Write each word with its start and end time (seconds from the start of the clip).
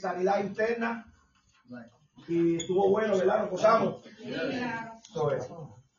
sanidad 0.00 0.40
interna. 0.42 1.06
Y 2.28 2.56
estuvo 2.56 2.88
bueno, 2.90 3.16
¿verdad? 3.16 3.40
Nos 3.42 3.50
gozamos. 3.50 4.02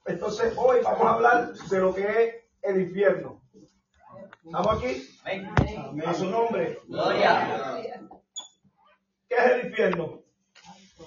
Entonces, 0.05 0.53
hoy 0.57 0.79
vamos 0.83 1.01
a 1.05 1.13
hablar 1.13 1.53
de 1.53 1.79
lo 1.79 1.93
que 1.93 2.03
es 2.03 2.35
el 2.63 2.81
infierno. 2.81 3.41
¿Estamos 4.43 4.77
aquí? 4.83 5.07
A 6.05 6.13
su 6.13 6.25
nombre. 6.25 6.79
Gloria. 6.87 7.77
¿Qué 9.27 9.35
es 9.35 9.45
el 9.51 9.67
infierno? 9.67 10.21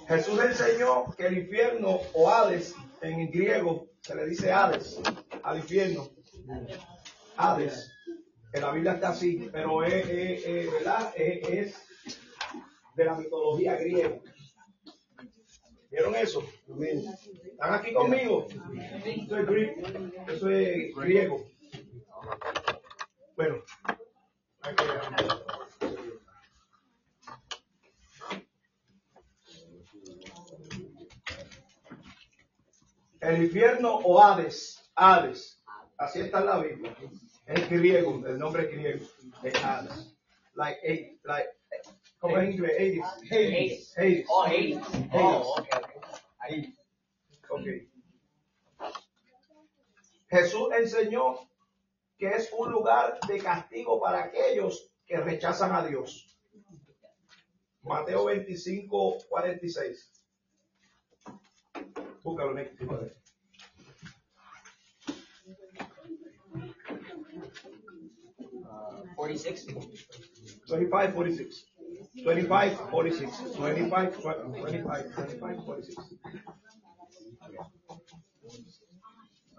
Jesús 0.07 0.39
enseñó 0.39 1.05
que 1.15 1.27
el 1.27 1.37
infierno 1.39 1.99
o 2.13 2.29
Hades, 2.29 2.75
en 3.01 3.29
griego 3.31 3.87
se 4.01 4.15
le 4.15 4.25
dice 4.27 4.51
Hades, 4.51 4.99
al 5.43 5.57
infierno. 5.57 6.07
Hades. 7.37 7.91
En 8.53 8.61
la 8.61 8.71
Biblia 8.71 8.93
está 8.93 9.09
así, 9.09 9.49
pero 9.51 9.83
es, 9.83 10.07
es- 10.07 10.45
es, 10.45 10.71
¿verdad? 10.71 11.11
Es, 11.15 11.49
es 11.49 11.84
de 12.95 13.05
la 13.05 13.15
mitología 13.15 13.75
griega. 13.75 14.19
¿Vieron 15.91 16.15
eso? 16.15 16.43
¿Están 17.51 17.73
aquí 17.73 17.93
conmigo? 17.93 18.47
Eso 18.49 19.37
es, 19.37 19.47
grie- 19.47 20.23
eso 20.27 20.49
es 20.49 20.95
griego. 20.95 21.45
Bueno, 23.35 23.57
El 33.19 33.43
infierno 33.43 33.95
o 33.95 34.21
Hades, 34.21 34.91
Hades, 34.95 35.59
así 35.97 36.19
está 36.21 36.39
en 36.39 36.45
la 36.45 36.59
Biblia. 36.59 36.95
Es 37.45 37.69
griego, 37.69 38.23
el 38.27 38.37
nombre 38.37 38.65
griego, 38.67 39.05
es 39.43 39.55
Hades. 39.63 40.15
Like, 40.53 41.19
like, 41.23 41.49
¿cómo 42.25 42.37
es 42.37 42.43
en 42.43 42.51
inglés? 42.53 42.75
Hades. 43.31 43.93
Hades. 43.97 43.97
Hades. 43.97 44.25
Oh, 44.29 44.43
Hades. 44.43 44.77
Oh, 45.13 45.55
okay, 45.59 45.79
okay. 45.83 46.01
Ahí. 46.39 46.75
Ok. 47.49 47.67
Jesús 50.29 50.67
enseñó 50.77 51.35
que 52.17 52.27
es 52.27 52.51
un 52.51 52.71
lugar 52.71 53.19
de 53.27 53.37
castigo 53.37 54.01
para 54.01 54.23
aquellos 54.23 54.91
que 55.05 55.17
rechazan 55.17 55.73
a 55.73 55.85
Dios. 55.85 56.35
Mateo 57.83 58.25
25, 58.25 59.17
46. 59.29 60.11
Búscalo, 62.23 62.53
Nick. 62.55 62.81
Uh, 62.81 63.09
46. 69.15 69.67
25, 70.67 70.89
46. 70.89 71.74
25, 72.23 72.89
46. 72.89 73.55
25, 73.55 74.21
25, 74.21 75.13
25, 75.13 75.65
46. 75.65 75.97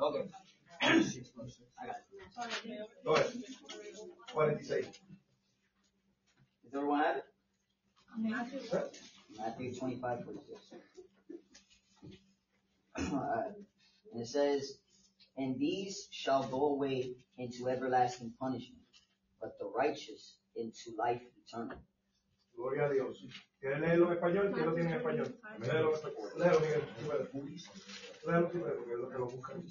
Okay. 0.01 0.23
I 0.83 1.87
got 1.87 1.97
it. 1.97 2.07
Go 3.05 3.15
ahead. 3.15 3.27
46. 4.33 4.87
Does 6.65 6.75
everyone 6.75 7.01
have 7.01 7.17
it? 7.17 7.25
Matthew 9.39 9.75
25, 9.75 10.25
46. 10.25 10.61
Alright. 13.13 13.53
And 14.13 14.23
it 14.23 14.27
says, 14.27 14.79
And 15.37 15.59
these 15.59 16.09
shall 16.11 16.45
go 16.45 16.67
away 16.73 17.13
into 17.39 17.69
everlasting 17.69 18.33
punishment, 18.41 18.83
but 19.41 19.59
the 19.59 19.67
righteous 19.67 20.37
into 20.57 20.97
life 20.99 21.21
eternal. 21.47 21.79
Gloria 22.57 22.87
a 22.87 22.91
Dios. 22.91 23.27
¿Quieres 23.61 23.81
leerlo 23.81 24.07
en 24.07 24.13
español? 24.15 24.53
¿Quién 24.55 24.67
lo 24.67 24.75
tiene 24.75 24.91
en 24.91 24.97
español? 24.97 25.39
Léelo, 25.61 25.93
léelo, 26.39 26.61
Miguel. 26.61 26.83
Léelo, 28.25 28.51
puedes, 28.51 28.75
porque 28.77 28.93
es 28.93 28.99
lo 28.99 29.09
que 29.11 29.19
lo 29.19 29.27
buscan. 29.27 29.65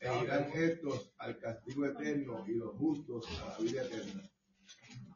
e 0.00 0.18
irán 0.22 0.50
estos 0.54 1.12
al 1.18 1.38
castigo 1.38 1.84
eterno 1.86 2.44
y 2.46 2.54
los 2.54 2.74
justos 2.76 3.26
a 3.42 3.48
la 3.48 3.58
vida 3.58 3.82
eterna. 3.82 4.22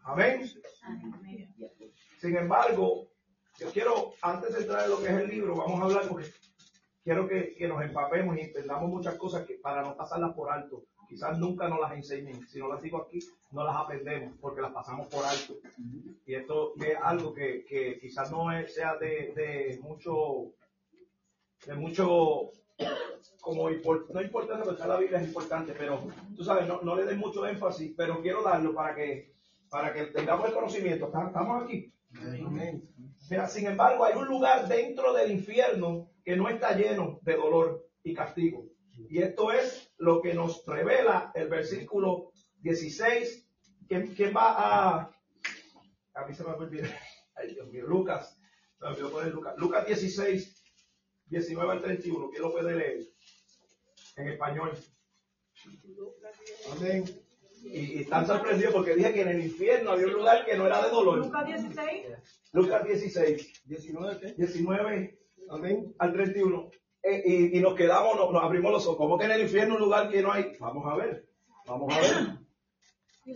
Amén. 0.04 0.50
Sin 2.18 2.36
embargo, 2.36 3.08
yo 3.58 3.70
quiero, 3.72 4.12
antes 4.20 4.52
de 4.52 4.60
entrar 4.60 4.84
en 4.84 4.90
lo 4.90 4.98
que 4.98 5.06
es 5.06 5.12
el 5.12 5.28
libro, 5.28 5.56
vamos 5.56 5.80
a 5.80 5.84
hablar 5.84 6.08
porque 6.08 6.30
quiero 7.02 7.26
que, 7.28 7.54
que 7.54 7.68
nos 7.68 7.82
empapemos 7.82 8.36
y 8.36 8.40
entendamos 8.40 8.90
muchas 8.90 9.14
cosas 9.16 9.46
que 9.46 9.54
para 9.54 9.82
no 9.82 9.96
pasarlas 9.96 10.34
por 10.34 10.50
alto. 10.50 10.84
Quizás 11.12 11.38
nunca 11.38 11.68
nos 11.68 11.78
las 11.78 11.92
enseñen. 11.92 12.48
Si 12.48 12.58
no 12.58 12.68
las 12.68 12.80
digo 12.80 12.96
aquí, 13.02 13.18
no 13.50 13.64
las 13.64 13.76
aprendemos 13.76 14.34
porque 14.40 14.62
las 14.62 14.72
pasamos 14.72 15.08
por 15.08 15.22
alto. 15.26 15.56
Y 16.26 16.34
esto 16.34 16.72
es 16.82 16.96
algo 17.02 17.34
que, 17.34 17.66
que 17.66 17.98
quizás 18.00 18.30
no 18.32 18.50
es- 18.50 18.72
sea 18.74 18.96
de, 18.96 19.32
de 19.36 19.78
mucho, 19.82 20.52
de 21.66 21.74
mucho, 21.74 22.50
como 23.42 23.68
impor- 23.68 24.06
no 24.08 24.22
importante, 24.22 24.64
porque 24.64 24.86
la 24.88 24.96
Biblia 24.96 25.18
es 25.20 25.28
importante, 25.28 25.74
pero 25.76 26.00
tú 26.34 26.42
sabes, 26.44 26.66
no, 26.66 26.80
no 26.80 26.96
le 26.96 27.04
den 27.04 27.18
mucho 27.18 27.46
énfasis, 27.46 27.92
pero 27.94 28.22
quiero 28.22 28.42
darlo 28.42 28.72
para 28.72 28.94
que, 28.94 29.34
para 29.68 29.92
que 29.92 30.04
tengamos 30.06 30.48
el 30.48 30.54
conocimiento. 30.54 31.06
¿Estamos 31.06 31.28
estamos 31.28 31.62
aquí? 31.64 31.92
Mira, 33.30 33.48
sin 33.48 33.66
embargo, 33.66 34.04
hay 34.06 34.14
un 34.16 34.28
lugar 34.28 34.66
dentro 34.66 35.12
del 35.12 35.30
infierno 35.30 36.08
que 36.24 36.36
no 36.36 36.48
está 36.48 36.74
lleno 36.74 37.18
de 37.20 37.36
dolor 37.36 37.86
y 38.02 38.14
castigo. 38.14 38.64
Y 39.12 39.22
esto 39.22 39.52
es 39.52 39.92
lo 39.98 40.22
que 40.22 40.32
nos 40.32 40.64
revela 40.64 41.32
el 41.34 41.50
versículo 41.50 42.32
16. 42.62 43.46
¿Quién, 43.86 44.06
quién 44.14 44.34
va 44.34 44.54
a.? 44.56 45.10
A 46.14 46.26
mí 46.26 46.34
se 46.34 46.42
me 46.42 46.52
olvidó. 46.52 46.88
Ay, 47.34 47.52
Dios 47.52 47.68
mío. 47.68 47.86
Lucas. 47.86 48.40
Me 48.80 48.88
olvidó 48.88 49.10
poner 49.10 49.34
Lucas. 49.34 49.54
Lucas 49.58 49.86
16, 49.86 50.64
19 51.26 51.72
al 51.72 51.82
31. 51.82 52.30
¿Quién 52.30 52.42
lo 52.42 52.52
puede 52.52 52.74
leer? 52.74 53.00
En 54.16 54.28
español. 54.28 54.78
Amén. 56.74 57.04
Y, 57.64 57.80
y 57.80 57.98
están 57.98 58.26
sorprendidos 58.26 58.72
porque 58.72 58.96
dije 58.96 59.12
que 59.12 59.20
en 59.20 59.28
el 59.28 59.44
infierno 59.44 59.90
había 59.90 60.06
un 60.06 60.14
lugar 60.14 60.46
que 60.46 60.56
no 60.56 60.66
era 60.66 60.82
de 60.82 60.88
dolor. 60.90 61.18
Lucas 61.18 61.44
16. 61.44 62.06
Lucas 62.52 62.82
16, 62.86 63.62
19 63.66 64.20
qué? 64.20 64.32
19 64.38 65.18
Amén. 65.50 65.94
al 65.98 66.12
31. 66.14 66.70
Eh, 67.02 67.22
y, 67.24 67.58
y 67.58 67.60
nos 67.60 67.74
quedamos, 67.74 68.16
nos, 68.16 68.32
nos 68.32 68.42
abrimos 68.42 68.72
los 68.72 68.86
ojos. 68.86 68.96
¿Cómo 68.96 69.18
que 69.18 69.24
en 69.24 69.32
el 69.32 69.42
infierno 69.42 69.74
un 69.74 69.80
lugar 69.80 70.08
que 70.10 70.22
no 70.22 70.32
hay? 70.32 70.56
Vamos 70.60 70.86
a 70.86 70.96
ver. 70.96 71.26
Vamos 71.66 71.92
a 71.94 72.00
ver. 72.00 72.38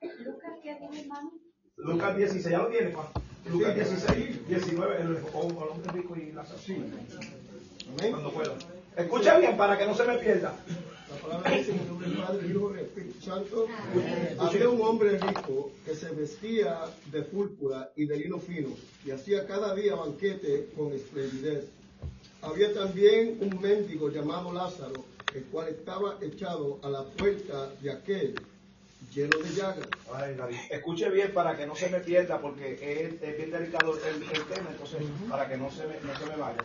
Lucas, 0.00 0.52
¿qué 0.62 0.74
tiene 0.76 1.00
hermano? 1.00 1.32
Lucas 1.76 2.16
16, 2.16 2.50
ya 2.50 2.58
lo 2.58 2.68
tiene, 2.68 2.92
Juan. 2.92 3.06
Lucas 3.50 3.74
16, 3.74 4.48
19, 4.48 5.00
el 5.00 5.16
hombre 5.34 5.92
rico 5.92 6.16
y 6.16 6.32
la 6.32 6.42
Amén. 6.42 8.10
Cuando 8.10 8.32
pueda. 8.32 8.54
Escucha 8.96 9.38
bien 9.38 9.56
para 9.56 9.78
que 9.78 9.86
no 9.86 9.94
se 9.94 10.04
me 10.04 10.18
pierda. 10.18 10.54
La 11.08 11.16
palabra 11.16 11.50
dice 11.56 11.72
en 11.72 11.78
el 11.78 11.88
nombre 11.88 12.08
del 12.08 12.18
Padre, 12.18 12.48
Hijo 12.48 12.70
y 12.70 12.74
del 12.74 12.84
Espíritu 12.84 13.20
Santo. 13.20 13.66
Había 14.38 14.68
un 14.68 14.82
hombre 14.82 15.18
rico 15.18 15.70
que 15.84 15.94
se 15.94 16.10
vestía 16.10 16.80
de 17.10 17.22
púrpura 17.22 17.90
y 17.96 18.06
de 18.06 18.16
lino 18.16 18.38
fino 18.38 18.68
y 19.04 19.10
hacía 19.10 19.46
cada 19.46 19.74
día 19.74 19.94
banquete 19.94 20.70
con 20.76 20.92
esplendidez. 20.92 21.70
Había 22.42 22.72
también 22.72 23.38
un 23.40 23.60
mendigo 23.60 24.10
llamado 24.10 24.52
Lázaro, 24.52 25.04
el 25.34 25.44
cual 25.44 25.68
estaba 25.68 26.18
echado 26.20 26.78
a 26.82 26.88
la 26.88 27.04
puerta 27.04 27.70
de 27.80 27.90
aquel, 27.90 28.34
lleno 29.12 29.38
de 29.38 29.50
llagas. 29.54 29.88
Ay, 30.12 30.34
David. 30.34 30.56
Escuche 30.70 31.10
bien 31.10 31.32
para 31.32 31.56
que 31.56 31.66
no 31.66 31.74
se 31.74 31.88
me 31.88 32.00
pierda 32.00 32.40
porque 32.40 32.74
es, 32.74 33.22
es 33.22 33.36
bien 33.36 33.50
delicado 33.50 33.94
el, 33.94 34.22
el 34.22 34.44
tema, 34.46 34.70
entonces 34.70 35.02
para 35.28 35.48
que 35.48 35.56
no 35.56 35.70
se 35.70 35.86
me, 35.86 36.00
no 36.00 36.16
se 36.16 36.26
me 36.26 36.36
vaya. 36.36 36.58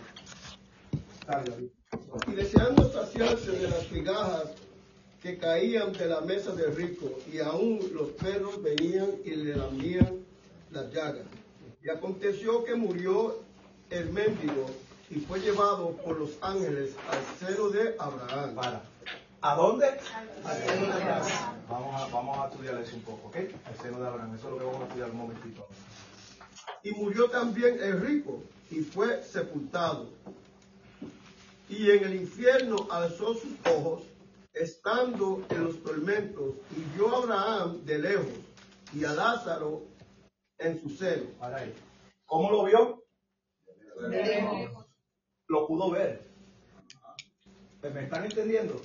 Dale, 1.28 1.50
David. 1.50 1.68
Y 2.28 2.32
deseando 2.34 2.92
saciarse 2.92 3.52
de 3.52 3.70
las 3.70 3.92
migajas 3.92 4.52
que 5.22 5.38
caían 5.38 5.94
de 5.94 6.06
la 6.06 6.22
mesa 6.22 6.54
del 6.54 6.76
rico, 6.76 7.18
y 7.32 7.40
aún 7.40 7.80
los 7.94 8.10
perros 8.10 8.62
venían 8.62 9.10
y 9.24 9.32
le 9.32 9.56
lamían 9.56 10.20
las 10.72 10.94
llagas. 10.94 11.26
Y 11.82 11.90
aconteció 11.90 12.64
que 12.64 12.76
murió 12.76 13.40
el 13.90 14.10
mendigo 14.12 14.66
y 15.10 15.20
fue 15.20 15.40
llevado 15.40 15.92
por 15.98 16.20
los 16.20 16.32
ángeles 16.42 16.96
al 17.10 17.48
seno 17.48 17.70
de 17.70 17.96
Abraham. 18.00 18.56
Para. 18.56 18.82
¿A 19.42 19.56
dónde? 19.56 19.88
Al 20.44 20.58
seno 20.58 20.86
de 20.86 20.94
Abraham. 20.94 21.56
Vamos 21.70 22.02
a, 22.02 22.08
vamos 22.08 22.38
a 22.38 22.50
estudiar 22.50 22.78
eso 22.80 22.96
un 22.96 23.02
poco, 23.02 23.28
¿ok? 23.28 23.36
Al 23.66 23.78
seno 23.82 24.00
de 24.00 24.08
Abraham. 24.08 24.36
Eso 24.36 24.48
es 24.48 24.52
lo 24.54 24.60
que 24.60 24.66
vamos 24.66 24.82
a 24.82 24.86
estudiar 24.86 25.10
un 25.12 25.18
momentito. 25.18 25.68
Y 26.84 26.92
murió 26.92 27.30
también 27.30 27.82
el 27.82 28.02
rico 28.02 28.44
y 28.70 28.82
fue 28.82 29.22
sepultado. 29.24 30.10
Y 31.70 31.92
en 31.92 32.04
el 32.04 32.16
infierno 32.16 32.88
alzó 32.92 33.34
sus 33.34 33.54
ojos, 33.66 34.04
estando 34.54 35.44
en 35.50 35.64
los 35.64 35.82
tormentos, 35.82 36.56
y 36.76 36.96
vio 36.96 37.16
a 37.16 37.18
Abraham 37.18 37.86
de 37.86 38.00
lejos 38.00 38.28
y 38.94 39.06
a 39.06 39.14
Lázaro 39.14 39.84
en 40.58 40.80
su 40.82 40.90
seno. 40.90 41.30
Para 41.40 41.58
ahí. 41.58 41.74
¿Cómo 42.26 42.52
lo 42.52 42.64
vio? 42.66 43.04
Lo 45.48 45.68
pudo 45.68 45.92
ver. 45.92 46.28
¿Me 47.94 48.04
están 48.04 48.26
entendiendo? 48.26 48.82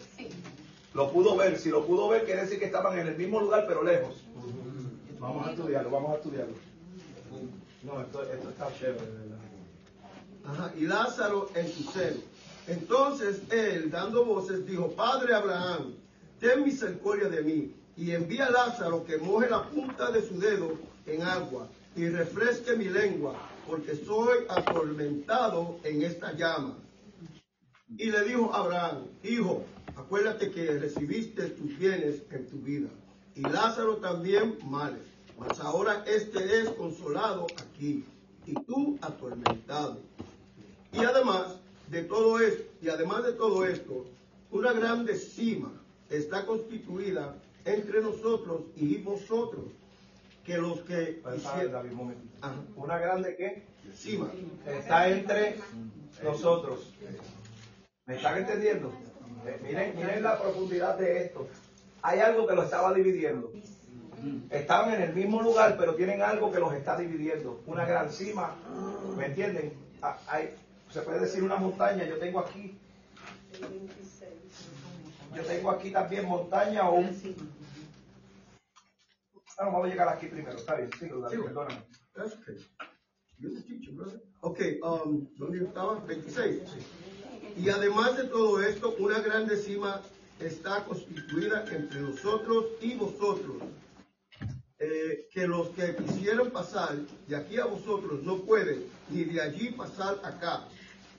Lo 0.94 1.10
pudo 1.12 1.36
ver. 1.36 1.58
Si 1.58 1.70
lo 1.70 1.86
pudo 1.86 2.08
ver, 2.08 2.24
quiere 2.24 2.42
decir 2.42 2.58
que 2.58 2.66
estaban 2.66 2.98
en 2.98 3.06
el 3.06 3.16
mismo 3.16 3.40
lugar, 3.40 3.64
pero 3.66 3.82
lejos. 3.82 4.24
Vamos 5.20 5.46
a 5.46 5.50
estudiarlo, 5.52 5.90
vamos 5.90 6.12
a 6.12 6.16
estudiarlo. 6.16 6.54
No, 7.82 8.00
esto, 8.00 8.22
esto 8.22 8.50
está 8.50 8.72
chévere, 8.78 9.06
de 9.06 9.18
verdad. 9.18 9.38
Ajá, 10.44 10.72
y 10.76 10.82
Lázaro 10.82 11.48
en 11.54 11.72
su 11.72 11.84
seno. 11.84 12.20
Entonces 12.66 13.42
él, 13.50 13.90
dando 13.90 14.24
voces, 14.24 14.66
dijo, 14.66 14.90
Padre 14.92 15.34
Abraham, 15.34 15.94
ten 16.40 16.64
misericordia 16.64 17.28
de 17.28 17.42
mí, 17.42 17.74
y 17.96 18.12
envía 18.12 18.46
a 18.46 18.50
Lázaro 18.50 19.04
que 19.04 19.16
moje 19.18 19.48
la 19.48 19.64
punta 19.64 20.10
de 20.10 20.26
su 20.26 20.38
dedo 20.38 20.72
en 21.06 21.22
agua 21.22 21.68
y 21.96 22.08
refresque 22.08 22.76
mi 22.76 22.84
lengua, 22.84 23.34
porque 23.68 23.94
soy 23.94 24.38
atormentado 24.48 25.78
en 25.84 26.02
esta 26.02 26.32
llama. 26.32 26.78
Y 27.98 28.10
le 28.10 28.24
dijo 28.24 28.52
Abraham, 28.54 29.04
hijo, 29.22 29.64
acuérdate 29.94 30.50
que 30.50 30.78
recibiste 30.78 31.50
tus 31.50 31.78
bienes 31.78 32.22
en 32.30 32.46
tu 32.48 32.56
vida, 32.56 32.88
y 33.34 33.42
Lázaro 33.42 33.96
también 33.96 34.58
males, 34.64 35.02
mas 35.38 35.60
ahora 35.60 36.02
este 36.06 36.60
es 36.60 36.70
consolado 36.70 37.46
aquí, 37.58 38.04
y 38.46 38.54
tú 38.54 38.98
atormentado. 39.02 39.98
Y 40.92 41.04
además 41.04 41.56
de 41.88 42.02
todo 42.02 42.40
esto, 42.40 42.64
y 42.80 42.88
además 42.88 43.24
de 43.24 43.32
todo 43.32 43.64
esto, 43.64 44.06
una 44.50 44.72
grande 44.72 45.14
cima 45.14 45.70
está 46.08 46.46
constituida 46.46 47.36
entre 47.64 48.00
nosotros 48.00 48.62
y 48.76 48.96
vosotros, 48.98 49.64
que 50.48 50.56
los 50.58 50.80
que 50.80 51.20
hicieron- 51.36 51.72
David, 51.72 51.92
un. 51.92 52.14
Ajá. 52.40 52.54
Una 52.76 52.98
grande 52.98 53.36
que 53.36 53.62
cima, 53.94 54.30
está 54.66 55.08
entre 55.08 55.56
nosotros. 56.24 56.94
¿Me 58.06 58.16
están 58.16 58.38
entendiendo? 58.38 58.90
Eh, 59.46 59.60
miren, 59.62 59.94
miren 59.96 60.22
la 60.22 60.40
profundidad 60.40 60.96
de 60.98 61.24
esto. 61.24 61.46
Hay 62.00 62.20
algo 62.20 62.46
que 62.46 62.54
los 62.54 62.64
estaba 62.64 62.94
dividiendo. 62.94 63.52
Estaban 64.50 64.94
en 64.94 65.02
el 65.02 65.14
mismo 65.14 65.42
lugar, 65.42 65.76
pero 65.78 65.94
tienen 65.94 66.22
algo 66.22 66.50
que 66.50 66.58
los 66.58 66.72
está 66.72 66.96
dividiendo. 66.96 67.60
Una 67.66 67.84
gran 67.84 68.10
cima, 68.10 68.56
¿me 69.16 69.26
entienden? 69.26 69.74
Ah, 70.02 70.16
hay- 70.28 70.54
se 70.90 71.02
puede 71.02 71.20
decir 71.20 71.42
una 71.42 71.56
montaña. 71.56 72.04
Yo 72.04 72.18
tengo 72.18 72.40
aquí, 72.40 72.76
yo 75.36 75.42
tengo 75.44 75.70
aquí 75.70 75.90
también 75.90 76.24
montaña 76.26 76.88
o 76.88 76.94
un. 76.96 77.06
Ah, 79.58 79.64
no, 79.64 79.72
vamos 79.72 79.86
a 79.86 79.90
llegar 79.90 80.08
aquí 80.08 80.26
primero. 80.26 80.56
Está 80.56 80.76
bien, 80.76 80.90
sí, 80.98 81.06
David, 81.08 81.36
Sí. 81.36 81.42
perdóname. 81.42 81.82
That's 82.14 82.34
okay. 82.34 82.56
You're 83.38 83.54
the 83.54 83.62
teacher, 83.62 83.92
brother. 83.92 84.20
Okay, 84.40 84.80
um, 84.82 85.26
¿dónde 85.36 85.64
estaba? 85.64 85.98
26. 86.06 86.62
Y 87.56 87.68
además 87.68 88.16
de 88.16 88.24
todo 88.24 88.60
esto, 88.62 88.94
una 88.98 89.18
grande 89.20 89.56
cima 89.56 90.00
está 90.38 90.84
constituida 90.84 91.64
entre 91.72 92.00
nosotros 92.00 92.66
y 92.80 92.94
vosotros, 92.94 93.56
eh, 94.78 95.26
que 95.32 95.46
los 95.48 95.70
que 95.70 95.96
quisieron 95.96 96.50
pasar 96.50 96.96
de 97.26 97.34
aquí 97.36 97.58
a 97.58 97.64
vosotros 97.66 98.22
no 98.22 98.38
pueden, 98.42 98.84
ni 99.10 99.24
de 99.24 99.40
allí 99.40 99.70
pasar 99.70 100.20
acá. 100.22 100.68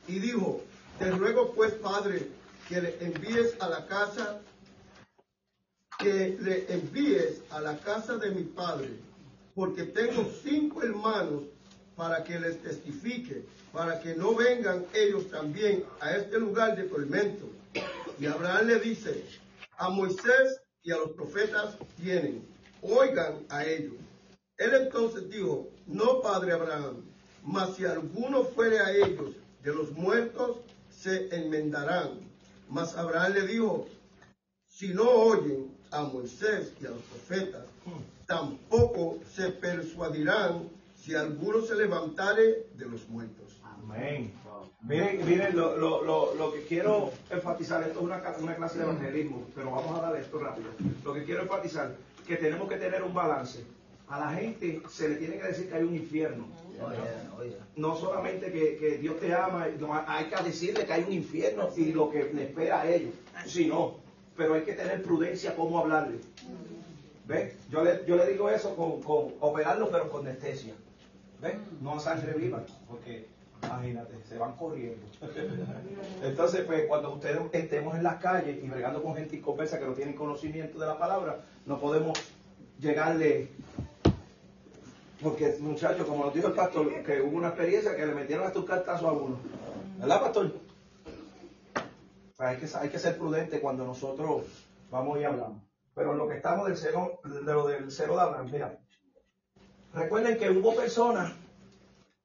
Y 0.07 0.19
dijo, 0.19 0.62
te 0.97 1.12
ruego 1.12 1.53
pues, 1.53 1.74
Padre, 1.74 2.27
que 2.69 2.81
le 2.81 3.03
envíes 3.03 3.57
a 3.59 3.68
la 3.68 3.86
casa 3.86 4.39
que 6.00 6.38
le 6.40 6.66
envíes 6.74 7.42
a 7.50 7.60
la 7.60 7.78
casa 7.78 8.16
de 8.18 8.31
mi 8.31 8.44
padre, 8.44 8.90
porque 9.54 9.84
tengo 9.84 10.31
cinco 10.42 10.81
hermanos 10.81 11.44
para 11.98 12.24
que 12.24 12.40
les 12.40 12.62
testifique, 12.63 13.44
para 13.74 14.00
que 14.00 14.16
no 14.16 14.34
vengan 14.34 14.86
ellos 14.94 15.30
también 15.30 15.84
a 16.00 16.12
este 16.12 16.40
lugar 16.40 16.78
de 16.78 16.84
tormento. 16.84 17.50
Y 18.18 18.25
Abraham 18.25 18.68
le 18.68 18.80
dice, 18.80 19.25
a 19.78 19.90
Moisés 19.90 20.62
y 20.84 20.92
a 20.92 20.98
los 20.98 21.12
profetas 21.12 21.75
tienen, 21.98 22.48
oigan 22.81 23.46
a 23.50 23.66
ellos. 23.66 23.96
Él 24.57 24.72
entonces 24.75 25.30
dijo, 25.30 25.68
no, 25.86 26.22
padre 26.22 26.54
Abraham, 26.54 27.04
mas 27.44 27.75
si 27.75 27.84
alguno 27.84 28.46
fuere 28.46 28.80
a 28.80 28.92
ellos 28.94 29.36
de 29.63 29.74
los 29.74 29.92
muertos, 29.92 30.60
se 30.90 31.28
enmendarán. 31.36 32.22
Mas 32.69 32.96
Abraham 32.96 33.34
le 33.34 33.48
dijo, 33.48 33.88
si 34.69 34.94
no 34.94 35.04
oyen 35.10 35.79
a 35.91 36.03
Moisés 36.03 36.74
y 36.81 36.86
a 36.86 36.89
los 36.89 37.01
profetas, 37.03 37.65
tampoco 38.25 39.18
se 39.33 39.50
persuadirán 39.50 40.69
si 40.95 41.15
alguno 41.15 41.62
se 41.62 41.75
levantare 41.75 42.68
de 42.75 42.86
los 42.86 43.07
muertos. 43.09 43.59
Amén. 43.63 44.31
Miren, 44.81 45.25
miren 45.25 45.57
lo, 45.57 45.75
lo, 45.75 46.03
lo, 46.03 46.36
lo 46.36 46.53
que 46.53 46.63
quiero 46.63 47.12
enfatizar, 47.30 47.83
esto 47.83 48.00
es 48.00 48.06
una, 48.06 48.21
una 48.39 48.56
clase 48.56 48.77
de 48.77 48.86
evangelismo, 48.86 49.45
pero 49.53 49.71
vamos 49.71 49.97
a 49.97 50.01
dar 50.01 50.15
esto 50.15 50.39
rápido. 50.39 50.69
Lo 51.03 51.13
que 51.13 51.24
quiero 51.25 51.41
enfatizar, 51.41 51.95
que 52.25 52.38
tenemos 52.38 52.69
que 52.69 52.77
tener 52.77 53.03
un 53.03 53.13
balance. 53.13 53.63
A 54.07 54.19
la 54.19 54.31
gente 54.31 54.81
se 54.89 55.09
le 55.09 55.15
tiene 55.15 55.38
que 55.38 55.47
decir 55.47 55.69
que 55.69 55.75
hay 55.75 55.83
un 55.83 55.95
infierno. 55.95 56.47
Oh, 56.81 56.89
yeah, 56.91 57.31
oh, 57.38 57.44
yeah. 57.44 57.57
No 57.75 57.95
solamente 57.95 58.51
que, 58.51 58.77
que 58.77 58.97
Dios 58.97 59.19
te 59.19 59.33
ama, 59.33 59.68
no, 59.80 59.94
hay 60.07 60.25
que 60.25 60.44
decirle 60.44 60.86
que 60.86 60.94
hay 60.94 61.03
un 61.03 61.12
infierno 61.13 61.69
y 61.75 61.91
lo 61.91 62.09
que 62.09 62.31
le 62.33 62.45
espera 62.45 62.81
a 62.81 62.89
ellos. 62.89 63.13
Sí, 63.45 63.68
no, 63.68 63.99
pero 64.39 64.53
hay 64.53 64.62
que 64.62 64.71
tener 64.74 65.03
prudencia 65.03 65.53
cómo 65.53 65.80
hablarle. 65.80 66.19
¿Ves? 67.27 67.53
Yo 67.69 67.83
le, 67.83 68.06
yo 68.07 68.15
le 68.15 68.25
digo 68.31 68.50
eso 68.50 68.74
con, 68.74 69.01
con 69.03 69.33
operarlo, 69.41 69.91
pero 69.91 70.09
con 70.09 70.25
anestesia. 70.25 70.74
¿Ves? 71.41 71.56
No 71.81 71.95
a 71.95 72.00
sangre 72.00 72.33
viva, 72.33 72.63
porque 72.88 73.27
imagínate, 73.62 74.15
se 74.27 74.38
van 74.38 74.56
corriendo. 74.56 75.06
Entonces, 76.24 76.62
pues 76.62 76.86
cuando 76.88 77.13
ustedes 77.13 77.38
estemos 77.51 77.95
en 77.95 78.03
las 78.03 78.15
calles 78.21 78.63
y 78.63 78.68
bregando 78.69 79.03
con 79.03 79.13
gente 79.15 79.36
y 79.36 79.41
conversa 79.41 79.77
que 79.77 79.86
no 79.86 79.94
tienen 79.94 80.15
conocimiento 80.15 80.80
de 80.80 80.88
la 80.88 80.97
palabra, 80.97 81.41
no 81.65 81.77
podemos 81.77 82.18
llegarle 82.80 83.50
porque, 85.21 85.57
muchachos, 85.59 86.07
como 86.07 86.24
nos 86.24 86.33
dijo 86.33 86.47
el 86.47 86.53
pastor, 86.53 87.03
que 87.03 87.21
hubo 87.21 87.36
una 87.36 87.50
experiencia 87.50 87.94
que 87.94 88.06
le 88.06 88.15
metieron 88.15 88.47
hasta 88.47 88.59
un 88.59 88.65
cartazo 88.65 89.09
a 89.09 89.12
uno. 89.12 89.38
¿Verdad, 90.00 90.21
pastor? 90.21 90.53
Hay, 92.39 92.57
que, 92.57 92.68
hay 92.74 92.89
que 92.89 93.00
ser 93.00 93.18
prudente 93.18 93.59
cuando 93.59 93.86
nosotros 93.86 94.45
vamos 94.89 95.19
y 95.19 95.25
hablamos. 95.25 95.62
Pero 95.94 96.13
en 96.13 96.18
lo 96.18 96.27
que 96.27 96.38
estamos 96.38 96.68
del 96.68 96.77
cero, 96.77 97.19
de 97.24 97.53
lo 97.53 97.68
del 97.68 97.91
cero 97.91 98.15
de 98.15 98.21
Abraham, 98.21 98.50
mira. 98.51 98.80
Recuerden 99.94 100.38
que 100.38 100.50
hubo 100.50 100.75
personas 100.75 101.33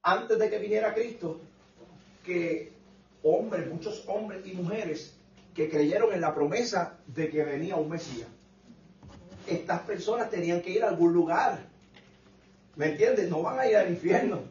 antes 0.02 0.38
de 0.38 0.50
que 0.50 0.58
viniera 0.58 0.94
Cristo 0.94 1.40
que 2.24 2.72
hombres, 3.22 3.66
muchos 3.68 4.04
hombres 4.06 4.46
y 4.46 4.52
mujeres 4.52 5.16
que 5.54 5.68
creyeron 5.68 6.12
en 6.12 6.20
la 6.20 6.34
promesa 6.34 6.98
de 7.06 7.28
que 7.30 7.42
venía 7.42 7.76
un 7.76 7.88
Mesías. 7.88 8.28
Estas 9.46 9.80
personas 9.80 10.30
tenían 10.30 10.62
que 10.62 10.70
ir 10.70 10.84
a 10.84 10.88
algún 10.88 11.12
lugar. 11.12 11.58
¿Me 12.76 12.90
entienden? 12.90 13.30
No 13.30 13.42
van 13.42 13.58
a 13.58 13.66
ir 13.66 13.76
al 13.76 13.90
infierno. 13.90 14.42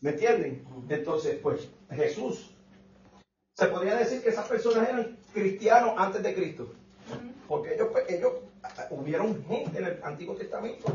¿Me 0.00 0.10
entienden? 0.10 0.64
Entonces, 0.88 1.38
pues 1.42 1.68
Jesús, 1.90 2.55
se 3.56 3.66
podría 3.68 3.96
decir 3.96 4.22
que 4.22 4.28
esas 4.28 4.46
personas 4.46 4.86
eran 4.88 5.16
cristianos 5.32 5.94
antes 5.96 6.22
de 6.22 6.34
Cristo. 6.34 6.72
Porque 7.48 7.74
ellos, 7.74 7.88
pues, 7.90 8.04
ellos, 8.10 8.32
hubieron 8.90 9.42
gente 9.46 9.78
en 9.78 9.84
el 9.86 10.04
Antiguo 10.04 10.34
Testamento 10.34 10.92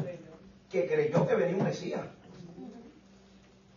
que 0.70 0.86
creyó 0.88 1.28
que 1.28 1.36
venía 1.36 1.58
un 1.58 1.64
Mesías. 1.64 2.02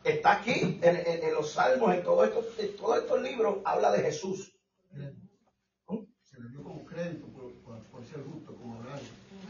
Está 0.03 0.33
aquí, 0.33 0.79
en, 0.83 0.97
en- 0.97 1.25
en 1.25 1.35
los 1.35 1.53
Salmos, 1.53 1.95
en, 1.95 2.03
todo 2.03 2.25
esto, 2.25 2.45
en 2.59 2.77
todos 2.77 2.99
estos 2.99 3.23
libros, 3.23 3.59
habla 3.65 3.91
de 3.93 4.03
Jesús. 4.03 4.53
Se 4.93 6.41
le 6.41 6.49
dio 6.51 6.63
como 6.63 6.85
crédito 6.85 7.27
por, 7.29 7.53
por, 7.63 7.79
por 7.85 8.05
ser 8.05 8.23
justo, 8.25 8.55
como 8.57 8.75
Abraham. 8.75 9.01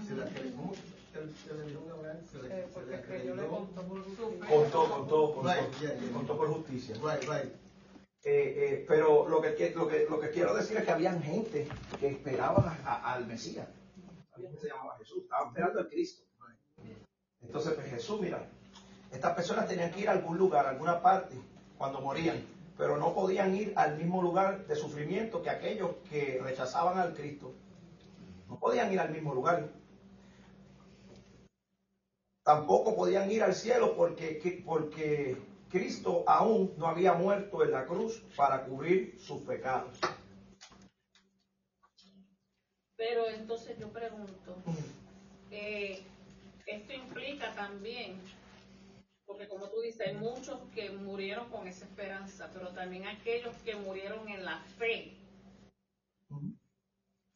Se 0.06 0.14
la 0.14 0.26
cre- 0.26 0.54
¿Cómo 0.54 0.74
se, 0.74 1.54
le 1.54 1.66
dio 1.70 1.80
a 1.90 1.94
Abraham? 1.98 2.18
Se 2.30 2.42
le, 2.42 2.48
se 2.68 2.86
le 2.90 3.00
creyó 3.02 3.34
contó 3.48 3.82
Contó, 4.48 4.88
contó, 4.90 5.34
contó, 5.34 5.42
Right, 5.42 5.80
yeah, 5.80 5.94
yeah. 5.98 6.12
contó 6.12 6.36
por 6.36 6.48
justicia. 6.52 6.94
Right, 6.96 7.22
right. 7.28 7.63
Eh, 8.26 8.54
eh, 8.56 8.84
pero 8.88 9.28
lo 9.28 9.40
que, 9.42 9.72
lo, 9.74 9.86
que, 9.86 10.06
lo 10.08 10.18
que 10.18 10.30
quiero 10.30 10.54
decir 10.54 10.78
es 10.78 10.84
que 10.84 10.90
habían 10.90 11.22
gente 11.22 11.68
que 12.00 12.08
esperaba 12.08 12.78
al 13.04 13.26
Mesías. 13.26 13.68
Había 14.32 14.48
gente 14.48 14.62
que 14.62 14.68
se 14.68 14.74
llamaba 14.74 14.96
Jesús, 14.98 15.24
estaban 15.24 15.48
esperando 15.48 15.80
al 15.80 15.88
Cristo. 15.88 16.24
Entonces, 17.42 17.74
pues 17.74 17.86
Jesús, 17.90 18.20
mira, 18.22 18.48
estas 19.12 19.34
personas 19.34 19.68
tenían 19.68 19.90
que 19.92 20.00
ir 20.00 20.08
a 20.08 20.12
algún 20.12 20.38
lugar, 20.38 20.64
a 20.66 20.70
alguna 20.70 21.02
parte, 21.02 21.36
cuando 21.76 22.00
morían, 22.00 22.42
pero 22.78 22.96
no 22.96 23.12
podían 23.14 23.54
ir 23.54 23.74
al 23.76 23.98
mismo 23.98 24.22
lugar 24.22 24.66
de 24.66 24.74
sufrimiento 24.74 25.42
que 25.42 25.50
aquellos 25.50 25.90
que 26.08 26.40
rechazaban 26.42 26.98
al 26.98 27.12
Cristo. 27.14 27.52
No 28.48 28.58
podían 28.58 28.90
ir 28.90 29.00
al 29.00 29.10
mismo 29.10 29.34
lugar. 29.34 29.68
Tampoco 32.42 32.96
podían 32.96 33.30
ir 33.30 33.42
al 33.42 33.54
cielo 33.54 33.94
porque, 33.96 34.38
que- 34.38 34.62
porque 34.64 35.36
Cristo 35.74 36.22
aún 36.28 36.72
no 36.76 36.86
había 36.86 37.14
muerto 37.14 37.64
en 37.64 37.72
la 37.72 37.84
cruz 37.84 38.22
para 38.36 38.64
cubrir 38.64 39.18
sus 39.18 39.42
pecados. 39.42 39.98
Pero 42.96 43.28
entonces 43.28 43.76
yo 43.78 43.88
pregunto, 43.92 44.56
eh, 45.50 46.04
esto 46.66 46.92
implica 46.92 47.52
también, 47.56 48.20
porque 49.26 49.48
como 49.48 49.68
tú 49.68 49.80
dices, 49.80 50.06
hay 50.08 50.14
muchos 50.14 50.60
que 50.74 50.90
murieron 50.90 51.50
con 51.50 51.66
esa 51.66 51.86
esperanza, 51.86 52.50
pero 52.52 52.68
también 52.68 53.06
aquellos 53.08 53.54
que 53.64 53.74
murieron 53.74 54.28
en 54.28 54.44
la 54.44 54.60
fe, 54.78 55.12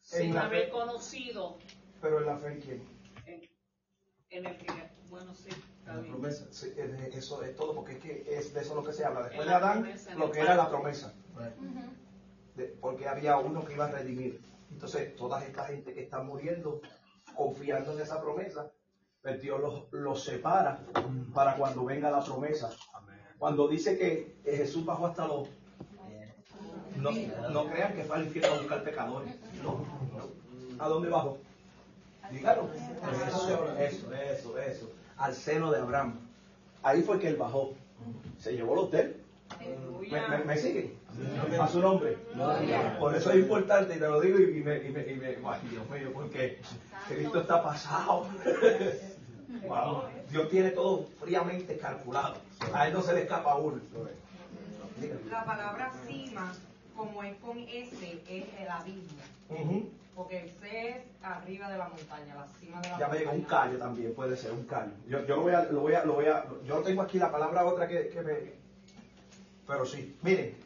sin 0.01 0.33
la 0.33 0.45
haber 0.45 0.65
fe. 0.65 0.69
conocido 0.69 1.57
Pero 2.01 2.19
en 2.19 2.25
la 2.25 2.37
fe 2.37 2.47
en 2.53 2.61
quién? 2.61 2.89
en, 3.25 3.41
en 4.29 4.45
el 4.45 4.57
que, 4.57 4.71
bueno, 5.09 5.33
sí, 5.35 5.49
Bien. 5.97 6.11
promesa. 6.11 6.45
Sí, 6.51 6.69
de 6.71 7.09
eso 7.13 7.43
es 7.43 7.55
todo, 7.55 7.73
porque 7.75 7.93
es 7.93 7.99
que 7.99 8.25
es 8.37 8.53
de 8.53 8.61
eso 8.61 8.75
lo 8.75 8.83
que 8.83 8.93
se 8.93 9.05
habla. 9.05 9.23
Después 9.23 9.45
de 9.45 9.51
la 9.51 9.57
Adán, 9.57 9.89
lo 10.17 10.31
que 10.31 10.39
era 10.39 10.55
la 10.55 10.69
promesa. 10.69 11.13
De- 12.55 12.65
porque 12.81 13.07
había 13.07 13.37
uno 13.37 13.63
que 13.65 13.73
iba 13.73 13.85
a 13.85 13.91
redimir. 13.91 14.41
Entonces, 14.71 15.15
toda 15.15 15.43
esta 15.43 15.65
gente 15.65 15.93
que 15.93 16.01
está 16.03 16.21
muriendo, 16.21 16.81
confiando 17.35 17.93
en 17.93 18.01
esa 18.01 18.21
promesa, 18.21 18.71
pues 19.21 19.41
Dios 19.41 19.59
los, 19.59 19.91
los 19.91 20.23
separa 20.23 20.79
para 21.33 21.55
cuando 21.55 21.85
venga 21.85 22.11
la 22.11 22.23
promesa. 22.23 22.69
Cuando 23.37 23.67
dice 23.67 23.97
que 23.97 24.35
Jesús 24.45 24.85
bajó 24.85 25.07
hasta 25.07 25.27
los... 25.27 25.47
No, 26.97 27.11
no 27.51 27.65
crean 27.69 27.93
que 27.93 28.03
fue 28.03 28.17
al 28.17 28.25
infierno 28.25 28.55
a 28.55 28.57
buscar 28.59 28.83
pecadores. 28.83 29.33
No, 29.63 29.85
no. 30.13 30.83
¿A 30.83 30.87
dónde 30.89 31.09
bajó? 31.09 31.37
Dígalo. 32.31 32.69
Eso, 33.27 33.77
eso, 33.79 34.13
eso, 34.13 34.59
eso. 34.59 34.91
Al 35.19 35.35
seno 35.35 35.71
de 35.71 35.79
Abraham. 35.79 36.19
Ahí 36.81 37.01
fue 37.01 37.19
que 37.19 37.27
él 37.27 37.35
bajó. 37.35 37.73
Se 38.39 38.53
llevó 38.53 38.73
el 38.73 38.79
hotel. 38.79 39.21
¿Me, 40.09 40.27
me, 40.27 40.45
me 40.45 40.57
siguen? 40.57 40.93
A 41.59 41.67
su 41.67 41.81
nombre. 41.81 42.17
Por 42.99 43.15
eso 43.15 43.31
es 43.31 43.37
importante, 43.39 43.95
y 43.95 43.99
te 43.99 44.07
lo 44.07 44.21
digo, 44.21 44.39
y 44.39 44.63
me, 44.63 44.77
y 44.77 44.89
me, 44.89 45.01
y 45.01 45.15
me 45.15 45.27
ay, 45.27 45.61
Dios 45.69 45.89
mío, 45.89 46.11
porque 46.13 46.61
Cristo 47.07 47.41
está 47.41 47.63
pasado. 47.63 48.27
Wow. 49.67 50.03
Dios 50.29 50.47
tiene 50.49 50.69
todo 50.69 51.07
fríamente 51.19 51.75
calculado. 51.77 52.35
A 52.71 52.87
él 52.87 52.93
no 52.93 53.01
se 53.01 53.13
le 53.13 53.23
escapa 53.23 53.55
uno. 53.55 53.81
La 55.29 55.43
palabra 55.43 55.91
cima, 56.07 56.53
como 56.95 57.23
es 57.23 57.35
con 57.37 57.57
S, 57.57 58.21
es 58.29 58.45
el 58.59 58.69
abismo. 58.69 59.17
Ujú. 59.49 59.89
Porque 60.19 60.37
el 60.37 60.49
C 60.49 60.89
es 60.89 60.97
arriba 61.23 61.71
de 61.71 61.77
la 61.77 61.87
montaña, 61.87 62.35
la 62.35 62.45
cima 62.45 62.81
de 62.81 62.89
la 62.89 62.99
Ya 62.99 63.07
me 63.07 63.19
montaña. 63.19 63.19
llegó 63.19 63.31
un 63.31 63.41
callo 63.43 63.77
también, 63.79 64.13
puede 64.13 64.35
ser 64.35 64.51
un 64.51 64.65
callo. 64.65 64.91
Yo, 65.07 65.25
yo 65.25 65.37
lo 65.37 65.41
voy 65.43 65.53
a, 65.53 65.61
lo 65.63 65.79
voy 65.79 65.93
a, 65.93 66.03
lo 66.03 66.13
voy 66.15 66.25
a, 66.25 66.45
yo 66.65 66.81
tengo 66.83 67.03
aquí 67.03 67.17
la 67.17 67.31
palabra 67.31 67.63
otra 67.63 67.87
que, 67.87 68.09
que 68.09 68.21
me, 68.21 68.33
pero 69.65 69.85
sí, 69.85 70.19
miren. 70.21 70.57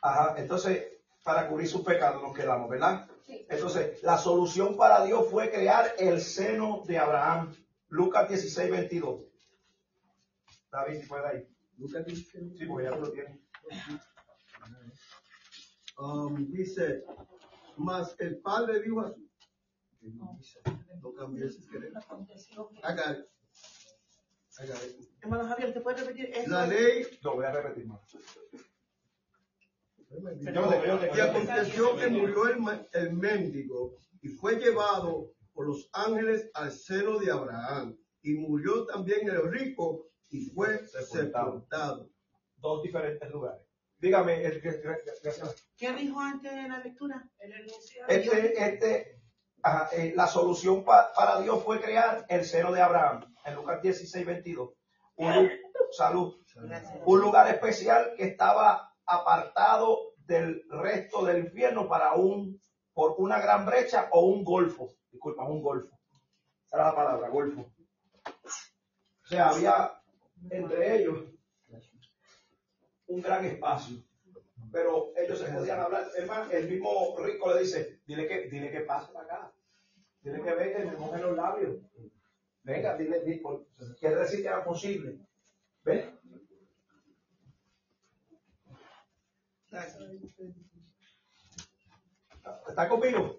Ajá, 0.00 0.36
entonces, 0.38 0.86
para 1.22 1.48
cubrir 1.48 1.68
sus 1.68 1.82
pecados 1.82 2.22
nos 2.22 2.34
quedamos, 2.34 2.70
¿verdad? 2.70 3.06
Entonces, 3.28 4.02
la 4.02 4.16
solución 4.16 4.78
para 4.78 5.04
Dios 5.04 5.28
fue 5.30 5.50
crear 5.50 5.96
el 5.98 6.22
seno 6.22 6.82
de 6.86 6.96
Abraham. 6.98 7.54
Lucas 7.90 8.26
16, 8.30 8.70
22. 8.70 9.20
David, 10.72 11.02
si 11.02 11.06
puede 11.06 11.26
ahí. 11.28 11.48
Lucas 11.76 12.06
dice, 12.06 12.40
Sí, 12.56 12.64
porque 12.64 12.84
ya 12.84 12.94
tú 12.94 13.00
lo 13.02 13.10
tienes. 13.10 13.38
Um, 15.98 16.50
dice, 16.50 17.04
mas 17.76 18.14
el 18.18 18.38
padre 18.38 18.80
dijo 18.80 19.00
a 19.00 19.12
su... 19.12 19.28
No 20.02 20.38
si. 20.42 20.58
Hermano 25.20 25.48
Javier, 25.48 25.72
¿te 25.72 25.80
puedes 25.80 26.00
repetir 26.00 26.26
eso? 26.26 26.50
La 26.50 26.66
ley 26.66 27.06
Lo 27.22 27.34
voy 27.34 27.44
a 27.44 27.52
repetir 27.52 27.86
más. 27.86 28.00
Y 30.40 31.20
aconteció 31.20 31.96
que 31.96 32.08
murió 32.08 32.48
el, 32.48 32.86
el 32.92 33.12
mendigo 33.14 33.96
y 34.22 34.28
fue 34.28 34.56
llevado 34.56 35.32
por 35.52 35.66
los 35.66 35.88
ángeles 35.92 36.50
al 36.54 36.70
seno 36.70 37.18
de 37.18 37.32
Abraham. 37.32 37.98
Y 38.22 38.34
murió 38.34 38.86
también 38.86 39.28
el 39.28 39.50
rico 39.50 40.08
y 40.30 40.46
fue 40.50 40.86
Sepultado. 40.86 41.52
sepultado. 41.52 42.10
Dos 42.56 42.82
diferentes 42.82 43.28
lugares. 43.30 43.66
Dígame. 43.98 44.42
¿Qué 45.76 45.92
dijo 45.94 46.20
antes 46.20 46.52
de 46.52 46.68
la 46.68 46.78
lectura? 46.78 47.28
Este, 48.08 48.64
este, 48.64 49.20
ajá, 49.62 49.88
eh, 49.92 50.12
la 50.14 50.26
solución 50.26 50.84
pa- 50.84 51.12
para 51.14 51.40
Dios 51.40 51.62
fue 51.64 51.80
crear 51.80 52.24
el 52.28 52.44
seno 52.44 52.72
de 52.72 52.80
Abraham, 52.82 53.24
en 53.44 53.54
Lucas 53.54 53.80
16, 53.82 54.26
22. 54.26 54.70
Un, 55.16 55.34
lu- 55.34 55.50
salud. 55.92 56.34
Un 57.04 57.20
lugar 57.20 57.48
especial 57.48 58.14
que 58.16 58.24
estaba 58.24 58.92
apartado 59.06 60.12
del 60.18 60.62
resto 60.68 61.24
del 61.24 61.44
infierno 61.46 61.88
para 61.88 62.14
un, 62.14 62.60
por 62.92 63.14
una 63.18 63.40
gran 63.40 63.64
brecha 63.66 64.08
o 64.12 64.26
un 64.26 64.44
golfo. 64.44 64.88
Disculpa, 65.10 65.44
un 65.44 65.62
golfo. 65.62 65.98
Esa 66.66 66.76
era 66.76 66.84
la 66.86 66.94
palabra, 66.94 67.28
golfo. 67.28 67.60
O 68.26 69.26
sea, 69.26 69.48
había 69.50 69.92
entre 70.50 70.96
ellos 71.00 71.16
un 73.06 73.20
gran 73.22 73.44
espacio 73.44 74.02
pero 74.74 75.12
ellos 75.16 75.38
se 75.38 75.52
podían 75.52 75.78
hablar. 75.78 76.10
Más, 76.26 76.52
el 76.52 76.68
mismo 76.68 77.16
rico 77.18 77.54
le 77.54 77.60
dice, 77.60 78.00
dile 78.06 78.26
que, 78.26 78.48
dile 78.48 78.72
que 78.72 78.80
pase 78.80 79.12
para 79.12 79.24
acá. 79.24 79.52
Dile 80.20 80.42
que 80.42 80.52
venga 80.52 80.80
y 80.80 80.86
me 80.88 80.96
moje 80.96 81.20
los 81.20 81.36
labios. 81.36 81.76
Venga, 82.64 82.96
dile, 82.96 83.20
dile, 83.20 83.42
quiere 84.00 84.16
decir 84.16 84.42
que 84.42 84.48
era 84.48 84.64
posible. 84.64 85.20
¿Ves? 85.84 86.06
¿Está 92.68 92.88
conmigo? 92.88 93.38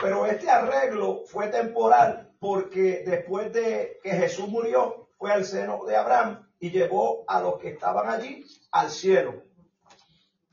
Pero 0.00 0.24
este 0.24 0.48
arreglo 0.48 1.24
fue 1.26 1.48
temporal 1.48 2.34
porque 2.40 3.02
después 3.04 3.52
de 3.52 3.98
que 4.02 4.10
Jesús 4.10 4.48
murió, 4.48 5.10
fue 5.18 5.32
al 5.32 5.44
seno 5.44 5.84
de 5.84 5.96
Abraham 5.96 6.47
y 6.60 6.70
llevó 6.70 7.24
a 7.28 7.40
los 7.40 7.58
que 7.58 7.70
estaban 7.70 8.08
allí 8.08 8.44
al 8.72 8.90
cielo. 8.90 9.44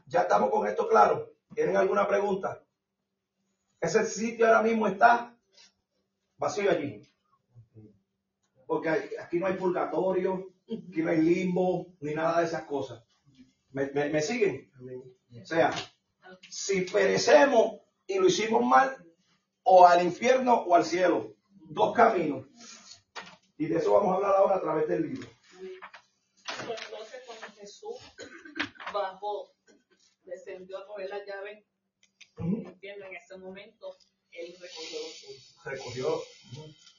Ya 0.07 0.21
estamos 0.21 0.49
con 0.51 0.67
esto 0.67 0.87
claro. 0.87 1.31
¿Tienen 1.53 1.77
alguna 1.77 2.07
pregunta? 2.07 2.61
Ese 3.79 4.05
sitio 4.05 4.45
ahora 4.47 4.61
mismo 4.61 4.87
está 4.87 5.35
vacío 6.37 6.69
allí. 6.71 7.01
Porque 8.67 8.89
aquí 9.21 9.37
no 9.39 9.47
hay 9.47 9.53
purgatorio, 9.53 10.47
aquí 10.65 11.01
no 11.01 11.11
hay 11.11 11.21
limbo, 11.21 11.87
ni 11.99 12.13
nada 12.13 12.39
de 12.39 12.45
esas 12.47 12.63
cosas. 12.63 13.03
¿Me, 13.71 13.87
me- 13.91 14.09
me 14.09 14.21
siguen? 14.21 14.71
O 15.41 15.45
sea, 15.45 15.71
si 16.49 16.81
perecemos 16.81 17.79
y 18.07 18.19
lo 18.19 18.27
hicimos 18.27 18.63
mal, 18.63 18.95
o 19.63 19.85
al 19.87 20.03
infierno 20.03 20.53
o 20.55 20.75
al 20.75 20.85
cielo. 20.85 21.33
Dos 21.69 21.95
caminos. 21.95 22.45
Y 23.57 23.65
de 23.67 23.77
eso 23.77 23.93
vamos 23.93 24.11
a 24.11 24.15
hablar 24.15 24.35
ahora 24.35 24.55
a 24.57 24.61
través 24.61 24.87
del 24.87 25.03
libro. 25.09 25.27
Pues 26.65 26.79
entonces 26.85 27.21
cuando 27.25 27.47
Jesús 27.57 27.95
bajó, 29.01 29.51
descendió 30.23 30.77
a 30.79 30.87
coger 30.87 31.09
la 31.09 31.25
llave, 31.25 31.65
entiendo, 32.37 33.05
en 33.05 33.15
ese 33.15 33.37
momento, 33.37 33.95
él 34.31 34.55
recogió 34.59 34.99
los 34.99 35.15
suyos. 35.15 35.55
Recogió 35.63 36.21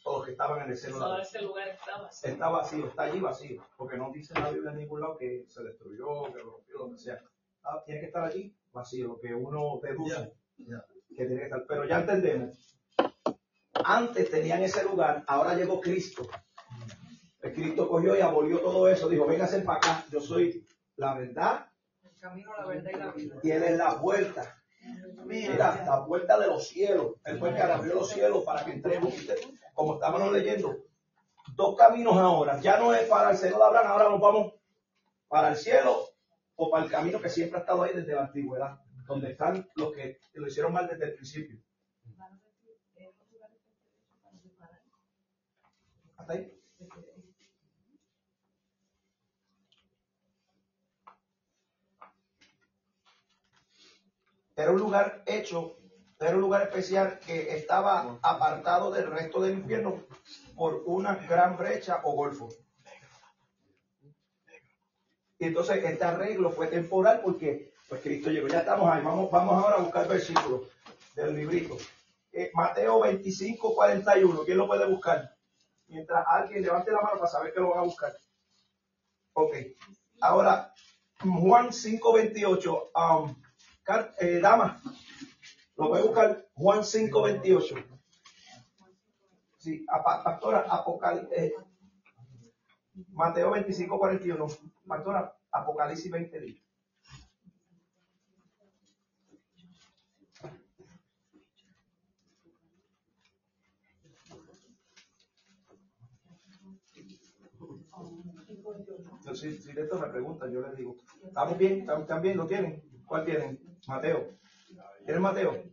todos 0.02 0.18
los 0.18 0.24
que 0.24 0.32
estaban 0.32 0.62
en 0.62 0.70
el 0.70 0.76
seno 0.76 0.94
de 0.94 1.00
Todo 1.00 1.16
la 1.18 1.22
ese 1.22 1.42
lugar 1.42 1.68
estaba 1.68 2.08
así. 2.08 2.28
Está 2.28 2.48
vacío, 2.48 2.86
está 2.86 3.02
allí 3.02 3.20
vacío, 3.20 3.66
porque 3.76 3.96
no 3.96 4.10
dice 4.12 4.34
la 4.34 4.50
Biblia 4.50 4.70
en 4.70 4.78
ningún 4.78 5.00
lado 5.00 5.16
que 5.16 5.44
se 5.48 5.62
destruyó, 5.62 6.32
que 6.32 6.38
lo 6.38 6.50
rompió, 6.50 6.90
que 6.90 6.98
sea. 6.98 7.22
Ah, 7.62 7.82
tiene 7.84 8.00
que 8.00 8.06
estar 8.06 8.24
allí 8.24 8.54
vacío, 8.72 9.08
lo 9.08 9.20
que 9.20 9.34
uno 9.34 9.80
deduce 9.82 10.32
que 10.56 11.26
tiene 11.26 11.38
que 11.38 11.44
estar. 11.44 11.64
Pero 11.66 11.86
ya 11.86 12.00
entendemos. 12.00 12.78
Antes 13.84 14.30
tenían 14.30 14.62
ese 14.62 14.82
lugar, 14.84 15.24
ahora 15.26 15.54
llegó 15.54 15.80
Cristo. 15.80 16.26
El 17.42 17.52
Cristo 17.52 17.88
cogió 17.88 18.16
y 18.16 18.20
abolió 18.20 18.60
todo 18.60 18.88
eso, 18.88 19.08
dijo, 19.08 19.26
véngase 19.26 19.60
para 19.60 19.78
acá, 19.78 20.04
yo 20.10 20.20
soy 20.20 20.66
la 20.96 21.14
verdad 21.14 21.65
camino, 22.28 22.52
la 22.56 22.66
verdad 22.66 22.90
y 22.92 22.96
la 22.96 23.12
vida. 23.12 23.36
y 23.42 23.50
él 23.50 23.62
es 23.62 23.76
la 23.76 24.00
puerta. 24.00 24.62
Mira, 25.24 25.84
la 25.84 26.04
puerta 26.04 26.38
de 26.38 26.46
los 26.46 26.68
cielos. 26.68 27.14
Él 27.24 27.38
fue 27.38 27.50
el 27.50 27.56
que 27.56 27.62
abrió 27.62 27.94
los 27.94 28.10
cielos 28.10 28.44
para 28.44 28.64
que 28.64 28.72
entremos. 28.72 29.14
Como 29.74 29.94
estábamos 29.94 30.32
leyendo, 30.32 30.76
dos 31.54 31.76
caminos 31.76 32.16
ahora. 32.16 32.60
Ya 32.60 32.78
no 32.78 32.94
es 32.94 33.08
para 33.08 33.30
el 33.30 33.36
cielo 33.36 33.58
de 33.58 33.64
Abraham, 33.64 33.86
ahora 33.86 34.08
nos 34.08 34.20
vamos 34.20 34.54
para 35.28 35.50
el 35.50 35.56
cielo 35.56 36.08
o 36.56 36.70
para 36.70 36.84
el 36.84 36.90
camino 36.90 37.20
que 37.20 37.28
siempre 37.28 37.58
ha 37.58 37.60
estado 37.60 37.82
ahí 37.82 37.94
desde 37.94 38.14
la 38.14 38.22
antigüedad, 38.22 38.80
donde 39.06 39.32
están 39.32 39.68
los 39.74 39.92
que 39.92 40.18
lo 40.34 40.46
hicieron 40.46 40.72
mal 40.72 40.88
desde 40.88 41.04
el 41.06 41.14
principio. 41.14 41.60
¿Hasta 46.16 46.32
ahí? 46.32 46.52
Era 54.56 54.70
un 54.72 54.78
lugar 54.78 55.22
hecho, 55.26 55.76
era 56.18 56.34
un 56.34 56.40
lugar 56.40 56.62
especial 56.62 57.20
que 57.20 57.54
estaba 57.56 58.18
apartado 58.22 58.90
del 58.90 59.10
resto 59.10 59.40
del 59.42 59.58
infierno 59.58 60.02
por 60.56 60.82
una 60.86 61.14
gran 61.14 61.56
brecha 61.58 62.00
o 62.04 62.12
golfo. 62.12 62.48
Y 65.38 65.44
entonces 65.46 65.84
este 65.84 66.04
arreglo 66.04 66.50
fue 66.50 66.68
temporal 66.68 67.20
porque 67.22 67.74
pues 67.88 68.00
Cristo 68.00 68.30
llegó. 68.30 68.48
Ya 68.48 68.60
estamos 68.60 68.90
ahí. 68.90 69.02
Vamos, 69.04 69.30
vamos 69.30 69.62
ahora 69.62 69.76
a 69.76 69.80
buscar 69.80 70.08
versículos 70.08 70.62
del 71.14 71.36
librito. 71.36 71.76
Eh, 72.32 72.50
Mateo 72.54 73.00
25, 73.00 73.74
41. 73.74 74.44
¿Quién 74.44 74.58
lo 74.58 74.66
puede 74.66 74.86
buscar? 74.86 75.36
Mientras 75.88 76.24
alguien 76.26 76.62
levante 76.62 76.90
la 76.90 77.00
mano 77.02 77.18
para 77.18 77.30
saber 77.30 77.52
que 77.52 77.60
lo 77.60 77.70
van 77.70 77.80
a 77.80 77.82
buscar. 77.82 78.16
Ok. 79.34 79.54
Ahora, 80.20 80.72
Juan 81.20 81.72
5, 81.72 82.12
28. 82.14 82.90
Um, 82.94 83.34
Car- 83.34 83.45
eh, 84.18 84.40
dama, 84.40 84.80
lo 85.76 85.88
puede 85.88 86.02
buscar. 86.02 86.46
Juan 86.54 86.84
5, 86.84 87.22
28. 87.22 87.76
Sí, 89.58 89.84
a- 89.88 90.02
pa- 90.02 90.22
pastora, 90.24 90.60
Apocal, 90.68 91.28
eh, 91.32 91.52
Mateo 93.12 93.50
25, 93.52 93.98
41. 93.98 94.46
Pastora, 94.86 95.34
Apocalipsis 95.52 96.10
20, 96.10 96.40
dice. 96.40 96.62
Yo, 109.24 109.34
si, 109.34 109.56
si 109.58 109.72
de 109.72 109.82
esto 109.82 109.98
me 109.98 110.08
preguntan, 110.08 110.50
yo 110.52 110.60
les 110.60 110.76
digo, 110.76 110.96
¿estamos 111.24 111.58
bien? 111.58 111.80
¿Están, 111.80 112.02
están 112.02 112.22
bien? 112.22 112.36
¿Lo 112.36 112.46
tienen? 112.46 112.82
¿Cuál 113.06 113.24
tienen? 113.24 113.78
Mateo. 113.86 114.36
¿Tienen 115.04 115.22
Mateo? 115.22 115.64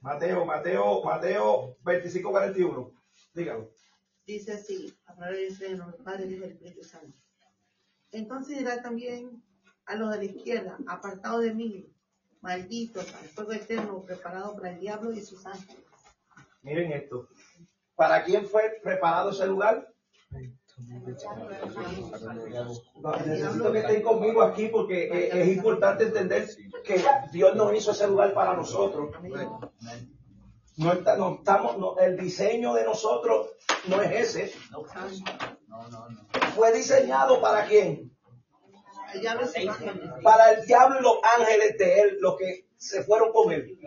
Mateo, 0.00 0.44
Mateo, 0.44 1.02
Mateo 1.02 1.76
25, 1.82 2.30
41. 2.30 2.92
Dígalo. 3.34 3.72
Dice 4.26 4.52
así, 4.52 4.94
a 5.06 5.14
través 5.14 5.58
de 5.58 5.70
los 5.70 5.94
Padre, 5.96 6.26
Hijo 6.26 6.44
y 6.44 6.48
Espíritu 6.48 6.84
Santo. 6.84 7.18
Entonces 8.10 8.58
dirá 8.58 8.82
también 8.82 9.42
a 9.86 9.94
los 9.94 10.10
de 10.10 10.18
la 10.18 10.24
izquierda, 10.24 10.78
apartados 10.86 11.42
de 11.42 11.54
mí, 11.54 11.92
malditos 12.40 13.14
al 13.14 13.24
fuego 13.26 13.52
eterno 13.52 14.04
preparado 14.04 14.54
para 14.56 14.70
el 14.70 14.80
diablo 14.80 15.12
y 15.12 15.20
sus 15.22 15.46
ángeles. 15.46 15.84
Miren 16.62 16.92
esto. 16.92 17.28
¿Para 17.94 18.24
quién 18.24 18.46
fue 18.46 18.80
preparado 18.82 19.30
ese 19.30 19.46
lugar? 19.46 19.92
Necesito 23.26 23.72
que 23.72 23.78
estén 23.78 24.02
conmigo 24.02 24.42
aquí 24.42 24.68
porque 24.68 25.04
eh, 25.04 25.30
es 25.42 25.48
importante 25.56 26.04
entender 26.04 26.48
que 26.84 27.02
Dios 27.32 27.56
no 27.56 27.72
hizo 27.72 27.92
ese 27.92 28.06
lugar 28.08 28.34
para 28.34 28.54
nosotros. 28.54 29.10
No, 30.76 30.92
está- 30.92 31.16
no 31.16 31.36
estamos, 31.36 31.78
no, 31.78 31.96
el 31.98 32.18
diseño 32.18 32.74
de 32.74 32.84
nosotros 32.84 33.48
no 33.88 34.02
es 34.02 34.36
ese. 34.36 34.52
Fue 36.54 36.72
diseñado 36.72 37.40
para 37.40 37.64
quién? 37.66 38.14
Para 40.22 40.50
el 40.52 40.66
diablo 40.66 40.98
y 41.00 41.02
los 41.02 41.16
ángeles 41.38 41.78
de 41.78 42.00
él, 42.00 42.18
los 42.20 42.36
que 42.36 42.68
se 42.76 43.02
fueron 43.04 43.32
con 43.32 43.50
él. 43.52 43.78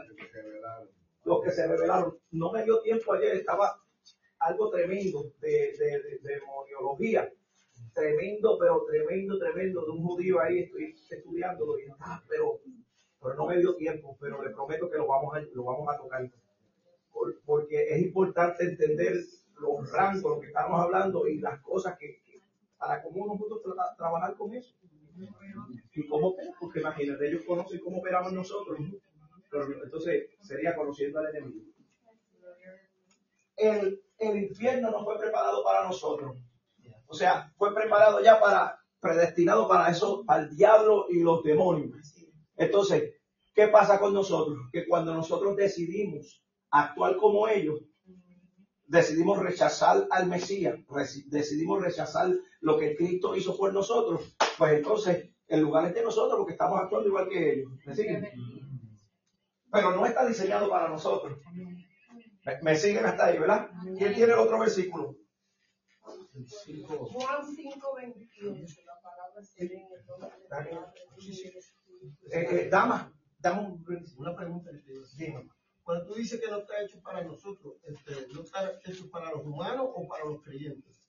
Los 1.24 1.44
que 1.44 1.52
se 1.52 1.68
revelaron. 1.68 2.18
No 2.32 2.52
me 2.52 2.64
dio 2.64 2.82
tiempo 2.82 3.14
ayer, 3.14 3.36
estaba 3.36 3.80
algo 4.40 4.70
tremendo 4.70 5.32
de, 5.42 5.50
de, 5.78 5.86
de- 6.04 6.20
de 6.22 6.34
demoniología. 6.36 7.32
Tremendo, 7.94 8.58
pero 8.60 8.84
tremendo, 8.86 9.38
tremendo, 9.40 9.86
de 9.86 9.92
un 9.92 10.04
judío 10.04 10.40
ahí, 10.42 10.60
estoy 10.60 10.96
estudiándolo 11.10 11.80
y 11.80 11.84
ah, 12.00 12.24
pero, 12.30 12.60
pero 13.22 13.36
no 13.36 13.48
me 13.48 13.58
dio 13.58 13.76
tiempo, 13.76 14.18
pero 14.20 14.42
le 14.44 14.52
prometo 14.52 14.90
que 14.90 14.98
lo 14.98 15.08
vamos 15.08 15.36
a, 15.36 15.42
lo 15.42 15.64
vamos 15.64 15.88
a 15.94 15.98
tocar. 15.98 16.30
Por- 17.12 17.40
porque 17.46 17.84
es 17.90 18.02
importante 18.02 18.64
entender 18.66 19.16
los 19.60 19.92
rangos, 19.92 20.24
lo 20.36 20.40
que 20.40 20.48
estamos 20.48 20.80
hablando 20.82 21.28
y 21.28 21.40
las 21.40 21.60
cosas 21.62 21.98
que, 21.98 22.22
que 22.24 22.42
para 22.78 23.02
cómo 23.02 23.28
nosotros 23.28 23.62
tra- 23.64 23.96
trabajar 23.98 24.36
con 24.38 24.54
eso. 24.54 24.74
¿Y 25.94 26.08
cómo? 26.08 26.36
Porque 26.60 26.80
imagínate, 26.80 27.28
ellos 27.28 27.44
conocen 27.46 27.80
cómo 27.82 27.98
operamos 28.00 28.32
nosotros. 28.32 28.80
Pero 29.52 29.84
entonces 29.84 30.30
sería 30.42 30.76
conociendo 30.76 31.20
al 31.20 31.36
enemigo. 31.36 31.66
El, 33.60 34.02
el 34.18 34.38
infierno 34.38 34.92
no 34.92 35.04
fue 35.04 35.20
preparado 35.20 35.64
para 35.64 35.86
nosotros. 35.86 36.38
O 37.08 37.14
sea, 37.14 37.52
fue 37.58 37.74
preparado 37.74 38.22
ya 38.22 38.40
para, 38.40 38.80
predestinado 39.00 39.68
para 39.68 39.90
eso, 39.90 40.24
para 40.26 40.44
el 40.44 40.56
diablo 40.56 41.08
y 41.10 41.22
los 41.22 41.44
demonios. 41.44 41.92
Entonces, 42.56 43.16
¿qué 43.54 43.68
pasa 43.68 44.00
con 44.00 44.14
nosotros? 44.14 44.58
Que 44.72 44.88
cuando 44.88 45.14
nosotros 45.14 45.56
decidimos 45.56 46.44
actuar 46.70 47.18
como 47.18 47.48
ellos, 47.48 47.80
decidimos 48.86 49.40
rechazar 49.40 50.08
al 50.10 50.28
Mesías, 50.28 50.76
decidimos 51.28 51.82
rechazar 51.82 52.32
lo 52.62 52.78
que 52.78 52.96
Cristo 52.96 53.36
hizo 53.36 53.56
por 53.56 53.74
nosotros, 53.74 54.36
pues 54.58 54.74
entonces 54.74 55.30
el 55.48 55.62
lugar 55.62 55.86
es 55.86 55.96
de 55.96 56.04
nosotros 56.04 56.38
porque 56.38 56.54
estamos 56.54 56.80
actuando 56.80 57.08
igual 57.08 57.30
que 57.30 57.54
ellos. 57.54 57.72
¿Me 57.86 57.96
siguen? 57.96 58.28
Pero 59.72 59.96
no 59.96 60.06
está 60.06 60.28
diseñado 60.28 60.70
para 60.70 60.90
nosotros. 60.90 61.40
Me, 62.58 62.62
me 62.72 62.76
siguen 62.76 63.06
hasta 63.06 63.26
ahí, 63.26 63.38
¿verdad? 63.38 63.70
¿Quién 63.98 64.14
tiene 64.14 64.34
el 64.34 64.40
otro 64.40 64.60
versículo? 64.60 65.16
Juan 66.32 67.56
5, 67.56 67.96
21. 67.96 68.68
La 68.86 69.02
palabra 69.02 69.44
se 69.44 69.66
lee 69.66 69.76
en 69.76 69.88
el 69.92 70.06
nombre 70.06 70.30
Eh, 72.32 72.48
eh, 72.52 72.70
dama, 72.70 73.12
dame 73.38 73.62
un 73.62 73.86
Una 74.18 74.36
pregunta 74.36 74.72
digo. 75.18 75.44
Cuando 75.84 76.06
tú 76.06 76.14
dices 76.16 76.40
que 76.40 76.50
no 76.50 76.60
está 76.60 76.82
hecho 76.82 77.02
para 77.02 77.24
nosotros, 77.24 77.74
este, 77.84 78.28
¿no 78.34 78.42
está 78.44 78.72
hecho 78.86 79.10
para 79.10 79.32
los 79.32 79.44
humanos 79.46 79.88
o 79.96 80.08
para 80.08 80.26
los 80.26 80.42
creyentes? 80.44 81.02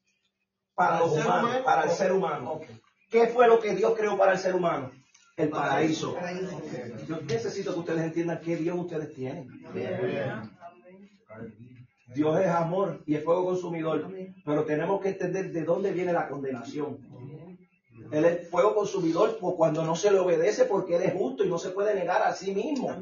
para 0.74 1.00
los 1.00 1.10
¿Para 1.12 1.18
el 1.18 1.22
ser 1.22 1.26
humanos, 1.26 1.50
humano? 1.50 1.64
para 1.64 1.82
el 1.82 1.90
ser 1.90 2.12
humano. 2.12 2.60
¿Qué 3.10 3.26
fue 3.26 3.46
lo 3.46 3.60
que 3.60 3.74
Dios 3.74 3.94
creó 3.96 4.16
para 4.16 4.32
el 4.32 4.38
ser 4.38 4.54
humano? 4.54 4.90
El 5.36 5.50
paraíso. 5.50 6.14
Paraíso. 6.14 6.62
Yo 7.06 7.20
necesito 7.22 7.74
que 7.74 7.80
ustedes 7.80 8.02
entiendan 8.02 8.40
qué 8.40 8.56
Dios 8.56 8.78
ustedes 8.78 9.14
tienen. 9.14 9.48
Dios 12.14 12.40
es 12.40 12.48
amor 12.48 13.02
y 13.06 13.14
es 13.14 13.24
fuego 13.24 13.44
consumidor, 13.44 14.08
pero 14.44 14.64
tenemos 14.64 15.00
que 15.00 15.10
entender 15.10 15.52
de 15.52 15.62
dónde 15.62 15.92
viene 15.92 16.12
la 16.12 16.28
condenación. 16.28 16.98
Él 18.10 18.24
es 18.24 18.48
fuego 18.48 18.74
consumidor 18.74 19.38
por 19.38 19.56
cuando 19.56 19.84
no 19.84 19.94
se 19.94 20.10
le 20.10 20.18
obedece 20.18 20.64
porque 20.64 20.96
Él 20.96 21.02
es 21.02 21.12
justo 21.12 21.44
y 21.44 21.48
no 21.48 21.58
se 21.58 21.70
puede 21.70 21.94
negar 21.94 22.22
a 22.22 22.34
sí 22.34 22.52
mismo. 22.52 22.96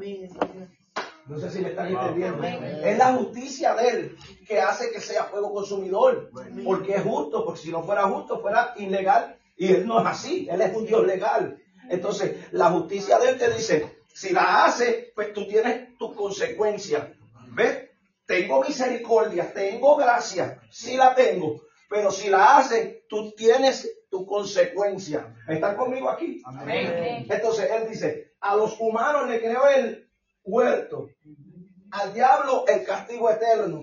No 1.25 1.39
sé 1.39 1.51
si 1.51 1.61
me 1.61 1.69
están 1.69 1.87
entendiendo. 1.87 2.43
Es 2.43 2.97
la 2.97 3.13
justicia 3.13 3.75
de 3.75 3.89
Él 3.89 4.17
que 4.47 4.59
hace 4.59 4.91
que 4.91 4.99
sea 4.99 5.25
fuego 5.25 5.53
consumidor, 5.53 6.29
porque 6.63 6.95
es 6.95 7.03
justo, 7.03 7.45
porque 7.45 7.61
si 7.61 7.71
no 7.71 7.83
fuera 7.83 8.03
justo 8.03 8.39
fuera 8.39 8.73
ilegal 8.77 9.37
y 9.57 9.67
Él 9.73 9.87
no 9.87 9.99
es 10.01 10.07
así, 10.07 10.47
Él 10.49 10.61
es 10.61 10.75
un 10.75 10.85
Dios 10.85 11.05
legal. 11.05 11.57
Entonces, 11.89 12.35
la 12.51 12.69
justicia 12.71 13.17
de 13.17 13.29
Él 13.29 13.37
te 13.37 13.51
dice, 13.51 13.99
si 14.13 14.31
la 14.31 14.65
hace, 14.65 15.11
pues 15.15 15.33
tú 15.33 15.47
tienes 15.47 15.97
tus 15.97 16.13
consecuencias. 16.13 17.07
¿Ves? 17.53 17.88
Tengo 18.29 18.61
misericordia, 18.63 19.51
tengo 19.51 19.95
gracia, 19.95 20.61
sí 20.69 20.95
la 20.95 21.15
tengo, 21.15 21.63
pero 21.89 22.11
si 22.11 22.29
la 22.29 22.57
hace, 22.59 23.03
tú 23.09 23.31
tienes 23.35 23.89
tu 24.11 24.23
consecuencia. 24.27 25.35
¿Están 25.47 25.75
conmigo 25.75 26.07
aquí? 26.11 26.39
Entonces, 27.27 27.71
Él 27.71 27.89
dice, 27.89 28.33
a 28.39 28.55
los 28.55 28.79
humanos 28.79 29.27
le 29.27 29.39
creó 29.39 29.67
el 29.67 30.07
huerto, 30.43 31.09
al 31.89 32.13
diablo 32.13 32.65
el 32.67 32.85
castigo 32.85 33.31
eterno, 33.31 33.81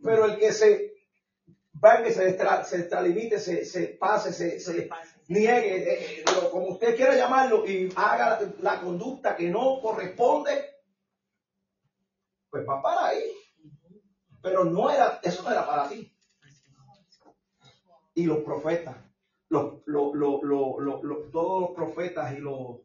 pero 0.00 0.26
el 0.26 0.38
que 0.38 0.52
se 0.52 0.92
va, 1.84 2.04
que 2.04 2.12
se, 2.12 2.28
extra- 2.28 2.62
se 2.62 2.76
extralimite, 2.82 3.40
se, 3.40 3.64
se 3.64 3.88
pase, 3.88 4.32
se, 4.32 4.60
se 4.60 4.88
niegue, 5.26 5.76
eh, 5.76 6.20
eh, 6.20 6.24
lo- 6.36 6.50
como 6.52 6.66
usted 6.68 6.94
quiera 6.94 7.16
llamarlo, 7.16 7.66
y 7.66 7.92
haga 7.96 8.38
la, 8.62 8.74
la 8.74 8.80
conducta 8.80 9.34
que 9.34 9.48
no 9.48 9.80
corresponde, 9.80 10.52
pues 12.48 12.64
va 12.64 12.80
para 12.80 13.06
ahí. 13.08 13.24
Pero 14.46 14.64
no 14.64 14.88
era, 14.92 15.18
eso 15.24 15.42
no 15.42 15.50
era 15.50 15.66
para 15.66 15.88
ti. 15.88 16.08
Y 18.14 18.26
los 18.26 18.38
profetas, 18.44 18.94
los, 19.48 19.82
los, 19.86 20.14
los, 20.14 20.40
los, 20.44 21.32
todos 21.32 21.62
los 21.62 21.70
profetas 21.70 22.32
y 22.38 22.38
los 22.38 22.76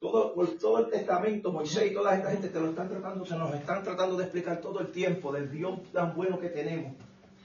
todo, 0.00 0.34
por 0.34 0.48
todo 0.58 0.80
el 0.80 0.90
testamento, 0.90 1.52
Moisés 1.52 1.92
y 1.92 1.94
toda 1.94 2.16
esta 2.16 2.32
gente 2.32 2.48
te 2.48 2.58
lo 2.58 2.70
están 2.70 2.88
tratando, 2.88 3.24
se 3.24 3.36
nos 3.36 3.54
están 3.54 3.84
tratando 3.84 4.16
de 4.16 4.24
explicar 4.24 4.60
todo 4.60 4.80
el 4.80 4.90
tiempo 4.90 5.30
del 5.30 5.52
Dios 5.52 5.78
tan 5.92 6.16
bueno 6.16 6.40
que 6.40 6.48
tenemos, 6.48 6.94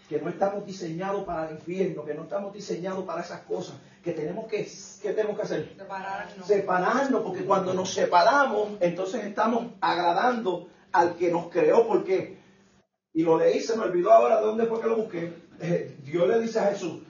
que 0.09 0.19
no 0.19 0.29
estamos 0.29 0.65
diseñados 0.65 1.23
para 1.23 1.47
el 1.47 1.57
infierno, 1.57 2.03
que 2.05 2.15
no 2.15 2.23
estamos 2.23 2.51
diseñados 2.51 3.05
para 3.05 3.21
esas 3.21 3.41
cosas, 3.41 3.75
que 4.03 4.13
tenemos 4.13 4.47
que, 4.47 4.67
¿qué 5.03 5.13
tenemos 5.13 5.37
que 5.37 5.43
hacer? 5.43 5.75
Separarnos. 5.77 6.47
Separarnos, 6.47 7.21
porque 7.21 7.45
cuando 7.45 7.75
nos 7.75 7.93
separamos, 7.93 8.69
entonces 8.79 9.23
estamos 9.25 9.73
agradando 9.79 10.69
al 10.91 11.15
que 11.15 11.31
nos 11.31 11.49
creó, 11.49 11.87
porque, 11.87 12.46
y 13.17 13.23
lo 13.23 13.37
leí, 13.39 13.59
se 13.61 13.75
me 13.75 13.83
olvidó 13.85 14.11
ahora 14.11 14.39
de 14.39 14.45
dónde 14.45 14.65
fue 14.67 14.79
que 14.79 14.87
lo 14.87 14.95
busqué, 14.97 15.33
Eh, 15.59 15.95
Dios 16.03 16.27
le 16.27 16.39
dice 16.39 16.59
a 16.59 16.67
Jesús, 16.67 17.01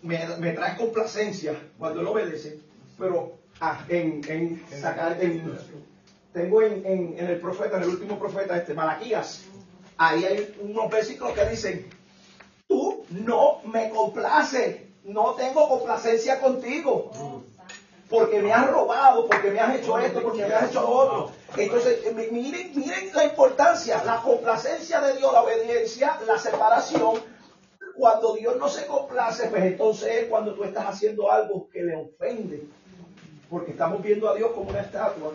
me, 0.00 0.18
me 0.38 0.52
trae 0.52 0.76
complacencia 0.78 1.54
cuando 1.78 2.00
él 2.00 2.06
obedece, 2.06 2.58
pero 2.98 3.34
ah, 3.60 3.84
en, 3.88 4.22
en 4.28 4.62
sacar, 4.80 5.22
en, 5.22 5.52
tengo 6.32 6.62
en, 6.62 6.86
en- 6.86 7.14
en 7.18 7.26
el 7.28 7.38
profeta, 7.38 7.76
en 7.76 7.82
el 7.82 7.90
último 7.90 8.18
profeta, 8.18 8.56
este 8.56 8.72
Malaquías, 8.72 9.42
ahí 9.98 10.24
hay 10.24 10.54
unos 10.58 10.90
versículos 10.90 11.34
que 11.34 11.44
dicen, 11.50 11.86
tú 12.66 13.04
no 13.10 13.58
me 13.64 13.90
complaces, 13.90 14.76
no 15.04 15.34
tengo 15.34 15.68
complacencia 15.68 16.40
contigo, 16.40 17.10
porque 18.12 18.42
me 18.42 18.52
has 18.52 18.70
robado, 18.70 19.26
porque 19.26 19.50
me 19.50 19.58
has 19.58 19.74
hecho 19.78 19.98
esto, 19.98 20.22
porque 20.22 20.44
me 20.44 20.54
has 20.54 20.68
hecho 20.70 20.86
otro. 20.88 21.30
Entonces, 21.56 22.00
eh, 22.04 22.12
mi- 22.14 22.26
miren, 22.28 22.70
miren 22.76 23.10
la 23.14 23.24
importancia, 23.24 24.04
la 24.04 24.20
complacencia 24.20 25.00
de 25.00 25.16
Dios, 25.16 25.32
la 25.32 25.40
obediencia, 25.42 26.18
la 26.26 26.38
separación. 26.38 27.14
Cuando 27.96 28.34
Dios 28.34 28.56
no 28.56 28.68
se 28.68 28.86
complace, 28.86 29.48
pues 29.48 29.64
entonces 29.64 30.14
es 30.22 30.24
cuando 30.28 30.54
tú 30.54 30.62
estás 30.64 30.86
haciendo 30.88 31.32
algo 31.32 31.68
que 31.72 31.82
le 31.82 31.96
ofende. 31.96 32.64
Porque 33.48 33.70
estamos 33.72 34.02
viendo 34.02 34.28
a 34.28 34.34
Dios 34.34 34.50
como 34.52 34.68
una 34.70 34.80
estatua, 34.80 35.32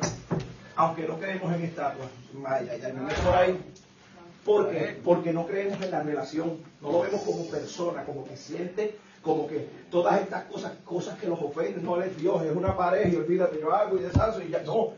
aunque 0.75 1.03
no 1.07 1.17
creemos 1.19 1.53
en 1.55 1.63
estatuas. 1.63 2.09
Ay, 2.45 2.67
ay, 2.71 2.81
ay, 2.85 2.93
me 2.93 3.01
meto 3.01 3.21
por 3.23 3.35
ahí. 3.35 3.73
¿Por 4.45 4.69
qué? 4.69 4.99
Porque 5.03 5.33
no 5.33 5.45
creemos 5.47 5.81
en 5.81 5.91
la 5.91 6.01
relación, 6.03 6.63
no 6.81 6.91
lo 6.91 7.01
vemos 7.01 7.21
como 7.21 7.45
persona, 7.47 8.05
como 8.05 8.23
que 8.23 8.37
siente, 8.37 8.95
como 9.27 9.45
que 9.45 9.67
todas 9.91 10.21
estas 10.21 10.45
cosas, 10.45 10.71
cosas 10.85 11.19
que 11.19 11.27
los 11.27 11.39
ofenden, 11.39 11.83
no 11.83 12.01
es 12.01 12.17
Dios, 12.17 12.41
es 12.43 12.55
una 12.55 12.75
pareja 12.75 13.09
y 13.09 13.15
olvídate, 13.17 13.59
yo 13.59 13.73
hago 13.73 13.97
y 13.97 14.03
deshago 14.03 14.41
y 14.41 14.49
ya. 14.49 14.63
No, 14.63 14.93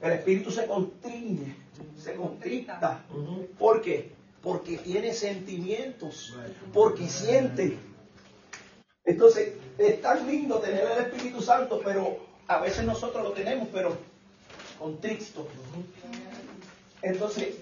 el 0.00 0.12
espíritu 0.12 0.50
se 0.50 0.66
constriñe, 0.66 1.56
se 1.98 2.14
contrita. 2.14 3.04
¿Por 3.58 3.82
qué? 3.82 4.12
Porque 4.40 4.78
tiene 4.78 5.12
sentimientos, 5.12 6.34
porque 6.72 7.08
siente. 7.08 7.76
Entonces, 9.04 9.54
es 9.76 10.00
tan 10.00 10.26
lindo 10.28 10.58
tener 10.60 10.84
el 10.84 11.06
Espíritu 11.06 11.42
Santo, 11.42 11.80
pero 11.84 12.18
a 12.46 12.60
veces 12.60 12.84
nosotros 12.84 13.24
lo 13.24 13.32
tenemos, 13.32 13.68
pero 13.72 13.96
contrito. 14.78 15.48
Entonces, 17.02 17.56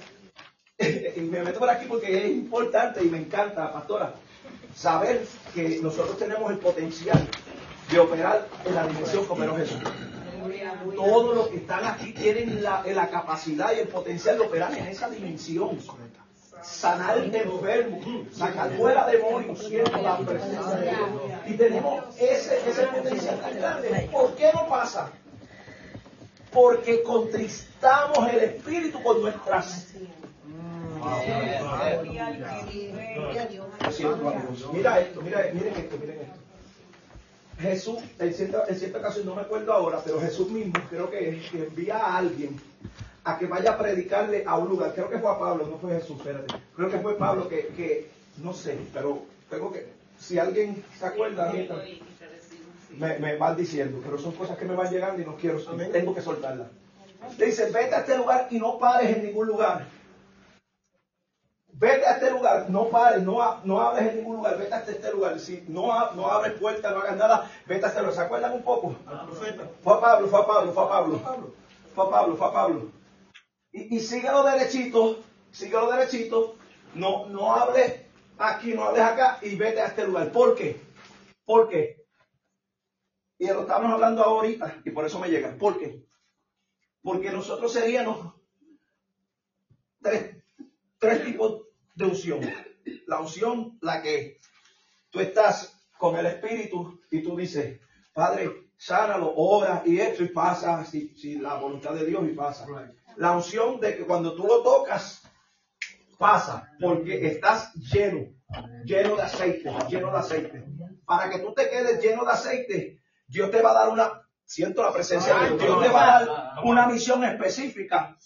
y 1.17 1.21
me 1.21 1.43
meto 1.43 1.59
por 1.59 1.71
aquí 1.71 1.87
porque 1.87 2.27
es 2.27 2.31
importante 2.31 3.03
y 3.03 3.09
me 3.09 3.19
encanta, 3.19 3.73
pastora, 3.73 4.15
saber 4.75 5.27
que 5.55 5.81
nosotros 5.83 6.19
tenemos 6.19 6.51
el 6.51 6.59
potencial 6.59 7.29
de 7.91 7.99
operar 7.99 8.47
en 8.65 8.75
la 8.75 8.87
dimensión 8.87 9.27
como 9.27 9.45
era 9.45 9.57
Jesús. 9.57 9.79
Todos 10.97 11.37
los 11.37 11.49
que 11.49 11.57
están 11.59 11.85
aquí 11.85 12.13
tienen 12.13 12.63
la, 12.63 13.09
capacidad 13.11 13.73
y 13.77 13.81
el 13.81 13.89
potencial 13.89 14.39
de 14.39 14.45
operar 14.45 14.73
en 14.77 14.87
esa 14.87 15.09
dimensión. 15.09 15.79
Sanar 16.63 17.19
enfermos, 17.19 18.05
sacar 18.33 18.71
fuera 18.77 19.07
demonios, 19.07 19.59
siendo 19.61 19.97
la 20.03 20.19
presencia 20.19 20.75
de 20.77 20.91
Dios. 20.91 21.11
Y 21.47 21.55
tenemos 21.55 22.05
ese, 22.19 22.69
ese 22.69 22.83
potencial 22.87 23.41
tan 23.41 23.57
grande. 23.57 24.09
¿Por 24.13 24.35
qué 24.35 24.51
no 24.53 24.69
pasa? 24.69 25.11
Porque 26.53 27.03
contristamos 27.03 28.29
el 28.31 28.41
espíritu 28.41 29.03
con 29.03 29.23
nuestras 29.23 29.89
Mira 34.73 35.01
esto, 35.01 35.23
mira, 35.23 35.51
miren 35.53 35.75
esto, 35.77 35.97
miren 35.99 36.21
esto. 36.21 36.39
Jesús, 37.61 37.99
en 38.19 38.35
cierta, 38.35 38.65
en 38.69 38.77
cierta 38.77 38.99
ocasión, 38.99 39.27
no 39.27 39.35
me 39.35 39.43
acuerdo 39.43 39.73
ahora, 39.73 40.01
pero 40.05 40.21
Jesús 40.21 40.49
mismo 40.51 40.75
creo 40.89 41.11
que, 41.11 41.43
que 41.51 41.65
envía 41.65 41.99
a 41.99 42.19
alguien 42.19 42.59
a 43.25 43.39
que 43.39 43.47
vaya 43.47 43.73
a 43.73 43.79
predicarle 43.79 44.45
a 44.47 44.57
un 44.57 44.69
lugar. 44.69 44.95
Creo 44.95 45.11
que 45.11 45.19
fue 45.19 45.31
a 45.31 45.39
Pablo, 45.39 45.67
no 45.67 45.79
fue 45.79 45.93
Jesús, 46.01 46.17
espérate. 46.19 46.55
Creo 46.75 46.91
que 46.91 46.99
fue 46.99 47.19
Pablo 47.19 47.49
que, 47.49 47.67
que 47.77 48.11
no 48.43 48.55
sé, 48.55 48.79
pero 48.95 49.23
tengo 49.51 49.71
que, 49.71 49.89
si 50.19 50.39
alguien 50.39 50.83
se 50.99 51.07
acuerda, 51.07 51.53
me, 52.97 53.19
me 53.19 53.37
van 53.37 53.57
diciendo, 53.57 54.01
pero 54.03 54.19
son 54.19 54.33
cosas 54.33 54.57
que 54.57 54.65
me 54.65 54.75
van 54.75 54.91
llegando 54.91 55.21
y 55.21 55.25
no 55.25 55.37
quiero, 55.37 55.61
tengo 55.93 56.15
que 56.15 56.23
soltarlas. 56.23 56.69
Le 57.37 57.47
dice, 57.47 57.71
vete 57.71 57.95
a 57.95 58.01
este 58.01 58.17
lugar 58.17 58.49
y 58.51 58.59
no 58.59 58.79
pares 58.79 59.17
en 59.17 59.27
ningún 59.27 59.47
lugar. 59.47 59.87
Vete 61.81 62.05
a 62.05 62.13
este 62.13 62.31
lugar, 62.31 62.69
no 62.69 62.91
pares, 62.91 63.23
no, 63.23 63.39
no 63.65 63.81
hables 63.81 64.11
en 64.11 64.17
ningún 64.19 64.37
lugar, 64.37 64.59
vete 64.59 64.75
a 64.75 64.81
este, 64.81 65.13
lugar. 65.13 65.41
Si 65.41 65.65
no, 65.67 66.13
no 66.13 66.27
abres 66.27 66.61
puertas, 66.61 66.93
no 66.93 67.01
hagas 67.01 67.17
nada, 67.17 67.51
vete 67.65 67.87
a 67.87 67.89
este 67.89 68.01
lugar. 68.01 68.15
¿Se 68.15 68.21
acuerdan 68.21 68.53
un 68.53 68.63
poco? 68.63 68.95
Fue 69.83 69.95
a 69.95 70.01
Pablo, 70.01 70.29
fue 70.29 70.41
a 70.41 70.47
Pablo, 70.47 70.73
fue 70.75 70.85
a 70.85 70.89
Pablo. 70.91 71.21
Fue 71.95 72.05
a 72.05 72.11
Pablo, 72.11 72.37
fue 72.37 72.47
a 72.49 72.53
Pablo. 72.53 72.93
Y, 73.73 73.97
y 73.97 74.01
síguelo 74.01 74.43
derechito, 74.43 75.21
síguelo 75.53 75.91
derechito. 75.91 76.57
No, 76.95 77.25
no 77.31 77.51
hables 77.55 78.03
aquí, 78.37 78.75
no 78.75 78.85
hables 78.85 79.03
acá 79.03 79.39
y 79.41 79.57
vete 79.57 79.81
a 79.81 79.87
este 79.87 80.07
lugar. 80.07 80.31
¿Por 80.33 80.55
qué? 80.55 80.79
¿Por 81.47 81.71
qué? 81.71 82.05
Y 83.39 83.47
lo 83.47 83.63
estamos 83.63 83.91
hablando 83.91 84.23
ahorita 84.23 84.83
y 84.85 84.91
por 84.91 85.07
eso 85.07 85.19
me 85.19 85.31
llega. 85.31 85.57
¿Por 85.57 85.79
qué? 85.79 86.05
Porque 87.01 87.31
nosotros 87.31 87.73
seríamos 87.73 88.35
tres, 90.03 90.45
tres 90.99 91.25
tipos 91.25 91.70
de 92.01 92.07
unción. 92.07 92.41
La 93.07 93.21
unción, 93.21 93.79
la 93.81 94.03
que 94.03 94.41
tú 95.11 95.21
estás 95.21 95.77
con 95.99 96.17
el 96.17 96.27
Espíritu 96.27 97.01
y 97.11 97.23
tú 97.23 97.37
dices, 97.37 97.79
Padre, 98.13 98.71
sánalo, 98.77 99.33
ora 99.37 99.83
y 99.85 100.01
esto 100.01 100.25
y 100.25 100.29
pasa, 100.29 100.85
si, 100.85 101.15
si 101.15 101.37
la 101.37 101.55
voluntad 101.55 101.95
de 101.95 102.07
Dios 102.07 102.25
y 102.25 102.35
pasa. 102.35 102.67
La 103.17 103.33
unción 103.33 103.79
de 103.79 103.97
que 103.97 104.07
cuando 104.07 104.35
tú 104.35 104.47
lo 104.47 104.63
tocas, 104.63 105.23
pasa, 106.19 106.71
porque 106.81 107.27
estás 107.27 107.73
lleno, 107.75 108.27
lleno 108.85 109.17
de 109.17 109.23
aceite, 109.23 109.71
lleno 109.89 110.11
de 110.11 110.19
aceite. 110.19 110.65
Para 111.05 111.31
que 111.31 111.39
tú 111.39 111.53
te 111.55 111.69
quedes 111.69 112.03
lleno 112.03 112.25
de 112.25 112.31
aceite, 112.31 113.01
Dios 113.27 113.51
te 113.51 113.63
va 113.63 113.71
a 113.71 113.75
dar 113.75 113.89
una, 113.91 114.23
siento 114.45 114.83
la 114.83 114.93
presencia 114.93 115.35
de 115.35 115.49
Dios, 115.49 115.63
Dios 115.63 115.83
te 115.83 115.89
va 115.89 116.03
a 116.17 116.25
dar 116.25 116.65
una 116.65 116.87
misión 116.87 117.25
específica. 117.25 118.17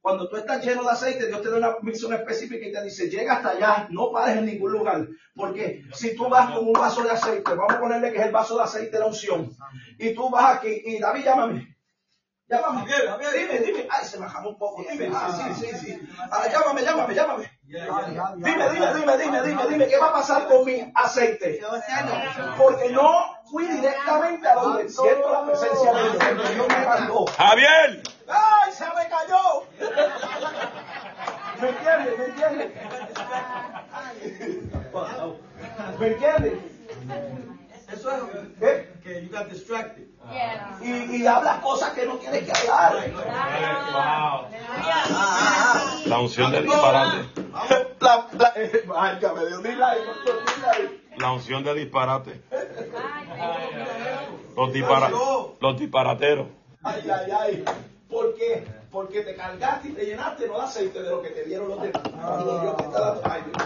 Cuando 0.00 0.28
tú 0.28 0.36
estás 0.36 0.64
lleno 0.64 0.82
de 0.82 0.90
aceite, 0.90 1.26
Dios 1.26 1.42
te 1.42 1.50
da 1.50 1.58
una 1.58 1.76
misión 1.82 2.14
específica 2.14 2.66
y 2.66 2.72
te 2.72 2.82
dice, 2.82 3.10
llega 3.10 3.34
hasta 3.34 3.50
allá, 3.50 3.86
no 3.90 4.10
pares 4.10 4.38
en 4.38 4.46
ningún 4.46 4.72
lugar. 4.72 5.06
Porque 5.34 5.84
si 5.92 6.16
tú 6.16 6.28
vas 6.28 6.50
con 6.50 6.66
un 6.66 6.72
vaso 6.72 7.02
de 7.02 7.10
aceite, 7.10 7.54
vamos 7.54 7.74
a 7.74 7.80
ponerle 7.80 8.10
que 8.10 8.18
es 8.18 8.26
el 8.26 8.32
vaso 8.32 8.56
de 8.56 8.64
aceite 8.64 8.92
de 8.92 9.00
la 9.00 9.06
unción, 9.06 9.50
y 9.98 10.14
tú 10.14 10.30
vas 10.30 10.56
aquí, 10.56 10.82
y 10.84 10.98
David, 10.98 11.24
llámame. 11.24 11.76
Llámame, 12.50 12.84
dime, 13.32 13.58
dime. 13.60 13.86
Ay, 13.88 14.04
se 14.04 14.18
bajaba 14.18 14.48
un 14.48 14.58
poco. 14.58 14.82
Dime, 14.90 15.08
ah, 15.14 15.54
sí, 15.54 15.66
sí, 15.66 15.76
sí. 15.76 16.08
Ah, 16.32 16.48
llámame, 16.50 16.82
llámame, 16.82 17.14
llámame. 17.14 17.60
Dime, 17.62 18.70
dime, 18.72 18.94
dime, 18.94 19.16
dime, 19.18 19.42
dime, 19.42 19.66
dime, 19.68 19.86
¿qué 19.86 19.96
va 19.98 20.08
a 20.08 20.12
pasar 20.14 20.48
con 20.48 20.64
mi 20.64 20.90
aceite? 20.92 21.60
Porque 22.58 22.90
no 22.90 23.36
fui 23.48 23.68
directamente 23.68 24.48
a 24.48 24.54
donde 24.54 24.88
siento 24.88 25.30
la 25.30 25.44
presencia 25.44 25.92
de 25.92 26.02
Dios. 26.10 26.54
Dios 26.54 26.68
me 26.68 26.86
mandó. 26.86 27.26
Javier. 27.26 28.02
¡Ay, 28.26 28.72
se 28.72 28.84
me 28.84 29.08
cayó! 29.08 29.40
¿Me 31.60 31.68
entiendes? 31.68 32.18
¿Me 32.18 32.24
entiendes? 32.24 32.70
¿Me 35.98 36.06
entiendes? 36.06 36.54
Eso 37.92 38.10
es 38.10 38.22
¿Eh? 38.62 38.92
que 39.02 39.22
you 39.22 39.30
got 39.30 39.48
distracted. 39.48 40.06
Y, 40.80 41.16
y 41.16 41.26
hablas 41.26 41.58
cosas 41.60 41.90
que 41.90 42.06
no 42.06 42.14
tienes 42.16 42.44
que 42.44 42.52
hablar. 42.52 43.10
La 46.06 46.18
unción 46.20 46.52
de 46.52 46.62
disparate. 46.62 47.28
La, 48.00 48.26
la, 48.32 48.52
eh, 48.56 48.84
dile 49.62 49.84
ahí, 49.84 49.98
pastor, 50.06 50.44
dile 50.46 50.68
ahí. 50.72 51.02
La 51.18 51.32
unción 51.32 51.64
de 51.64 51.74
disparate. 51.74 52.42
Los, 54.56 54.72
dispara 54.72 55.10
los 55.60 55.78
disparateros. 55.78 56.46
Ay, 56.82 57.02
ay, 57.10 57.30
ay. 57.38 57.64
¿Por 58.08 58.34
qué? 58.36 58.64
Porque 58.90 59.20
te 59.20 59.36
cargaste 59.36 59.88
y 59.88 59.92
te 59.92 60.04
llenaste 60.04 60.48
no 60.48 60.58
de 60.58 60.64
aceite 60.64 61.02
de 61.02 61.10
lo 61.10 61.22
que 61.22 61.30
te 61.30 61.44
dieron 61.44 61.68
los 61.68 61.80
demás. 61.80 62.02
Cuando 62.02 62.60
Dios 62.60 62.76
te 62.76 62.82
está 62.84 63.00
dando. 63.00 63.22
Ay, 63.24 63.42
Dios. 63.46 63.60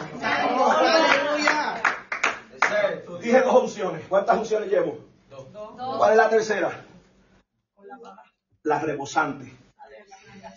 Dije 3.21 3.41
dos 3.41 3.63
unciones. 3.63 4.05
¿Cuántas 4.09 4.37
unciones 4.39 4.71
llevo? 4.71 4.99
¿Cuál 5.97 6.11
es 6.13 6.17
la 6.17 6.29
tercera? 6.29 6.85
La 8.63 8.79
rebosante. 8.81 9.53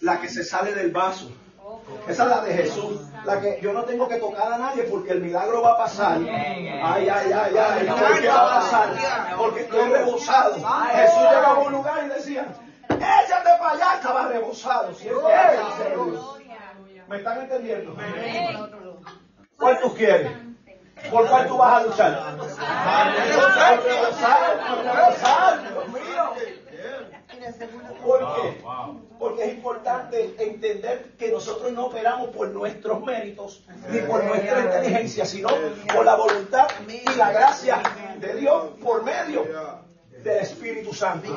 La 0.01 0.19
que 0.19 0.29
se 0.29 0.43
sale 0.43 0.73
del 0.73 0.91
vaso. 0.91 1.31
Esa 2.07 2.23
es 2.23 2.29
la 2.29 2.41
de 2.41 2.53
Jesús. 2.53 3.01
La 3.25 3.39
que 3.39 3.59
yo 3.61 3.73
no 3.73 3.83
tengo 3.83 4.07
que 4.07 4.17
tocar 4.17 4.51
a 4.53 4.57
nadie 4.57 4.83
porque 4.83 5.11
el 5.11 5.21
milagro 5.21 5.61
va 5.61 5.73
a 5.73 5.77
pasar. 5.77 6.17
Ay, 6.17 7.07
ay, 7.09 7.09
ay, 7.09 7.57
ay. 7.57 7.87
¿Por 7.87 8.21
qué 8.21 8.27
va 8.27 8.57
a 8.57 8.61
pasar? 8.61 9.37
Porque 9.37 9.61
estoy 9.61 9.89
rebosado. 9.89 10.55
Jesús 10.55 11.19
llegaba 11.19 11.55
a 11.55 11.59
un 11.59 11.71
lugar 11.71 12.05
y 12.05 12.09
decía, 12.09 12.47
échate 12.89 13.49
para 13.59 13.71
allá. 13.71 13.95
Estaba 13.95 14.27
rebosado. 14.27 14.93
¿cierto? 14.93 16.37
¿Me 17.07 17.17
están 17.17 17.41
entendiendo? 17.41 17.95
¿Cuál 19.57 19.79
tú 19.79 19.93
quieres? 19.95 20.31
¿Por 21.09 21.29
cuál 21.29 21.47
tú 21.47 21.57
vas 21.57 21.81
a 21.81 21.85
luchar? 21.85 22.37
Por 22.37 22.47
rebosar, 22.47 23.79
por 24.67 24.83
rebosar, 24.83 25.61
Dios 25.61 25.87
mío. 25.89 26.33
¿Por 28.03 28.35
qué? 28.35 28.63
Porque 29.19 29.43
es 29.45 29.53
importante 29.53 30.35
entender 30.37 31.15
que 31.17 31.31
nosotros 31.31 31.71
no 31.71 31.85
operamos 31.85 32.29
por 32.29 32.49
nuestros 32.49 33.01
méritos 33.03 33.63
ni 33.89 33.99
por 33.99 34.23
nuestra 34.23 34.59
inteligencia, 34.61 35.25
sino 35.25 35.49
por 35.93 36.05
la 36.05 36.15
voluntad 36.15 36.67
y 36.87 37.17
la 37.17 37.31
gracia 37.31 37.81
de 38.19 38.35
Dios 38.35 38.71
por 38.83 39.03
medio 39.03 39.45
del 40.23 40.37
Espíritu 40.39 40.93
Santo. 40.93 41.33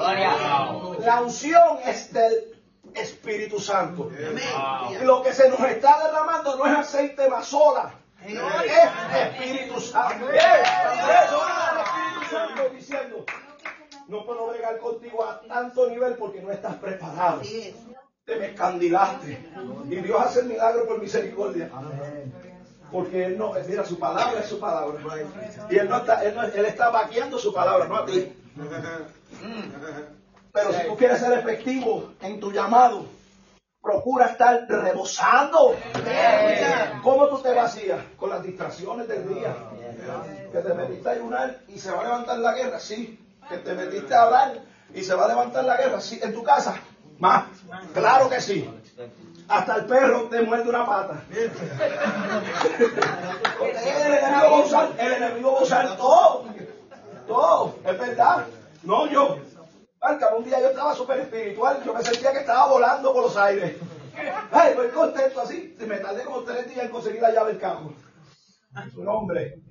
La 1.05 1.21
unción 1.23 1.79
es 1.85 2.13
del 2.13 2.55
Espíritu 2.95 3.59
Santo. 3.61 4.11
Lo 5.03 5.23
que 5.23 5.33
se 5.33 5.49
nos 5.49 5.61
está 5.61 6.05
derramando 6.07 6.57
no 6.57 6.67
es 6.67 6.77
aceite 6.79 7.29
más 7.29 7.47
sola. 7.47 7.93
Es 8.27 8.35
Espíritu 9.43 9.81
Santo. 9.81 10.31
Es 10.31 10.43
Espíritu 10.45 12.31
Santo 12.31 12.69
diciendo, 12.75 13.25
no 14.09 14.25
puedo 14.27 14.49
bregar 14.49 14.79
contigo 14.79 15.25
a 15.25 15.41
tanto 15.41 15.89
nivel 15.89 16.15
porque 16.15 16.43
no 16.43 16.51
estás 16.51 16.75
preparado. 16.77 17.41
Te 18.25 18.37
me 18.37 18.47
escandilaste. 18.47 19.51
Y 19.89 19.97
Dios 19.97 20.21
hace 20.21 20.41
el 20.41 20.47
milagro 20.47 20.87
por 20.87 21.01
misericordia. 21.01 21.71
Porque 22.93 23.25
Él 23.27 23.39
no, 23.39 23.53
mira, 23.69 23.85
su 23.85 23.99
palabra 24.01 24.41
es 24.41 24.47
su 24.49 24.59
palabra. 24.59 24.99
Y 25.71 25.79
Él 25.79 25.89
no 25.89 25.99
está, 25.99 26.25
Él, 26.25 26.35
no- 26.35 26.43
él 26.43 26.65
está 26.67 26.91
vaqueando 26.91 27.39
su 27.39 27.55
palabra, 27.55 27.87
no 27.87 27.97
a 27.97 28.05
ti. 28.07 28.37
Pero 30.53 30.73
si 30.73 30.87
tú 30.87 30.97
quieres 30.97 31.21
ser 31.21 31.39
efectivo 31.39 32.15
en 32.21 32.41
tu 32.41 32.51
llamado, 32.51 33.07
procura 33.81 34.27
estar 34.27 34.67
rebosando. 34.69 35.77
¿Cómo 37.03 37.29
tú 37.29 37.39
te 37.39 37.55
vacías? 37.55 38.01
Con 38.17 38.31
las 38.31 38.43
distracciones 38.43 39.07
del 39.09 39.29
día. 39.29 39.55
Que 40.53 40.59
te 40.59 40.75
metiste 40.75 41.09
a 41.09 41.13
ayunar 41.13 41.61
y 41.69 41.79
se 41.79 41.93
va 41.93 42.01
a 42.01 42.05
levantar 42.05 42.39
la 42.39 42.55
guerra, 42.55 42.81
sí. 42.81 43.19
Que 43.49 43.59
te 43.59 43.75
metiste 43.75 44.15
a 44.15 44.23
hablar 44.23 44.61
y 44.93 45.03
se 45.03 45.15
va 45.15 45.27
a 45.27 45.29
levantar 45.29 45.65
la 45.65 45.77
guerra, 45.77 46.01
sí. 46.01 46.19
En 46.23 46.35
tu 46.35 46.43
casa, 46.43 46.75
más. 47.19 47.45
Claro 47.95 48.29
que 48.29 48.41
sí. 48.41 48.69
Hasta 49.49 49.77
el 49.77 49.87
perro 49.87 50.29
te 50.29 50.43
muerde 50.43 50.69
una 50.69 50.87
pata. 50.87 51.23
El 53.61 54.13
enemigo 54.13 54.51
va 54.51 54.57
a 54.57 54.65
usar, 54.65 54.91
el 54.99 55.13
enemigo 55.13 55.53
va 55.53 55.59
a 55.61 55.63
usar 55.63 55.97
todo. 55.97 56.45
Todo, 57.31 57.77
es 57.85 57.99
verdad. 57.99 58.47
No 58.83 59.07
yo. 59.07 59.39
Cabo 60.01 60.39
un 60.39 60.45
día 60.45 60.61
yo 60.61 60.71
estaba 60.71 60.95
súper 60.95 61.21
espiritual, 61.21 61.81
yo 61.85 61.95
me 61.95 62.03
sentía 62.03 62.33
que 62.33 62.41
estaba 62.41 62.67
volando 62.67 63.13
por 63.13 63.23
los 63.23 63.37
aires. 63.37 63.77
Ay, 64.51 64.75
voy 64.75 64.89
contento 64.89 65.41
así. 65.41 65.77
Me 65.79 65.99
tardé 65.99 66.25
como 66.25 66.41
tres 66.41 66.69
días 66.69 66.87
en 66.87 66.91
conseguir 66.91 67.23
la 67.23 67.31
llave 67.31 67.53
del 67.53 67.61
carro. 67.61 67.93
Su 68.93 69.05
nombre. 69.05 69.63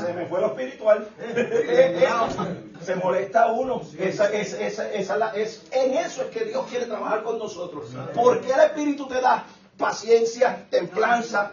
Se 0.00 0.12
me 0.12 0.26
fue 0.26 0.40
lo 0.40 0.48
espiritual. 0.48 1.08
Se 2.80 2.96
molesta 2.96 3.50
uno. 3.52 3.80
Esa, 3.98 4.32
esa, 4.32 4.92
esa, 4.92 5.34
es, 5.34 5.66
en 5.72 5.94
eso 5.94 6.22
es 6.22 6.28
que 6.28 6.44
Dios 6.44 6.64
quiere 6.68 6.86
trabajar 6.86 7.24
con 7.24 7.38
nosotros. 7.38 7.90
Porque 8.14 8.52
el 8.52 8.60
Espíritu 8.60 9.08
te 9.08 9.20
da 9.20 9.44
paciencia, 9.76 10.66
templanza, 10.70 11.52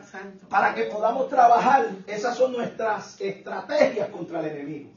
para 0.50 0.74
que 0.76 0.84
podamos 0.84 1.30
trabajar. 1.30 1.90
Esas 2.08 2.38
son 2.38 2.54
nuestras 2.54 3.20
estrategias 3.20 4.10
contra 4.10 4.40
el 4.42 4.48
enemigo. 4.48 4.92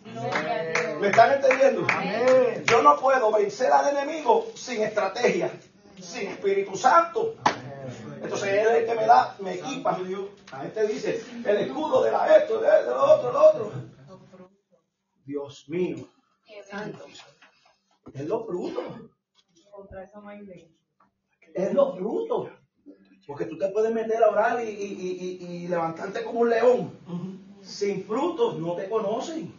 ¿Me 1.00 1.08
están 1.08 1.32
entendiendo? 1.32 1.86
Yo 2.64 2.82
no 2.82 2.96
puedo 2.98 3.32
vencer 3.32 3.72
al 3.72 3.96
enemigo 3.96 4.46
sin 4.54 4.82
estrategia, 4.82 5.50
sin 6.00 6.30
Espíritu 6.30 6.76
Santo. 6.76 7.34
Entonces 8.22 8.48
él 8.48 8.58
es 8.58 8.74
el 8.74 8.86
que 8.86 8.94
me 8.94 9.06
da, 9.06 9.36
me 9.40 9.54
equipa. 9.54 9.98
A 10.52 10.64
este 10.64 10.86
dice, 10.86 11.24
el 11.44 11.56
escudo 11.56 12.02
de 12.04 12.12
la 12.12 12.36
esto, 12.36 12.60
de, 12.60 12.70
de 12.70 12.86
lo 12.86 13.14
otro, 13.14 13.26
de 13.28 13.32
lo 13.32 13.50
otro. 13.50 13.72
Dios 15.24 15.68
mío, 15.68 15.96
es 18.12 18.26
lo 18.26 18.46
ley. 20.42 20.76
es 21.54 21.72
lo 21.72 21.92
bruto. 21.94 22.61
Porque 23.26 23.44
tú 23.46 23.56
te 23.56 23.68
puedes 23.68 23.92
meter 23.92 24.22
a 24.22 24.30
orar 24.30 24.62
y, 24.64 24.68
y- 24.68 24.72
y- 24.72 25.38
y- 25.40 25.46
y 25.64 25.68
levantarte 25.68 26.22
como 26.24 26.40
un 26.40 26.50
león. 26.50 26.92
Sin 27.62 28.04
frutos 28.04 28.58
no 28.58 28.74
te 28.74 28.88
conocen. 28.88 29.52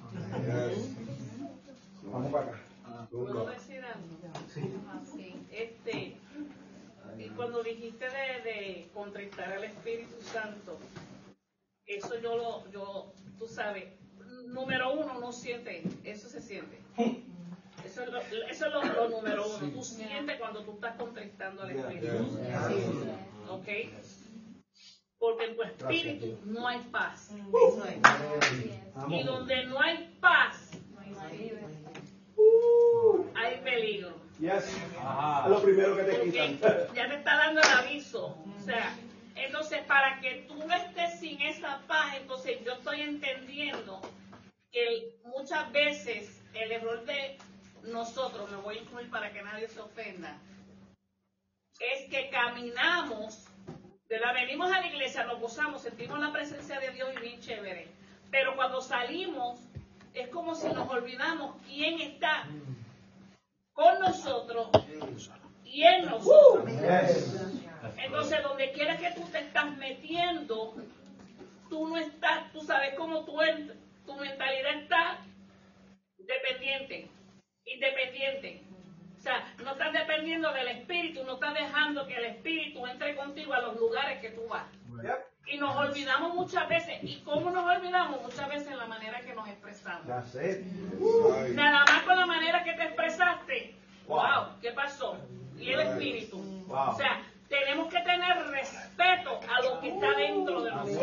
Vamos 2.03 2.31
para 2.31 2.45
acá. 2.47 2.59
¿Puedo 3.09 3.45
decir 3.45 3.81
algo? 3.83 4.07
Sí. 5.15 5.33
Este, 5.51 6.15
y 7.17 7.29
cuando 7.35 7.63
dijiste 7.63 8.05
de, 8.05 8.41
de 8.51 8.89
contristar 8.93 9.53
al 9.53 9.63
Espíritu 9.63 10.15
Santo, 10.21 10.77
eso 11.85 12.19
yo 12.21 12.35
lo, 12.37 12.71
yo, 12.71 13.13
tú 13.37 13.47
sabes, 13.47 13.85
número 14.47 14.93
uno, 14.93 15.19
no 15.19 15.31
siente, 15.31 15.83
eso 16.03 16.27
se 16.27 16.41
siente. 16.41 16.79
Eso 17.93 18.01
es 18.01 18.09
lo, 18.09 18.19
eso 18.47 18.65
es 18.65 18.73
lo, 18.73 18.83
lo 18.83 19.09
número 19.09 19.47
uno. 19.47 19.69
Tú 19.69 19.83
sientes 19.83 20.39
cuando 20.39 20.63
tú 20.63 20.71
estás 20.71 20.95
contristando 20.95 21.61
al 21.61 21.69
Espíritu. 21.69 22.39
¿Ok? 23.51 23.67
Porque 25.19 25.45
en 25.45 25.55
tu 25.55 25.61
espíritu 25.61 26.39
no 26.43 26.67
hay 26.67 26.79
paz. 26.91 27.29
Y 29.09 29.23
donde 29.23 29.65
no 29.65 29.79
hay 29.79 30.17
paz, 30.19 30.71
hay 33.35 33.57
peligro. 33.63 34.15
Yes. 34.39 34.65
Es 34.65 35.49
lo 35.49 35.61
primero 35.61 35.95
que 35.95 36.03
te 36.03 36.21
quitan. 36.23 36.57
Porque 36.57 36.87
ya 36.95 37.07
te 37.07 37.15
está 37.15 37.37
dando 37.37 37.61
el 37.61 37.67
aviso. 37.67 38.35
O 38.57 38.65
sea, 38.65 38.95
entonces 39.35 39.83
para 39.85 40.19
que 40.19 40.45
tú 40.47 40.55
no 40.55 40.73
estés 40.73 41.19
sin 41.19 41.39
esa 41.43 41.79
paz, 41.87 42.17
entonces 42.19 42.57
yo 42.65 42.73
estoy 42.73 43.01
entendiendo 43.01 44.01
que 44.71 45.15
muchas 45.25 45.71
veces 45.71 46.41
el 46.55 46.71
error 46.71 47.05
de 47.05 47.37
nosotros, 47.83 48.49
me 48.49 48.57
voy 48.57 48.77
a 48.77 48.81
incluir 48.81 49.09
para 49.09 49.31
que 49.31 49.41
nadie 49.41 49.67
se 49.67 49.79
ofenda, 49.79 50.37
es 51.79 52.09
que 52.09 52.29
caminamos, 52.29 53.45
¿verdad? 54.09 54.33
venimos 54.33 54.71
a 54.71 54.79
la 54.79 54.87
iglesia, 54.87 55.25
nos 55.25 55.39
gozamos, 55.39 55.81
sentimos 55.81 56.19
la 56.19 56.31
presencia 56.31 56.79
de 56.79 56.91
Dios 56.91 57.09
y 57.15 57.21
bien 57.21 57.41
chévere, 57.41 57.87
pero 58.31 58.55
cuando 58.55 58.81
salimos 58.81 59.59
es 60.13 60.29
como 60.29 60.55
si 60.55 60.67
nos 60.67 60.89
olvidamos 60.89 61.55
quién 61.65 61.99
está 62.01 62.45
con 63.73 63.99
nosotros 63.99 64.69
y 65.65 65.83
en 65.83 66.05
nosotros. 66.05 66.69
Entonces, 67.97 68.43
donde 68.43 68.71
quiera 68.71 68.97
que 68.97 69.11
tú 69.11 69.21
te 69.31 69.39
estás 69.39 69.75
metiendo, 69.77 70.75
tú 71.69 71.87
no 71.87 71.97
estás, 71.97 72.51
tú 72.53 72.61
sabes 72.61 72.93
cómo 72.95 73.25
tú 73.25 73.37
tu 74.05 74.15
mentalidad 74.15 74.75
está 74.75 75.17
dependiente, 76.17 77.09
independiente. 77.65 78.63
O 79.17 79.21
sea, 79.21 79.53
no 79.63 79.71
estás 79.71 79.93
dependiendo 79.93 80.51
del 80.51 80.67
espíritu, 80.67 81.23
no 81.23 81.35
estás 81.35 81.53
dejando 81.53 82.05
que 82.05 82.15
el 82.15 82.25
espíritu 82.25 82.85
entre 82.85 83.15
contigo 83.15 83.53
a 83.53 83.61
los 83.61 83.79
lugares 83.79 84.19
que 84.19 84.31
tú 84.31 84.47
vas. 84.49 84.65
Y 85.45 85.57
nos 85.57 85.75
olvidamos 85.75 86.33
muchas 86.33 86.67
veces. 86.67 86.99
¿Y 87.03 87.21
cómo 87.21 87.49
nos 87.51 87.65
olvidamos? 87.65 88.21
Muchas 88.21 88.47
veces 88.49 88.67
en 88.67 88.77
la 88.77 88.85
manera 88.85 89.21
que 89.21 89.33
nos 89.33 89.47
expresamos. 89.47 90.07
That's 90.07 90.35
it. 90.35 90.65
Nada 91.53 91.85
más 91.85 92.03
con 92.03 92.17
la 92.17 92.25
manera 92.25 92.63
que 92.63 92.73
te 92.73 92.83
expresaste. 92.83 93.75
Wow, 94.07 94.59
¿qué 94.61 94.71
pasó? 94.71 95.17
Y 95.57 95.71
el 95.71 95.79
espíritu. 95.81 96.37
Wow. 96.67 96.89
O 96.89 96.95
sea, 96.95 97.21
tenemos 97.47 97.93
que 97.93 97.99
tener 98.01 98.47
respeto 98.47 99.39
a 99.47 99.61
lo 99.63 99.79
que 99.79 99.89
está 99.89 100.11
dentro 100.17 100.63
de 100.63 100.71
nosotros. 100.71 101.01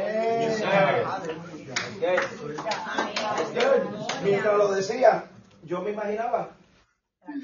Mientras 4.22 4.56
lo 4.56 4.68
decía, 4.72 5.24
yo 5.70 5.80
me 5.82 5.92
imaginaba 5.92 6.56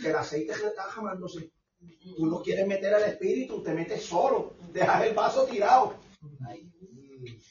que 0.02 0.10
el 0.10 0.16
aceite 0.16 0.52
se 0.52 0.66
está 0.66 0.82
jamándose. 0.82 1.52
Tú 2.16 2.26
no 2.26 2.42
quieres 2.42 2.66
meter 2.66 2.92
al 2.92 3.04
espíritu, 3.04 3.62
te 3.62 3.72
metes 3.72 4.04
solo, 4.04 4.54
dejas 4.72 5.04
el 5.04 5.14
vaso 5.14 5.44
tirado. 5.44 5.94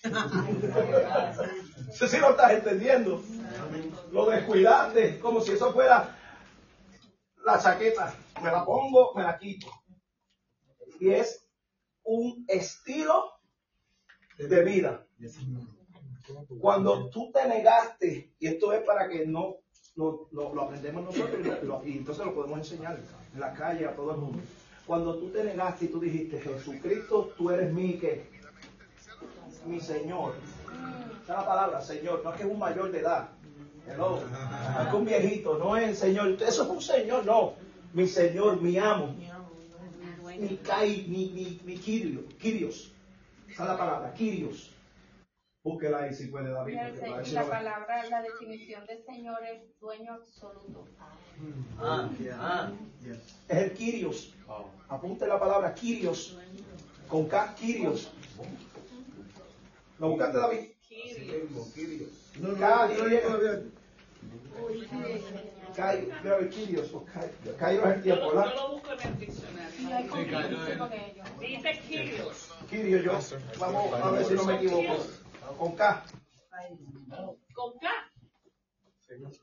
No 0.04 1.92
sé 1.94 2.08
si 2.10 2.18
lo 2.18 2.32
estás 2.32 2.52
entendiendo. 2.52 3.24
Lo 4.12 4.30
descuidaste, 4.30 5.18
como 5.20 5.40
si 5.40 5.54
eso 5.54 5.72
fuera 5.72 6.14
la 7.46 7.58
chaqueta. 7.58 8.14
Me 8.44 8.52
la 8.52 8.66
pongo, 8.66 9.14
me 9.16 9.24
la 9.24 9.38
quito. 9.38 9.68
Y 11.00 11.12
es 11.12 11.48
un 12.04 12.44
estilo 12.50 13.32
de 14.38 14.62
vida. 14.62 15.08
Cuando 16.60 17.10
tú 17.10 17.32
te 17.32 17.48
negaste, 17.48 18.36
y 18.40 18.48
esto 18.48 18.74
es 18.74 18.84
para 18.84 19.08
que 19.08 19.26
no, 19.26 19.56
no- 20.31 20.53
lo 20.53 20.62
aprendemos 20.63 21.03
nosotros 21.05 21.39
y, 21.39 21.43
lo- 21.43 21.63
lo- 21.63 21.86
y 21.88 21.97
entonces 21.97 22.25
lo 22.25 22.34
podemos 22.36 22.60
enseñar 22.60 22.99
en 23.34 23.39
la 23.39 23.53
calle 23.53 23.86
a 23.86 23.95
todo 23.95 24.12
el 24.12 24.17
mundo. 24.17 24.39
Cuando 24.86 25.15
tú 25.17 25.29
te 25.29 25.43
negaste 25.43 25.86
y 25.86 25.88
tú 25.88 25.99
dijiste, 25.99 26.39
Jesucristo, 26.41 27.34
tú 27.38 27.49
eres 27.49 27.73
mi 27.73 27.93
que 27.93 28.29
mi 29.65 29.79
Señor. 29.79 30.34
Esa 31.23 31.34
es 31.34 31.39
la 31.39 31.45
palabra, 31.45 31.81
Señor. 31.81 32.21
No 32.23 32.31
es 32.31 32.38
que 32.38 32.43
es 32.43 32.49
un 32.51 32.60
mayor 32.60 32.91
de 32.91 32.99
edad. 32.99 33.29
Hello. 33.88 34.19
No 34.75 34.81
es 34.81 34.88
que 34.89 34.95
un 34.95 35.05
viejito, 35.05 35.58
no 35.58 35.75
es 35.77 35.89
el 35.89 35.95
Señor. 35.95 36.27
Eso 36.41 36.63
es 36.63 36.69
un 36.69 36.81
Señor, 36.81 37.25
no. 37.25 37.53
Mi 37.93 38.08
Señor, 38.08 38.62
mi 38.62 38.77
amo. 38.77 39.15
Mi 40.39 40.58
Kai, 40.58 41.05
mi, 41.08 41.31
mi, 41.34 41.62
mi. 41.65 41.77
Esa 43.49 43.63
es 43.63 43.69
la 43.69 43.77
palabra, 43.77 44.13
Kirios. 44.13 44.71
Búsquela 45.65 46.04
ahí 46.04 46.13
si 46.13 46.28
puede, 46.28 46.51
David. 46.51 46.78
El 46.78 47.34
la 47.34 47.43
palabra, 47.43 48.08
la 48.08 48.21
definición 48.21 48.86
de 48.86 49.01
Señor 49.04 49.39
es 49.43 49.80
dueño 49.80 50.13
absoluto. 50.13 50.86
Ah, 51.80 52.08
ah. 52.39 52.71
Es 53.49 53.58
el 53.58 53.73
Kirios. 53.73 54.36
Apunte 54.89 55.25
la 55.25 55.39
palabra 55.39 55.73
Kirios. 55.73 56.38
Con 57.08 57.28
K, 57.28 57.56
Kirios. 57.56 58.12
¿Lo 59.97 60.10
buscaste, 60.10 60.38
David? 60.38 60.60
No, 62.39 62.49
no, 62.49 62.60
K, 62.60 62.88
no, 62.88 62.93
Y. 62.93 63.21
todavía. 63.21 63.62
Kai, 65.75 66.08
creo 66.21 66.39
que 66.39 66.49
Kirios. 66.49 66.93
o 66.93 67.06
Kai- 67.06 67.58
Kairos 67.58 67.86
es 67.88 67.95
el 67.95 68.04
Yo 68.04 68.04
tiempo, 68.04 68.34
yo 68.34 68.54
lo 68.56 68.71
busco 68.73 68.93
en 68.93 69.01
el 69.08 69.19
diccionario. 69.19 69.82
Y 69.82 69.91
hay 69.91 70.08
conflicto 70.08 70.78
con 70.78 70.93
ellos. 70.93 71.28
Dice 71.39 71.80
Kyrios. 71.88 72.49
Kirio, 72.69 72.97
yo. 72.99 73.19
Vamos 73.60 73.93
a 73.93 74.12
ver 74.12 74.25
si 74.25 74.34
no 74.36 74.45
me 74.45 74.56
equivoco. 74.58 75.25
Con 75.58 75.75
K. 75.75 76.03
Con 77.53 77.79
K. 77.79 77.88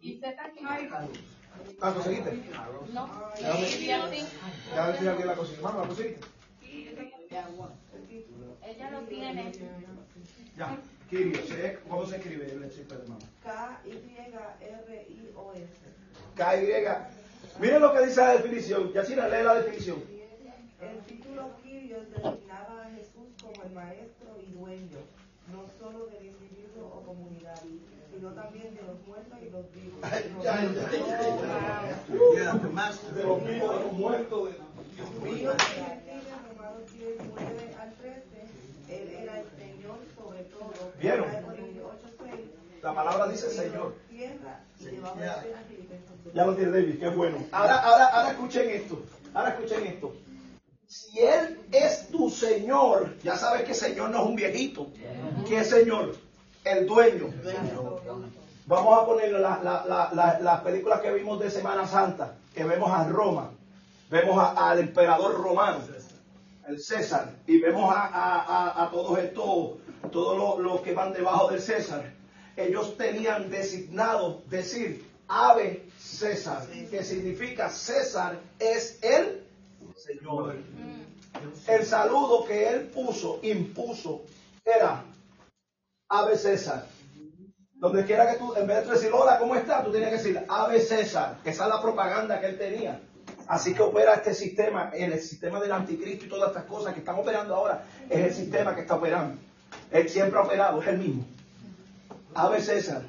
¿Y 0.00 0.18
Z 0.18 0.44
aquí? 0.44 0.64
¿La 1.80 1.94
conseguiste? 1.94 2.42
No. 2.92 3.08
Ya 3.40 3.52
a 3.52 4.86
ver 4.88 4.98
si 4.98 5.06
alguien 5.06 5.26
la 5.26 5.36
consiguió. 5.36 5.62
Mano, 5.62 5.80
¿la 5.80 5.86
conseguiste? 5.86 6.26
Ella 8.64 8.90
lo 8.90 9.00
tiene. 9.02 9.52
Ya. 10.56 10.78
¿Cómo 11.88 12.06
se 12.06 12.16
escribe 12.16 12.46
el 12.46 12.70
chiste 12.70 12.96
de 12.96 13.06
mano? 13.06 13.20
K-Y-R-I-O-S. 13.42 14.32
K-Y. 16.34 16.86
Miren 17.60 17.82
lo 17.82 17.92
que 17.92 18.06
dice 18.06 18.20
la 18.20 18.32
definición. 18.32 18.92
Ya 18.92 19.04
si 19.04 19.14
lee 19.14 19.42
la 19.44 19.54
definición. 19.56 20.02
El 20.80 21.00
título 21.02 21.22
título 21.32 21.56
Kyrios 21.62 22.10
designaba 22.10 22.82
a 22.82 22.90
Jesús 22.90 23.28
como 23.40 23.62
el 23.62 23.72
maestro 23.72 24.38
y 24.40 24.52
dueño, 24.52 24.98
no 25.52 25.68
solo 25.78 26.06
del 26.06 26.24
individuo 26.26 26.88
o 26.96 27.02
comunidad, 27.04 27.60
sino 28.12 28.30
también 28.32 28.74
de 28.74 28.82
los 28.82 29.06
muertos 29.06 29.38
y 29.40 29.50
los 29.50 29.70
vivos. 29.72 30.00
De 30.00 30.08
los 33.24 33.44
vivos, 33.44 33.76
de 33.78 33.84
los 33.84 33.92
muertos, 33.92 34.48
de 34.48 34.54
Dios 35.34 35.54
Argentina, 35.54 36.34
Romanos 36.48 36.82
10, 36.92 37.18
9 37.28 37.76
al 37.80 37.92
13, 37.92 38.20
Él 38.88 39.08
era 39.22 39.40
el 39.40 39.46
Señor 39.58 39.98
sobre 40.16 40.44
todo. 40.44 40.72
¿Vieron? 41.00 41.28
Corintios 41.44 41.86
8, 42.04 42.14
6, 42.30 42.40
La 42.82 42.94
palabra 42.94 43.28
dice 43.28 43.50
Señor. 43.50 43.94
Ya 46.34 46.46
lo 46.46 46.56
tiene 46.56 46.70
David, 46.72 46.98
qué 46.98 47.08
bueno. 47.10 47.38
Ahora, 47.52 47.78
ahora, 47.78 48.06
ahora 48.06 48.30
escuchen 48.30 48.70
esto. 48.70 49.02
Ahora 49.34 49.50
escuchen 49.50 49.86
esto. 49.86 50.14
Si 50.92 51.18
Él 51.20 51.58
es 51.72 52.08
tu 52.08 52.28
Señor, 52.28 53.16
ya 53.22 53.34
sabes 53.38 53.62
que 53.62 53.72
Señor 53.72 54.10
no 54.10 54.18
es 54.24 54.28
un 54.28 54.36
viejito. 54.36 54.88
¿Qué 55.48 55.60
es 55.60 55.70
Señor? 55.70 56.14
El 56.64 56.86
dueño. 56.86 57.32
Vamos 58.66 58.98
a 59.02 59.06
poner 59.06 59.32
la- 59.32 59.58
la- 59.64 59.84
la- 59.88 60.10
la- 60.12 60.38
las 60.40 60.60
películas 60.60 61.00
que 61.00 61.10
vimos 61.14 61.40
de 61.40 61.50
Semana 61.50 61.86
Santa, 61.88 62.34
que 62.54 62.64
vemos 62.64 62.90
a 62.92 63.04
Roma, 63.08 63.52
vemos 64.10 64.36
a- 64.38 64.70
al 64.70 64.80
emperador 64.80 65.40
romano, 65.42 65.78
el 66.68 66.78
César, 66.78 67.30
y 67.46 67.58
vemos 67.58 67.90
a, 67.90 68.02
a- 68.08 68.40
a- 68.42 68.84
a 68.84 68.90
todos 68.90 69.18
estos, 69.18 69.78
todos 70.12 70.36
los, 70.36 70.58
los 70.58 70.80
que 70.82 70.92
van 70.92 71.14
debajo 71.14 71.48
del 71.50 71.62
César. 71.62 72.12
Ellos 72.54 72.98
tenían 72.98 73.48
designado 73.48 74.42
decir 74.50 75.10
Ave 75.26 75.86
César, 75.98 76.66
que 76.90 77.02
significa 77.02 77.70
César 77.70 78.38
es 78.58 78.98
el 79.02 79.42
Señor. 80.02 80.56
El 81.68 81.86
saludo 81.86 82.44
que 82.44 82.68
él 82.68 82.88
puso, 82.88 83.38
impuso, 83.42 84.22
era 84.64 85.04
Ave 86.08 86.36
César. 86.36 86.86
Donde 87.74 88.04
quiera 88.04 88.30
que 88.30 88.38
tú, 88.38 88.54
en 88.54 88.66
vez 88.66 88.86
de 88.86 88.92
decir 88.92 89.10
hola, 89.12 89.38
¿cómo 89.38 89.56
estás? 89.56 89.84
Tú 89.84 89.90
tienes 89.90 90.10
que 90.10 90.16
decir 90.16 90.44
Ave 90.48 90.80
César. 90.80 91.38
Esa 91.44 91.64
es 91.64 91.68
la 91.68 91.82
propaganda 91.82 92.40
que 92.40 92.46
él 92.46 92.58
tenía. 92.58 93.00
Así 93.46 93.74
que 93.74 93.82
opera 93.82 94.14
este 94.14 94.34
sistema, 94.34 94.90
el 94.94 95.20
sistema 95.20 95.60
del 95.60 95.72
anticristo 95.72 96.26
y 96.26 96.28
todas 96.28 96.50
estas 96.50 96.64
cosas 96.64 96.94
que 96.94 97.00
están 97.00 97.18
operando 97.18 97.54
ahora, 97.54 97.84
es 98.08 98.24
el 98.24 98.34
sistema 98.34 98.74
que 98.74 98.82
está 98.82 98.96
operando. 98.96 99.40
Él 99.90 100.08
siempre 100.08 100.38
ha 100.38 100.42
operado, 100.42 100.80
es 100.80 100.88
el 100.88 100.98
mismo. 100.98 101.24
Ave 102.34 102.62
César, 102.62 103.02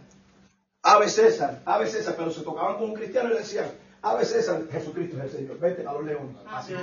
Ave 0.82 1.08
César, 1.08 1.62
Ave 1.66 1.88
César, 1.88 2.16
pero 2.18 2.32
se 2.32 2.42
tocaban 2.42 2.76
con 2.76 2.90
un 2.90 2.94
cristiano 2.94 3.30
y 3.30 3.34
le 3.34 3.40
decían, 3.40 3.68
Ave 4.04 4.26
César, 4.26 4.62
Jesucristo 4.70 5.18
es 5.18 5.24
el 5.24 5.30
Señor, 5.32 5.60
vete 5.60 5.88
a 5.88 5.94
los 5.94 6.04
leones. 6.04 6.36
Así. 6.48 6.74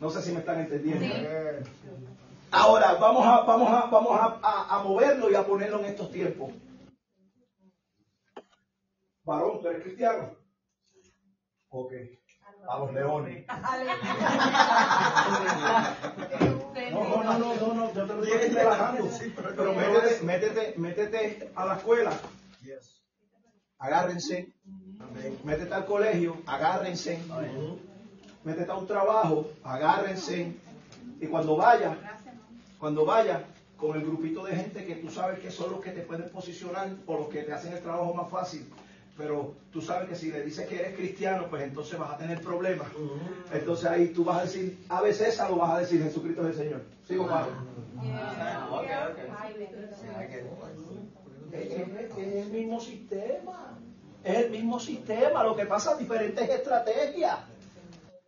No 0.00 0.10
sé 0.10 0.22
si 0.22 0.32
me 0.32 0.40
están 0.40 0.60
entendiendo. 0.60 1.06
Ahora, 2.52 2.94
vamos 2.94 3.26
a, 3.26 3.40
vamos 3.42 3.70
a, 3.70 3.86
vamos 3.86 4.12
a, 4.20 4.38
a- 4.42 4.76
a 4.76 4.82
moverlo 4.82 5.30
y 5.30 5.34
a 5.34 5.46
ponerlo 5.46 5.78
en 5.80 5.86
estos 5.86 6.10
tiempos. 6.10 6.50
Varón, 9.24 9.60
¿tú 9.62 9.68
eres 9.68 9.82
cristiano? 9.82 10.34
Ok. 11.70 11.92
A 12.68 12.78
los 12.78 12.92
leones. 12.92 13.46
No, 16.90 17.04
no, 17.04 17.22
no, 17.22 17.38
no, 17.38 17.54
no, 17.54 17.74
no, 17.74 17.94
yo 17.94 18.06
te 18.06 18.14
lo 18.14 18.24
estoy 18.24 18.48
relajando. 18.48 19.08
Pero 19.56 19.74
métete, 19.74 20.22
métete, 20.24 20.74
métete 20.78 21.52
a 21.54 21.66
la 21.66 21.76
escuela. 21.76 22.12
Agárrense. 23.78 24.52
Métete 25.44 25.74
al 25.74 25.84
colegio, 25.86 26.36
agárrense. 26.46 27.18
Métete 28.44 28.70
a 28.70 28.76
un 28.76 28.86
trabajo, 28.86 29.50
agárrense. 29.64 30.54
Y 31.20 31.26
cuando 31.26 31.56
vaya, 31.56 31.96
cuando 32.78 33.04
vaya 33.04 33.44
con 33.76 33.96
el 33.96 34.04
grupito 34.04 34.44
de 34.44 34.56
gente 34.56 34.84
que 34.86 34.96
tú 34.96 35.10
sabes 35.10 35.38
que 35.40 35.50
son 35.50 35.72
los 35.72 35.80
que 35.80 35.90
te 35.90 36.00
pueden 36.02 36.28
posicionar 36.30 36.88
o 37.06 37.16
los 37.18 37.28
que 37.28 37.42
te 37.42 37.52
hacen 37.52 37.72
el 37.72 37.80
trabajo 37.80 38.14
más 38.14 38.30
fácil, 38.30 38.66
pero 39.16 39.54
tú 39.72 39.82
sabes 39.82 40.08
que 40.08 40.14
si 40.16 40.30
le 40.32 40.42
dices 40.42 40.66
que 40.66 40.76
eres 40.80 40.96
cristiano, 40.96 41.46
pues 41.50 41.62
entonces 41.64 41.98
vas 41.98 42.12
a 42.12 42.16
tener 42.18 42.40
problemas. 42.40 42.88
Entonces 43.52 43.86
ahí 43.86 44.08
tú 44.08 44.24
vas 44.24 44.38
a 44.38 44.42
decir, 44.44 44.78
a 44.88 45.02
veces 45.02 45.28
esa 45.28 45.48
lo 45.50 45.56
vas 45.56 45.72
a 45.74 45.80
decir, 45.80 46.02
Jesucristo 46.02 46.42
es 46.48 46.56
el 46.58 46.62
Señor. 46.64 46.82
¿Sigo, 47.06 47.26
es- 51.52 51.68
es 52.16 52.34
el 52.46 52.52
mismo 52.52 52.80
sistema. 52.80 53.19
Es 54.30 54.44
el 54.46 54.50
mismo 54.50 54.78
sistema. 54.80 55.42
Lo 55.44 55.56
que 55.56 55.66
pasa, 55.66 55.96
diferentes 55.96 56.48
estrategias. 56.48 57.38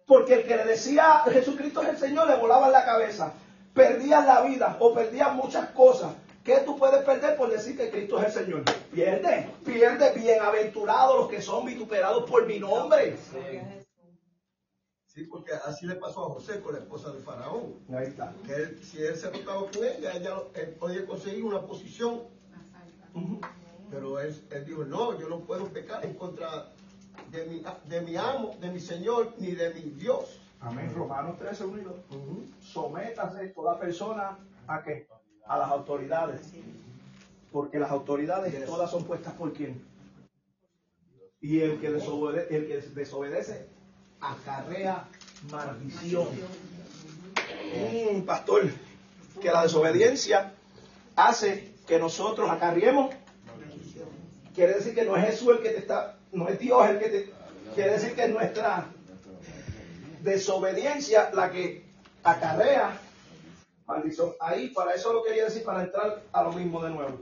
Porque 0.07 0.35
el 0.35 0.45
que 0.45 0.57
le 0.57 0.65
decía 0.65 1.23
Jesucristo 1.31 1.83
es 1.83 1.89
el 1.91 1.99
Señor 1.99 2.29
le 2.29 2.37
volaban 2.37 2.73
la 2.73 2.85
cabeza. 2.85 3.33
Perdían 3.73 4.27
la 4.27 4.43
vida 4.43 4.77
o 4.81 4.93
perdían 4.93 5.37
muchas 5.37 5.71
cosas. 5.71 6.13
¿Qué 6.45 6.59
tú 6.67 6.77
puedes 6.77 7.03
perder 7.05 7.37
por 7.37 7.51
decir 7.51 7.77
que 7.77 7.89
Cristo 7.91 8.19
es 8.19 8.27
el 8.37 8.45
Señor? 8.45 8.65
Pierde, 8.93 9.49
pierde. 9.65 10.11
Bienaventurados 10.13 11.17
los 11.21 11.29
que 11.31 11.41
son 11.41 11.65
vituperados 11.65 12.29
por 12.29 12.47
mi 12.47 12.59
nombre. 12.59 13.17
Sí, 15.07 15.25
porque 15.25 15.53
así 15.67 15.87
le 15.87 15.95
pasó 15.97 16.25
a 16.27 16.31
José 16.35 16.61
con 16.61 16.73
la 16.73 16.81
esposa 16.81 17.11
de 17.13 17.21
Faraón. 17.21 17.75
Ahí 17.97 18.07
está. 18.09 18.33
Que 18.47 18.55
él- 18.55 18.81
si 18.83 19.03
él 19.03 19.15
se 19.15 19.29
acostaba 19.29 19.61
con 19.71 19.85
ella, 19.85 20.11
ella 20.15 20.37
él 20.55 20.71
podía 20.81 21.07
conseguir 21.07 21.45
una 21.45 21.61
posición. 21.61 22.23
Pero 23.93 24.19
él, 24.19 24.35
él 24.51 24.65
dijo, 24.65 24.85
no, 24.85 25.19
yo 25.21 25.29
no 25.29 25.41
puedo 25.41 25.67
pecar 25.69 26.05
en 26.05 26.15
contra 26.15 26.69
de 27.31 27.45
mi, 27.47 27.63
de 27.89 28.01
mi 28.01 28.17
amo, 28.17 28.57
de 28.61 28.71
mi 28.71 28.81
Señor, 28.81 29.35
ni 29.39 29.53
de 29.53 29.73
mi 29.75 29.83
Dios. 29.91 30.41
Amén. 30.61 30.91
Romanos 30.95 31.39
13, 31.39 31.65
1 31.67 31.79
y 31.79 31.85
2. 31.85 31.95
Sométase 32.61 33.49
toda 33.49 33.79
persona 33.79 34.39
a 34.67 34.83
qué? 34.83 35.07
A 35.47 35.59
las 35.59 35.71
autoridades. 35.71 36.41
Porque 37.53 37.79
las 37.79 37.91
autoridades 37.91 38.65
todas 38.65 38.91
son 38.91 39.05
puestas 39.05 39.35
por 39.35 39.53
quién. 39.53 39.85
Y 41.41 41.61
el 41.61 41.81
que, 41.81 41.91
desobede- 41.91 42.47
el 42.51 42.67
que 42.69 42.81
desobedece 42.81 43.67
acarrea 44.21 45.07
maldición. 45.51 46.29
Mm, 47.75 48.23
pastor, 48.23 48.71
que 49.41 49.51
la 49.51 49.63
desobediencia 49.65 50.55
hace 51.17 51.75
que 51.87 51.99
nosotros 51.99 52.49
acarriemos. 52.51 53.15
Quiere 54.55 54.75
decir 54.75 54.95
que 54.95 55.05
no 55.05 55.17
es 55.17 55.25
Jesús 55.27 55.57
el 55.57 55.63
que 55.63 55.71
te 55.71 55.79
está, 55.79 56.19
no 56.33 56.49
es 56.49 56.59
Dios 56.59 56.89
el 56.91 56.99
que 56.99 57.09
te. 57.09 57.33
Quiere 57.75 57.93
decir 57.93 58.15
que 58.15 58.25
es 58.25 58.31
nuestra 58.31 58.87
desobediencia 60.21 61.31
la 61.33 61.51
que 61.51 61.85
acarrea 62.23 62.99
maldición. 63.87 64.33
Ahí, 64.41 64.69
para 64.69 64.95
eso 64.95 65.13
lo 65.13 65.23
quería 65.23 65.45
decir, 65.45 65.65
para 65.65 65.83
entrar 65.83 66.23
a 66.33 66.43
lo 66.43 66.53
mismo 66.53 66.83
de 66.83 66.91
nuevo. 66.91 67.19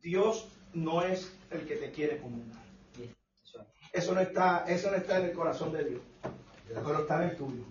Dios 0.00 0.48
no 0.72 1.02
es 1.02 1.32
el 1.50 1.66
que 1.66 1.76
te 1.76 1.90
quiere 1.90 2.18
condenar. 2.18 2.64
Eso 3.92 4.14
no 4.14 4.20
está, 4.20 4.64
eso 4.68 4.90
no 4.90 4.96
está 4.96 5.18
en 5.18 5.24
el 5.26 5.32
corazón 5.32 5.72
de 5.72 5.84
Dios, 5.84 6.02
pero 6.68 7.00
está 7.00 7.22
en 7.22 7.30
el 7.30 7.36
tuyo, 7.36 7.64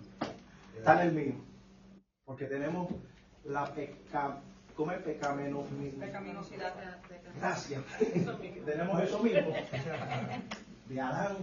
está 0.76 1.00
en 1.00 1.08
el 1.08 1.14
mío. 1.14 1.34
Porque 2.24 2.46
tenemos 2.46 2.90
la 3.44 3.72
peca, 3.72 4.40
¿cómo 4.74 4.90
es? 4.90 5.00
Pecaminosidad 5.02 6.74
Gracias. 7.38 7.82
tenemos 8.64 9.02
eso 9.02 9.18
mismo. 9.20 9.54
De 10.88 11.00
Adán, 11.00 11.36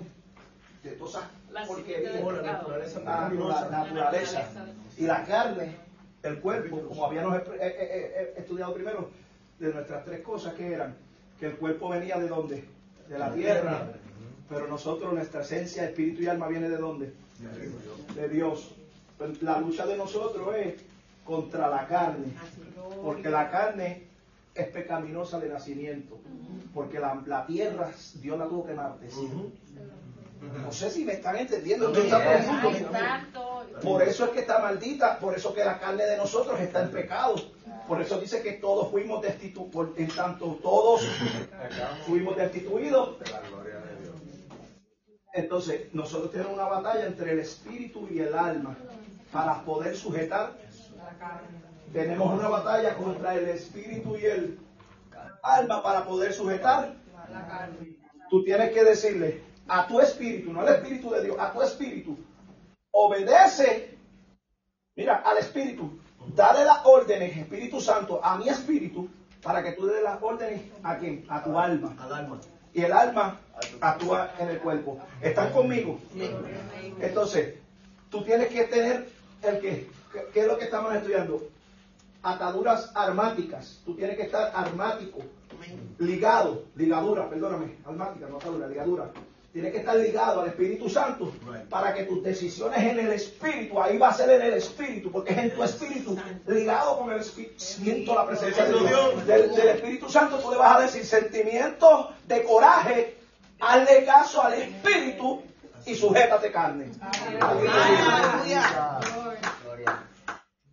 de 0.83 0.91
todas 0.91 1.15
esas 1.15 1.29
La 1.51 1.65
porquerías. 1.65 2.13
pecado. 2.13 2.73
Ah, 3.05 3.29
la 3.33 3.69
naturaleza. 3.69 4.47
Y 4.97 5.03
la 5.05 5.25
carne, 5.25 5.75
el 6.23 6.39
cuerpo, 6.39 6.81
como 6.87 7.05
habíamos 7.05 7.37
eh, 7.37 7.43
eh, 7.59 7.59
eh, 7.59 8.33
estudiado 8.37 8.73
primero, 8.73 9.09
de 9.59 9.73
nuestras 9.73 10.05
tres 10.05 10.21
cosas 10.21 10.53
que 10.53 10.73
eran, 10.73 10.95
que 11.39 11.47
el 11.47 11.57
cuerpo 11.57 11.89
venía 11.89 12.17
de 12.17 12.27
dónde? 12.29 12.63
De 13.09 13.19
la 13.19 13.33
tierra. 13.33 13.89
Pero 14.47 14.67
nosotros, 14.67 15.13
nuestra 15.13 15.41
esencia, 15.41 15.83
espíritu 15.85 16.21
y 16.21 16.27
alma 16.27 16.47
viene 16.47 16.69
de 16.69 16.77
dónde? 16.77 17.13
De 18.15 18.29
Dios. 18.29 18.75
Pues 19.17 19.41
La 19.41 19.59
lucha 19.59 19.85
de 19.85 19.97
nosotros 19.97 20.55
es 20.55 20.75
contra 21.25 21.67
la 21.69 21.85
carne. 21.87 22.27
Porque 23.03 23.29
la 23.29 23.49
carne 23.49 24.03
es 24.55 24.67
pecaminosa 24.67 25.39
de 25.39 25.49
nacimiento. 25.49 26.19
Porque 26.73 26.99
la, 26.99 27.21
la 27.25 27.45
tierra, 27.45 27.91
Dios 28.15 28.37
la 28.37 28.47
tuvo 28.47 28.65
que 28.65 28.73
enaltecer. 28.73 29.29
No 30.61 30.71
sé 30.71 30.89
si 30.89 31.05
me 31.05 31.13
están 31.13 31.37
entendiendo. 31.37 31.91
Por 33.81 34.03
eso 34.03 34.25
es 34.25 34.31
que 34.31 34.39
está 34.41 34.59
maldita, 34.59 35.19
por 35.19 35.35
eso 35.35 35.53
que 35.53 35.63
la 35.63 35.79
carne 35.79 36.05
de 36.05 36.17
nosotros 36.17 36.59
está 36.59 36.83
en 36.83 36.91
pecado. 36.91 37.35
Por 37.87 38.01
eso 38.01 38.19
dice 38.19 38.41
que 38.41 38.53
todos 38.53 38.91
fuimos 38.91 39.21
destituidos, 39.21 39.97
en 39.97 40.07
tanto 40.07 40.59
todos 40.61 41.01
fuimos 42.05 42.35
destituidos. 42.35 43.17
Entonces, 45.33 45.93
nosotros 45.93 46.31
tenemos 46.31 46.53
una 46.53 46.65
batalla 46.65 47.05
entre 47.07 47.31
el 47.31 47.39
espíritu 47.39 48.07
y 48.11 48.19
el 48.19 48.35
alma 48.35 48.75
para 49.31 49.63
poder 49.63 49.95
sujetar. 49.95 50.53
Tenemos 51.93 52.33
una 52.33 52.49
batalla 52.49 52.95
contra 52.95 53.35
el 53.35 53.47
espíritu 53.49 54.17
y 54.17 54.25
el 54.25 54.59
alma 55.41 55.81
para 55.83 56.05
poder 56.05 56.33
sujetar. 56.33 56.95
Tú 58.29 58.43
tienes 58.43 58.73
que 58.73 58.83
decirle 58.83 59.41
a 59.67 59.87
tu 59.87 59.99
espíritu, 59.99 60.51
no 60.51 60.61
al 60.61 60.69
espíritu 60.69 61.11
de 61.11 61.23
Dios, 61.23 61.37
a 61.39 61.53
tu 61.53 61.61
espíritu, 61.61 62.17
obedece 62.91 63.93
Mira, 64.95 65.23
al 65.25 65.39
Espíritu, 65.39 65.99
dale 66.35 66.63
las 66.63 66.85
órdenes, 66.85 67.35
Espíritu 67.35 67.81
Santo, 67.81 68.23
a 68.23 68.37
mi 68.37 68.47
espíritu, 68.47 69.09
para 69.41 69.63
que 69.63 69.71
tú 69.71 69.87
le 69.87 69.93
des 69.93 70.03
las 70.03 70.21
órdenes 70.21 70.61
a 70.83 70.97
quién? 70.97 71.25
A 71.29 71.43
tu 71.43 71.57
alma. 71.57 71.95
Al 71.99 72.13
alma. 72.13 72.39
Y 72.73 72.81
el 72.83 72.93
alma 72.93 73.39
actúa 73.81 74.31
en 74.37 74.49
el 74.49 74.59
cuerpo. 74.59 74.99
¿Están 75.21 75.51
conmigo? 75.51 75.99
Entonces, 76.99 77.55
tú 78.09 78.23
tienes 78.23 78.49
que 78.49 78.65
tener 78.65 79.09
el 79.41 79.59
que, 79.59 79.89
¿qué 80.31 80.41
es 80.41 80.47
lo 80.47 80.57
que 80.57 80.65
estamos 80.65 80.93
estudiando? 80.93 81.41
Ataduras 82.23 82.91
armáticas. 82.95 83.81
Tú 83.85 83.95
tienes 83.95 84.15
que 84.15 84.23
estar 84.23 84.51
armático, 84.55 85.19
ligado, 85.99 86.63
ligadura, 86.75 87.29
perdóname, 87.29 87.77
armática, 87.85 88.27
no 88.27 88.37
atadura, 88.37 88.67
ligadura. 88.67 89.11
Tienes 89.51 89.71
que 89.71 89.79
estar 89.79 89.95
ligado 89.97 90.41
al 90.41 90.47
Espíritu 90.47 90.89
Santo 90.89 91.31
para 91.69 91.93
que 91.93 92.05
tus 92.05 92.23
decisiones 92.23 92.79
en 92.79 92.97
el 92.97 93.11
Espíritu, 93.11 93.79
ahí 93.79 93.99
va 93.99 94.09
a 94.09 94.13
ser 94.13 94.29
en 94.31 94.41
el 94.41 94.53
Espíritu, 94.53 95.11
porque 95.11 95.33
es 95.33 95.37
en 95.37 95.53
tu 95.53 95.63
Espíritu, 95.63 96.17
ligado 96.47 96.97
con 96.97 97.11
el 97.11 97.19
Espíritu. 97.19 97.53
Siento 97.57 98.15
la 98.15 98.25
presencia 98.25 98.65
de 98.65 98.79
Dios. 98.79 99.27
Del, 99.27 99.53
del 99.53 99.67
Espíritu 99.67 100.09
Santo 100.09 100.39
tú 100.39 100.49
le 100.49 100.57
vas 100.57 100.77
a 100.77 100.81
decir 100.81 101.05
sentimientos 101.05 102.07
de 102.25 102.43
coraje, 102.43 103.17
hazle 103.59 104.05
caso 104.05 104.41
al 104.41 104.53
Espíritu 104.53 105.43
y 105.85 105.93
sujétate 105.93 106.51
carne. 106.51 106.89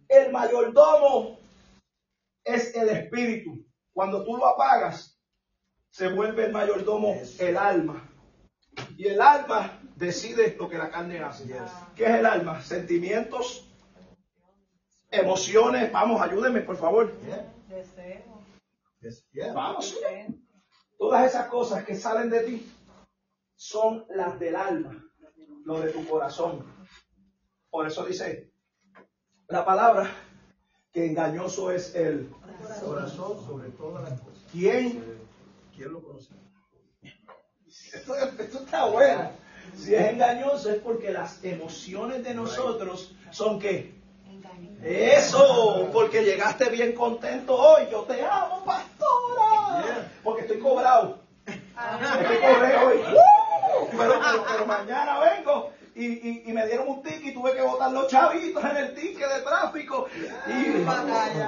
El 0.09 0.33
mayordomo 0.33 1.40
es 2.45 2.75
el 2.75 2.89
Espíritu. 2.89 3.67
Cuando 3.93 4.25
tú 4.25 4.37
lo 4.37 4.47
apagas, 4.47 5.21
se 5.91 6.09
vuelve 6.09 6.47
el 6.47 6.53
mayordomo 6.53 7.21
el 7.39 7.57
alma. 7.57 8.09
Y 8.97 9.09
el 9.09 9.21
alma 9.21 9.81
decide 9.97 10.57
lo 10.59 10.69
que 10.69 10.79
la 10.79 10.91
carne 10.91 11.19
hace. 11.19 11.55
¿Qué 11.95 12.05
es 12.05 12.11
el 12.11 12.27
alma? 12.27 12.63
Sentimientos, 12.63 13.69
emociones. 15.11 15.91
Vamos, 15.93 16.21
ayúdenme, 16.21 16.61
por 16.61 16.77
favor. 16.77 17.13
Vamos. 19.55 19.99
Todas 20.99 21.27
esas 21.27 21.47
cosas 21.49 21.85
que 21.85 21.97
salen 21.97 22.31
de 22.31 22.41
ti 22.41 22.73
son 23.57 24.07
las 24.11 24.39
del 24.39 24.55
alma, 24.57 25.05
lo 25.65 25.81
de 25.81 25.93
tu 25.93 26.07
corazón. 26.07 26.65
Por 27.71 27.87
eso 27.87 28.05
dice 28.05 28.53
la 29.49 29.65
palabra 29.65 30.11
que 30.93 31.07
engañoso 31.07 31.71
es 31.71 31.95
el 31.95 32.31
Corazón 32.85 33.45
sobre 33.47 33.69
todas 33.71 34.09
las 34.11 34.21
cosas. 34.21 34.43
quién. 34.53 35.21
¿Quién 35.75 35.93
lo 35.93 36.03
conoce? 36.03 36.29
Esto, 37.95 38.15
esto 38.17 38.59
está 38.59 38.85
bueno. 38.87 39.31
Si 39.77 39.95
es 39.95 40.11
engañoso 40.11 40.71
es 40.71 40.79
porque 40.81 41.11
las 41.13 41.43
emociones 41.45 42.25
de 42.25 42.35
nosotros 42.35 43.15
son 43.31 43.59
que 43.59 43.95
eso, 44.83 45.89
porque 45.93 46.25
llegaste 46.25 46.69
bien 46.71 46.93
contento 46.93 47.55
hoy. 47.55 47.85
Yo 47.91 48.03
te 48.03 48.25
amo, 48.25 48.65
pastora. 48.65 50.11
Porque 50.25 50.43
estoy 50.43 50.59
cobrado. 50.59 51.19
Estoy 51.47 52.37
cobrado 52.39 52.87
hoy. 52.89 53.01
Pero, 53.93 54.15
pero- 54.21 54.45
pero 54.49 54.67
mañana 54.67 55.19
vengo 55.21 55.70
y, 56.01 56.29
y- 56.29 56.43
y 56.47 56.53
me 56.53 56.67
dieron 56.67 56.89
un 56.89 57.03
ticket 57.03 57.25
y 57.27 57.33
tuve 57.35 57.53
que 57.55 57.63
botar 57.63 57.93
los 57.93 58.09
chavitos 58.09 58.65
en 58.65 58.77
el 58.77 58.95
ticket 58.95 59.29
de 59.29 59.41
tráfico. 59.43 60.07
Y, 60.47 60.85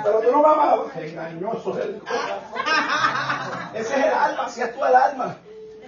pero 0.05 0.21
tú 0.21 0.31
no 0.33 0.43
vas 0.43 0.59
a... 0.95 1.01
Engañoso 1.01 1.79
es 1.79 1.85
el 1.87 1.99
corazón. 2.01 3.75
Ese 3.75 3.95
es 4.01 4.07
el 4.07 4.13
alma, 4.13 4.49
si 4.49 4.61
es 4.63 4.73
tú 4.75 4.85
el 4.85 4.95
alma. 4.95 5.37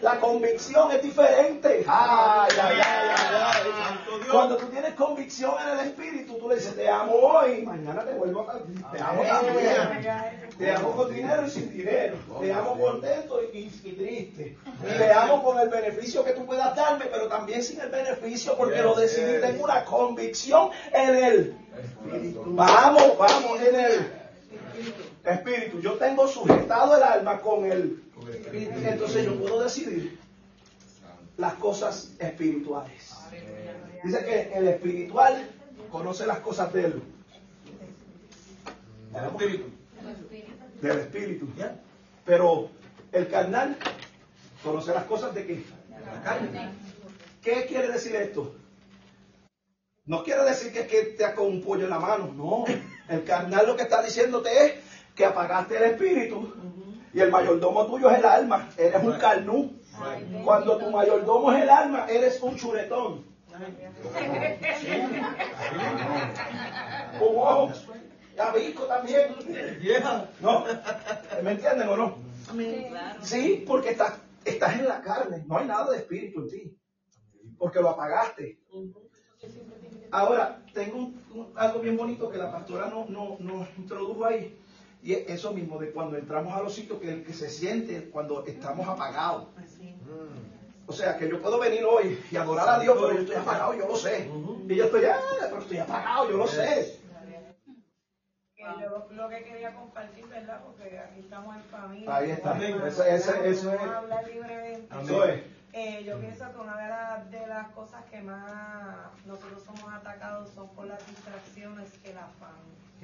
La 0.01 0.19
convicción 0.19 0.91
es 0.93 1.01
diferente. 1.03 1.85
Ay, 1.87 2.51
ay, 2.63 2.77
ay, 2.85 3.11
ay, 3.17 3.37
ay. 3.45 3.71
Cuando 4.31 4.57
tú 4.57 4.67
tienes 4.67 4.93
convicción 4.95 5.55
en 5.63 5.79
el 5.79 5.87
espíritu, 5.87 6.37
tú 6.39 6.49
le 6.49 6.57
dices, 6.57 6.75
te 6.75 6.89
amo 6.89 7.13
hoy, 7.15 7.63
mañana 7.63 8.05
te 8.05 8.13
vuelvo 8.13 8.41
a 8.51 8.55
Te 8.93 9.01
amo 9.01 9.23
también. 9.23 10.44
Te 10.59 10.71
amo 10.71 10.93
con 10.93 11.13
dinero 11.13 11.47
y 11.47 11.51
sin 11.51 11.71
dinero. 11.71 12.17
Te 12.41 12.53
amo 12.53 12.79
contento 12.79 13.41
y, 13.53 13.59
y- 13.59 13.81
y 13.85 13.93
triste. 13.93 14.57
Te 14.99 15.13
amo 15.13 15.43
con 15.43 15.59
el 15.59 15.69
beneficio 15.69 16.25
que 16.25 16.33
tú 16.33 16.47
puedas 16.47 16.77
darme, 16.77 17.07
pero 17.07 17.27
también 17.29 17.63
sin 17.63 17.81
el 17.81 17.89
beneficio 17.91 18.57
porque 18.57 18.81
lo 18.83 18.95
decidí. 18.95 19.41
Tengo 19.41 19.65
una 19.65 19.85
convicción 19.85 20.71
en 20.93 21.15
él. 21.17 21.57
Vamos, 22.47 23.19
vamos, 23.19 23.61
en 23.63 23.75
el 23.75 24.13
espíritu. 25.25 25.81
Yo 25.81 25.95
tengo 25.95 26.29
sujetado 26.29 26.97
el 26.97 27.03
alma 27.03 27.41
con 27.41 27.65
el 27.71 28.01
entonces 28.85 29.25
yo 29.25 29.35
puedo 29.41 29.63
decidir 29.65 30.19
las 31.37 31.55
cosas 31.55 32.13
espirituales. 32.21 33.13
Dice 34.05 34.25
que 34.25 34.53
el 34.57 34.69
espiritual 34.69 35.51
conoce 35.91 36.27
las 36.27 36.39
cosas 36.39 36.73
de 36.73 36.85
él. 36.87 37.03
Espíritu. 39.15 39.65
Del 40.85 40.99
espíritu. 40.99 41.49
Pero 42.27 42.69
el 43.11 43.29
carnal 43.29 43.75
conoce 44.63 44.93
las 44.93 45.05
cosas 45.05 45.35
de 45.35 45.47
qué? 45.47 45.65
La 45.91 46.23
carne. 46.23 46.69
¿Qué 47.43 47.65
quiere 47.65 47.89
decir 47.89 48.15
esto? 48.17 48.55
No 50.05 50.23
quiere 50.23 50.45
decir 50.45 50.75
que, 50.75 50.87
que 50.87 51.05
te 51.17 51.33
con 51.33 51.47
un 51.47 51.63
pollo 51.63 51.85
en 51.85 51.91
la 51.91 51.99
mano, 51.99 52.31
no. 52.35 52.67
El 53.09 53.25
carnal 53.25 53.67
lo 53.67 53.77
que 53.77 53.85
está 53.85 54.03
diciéndote 54.03 54.67
es 54.67 54.75
que 55.15 55.25
apagaste 55.25 55.79
el 55.79 55.85
espíritu 55.85 56.53
y 57.15 57.21
el 57.21 57.31
mayordomo 57.31 57.87
tuyo 57.87 58.11
es 58.11 58.19
el 58.19 58.27
alma. 58.27 58.69
Eres 58.77 59.03
un 59.03 59.19
carnú. 59.19 59.73
Cuando 60.45 60.77
tu 60.77 60.91
mayordomo 60.91 61.51
es 61.53 61.63
el 61.63 61.71
alma, 61.71 62.05
eres 62.11 62.43
un 62.43 62.57
chuletón. 62.57 63.25
Un 67.21 67.39
ojo. 67.39 67.73
Tabico 68.37 68.85
también. 68.85 69.35
No. 70.41 70.65
¿Me 71.43 71.53
entienden 71.53 71.89
o 71.89 71.97
no? 71.97 72.17
Sí, 73.23 73.65
porque 73.67 73.91
estás, 73.91 74.15
estás 74.45 74.79
en 74.79 74.87
la 74.89 75.01
carne. 75.01 75.45
No 75.47 75.59
hay 75.59 75.67
nada 75.67 75.91
de 75.91 75.99
espíritu 75.99 76.41
en 76.43 76.49
ti. 76.51 76.79
Porque 77.59 77.81
lo 77.81 77.91
apagaste. 77.91 78.59
Ahora, 80.11 80.63
tengo 80.73 80.97
un- 80.99 81.23
un- 81.33 81.53
algo 81.57 81.81
bien 81.81 81.97
bonito 81.97 82.29
que 82.31 82.39
la 82.39 82.53
pastora 82.53 82.89
no, 82.89 83.07
no, 83.09 83.37
nos 83.41 83.69
introdujo 83.79 84.25
ahí. 84.25 84.59
Y 85.03 85.13
es 85.13 85.29
eso 85.29 85.53
mismo 85.53 85.79
de 85.79 85.91
cuando 85.91 86.17
entramos 86.17 86.55
a 86.55 86.63
los 86.63 86.75
sitios 86.75 87.01
que, 87.01 87.23
que 87.23 87.33
se 87.33 87.51
siente 87.51 88.09
cuando 88.11 88.45
estamos 88.47 88.89
apagados. 88.89 89.49
O 90.87 90.93
sea, 90.93 91.17
que 91.17 91.29
yo 91.29 91.41
puedo 91.41 91.59
venir 91.59 91.83
hoy 91.85 92.19
y 92.31 92.37
adorar 92.37 92.69
a 92.69 92.79
Dios, 92.79 92.97
pero 93.01 93.15
yo 93.15 93.21
estoy 93.21 93.37
apagado, 93.37 93.75
yo 93.75 93.89
lo 93.89 93.97
sé. 93.97 94.29
Y 94.69 94.75
yo 94.77 94.85
estoy, 94.85 95.05
ah, 95.07 95.19
pero 95.41 95.59
estoy 95.61 95.79
apagado, 95.79 96.31
yo 96.31 96.37
lo 96.37 96.47
sé. 96.47 97.01
Que 98.65 98.83
yo 98.83 99.07
lo 99.11 99.29
que 99.29 99.43
quería 99.45 99.75
compartir, 99.75 100.27
¿verdad? 100.29 100.61
Porque 100.65 100.99
aquí 100.99 101.21
estamos 101.21 101.57
en 101.57 101.63
familia. 101.65 102.17
Ahí 102.17 102.31
está. 102.31 102.55
Podemos 102.55 102.83
Eso- 102.89 103.05
eso- 103.05 103.35
eso 103.35 103.73
es- 103.75 103.81
hablar 103.81 104.27
libremente. 104.27 105.01
Eso 105.03 105.25
es. 105.25 105.43
Eh, 105.73 106.05
yo 106.05 106.19
pienso 106.21 106.53
que 106.53 106.59
una 106.61 106.77
de, 106.77 106.89
las- 106.89 107.31
de 107.31 107.47
las 107.49 107.69
cosas 107.73 108.05
que 108.11 108.21
más 108.23 108.97
nosotros 109.27 109.63
somos 109.65 109.93
atacados 109.93 110.51
son 110.55 110.69
por 110.71 110.87
las 110.87 111.05
distracciones, 111.09 111.91
el 112.05 112.17
afán. 112.17 112.55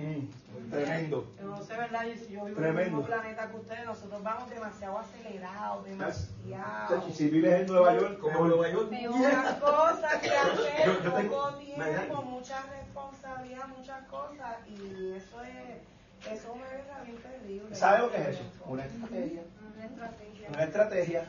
Mm, 0.00 0.70
tremendo. 0.70 1.26
No 1.42 1.62
sé, 1.62 1.76
¿verdad? 1.76 2.04
Yo, 2.06 2.14
yo 2.14 2.28
vivo 2.28 2.42
en 2.44 2.48
el 2.48 2.54
Tremendo. 2.54 2.96
mismo 2.98 3.06
planeta 3.06 3.50
que 3.50 3.56
ustedes, 3.56 3.84
nosotros 3.86 4.22
vamos 4.22 4.50
demasiado 4.50 4.98
acelerados, 4.98 5.84
demasiado. 5.84 7.10
Si 7.12 7.28
vives 7.28 7.60
en 7.60 7.66
Nueva 7.66 7.94
York, 7.98 8.18
como 8.18 8.46
Nueva 8.46 8.68
York. 8.70 8.90
Muchas 8.90 9.54
cosas 9.60 10.14
que 10.22 10.30
hacer, 10.30 10.86
Yo- 10.86 11.02
yo 11.02 11.12
tengo- 11.12 11.34
poco 11.36 11.54
tiempo, 11.56 12.22
mucha 12.22 12.62
responsabilidad, 12.62 13.68
muchas 13.68 14.06
cosas, 14.08 14.56
y 14.68 15.12
eso 15.16 15.42
es, 15.42 16.32
eso 16.32 16.54
me 16.54 16.64
deja 16.76 17.00
bien 17.04 17.16
terrible. 17.18 17.74
¿Sabe 17.74 17.98
lo 18.00 18.10
que 18.10 18.16
es 18.22 18.28
eso? 18.28 18.42
Una 18.66 18.84
estrategia. 18.84 19.42
Una 19.76 19.84
estrategia. 19.86 20.48
Una 20.48 20.64
estrategia. 20.64 21.28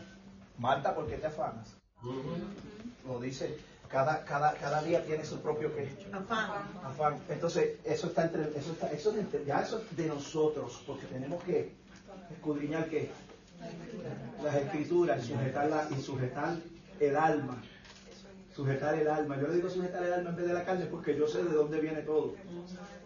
Marta, 0.57 0.93
¿por 0.95 1.07
qué 1.07 1.17
te 1.17 1.28
afanas? 1.28 1.76
Lo 3.07 3.19
dice, 3.19 3.57
cada, 3.92 4.24
cada, 4.24 4.54
cada 4.54 4.82
día 4.84 5.04
tiene 5.04 5.26
su 5.26 5.39
propio 5.42 5.76
qué? 5.76 5.89
Afán. 6.12 6.50
afán. 6.84 7.18
Entonces, 7.30 7.78
eso 7.84 8.08
está 8.08 8.24
entre, 8.24 8.44
eso 8.58 8.72
está, 8.72 8.88
eso 8.92 9.12
es 9.12 9.46
ya 9.46 9.62
eso 9.62 9.80
es 9.80 9.98
de 9.98 10.08
nosotros, 10.08 10.82
porque 10.88 11.06
tenemos 11.08 11.44
que 11.44 11.74
escudriñar 12.32 12.89
que 12.89 13.10
las 14.44 14.56
escrituras, 14.56 15.24
sujetarla 15.24 15.88
y 15.98 16.02
sujetar 16.02 16.56
el 17.00 17.16
alma. 17.16 17.62
Sujetar 18.56 18.96
el 18.96 19.08
alma. 19.08 19.39
Yo 19.39 19.48
le 19.48 19.56
digo 19.56 19.70
sujetar 19.70 20.04
el 20.04 20.14
alma 20.14 20.30
en 20.32 20.36
vez 20.36 20.48
de 20.48 20.54
la 20.54 20.66
carne 20.66 20.86
porque 20.86 21.16
yo 21.16 21.28
sé 21.28 21.44
de 21.44 21.54
dónde 21.54 21.80
viene 21.80 22.02
todo. 22.02 22.36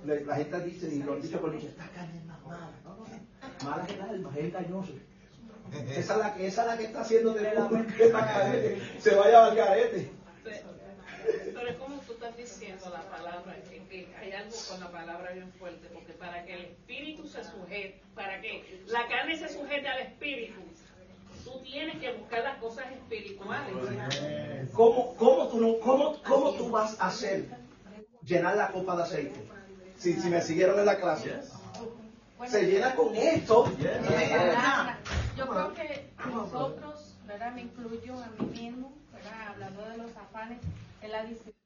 La, 0.06 0.16
la 0.16 0.36
gente 0.36 0.60
dice, 0.62 0.94
y 0.94 1.04
lo 1.04 1.14
han 1.14 1.22
dicho 1.22 1.40
por 1.40 1.52
dicho, 1.52 1.68
esta 1.68 1.88
carne 1.90 2.20
es 2.20 2.26
más 2.26 2.44
mala. 2.44 2.72
No, 2.84 2.96
no, 2.96 3.06
no. 3.06 3.70
Mala 3.70 3.84
es 3.86 3.94
el 3.94 4.02
alma, 4.02 4.32
es 4.36 4.46
engañoso. 4.46 4.94
Esa 5.96 6.14
es 6.14 6.20
la 6.20 6.34
que, 6.36 6.48
esa 6.48 6.62
es 6.62 6.68
la 6.68 6.78
que 6.78 6.84
está 6.86 7.02
haciendo 7.02 7.36
que 7.36 7.42
la 7.42 8.26
carne 8.26 8.82
se 9.00 9.16
vaya 9.16 9.46
al 9.46 9.56
garete. 9.56 10.12
Pero 10.44 11.68
es 11.68 11.76
como 11.78 11.98
tú 12.02 12.14
estás 12.14 12.36
diciendo 12.76 12.98
la 12.98 13.10
palabra, 13.10 13.56
que, 13.70 13.84
que 13.88 14.16
hay 14.18 14.32
algo 14.32 14.56
con 14.70 14.80
la 14.80 14.92
palabra 14.92 15.32
bien 15.32 15.52
fuerte, 15.54 15.88
porque 15.94 16.14
para 16.14 16.46
que 16.46 16.54
el 16.54 16.66
espíritu 16.66 17.28
se 17.28 17.44
sujete, 17.44 18.02
para 18.14 18.42
que 18.42 18.84
la 18.88 19.08
carne 19.08 19.38
se 19.38 19.50
sujete 19.50 19.88
al 19.88 20.00
espíritu, 20.02 20.62
tú 21.44 21.60
tienes 21.64 22.00
que 22.00 22.14
buscar 22.14 22.44
las 22.44 22.58
cosas 22.58 22.86
espirituales. 22.92 23.74
¿Cómo, 24.74 25.16
cómo, 25.16 25.48
tú, 25.48 25.62
no, 25.62 25.80
cómo, 25.80 26.22
¿Cómo 26.24 26.54
tú 26.54 26.70
vas 26.70 27.00
a 27.00 27.08
hacer 27.08 27.46
llenar 28.26 28.58
la 28.58 28.70
copa 28.70 28.96
de 28.98 29.04
aceite. 29.04 29.48
Si, 29.98 30.14
si 30.14 30.30
me 30.30 30.42
siguieron 30.42 30.80
en 30.80 30.86
la 30.86 30.98
clase. 30.98 31.42
Se 32.48 32.64
llena 32.64 32.96
con 32.96 33.16
esto. 33.16 33.72
Yo 35.38 35.48
creo 35.48 35.74
que 35.74 36.10
nosotros, 36.30 37.16
¿verdad? 37.26 37.54
Me 37.54 37.62
incluyo 37.62 38.14
a 38.22 38.28
mí 38.28 38.46
mismo, 38.48 38.94
¿verdad? 39.14 39.48
Hablando 39.50 39.90
de 39.90 39.98
los 39.98 40.18
afanes, 40.18 40.60
es 41.02 41.10
la 41.10 41.24
disciplina. 41.24 41.65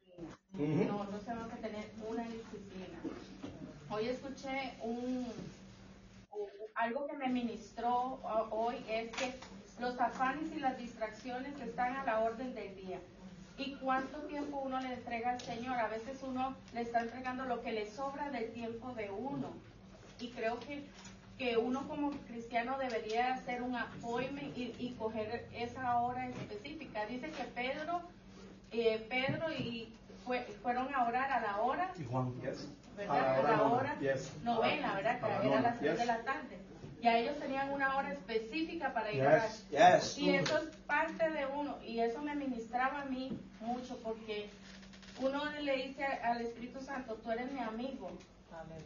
Ujú. 0.60 0.84
Nosotros 0.84 1.24
tenemos 1.26 1.48
que 1.54 1.62
tener 1.62 1.86
una 2.10 2.24
disciplina. 2.24 3.00
Hoy 3.90 4.06
escuché 4.08 4.74
un, 4.84 5.26
u- 6.32 6.48
algo 6.76 7.08
que 7.08 7.18
me 7.18 7.30
ministró 7.30 7.90
ho- 8.22 8.48
hoy 8.52 8.76
es 8.90 9.10
que 9.16 9.40
los 9.80 9.98
afanes 10.02 10.52
y 10.54 10.60
las 10.60 10.78
distracciones 10.78 11.58
están 11.62 11.96
a 11.96 12.04
la 12.04 12.20
orden 12.20 12.54
del 12.54 12.76
día. 12.76 13.00
¿Y 13.58 13.76
cuánto 13.76 14.20
tiempo 14.24 14.58
uno 14.58 14.82
le 14.82 14.94
entrega 14.94 15.32
al 15.32 15.42
Señor? 15.46 15.78
A 15.80 15.88
veces 15.88 16.20
uno 16.24 16.56
le 16.74 16.82
está 16.82 17.02
entregando 17.02 17.46
lo 17.46 17.62
que 17.62 17.72
le 17.72 17.90
sobra 17.90 18.30
del 18.30 18.52
tiempo 18.52 18.94
de 18.96 19.10
uno. 19.12 19.54
Y 20.20 20.32
creo 20.32 20.60
que, 20.66 20.84
que 21.38 21.56
uno 21.58 21.88
como 21.88 22.12
cristiano 22.28 22.78
debería 22.78 23.34
hacer 23.34 23.62
un 23.62 23.76
appointment 23.78 24.58
y, 24.58 24.76
y 24.78 24.96
coger 25.00 25.48
esa 25.54 26.00
hora 26.02 26.28
específica. 26.28 27.06
Dice 27.06 27.32
que 27.32 27.44
Pedro, 27.46 28.02
eh, 28.72 29.06
Pedro 29.10 29.52
y 29.54 29.94
fue- 30.30 30.46
fueron 30.62 30.94
a 30.94 31.06
orar 31.08 31.32
a 31.32 31.40
la 31.40 31.58
hora 31.58 31.92
Y 32.00 32.06
Juan, 32.06 32.32
yes. 32.42 32.68
¿verdad? 32.96 33.18
A 33.18 33.34
la 33.34 33.40
hora 33.42 33.58
la 33.58 33.64
hora 33.64 33.96
yes. 34.00 34.32
novena, 34.44 34.94
¿verdad? 34.94 35.20
Que 35.20 35.48
era 35.48 35.58
a 35.58 35.62
las 35.62 35.80
6 35.80 35.90
yes. 35.92 36.00
de 36.00 36.06
la 36.06 36.18
tarde. 36.24 36.60
Ya 37.02 37.18
ellos 37.18 37.40
tenían 37.40 37.72
una 37.72 37.96
hora 37.98 38.12
específica 38.14 38.94
para 38.94 39.10
ir 39.12 39.24
Yes, 39.24 39.26
a 39.26 39.30
orar. 39.32 40.00
yes. 40.00 40.18
Y 40.20 40.30
eso 40.36 40.58
es 40.60 40.76
parte 40.86 41.32
de 41.32 41.48
uno. 41.48 41.80
Y 41.84 42.00
eso 42.02 42.22
me 42.22 42.36
ministraba 42.36 43.02
a 43.02 43.06
mí 43.06 43.40
mucho 43.60 43.98
porque 44.04 44.52
uno 45.20 45.46
le 45.62 45.76
dice 45.88 46.06
al 46.06 46.42
Espíritu 46.42 46.80
Santo, 46.82 47.16
tú 47.16 47.32
eres 47.32 47.52
mi 47.52 47.62
amigo. 47.62 48.12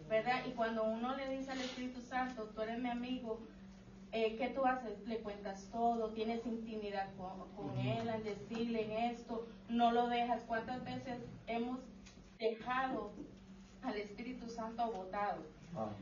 ¿Verdad? 0.07 0.45
Y 0.47 0.51
cuando 0.51 0.83
uno 0.85 1.13
le 1.17 1.27
dice 1.27 1.51
al 1.51 1.59
Espíritu 1.59 1.99
Santo, 2.01 2.43
tú 2.55 2.61
eres 2.61 2.77
mi 2.79 2.89
amigo, 2.89 3.41
eh, 4.13 4.37
¿qué 4.37 4.49
tú 4.49 4.65
haces? 4.65 4.99
Le 5.07 5.17
cuentas 5.19 5.67
todo, 5.71 6.13
tienes 6.13 6.45
intimidad 6.45 7.07
con, 7.17 7.51
con 7.55 7.77
él, 7.79 8.07
al 8.09 8.23
decirle 8.23 8.85
en 8.85 9.11
esto, 9.11 9.45
no 9.69 9.91
lo 9.91 10.07
dejas. 10.07 10.41
¿Cuántas 10.47 10.83
veces 10.85 11.17
hemos 11.47 11.79
dejado 12.37 13.11
al 13.81 13.97
Espíritu 13.97 14.47
Santo 14.47 14.91
botado? 14.91 15.43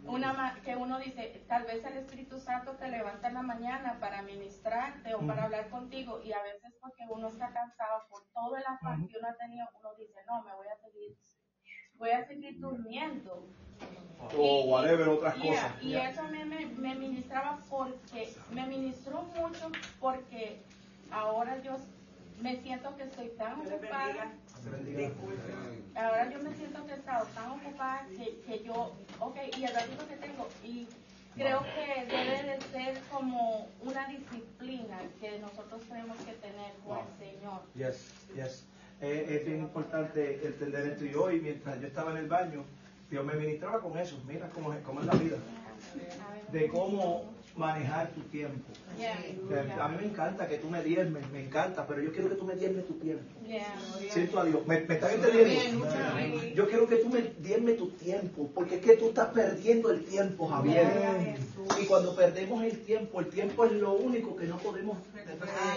Una 0.05 0.33
ma- 0.33 0.59
que 0.65 0.75
uno 0.75 0.99
dice, 0.99 1.45
tal 1.47 1.63
vez 1.63 1.83
el 1.85 1.95
Espíritu 1.95 2.37
Santo 2.39 2.73
te 2.73 2.89
levanta 2.89 3.29
en 3.29 3.35
la 3.35 3.41
mañana 3.41 3.97
para 4.01 4.21
ministrarte 4.21 5.15
o 5.15 5.19
para 5.25 5.45
hablar 5.45 5.69
contigo 5.69 6.21
y 6.21 6.33
a 6.33 6.43
veces 6.43 6.73
porque 6.81 7.05
uno 7.09 7.29
está 7.29 7.53
cansado 7.53 8.01
por 8.09 8.21
todo 8.33 8.57
el 8.57 8.63
afán 8.67 9.07
que 9.07 9.17
uno 9.17 9.29
ha 9.29 9.37
tenido, 9.37 9.65
uno 9.79 9.93
dice, 9.97 10.19
no, 10.27 10.43
me 10.43 10.53
voy 10.55 10.67
a 10.67 10.75
seguir, 10.81 11.15
voy 12.01 12.09
a 12.09 12.27
seguir 12.27 12.59
durmiendo. 12.59 13.47
O 14.37 14.65
whatever, 14.65 15.07
otras 15.07 15.35
Yeah, 15.35 15.67
cosas. 15.67 15.83
Y 15.83 15.95
eso 15.95 16.23
me, 16.23 16.45
me, 16.45 16.65
me 16.65 16.95
ministraba 16.95 17.59
porque, 17.69 18.33
me 18.51 18.65
ministró 18.67 19.23
mucho 19.23 19.71
porque 19.99 20.61
ahora 21.11 21.61
yo 21.63 21.77
me 22.41 22.59
siento 22.61 22.95
que 22.97 23.03
estoy 23.03 23.29
tan 23.37 23.53
ocupada. 23.61 24.33
Ahora 25.95 26.29
yo 26.31 26.39
me 26.39 26.55
siento 26.55 26.85
que 26.85 26.93
he 26.93 26.95
estado 26.95 27.25
tan 27.35 27.51
ocupada 27.51 28.07
que, 28.17 28.41
que 28.45 28.63
yo, 28.63 28.93
ok, 29.19 29.37
y 29.57 29.63
el 29.63 29.73
ratito 29.73 30.07
que 30.07 30.15
tengo, 30.17 30.47
y 30.63 30.87
creo 31.35 31.61
que 31.75 32.05
debe 32.05 32.43
de 32.43 32.61
ser 32.71 33.01
como 33.11 33.67
una 33.81 34.07
disciplina 34.07 34.99
que 35.19 35.39
nosotros 35.39 35.81
tenemos 35.87 36.17
que 36.19 36.33
tener 36.33 36.73
con 36.85 36.99
el 36.99 37.17
Señor. 37.19 37.61
Yes, 37.75 38.11
yes. 38.35 38.65
Eh, 39.01 39.25
es 39.29 39.45
bien 39.45 39.59
importante 39.59 40.45
entender 40.45 40.87
esto. 40.87 41.05
Y 41.05 41.15
hoy, 41.15 41.41
mientras 41.41 41.79
yo 41.81 41.87
estaba 41.87 42.11
en 42.11 42.17
el 42.17 42.27
baño, 42.27 42.63
Dios 43.09 43.25
me 43.25 43.33
ministraba 43.33 43.79
con 43.79 43.97
eso. 43.97 44.21
Mira 44.27 44.49
cómo 44.49 44.71
es, 44.73 44.79
cómo 44.81 45.01
es 45.01 45.07
la 45.07 45.13
vida. 45.13 45.37
De 46.51 46.67
cómo 46.67 47.33
manejar 47.55 48.09
tu 48.11 48.21
tiempo. 48.21 48.71
Yeah, 48.97 49.83
A 49.83 49.87
mí 49.87 49.97
me 49.99 50.05
encanta 50.05 50.47
que 50.47 50.57
tú 50.57 50.69
me 50.69 50.83
diezmes, 50.83 51.29
me 51.31 51.43
encanta, 51.45 51.85
pero 51.87 52.01
yo 52.01 52.11
quiero 52.11 52.29
que 52.29 52.35
tú 52.35 52.45
me 52.45 52.55
diezmes 52.55 52.85
tu 52.87 52.93
tiempo. 52.95 53.23
yeah. 53.45 53.65
Siento 54.09 54.39
a 54.39 54.45
Dios. 54.45 54.65
¿Me, 54.67 54.81
me 54.81 54.95
están 54.95 55.11
entendiendo? 55.13 55.87
Yo 56.55 56.67
quiero 56.67 56.87
que 56.87 56.97
tú 56.97 57.09
me 57.09 57.21
diezmes 57.39 57.77
tu 57.77 57.89
tiempo, 57.91 58.49
porque 58.53 58.75
es 58.75 58.81
que 58.81 58.97
tú 58.97 59.09
estás 59.09 59.29
perdiendo 59.29 59.91
el 59.91 60.03
tiempo, 60.05 60.47
Javier. 60.47 60.87
Y 61.81 61.85
cuando 61.85 62.15
perdemos 62.15 62.63
el 62.63 62.79
tiempo, 62.83 63.19
el 63.19 63.27
tiempo 63.27 63.65
es 63.65 63.71
lo 63.73 63.93
único 63.93 64.35
que 64.35 64.45
no 64.45 64.57
podemos. 64.57 64.97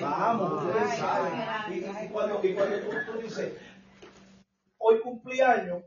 Vamos, 0.00 0.64
ustedes 0.64 0.98
saben. 0.98 1.32
Y, 1.72 2.08
cuando, 2.08 2.40
y 2.42 2.54
cuando 2.54 2.76
tú, 2.80 2.90
tú 3.12 3.18
dices, 3.22 3.52
hoy 4.78 5.00
cumplí 5.00 5.40
años, 5.40 5.82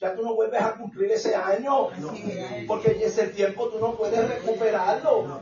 ya 0.00 0.14
tú 0.14 0.22
no 0.22 0.34
vuelves 0.34 0.60
a 0.60 0.72
cumplir 0.74 1.10
ese 1.12 1.34
año, 1.34 1.88
porque 2.66 2.98
ese 3.04 3.28
tiempo 3.28 3.68
tú 3.68 3.78
no 3.78 3.94
puedes 3.94 4.28
recuperarlo. 4.28 5.40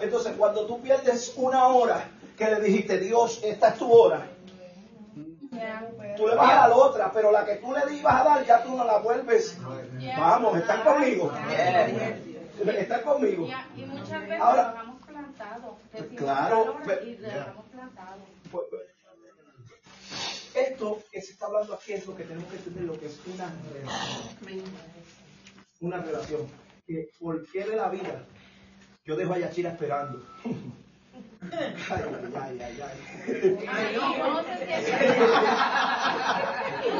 Entonces, 0.00 0.34
cuando 0.36 0.66
tú 0.66 0.80
pierdes 0.80 1.32
una 1.36 1.68
hora 1.68 2.04
que 2.36 2.46
le 2.46 2.60
dijiste, 2.60 2.98
Dios, 2.98 3.40
esta 3.44 3.68
es 3.68 3.78
tu 3.78 3.92
hora, 3.92 4.26
tú 6.16 6.26
le 6.26 6.34
vas 6.34 6.50
a 6.50 6.54
dar 6.68 6.72
otra, 6.72 7.12
pero 7.12 7.30
la 7.30 7.44
que 7.44 7.56
tú 7.56 7.72
le 7.72 7.94
ibas 7.94 8.14
a 8.14 8.24
dar, 8.24 8.46
ya 8.46 8.62
tú 8.62 8.74
no 8.76 8.84
la 8.84 8.98
vuelves. 8.98 9.58
Vamos, 10.18 10.56
¿están 10.58 10.82
conmigo? 10.82 11.30
¿Están 12.66 13.02
conmigo? 13.02 13.46
Y 13.76 13.84
muchas 13.84 14.20
veces 14.22 14.40
Ahora- 14.40 14.74
plantado. 15.06 15.76
Claro, 16.16 16.62
tal 16.64 16.68
hora 16.70 16.82
pero- 16.86 17.04
y 17.04 17.16
lo 17.18 17.28
dejamos 17.28 17.64
plantado. 17.66 18.16
Esto 20.54 21.02
que 21.10 21.22
se 21.22 21.32
está 21.32 21.46
hablando 21.46 21.74
aquí 21.74 21.92
es 21.92 22.06
lo 22.06 22.16
que 22.16 22.24
tenemos 22.24 22.50
que 22.50 22.56
entender, 22.56 22.84
lo 22.84 22.98
que 22.98 23.06
es 23.06 23.20
una 23.26 23.52
relación. 23.72 24.64
Una 25.80 25.98
relación. 25.98 26.48
Que, 26.86 27.08
¿Por 27.18 27.46
qué 27.50 27.64
de 27.64 27.76
la 27.76 27.88
vida 27.88 28.24
yo 29.04 29.16
dejo 29.16 29.32
a 29.32 29.38
Yachira 29.38 29.70
esperando? 29.70 30.22
Ay, 31.42 32.02
ay, 32.36 32.60
ay, 32.60 32.80
ay. 32.82 33.66
Ay, 33.66 33.96
¿Cómo 33.96 34.42
se 34.42 34.56
siente? 34.56 35.16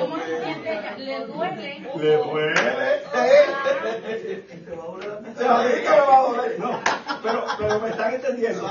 ¿Cómo 0.00 0.16
se 0.18 0.44
siente 0.44 0.72
ella? 0.72 0.96
¿Le 0.96 1.26
duele? 1.26 1.80
Le 1.96 2.16
duele. 2.16 2.54
Se 5.36 5.44
va 5.44 5.60
a 5.60 5.68
que 5.68 5.80
me 5.80 6.00
va 6.00 6.18
a 6.18 6.22
doler. 6.22 6.58
No, 6.58 6.80
pero, 7.22 7.44
pero 7.58 7.80
me 7.80 7.90
están 7.90 8.14
entendiendo. 8.14 8.66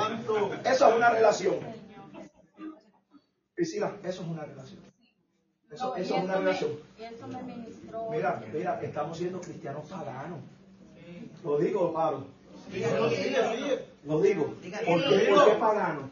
Eso 0.66 0.90
es 0.90 0.96
una 0.96 1.10
relación. 1.12 1.79
Priscila, 3.60 3.94
eso 4.06 4.22
es 4.22 4.28
una 4.30 4.46
relación. 4.46 4.80
Eso, 5.70 5.90
No, 5.90 5.98
y 5.98 6.02
eso 6.02 6.16
es 6.16 6.24
una 6.24 6.34
me- 6.36 6.40
relación. 6.40 6.72
y 6.98 7.04
eso 7.04 7.28
me 7.28 7.44
ministró. 7.44 8.10
Mira, 8.10 8.42
mira, 8.54 8.80
estamos 8.82 9.18
siendo 9.18 9.42
cristianos 9.42 9.86
paganos. 9.90 10.40
Lo 11.44 11.58
digo, 11.60 11.92
Pablo. 11.92 12.28
Lo 14.06 14.22
digo. 14.22 14.46
¿Por 14.46 15.04
qué, 15.10 15.26
por 15.30 15.46
qué 15.46 15.52
pagano? 15.60 16.10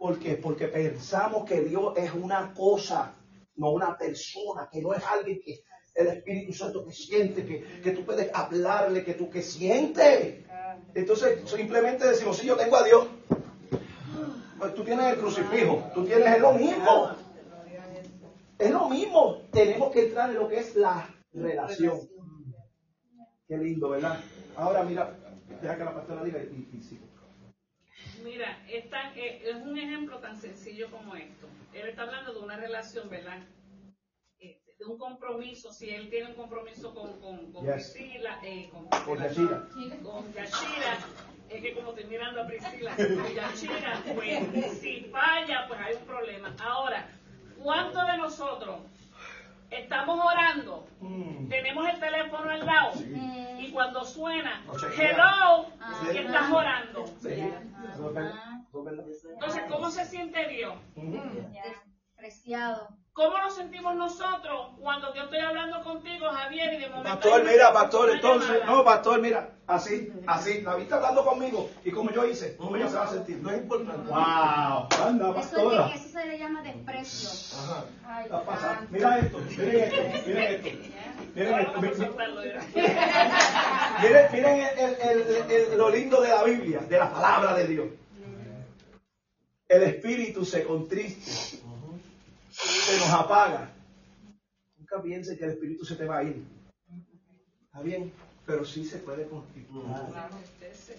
¿Por 0.00 0.18
qué? 0.18 0.34
Porque 0.34 0.66
pensamos 0.66 1.44
que 1.48 1.60
Dios 1.60 1.92
es 1.96 2.12
una 2.12 2.52
cosa, 2.52 3.14
no 3.54 3.70
una 3.70 3.96
persona, 3.96 4.68
que 4.68 4.82
no 4.82 4.94
es 4.94 5.04
alguien 5.04 5.40
que 5.44 5.60
el 5.94 6.08
Espíritu 6.08 6.52
Santo 6.54 6.84
que 6.84 6.92
siente, 6.92 7.46
que, 7.46 7.62
que 7.84 7.92
tú 7.92 8.04
puedes 8.04 8.28
hablarle, 8.34 9.04
que 9.04 9.14
tú 9.14 9.30
que 9.30 9.42
siente. 9.42 10.44
Entonces 10.92 11.48
simplemente 11.48 12.04
decimos, 12.08 12.36
sí, 12.36 12.48
yo 12.48 12.56
tengo 12.56 12.74
a 12.76 12.82
Dios. 12.82 13.06
Pues 14.64 14.76
tú 14.76 14.82
tienes 14.84 15.12
el 15.12 15.18
crucifijo, 15.18 15.90
tú 15.92 16.06
tienes 16.06 16.26
es 16.36 16.40
lo 16.40 16.52
mismo. 16.54 17.10
Es 18.58 18.70
lo 18.70 18.88
mismo. 18.88 19.42
Tenemos 19.52 19.92
que 19.92 20.06
entrar 20.06 20.30
en 20.30 20.36
lo 20.36 20.48
que 20.48 20.58
es 20.60 20.74
la 20.74 21.06
relación. 21.34 22.00
Qué 23.46 23.58
lindo, 23.58 23.90
¿verdad? 23.90 24.18
Ahora 24.56 24.82
mira, 24.84 25.14
deja 25.60 25.76
que 25.76 25.84
la 25.84 25.92
pastora 25.94 26.24
diga 26.24 26.38
y, 26.42 26.46
y. 26.46 27.00
Mira, 28.24 28.64
es, 28.70 28.88
tan- 28.88 29.12
eh, 29.18 29.42
es 29.44 29.56
un 29.56 29.76
ejemplo 29.76 30.18
tan 30.20 30.40
sencillo 30.40 30.90
como 30.90 31.14
esto. 31.14 31.46
Él 31.74 31.86
está 31.88 32.04
hablando 32.04 32.32
de 32.32 32.38
una 32.40 32.56
relación, 32.56 33.10
¿verdad? 33.10 33.40
Eh, 34.40 34.62
de 34.78 34.84
un 34.86 34.96
compromiso, 34.96 35.70
si 35.74 35.90
él 35.90 36.08
tiene 36.08 36.28
un 36.30 36.36
compromiso 36.36 36.94
con, 36.94 37.20
con, 37.20 37.52
con 37.52 37.66
Yes. 37.66 37.90
Priscila, 37.90 38.40
eh, 38.42 38.70
con, 38.72 38.86
Con 38.86 39.18
Yashira. 39.18 39.68
con 40.02 40.32
Yashira, 40.32 40.98
es 41.50 41.62
que 41.62 41.74
como 41.74 41.90
estoy 41.90 42.04
mirando 42.04 42.42
a 42.42 42.46
Priscila, 42.46 42.92
pues 44.14 44.78
si 44.80 45.00
falla, 45.12 45.66
pues 45.68 45.80
hay 45.80 45.94
un 45.94 46.04
problema. 46.04 46.54
Ahora, 46.62 47.06
¿cuántos 47.62 48.06
de 48.06 48.16
nosotros 48.16 48.76
estamos 49.70 50.20
orando? 50.24 50.86
Mm. 51.00 51.48
Tenemos 51.48 51.88
el 51.88 52.00
teléfono 52.00 52.50
al 52.50 52.66
lado 52.66 52.92
y 53.58 53.70
cuando 53.70 54.04
suena, 54.04 54.62
No 54.66 54.74
hello, 54.74 55.66
y 56.12 56.18
estás 56.18 56.50
orando. 56.50 57.06
Sí. 57.20 57.28
Verdad. 57.28 58.34
Entonces, 59.32 59.62
¿cómo 59.70 59.90
se 59.90 60.04
siente 60.04 60.48
Dios? 60.48 60.74
Ujú. 60.96 61.04
humillado. 62.44 62.88
¿Cómo 63.14 63.38
nos 63.38 63.54
sentimos 63.54 63.94
nosotros 63.94 64.70
cuando 64.80 65.14
yo 65.14 65.22
estoy 65.22 65.38
hablando 65.38 65.80
contigo, 65.84 66.26
Javier, 66.32 66.74
y 66.74 66.78
de 66.78 66.88
momento... 66.88 67.10
Pastor, 67.20 67.44
mira, 67.44 67.72
pastor, 67.72 68.10
entonces, 68.10 68.50
llamada? 68.58 68.72
no, 68.72 68.84
pastor, 68.84 69.20
mira, 69.20 69.50
así, 69.68 70.12
así, 70.26 70.62
David 70.62 70.82
está 70.82 70.96
hablando 70.96 71.24
conmigo, 71.24 71.70
y 71.84 71.92
como 71.92 72.10
yo 72.10 72.24
hice, 72.24 72.56
¿cómo 72.56 72.74
ella 72.74 72.88
se 72.88 72.96
va 72.96 73.04
a 73.04 73.08
sentir? 73.08 73.36
No 73.36 73.52
es 73.52 73.58
importante. 73.62 74.08
Wow, 74.10 74.88
anda, 75.06 75.26
Eso, 75.26 75.34
pastora. 75.34 75.86
es- 75.94 76.00
eso 76.06 76.18
se 76.18 76.26
le 76.26 76.38
llama 76.40 76.60
desprecio. 76.62 77.28
Ajá. 77.56 77.84
Ay, 78.04 78.24
Está 78.24 78.42
pasando. 78.44 78.74
santo. 78.74 78.88
Mira 78.90 79.18
esto, 79.20 79.38
miren 79.56 79.80
esto, 79.80 80.02
miren 80.26 80.42
esto. 80.42 80.68
Miren 81.36 81.54
esto, 81.60 81.80
miren, 81.80 81.94
miren, 84.02 84.26
miren 84.32 84.60
el- 84.60 84.78
el- 84.80 84.96
el- 85.20 85.50
el- 85.52 85.78
lo 85.78 85.88
lindo 85.88 86.20
de 86.20 86.28
la 86.30 86.42
Biblia, 86.42 86.80
de 86.80 86.98
la 86.98 87.12
palabra 87.12 87.54
de 87.54 87.68
Dios. 87.68 87.86
El 89.68 89.82
espíritu 89.84 90.44
se 90.44 90.64
contriste, 90.64 91.62
se 92.54 92.98
nos 92.98 93.10
apaga. 93.10 93.72
Nunca 94.78 95.02
piense 95.02 95.36
que 95.36 95.44
el 95.44 95.50
espíritu 95.50 95.84
se 95.84 95.96
te 95.96 96.04
va 96.04 96.18
a 96.18 96.24
ir. 96.24 96.44
Está 97.66 97.82
bien, 97.82 98.12
pero 98.46 98.64
sí 98.64 98.84
se 98.84 98.98
puede 98.98 99.26
constituir. 99.26 99.84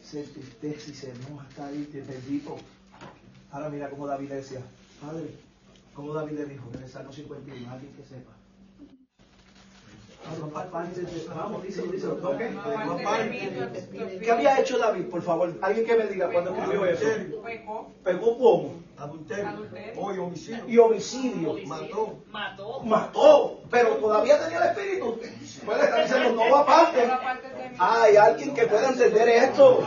Se 0.03 0.24
entristece 0.24 0.91
y 0.91 0.93
se 0.93 1.12
enoja, 1.12 1.47
está 1.47 1.68
ahí, 1.68 1.88
te 1.91 2.01
bendito. 2.01 2.58
Ahora 3.51 3.70
mira 3.70 3.89
cómo 3.89 4.08
David 4.08 4.30
decía, 4.32 4.62
Padre, 5.01 5.30
como 5.93 6.14
David 6.14 6.34
le 6.39 6.45
dijo 6.45 6.70
en 6.74 6.84
el 6.84 6.89
Salmo 6.89 7.14
51, 7.14 7.72
alguien 7.72 7.93
que 7.93 8.03
sepa. 8.03 8.32
Vamos, 11.36 11.63
díselo, 11.63 11.91
díselo. 11.91 12.13
¿ok? 12.13 12.41
¿Qué 14.21 14.32
había 14.32 14.59
hecho 14.59 14.78
David, 14.78 15.05
por 15.05 15.21
favor? 15.21 15.53
Alguien 15.61 15.86
que 15.86 15.95
me 15.95 16.05
diga 16.07 16.30
cuando 16.32 16.55
escribió 16.55 16.86
eso. 16.86 17.05
Pegó 18.03 18.38
como 18.38 18.86
Adulterio. 18.97 19.47
Adulterio. 19.49 20.01
Hoy 20.01 20.17
homicidio. 20.19 20.63
y 20.67 20.78
homicidio. 20.78 21.55
Mató. 21.67 22.17
Mató. 22.32 22.84
Mató, 22.84 23.61
pero 23.69 23.89
todavía 23.97 24.39
tenía 24.39 24.57
el 24.59 24.69
espíritu. 24.69 25.19
Puede 25.65 25.84
estar 25.84 26.03
diciendo, 26.03 26.32
no 26.32 26.51
va 26.51 26.61
aparte. 26.61 27.11
Hay 27.78 28.15
alguien 28.15 28.53
que 28.53 28.65
pueda 28.67 28.89
entender 28.89 29.28
esto. 29.28 29.84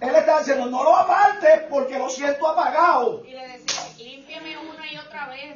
Él 0.00 0.14
está 0.14 0.38
diciendo, 0.38 0.66
no 0.66 0.84
lo 0.84 0.96
aparte 0.96 1.66
porque 1.68 1.98
lo 1.98 2.08
siento 2.08 2.48
apagado. 2.48 3.24
Y 3.26 3.32
le 3.32 3.46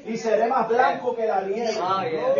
y 0.04 0.16
seré 0.16 0.46
más 0.46 0.68
blanco 0.68 1.14
que 1.14 1.26
la 1.26 1.42
nieve. 1.42 1.76
Ah, 1.80 2.04
yeah. 2.08 2.34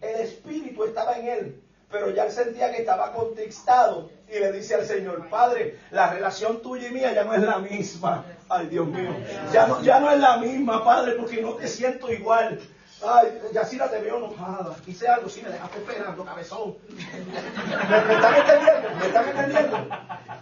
El 0.00 0.20
espíritu 0.20 0.84
estaba 0.84 1.18
en 1.18 1.28
él, 1.28 1.62
pero 1.90 2.10
ya 2.10 2.24
él 2.24 2.32
sentía 2.32 2.70
que 2.70 2.78
estaba 2.78 3.12
contristado. 3.12 4.10
Y 4.28 4.38
le 4.38 4.52
dice 4.52 4.74
al 4.74 4.84
Señor, 4.84 5.28
Padre, 5.28 5.78
la 5.90 6.12
relación 6.12 6.60
tuya 6.60 6.88
y 6.88 6.92
mía 6.92 7.12
ya 7.12 7.24
no 7.24 7.34
es 7.34 7.42
la 7.42 7.58
misma. 7.58 8.24
Ay, 8.48 8.66
Dios 8.66 8.86
mío. 8.86 9.14
Ya 9.52 9.66
no, 9.66 9.80
ya 9.82 10.00
no 10.00 10.10
es 10.10 10.18
la 10.18 10.36
misma, 10.38 10.84
Padre, 10.84 11.12
porque 11.12 11.40
no 11.40 11.54
te 11.54 11.68
siento 11.68 12.10
igual. 12.12 12.60
Ay, 13.04 13.38
Yacira 13.52 13.90
te 13.90 13.98
veo 14.00 14.16
enojada. 14.16 14.74
Hice 14.86 15.06
algo, 15.06 15.28
sí, 15.28 15.42
me 15.42 15.50
dejaste 15.50 15.78
esperando, 15.78 16.24
cabezón. 16.24 16.76
¿Me, 16.88 18.00
me 18.00 18.14
están 18.14 18.34
entendiendo? 18.34 18.88
¿Me 18.98 19.06
están 19.06 19.28
entendiendo? 19.28 19.88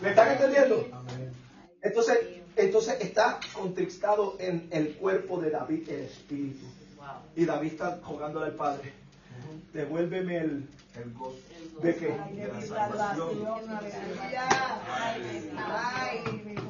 ¿Me 0.01 0.09
están 0.11 0.33
entendiendo? 0.33 0.87
Entonces, 1.83 2.19
entonces 2.57 3.01
está 3.01 3.41
contristado 3.53 4.37
en 4.39 4.69
el 4.71 4.95
cuerpo 4.97 5.41
de 5.41 5.51
David, 5.51 5.89
el 5.89 6.01
espíritu. 6.01 6.67
Y 7.37 7.45
David 7.45 7.73
está 7.73 8.01
jugándole 8.03 8.47
al 8.47 8.55
Padre. 8.55 8.93
Devuélveme 9.73 10.39
el... 10.39 10.69
El 10.95 11.13
gozo. 11.13 11.37
¿De 11.83 11.97
qué? 11.97 12.07
De 12.07 12.47
la 12.47 12.63
salvación. 12.63 13.31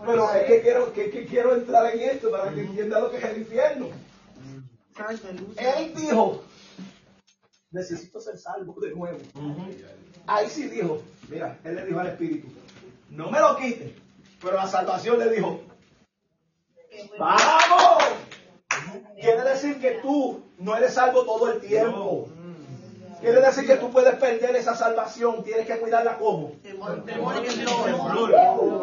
Pero 0.06 0.32
es 0.32 0.44
que 0.46 0.62
quiero, 0.62 0.92
que, 0.94 1.10
que 1.10 1.26
quiero 1.26 1.54
entrar 1.54 1.94
en 1.94 2.00
esto 2.00 2.30
para 2.30 2.52
que 2.54 2.62
entienda 2.62 3.00
lo 3.00 3.10
que 3.10 3.18
es 3.18 3.24
el 3.24 3.38
infierno. 3.38 3.88
Él 5.58 5.94
dijo, 5.94 6.42
necesito 7.70 8.20
ser 8.20 8.38
salvo 8.38 8.80
de 8.80 8.92
nuevo. 8.92 9.18
Ahí 10.26 10.48
sí 10.48 10.68
dijo, 10.68 11.02
mira, 11.28 11.58
él 11.64 11.74
le 11.74 11.84
dijo 11.84 12.00
al 12.00 12.06
Espíritu, 12.06 12.48
no 13.10 13.30
me 13.30 13.40
lo 13.40 13.56
quites. 13.56 13.92
Pero 14.40 14.56
la 14.56 14.68
salvación 14.68 15.18
le 15.18 15.30
dijo, 15.30 15.60
¡vamos! 17.18 18.04
Quiere 19.20 19.42
decir 19.42 19.80
que 19.80 19.92
tú 20.02 20.42
no 20.58 20.76
eres 20.76 20.94
salvo 20.94 21.24
todo 21.24 21.52
el 21.52 21.60
tiempo. 21.60 22.28
Quiere 23.20 23.40
decir 23.40 23.66
que 23.66 23.76
tú 23.76 23.90
puedes 23.90 24.16
perder 24.16 24.54
esa 24.56 24.76
salvación. 24.76 25.42
Tienes 25.44 25.66
que 25.66 25.78
cuidarla 25.78 26.18
como. 26.18 26.52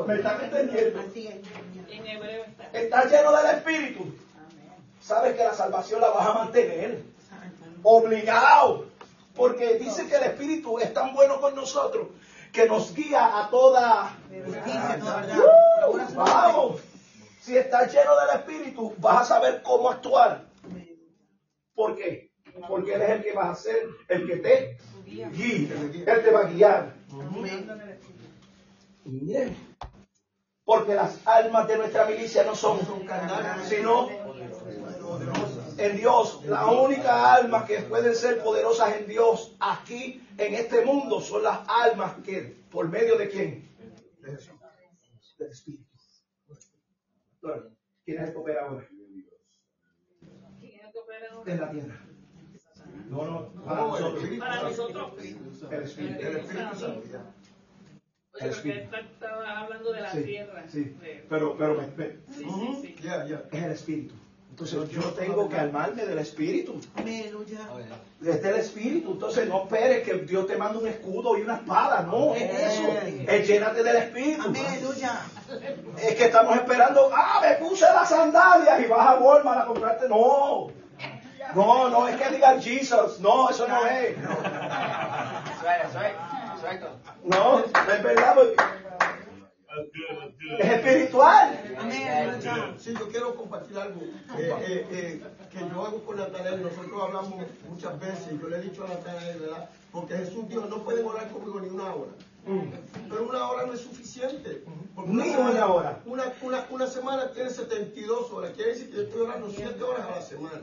¿Me 0.08 0.16
están 0.16 0.44
entendiendo? 0.44 1.00
Así 1.00 1.28
es. 1.28 1.36
En 1.90 2.08
hebreo 2.08 2.44
está. 2.46 2.70
Estás 2.74 3.12
lleno 3.12 3.32
del 3.34 3.56
Espíritu. 3.58 4.16
Sabes 5.00 5.36
que 5.36 5.44
la 5.44 5.54
salvación 5.54 6.02
la 6.02 6.10
vas 6.10 6.28
a 6.28 6.34
mantener. 6.34 7.04
Obligado. 7.84 8.88
Porque 9.36 9.76
dice 9.76 10.08
que 10.08 10.16
el 10.16 10.24
Espíritu 10.24 10.80
es 10.80 10.94
tan 10.94 11.14
bueno 11.14 11.40
con 11.40 11.56
nosotros 11.56 12.08
que 12.52 12.66
nos 12.68 12.94
guía 12.96 13.40
a 13.40 13.50
toda. 13.50 14.18
Justicia, 14.46 14.98
toda 15.00 15.18
verdad. 15.18 15.38
¡Uh! 15.38 16.16
Vamos. 16.16 16.82
Si 17.52 17.58
estás 17.58 17.94
lleno 17.94 18.12
del 18.16 18.40
Espíritu, 18.40 18.94
vas 19.00 19.24
a 19.24 19.36
saber 19.36 19.62
cómo 19.62 19.90
actuar. 19.90 20.46
¿Por 21.76 21.98
qué? 21.98 22.32
Porque 22.66 22.94
Él 22.94 23.02
es 23.02 23.10
el 23.10 23.24
que 23.24 23.34
va 23.34 23.52
a 23.52 23.56
ser, 23.56 23.90
el 24.08 24.26
que 24.26 24.38
te 24.38 24.78
guía. 25.04 25.30
Él 25.34 26.24
te 26.24 26.32
va 26.32 26.40
a 26.40 26.44
guiar. 26.46 26.96
Porque 30.64 30.96
las 30.96 31.28
almas 31.28 31.68
de 31.68 31.78
nuestra 31.78 32.06
milicia 32.06 32.46
no 32.46 32.56
son 32.56 32.80
sino 33.68 34.08
en 35.78 35.98
Dios. 35.98 36.46
La 36.46 36.68
única 36.68 37.34
alma 37.36 37.66
que 37.66 37.80
pueden 37.82 38.16
ser 38.16 38.42
poderosas 38.42 38.96
en 38.96 39.08
Dios 39.08 39.58
aquí 39.60 40.26
en 40.38 40.54
este 40.54 40.86
mundo 40.86 41.20
son 41.20 41.44
las 41.44 41.68
almas 41.68 42.14
que, 42.24 42.64
por 42.72 42.88
medio 42.88 43.18
de 43.18 43.28
quién? 43.28 43.76
Del 44.22 45.52
Espíritu. 45.52 45.91
¿Quién 48.06 48.18
es 48.22 48.28
el 48.28 48.34
que 48.34 48.40
opera 48.40 48.66
ahora? 48.68 48.88
¿Quién 50.60 50.80
es 50.80 50.86
el 50.86 50.92
que 50.92 51.00
opera 51.00 51.28
en 51.46 51.50
En 51.52 51.60
la 51.62 51.72
tierra. 51.72 52.00
No, 53.10 53.26
no, 53.26 53.66
para 53.66 53.82
nosotros. 53.82 54.24
Para 54.40 54.64
nosotros. 54.64 55.14
El 55.20 55.84
Espíritu. 55.84 56.22
El 56.22 56.38
Espíritu 56.38 56.76
Santo. 56.76 57.34
Oye, 58.34 58.50
porque 58.50 58.72
él 58.72 58.90
estaba 59.12 59.60
hablando 59.60 59.92
de 59.92 60.02
la 60.02 60.12
Sí, 60.12 60.24
tierra. 60.24 60.64
sí. 60.68 60.96
Pero, 61.30 61.58
pero 61.58 61.76
me- 61.76 61.88
me- 61.98 62.18
sí, 62.34 62.46
sí, 62.46 62.80
sí. 62.82 62.96
Ya, 63.04 63.26
ya. 63.28 63.44
es 63.52 63.64
el 63.64 63.72
Espíritu. 63.72 64.16
Entonces 64.62 64.92
yo 64.92 65.02
tengo 65.14 65.50
que 65.50 65.58
armarme 65.58 66.06
del 66.06 66.20
Espíritu. 66.20 66.80
Aleluya. 66.96 67.62
Es 68.24 68.44
del 68.44 68.56
Espíritu. 68.58 69.14
Entonces 69.14 69.48
no 69.48 69.64
esperes 69.64 70.04
que 70.04 70.14
Dios 70.20 70.46
te 70.46 70.56
mande 70.56 70.78
un 70.78 70.88
escudo 70.88 71.36
y 71.36 71.42
una 71.42 71.56
espada. 71.56 72.04
No, 72.04 72.36
es 72.36 72.44
eso. 72.44 72.84
Es 73.28 73.48
llénate 73.48 73.82
del 73.82 73.96
Espíritu. 73.96 74.50
Aleluya. 74.50 75.22
Es 76.00 76.14
que 76.14 76.26
estamos 76.26 76.56
esperando, 76.58 77.10
ah, 77.12 77.42
me 77.42 77.56
puse 77.56 77.86
las 77.86 78.08
sandalias 78.08 78.82
y 78.82 78.86
vas 78.86 79.08
a 79.08 79.16
Walmart 79.20 79.62
a 79.62 79.66
comprarte. 79.66 80.08
No. 80.08 80.68
No, 81.56 81.90
no, 81.90 82.08
es 82.08 82.22
que 82.22 82.30
digan 82.36 82.62
Jesus. 82.62 83.20
No, 83.20 83.50
eso 83.50 83.68
no 83.68 83.84
es. 83.88 84.16
No 87.24 87.60
es 87.60 88.04
verdad. 88.04 88.36
Es 90.60 90.70
espiritual. 90.72 91.60
Sí, 92.78 92.94
yo 92.94 93.08
quiero 93.10 93.36
compartir 93.36 93.78
algo 93.78 94.02
eh, 94.02 94.12
eh, 94.38 94.88
eh, 94.92 95.24
que 95.52 95.60
yo 95.60 95.86
hago 95.86 96.04
con 96.04 96.18
Natanael. 96.18 96.62
Nosotros 96.62 97.02
hablamos 97.02 97.34
muchas 97.70 98.00
veces 98.00 98.34
y 98.34 98.40
yo 98.40 98.50
le 98.50 98.58
he 98.58 98.62
dicho 98.62 98.84
a 98.84 98.90
Natanael, 98.90 99.40
¿verdad? 99.40 99.70
Porque 99.92 100.18
Jesús 100.18 100.48
dijo, 100.50 100.66
no 100.66 100.84
pueden 100.84 101.06
orar 101.06 101.30
conmigo 101.30 101.60
ni 101.60 101.70
una 101.70 101.94
hora. 101.94 102.12
Pero 103.10 103.30
una 103.30 103.50
hora 103.50 103.66
no 103.66 103.74
es 103.74 103.82
suficiente. 103.82 104.64
Una 104.96 105.68
hora. 105.68 106.02
Una, 106.06 106.34
una, 106.42 106.66
una 106.70 106.88
semana 106.88 107.32
tiene 107.32 107.50
72 107.50 108.32
horas. 108.32 108.52
Quiere 108.56 108.72
decir 108.72 108.90
que 108.90 108.96
yo 108.98 109.02
estoy 109.04 109.22
orando 109.22 109.50
7 109.50 109.82
horas 109.84 110.06
a 110.08 110.16
la 110.16 110.22
semana. 110.22 110.62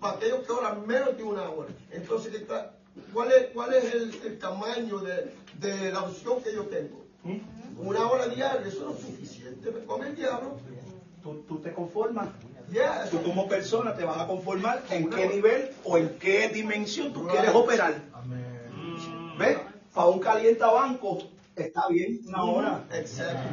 Para 0.00 0.16
aquellos 0.16 0.46
que 0.46 0.52
oran 0.52 0.86
menos 0.86 1.16
de 1.16 1.22
una 1.22 1.48
hora. 1.50 1.70
Entonces. 1.90 2.44
¿cuál 3.12 3.30
es, 3.32 3.46
cuál 3.54 3.74
es 3.74 3.94
el, 3.94 4.12
el 4.24 4.38
tamaño 4.38 4.98
de, 4.98 5.32
de 5.60 5.92
la 5.92 6.02
opción 6.02 6.42
que 6.42 6.52
yo 6.52 6.64
tengo? 6.66 7.04
Una 7.78 8.10
hora 8.10 8.26
diaria, 8.28 8.66
eso 8.66 8.84
no 8.84 8.92
es 8.94 9.00
suficiente. 9.00 9.70
Me 9.70 9.84
come 9.84 10.08
el 10.08 10.16
diablo. 10.16 10.56
Tú, 11.22 11.42
tú 11.48 11.58
te 11.58 11.72
conformas. 11.72 12.28
Tú 12.70 12.78
eso- 13.06 13.22
como 13.22 13.48
persona 13.48 13.94
te 13.94 14.04
vas 14.04 14.18
a 14.20 14.26
conformar 14.26 14.82
en 14.90 15.08
qué 15.10 15.26
nivel 15.28 15.70
o 15.84 15.96
en 15.96 16.10
qué 16.18 16.48
dimensión 16.48 17.12
tú 17.12 17.26
quieres 17.26 17.54
operar. 17.54 17.94
¿Ves? 19.38 19.58
Para 19.94 20.08
un 20.08 20.18
calientabanco 20.20 21.18
está 21.56 21.88
bien 21.88 22.20
una 22.26 22.42
hora. 22.44 22.84
Exacto. 22.92 23.48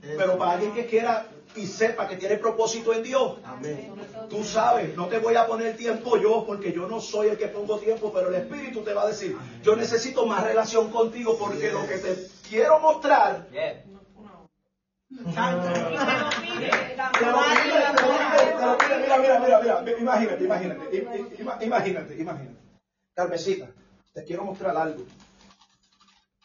Pero 0.00 0.38
para 0.38 0.52
alguien 0.52 0.72
que 0.74 0.86
quiera 0.86 1.26
y 1.54 1.66
sepa 1.66 2.06
que 2.08 2.16
tiene 2.16 2.36
propósito 2.36 2.92
en 2.92 3.02
Dios, 3.02 3.38
Amén. 3.44 3.92
tú 4.28 4.44
sabes, 4.44 4.96
no 4.96 5.06
te 5.06 5.18
voy 5.18 5.34
a 5.34 5.46
poner 5.46 5.76
tiempo 5.76 6.16
yo 6.18 6.44
porque 6.46 6.72
yo 6.72 6.86
no 6.86 7.00
soy 7.00 7.28
el 7.28 7.38
que 7.38 7.48
pongo 7.48 7.78
tiempo, 7.78 8.12
pero 8.12 8.28
el 8.28 8.34
Espíritu 8.36 8.82
te 8.82 8.92
va 8.92 9.02
a 9.02 9.08
decir, 9.08 9.36
yo 9.62 9.74
necesito 9.76 10.26
más 10.26 10.44
relación 10.44 10.90
contigo 10.90 11.36
porque 11.38 11.70
lo 11.72 11.86
que 11.86 11.98
te 11.98 12.16
quiero 12.48 12.78
mostrar 12.80 13.48
Yeah. 13.50 13.82
Y 15.10 15.24
te 15.24 15.30
lo 15.30 16.30
pide. 16.40 16.70
te 16.70 17.26
lo 17.26 17.38
pide, 17.40 17.80
te 17.96 18.02
lo 18.02 18.08
pide, 18.18 18.38
te 18.38 18.56
pero 18.58 18.98
mira, 19.00 19.18
mira, 19.18 19.38
mira, 19.40 19.60
mira, 19.60 19.98
imagínate, 19.98 20.44
imagínate, 20.44 20.84
im- 20.96 21.38
im- 21.38 21.62
imagínate, 21.62 22.16
imagínate. 22.18 22.58
Carmesita, 23.14 23.68
te 24.12 24.24
quiero 24.24 24.44
mostrar 24.44 24.76
algo. 24.76 25.04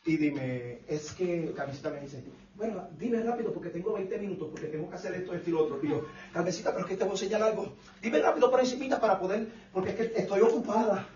Y 0.06 0.18
dime, 0.18 0.80
es 0.88 1.12
que 1.12 1.54
Carmesita 1.56 1.90
me 1.90 2.00
dice, 2.02 2.24
bueno, 2.56 2.88
dime 3.00 3.22
rápido 3.24 3.52
porque 3.52 3.70
tengo 3.70 3.94
20 3.94 4.18
minutos, 4.20 4.50
porque 4.52 4.68
tengo 4.68 4.90
que 4.90 4.96
hacer 4.96 5.14
esto, 5.16 5.34
esto 5.34 5.50
y 5.50 5.54
lo 5.54 5.64
otro. 5.64 5.80
Y 5.82 5.90
yo, 5.90 6.06
Carmesita, 6.32 6.72
pero 6.72 6.86
es 6.86 6.90
que 6.90 6.98
te 6.98 7.04
voy 7.04 7.12
a 7.12 7.14
enseñar 7.14 7.42
algo. 7.42 7.74
Dime 8.02 8.20
rápido 8.20 8.52
por 8.52 8.60
encimita 8.60 9.00
para 9.00 9.20
poder, 9.20 9.48
porque 9.72 9.90
es 9.92 9.96
que 9.96 10.20
estoy 10.22 10.42
ocupada. 10.42 11.08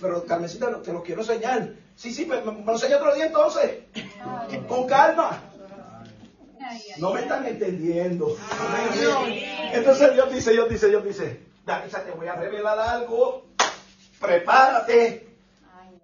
Pero 0.00 0.24
Carmesita, 0.24 0.80
te 0.80 0.92
lo 0.92 1.02
quiero 1.02 1.20
enseñar. 1.20 1.74
Sí, 1.96 2.12
sí, 2.12 2.26
me, 2.26 2.40
me 2.40 2.64
lo 2.64 2.72
enseña 2.72 2.96
otro 2.96 3.14
día 3.14 3.26
entonces. 3.26 3.84
Con 4.68 4.86
calma. 4.86 5.40
No 6.98 7.12
me 7.12 7.20
están 7.20 7.46
entendiendo. 7.46 8.36
Entonces 9.72 10.14
Dios 10.14 10.32
dice, 10.32 10.52
Dios 10.52 10.68
dice, 10.68 10.88
Dios 10.88 11.04
dice, 11.04 11.40
Danisa, 11.64 12.02
te 12.02 12.10
voy 12.12 12.26
a 12.26 12.34
revelar 12.34 12.78
algo. 12.78 13.46
Prepárate. 14.20 15.28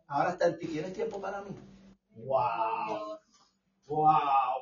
Ahora 0.06 0.30
está 0.30 0.46
en 0.48 0.58
ti. 0.58 0.66
¿Tienes 0.66 0.92
tiempo 0.92 1.20
para 1.20 1.40
mí? 1.42 1.50
Wow. 2.16 2.79
Wow. 3.90 4.06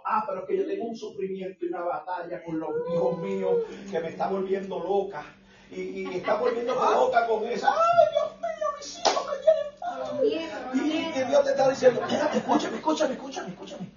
Ah, 0.07 0.25
pero 0.27 0.41
es 0.41 0.47
que 0.47 0.57
yo 0.57 0.67
tengo 0.67 0.87
un 0.87 0.97
sufrimiento 0.97 1.67
y 1.67 1.69
una 1.69 1.83
batalla 1.83 2.43
con 2.43 2.59
los 2.59 2.71
hijos 2.95 3.19
míos 3.19 3.57
que 3.91 4.01
me 4.01 4.09
está 4.09 4.29
volviendo 4.29 4.79
loca. 4.81 5.23
Y, 5.71 5.81
y 5.81 6.17
está 6.17 6.37
volviendo 6.37 6.75
loca 6.75 7.27
con 7.27 7.45
esa. 7.45 7.69
Ay, 7.71 8.07
Dios 8.11 8.33
mío, 8.41 8.69
mis 8.79 8.99
hijos 9.01 9.27
me 9.27 9.37
quieren. 9.45 9.69
Y, 10.75 11.19
y 11.21 11.25
Dios 11.25 11.45
te 11.45 11.51
está 11.51 11.69
diciendo, 11.69 12.01
espérate, 12.01 12.39
escúchame, 12.39 12.77
escúchame, 12.79 13.13
escúchame, 13.13 13.49
escúchame. 13.51 13.91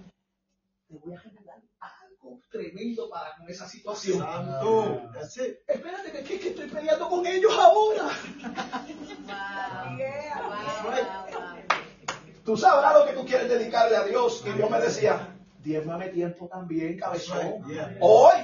Te 0.86 0.98
voy 0.98 1.14
a 1.14 1.20
revelar 1.22 1.62
algo 1.80 2.38
tremendo 2.50 3.08
para 3.08 3.34
con 3.38 3.48
esa 3.48 3.66
situación. 3.66 4.18
Santo. 4.18 5.00
Espérate, 5.66 6.12
que, 6.12 6.24
que, 6.24 6.40
que 6.40 6.48
estoy 6.50 6.68
peleando 6.68 7.08
con 7.08 7.26
ellos 7.26 7.52
ahora. 7.58 8.10
Tú 12.44 12.56
sabrás 12.56 12.94
lo 12.94 13.06
que 13.06 13.12
tú 13.12 13.24
quieres 13.24 13.48
dedicarle 13.48 13.96
a 13.96 14.04
Dios. 14.04 14.44
Y 14.46 14.50
Dios 14.52 14.70
me 14.70 14.80
decía, 14.80 15.36
diezmame 15.62 16.08
tiempo 16.08 16.48
también, 16.48 16.98
cabezón. 16.98 17.62
Hoy, 18.00 18.36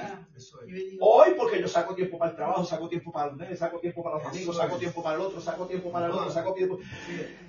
hoy, 1.01 1.33
porque 1.37 1.59
yo 1.59 1.67
saco 1.67 1.93
tiempo 1.95 2.17
para 2.17 2.31
el 2.31 2.37
trabajo, 2.37 2.63
saco 2.63 2.87
tiempo 2.87 3.11
para 3.11 3.31
el 3.31 3.35
mes, 3.35 3.59
saco 3.59 3.79
tiempo 3.79 4.03
para 4.03 4.17
los 4.17 4.25
amigos, 4.25 4.55
saco 4.55 4.77
tiempo 4.77 5.03
para 5.03 5.15
el 5.15 5.21
otro, 5.21 5.41
saco 5.41 5.65
tiempo 5.65 5.91
para 5.91 6.05
el 6.05 6.11
otro, 6.11 6.31
saco 6.31 6.53
tiempo. 6.53 6.79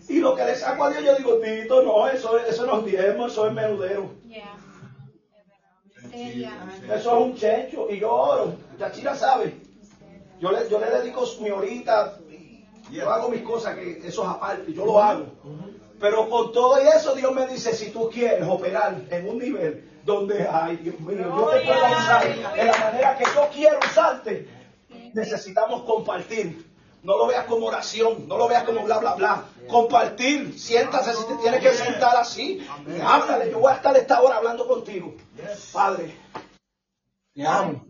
Y 0.09 0.19
lo 0.19 0.35
que 0.35 0.45
le 0.45 0.57
saco 0.57 0.85
a 0.85 0.91
Dios, 0.91 1.05
yo 1.05 1.17
digo, 1.17 1.39
Tito, 1.39 1.83
no, 1.83 2.09
eso, 2.09 2.39
eso 2.39 2.67
no 2.67 2.79
es 2.81 2.85
diezmo, 2.87 3.27
eso 3.27 3.47
es 3.47 3.53
menudero. 3.53 4.11
Eso 6.13 6.95
es 6.95 7.07
un 7.07 7.35
checho. 7.37 7.89
Y 7.91 8.01
yo 8.01 8.13
oro. 8.13 8.55
Chachira 8.79 9.15
sabe. 9.15 9.55
Yo 10.41 10.51
le, 10.51 10.69
yo 10.69 10.81
le 10.81 10.91
dedico 10.91 11.25
mi 11.41 11.51
horita. 11.51 12.19
Yo 12.91 13.09
hago 13.09 13.29
mis 13.29 13.43
cosas, 13.43 13.77
que 13.77 13.99
eso 14.05 14.23
es 14.23 14.29
aparte. 14.29 14.73
Yo 14.73 14.85
lo 14.85 15.01
hago. 15.01 15.27
Pero 16.01 16.31
con 16.31 16.53
todo 16.53 16.79
eso, 16.79 17.15
Dios 17.15 17.33
me 17.33 17.47
dice: 17.47 17.75
si 17.75 17.91
tú 17.91 18.09
quieres 18.11 18.47
operar 18.49 19.03
en 19.11 19.29
un 19.29 19.39
nivel 19.39 20.01
donde, 20.05 20.49
ay, 20.51 20.79
Dios 20.79 20.99
mío, 21.01 21.19
yo 21.19 21.51
te 21.51 21.61
puedo 21.61 21.87
usar 21.87 22.55
de 22.55 22.65
la 22.65 22.79
manera 22.79 23.19
que 23.19 23.25
yo 23.25 23.49
quiero 23.53 23.79
usarte, 23.79 24.49
necesitamos 25.13 25.83
compartir. 25.83 26.71
No 27.03 27.17
lo 27.17 27.27
veas 27.27 27.47
como 27.47 27.67
oración, 27.67 28.29
no 28.29 28.37
lo 28.37 28.47
veas 28.47 28.65
como 28.65 28.83
bla, 28.83 28.99
bla, 28.99 29.15
bla. 29.15 29.45
Compartir, 29.69 30.59
siéntase 30.59 31.15
si 31.15 31.27
te 31.27 31.35
tienes 31.37 31.61
que 31.61 31.73
sentar 31.73 32.17
así. 32.17 32.67
Y 32.87 33.01
háblale, 33.01 33.51
yo 33.51 33.59
voy 33.59 33.73
a 33.73 33.77
estar 33.77 33.97
esta 33.97 34.21
hora 34.21 34.37
hablando 34.37 34.69
contigo. 34.69 35.15
Padre, 35.73 36.15
te 37.35 37.47
amo. 37.47 37.87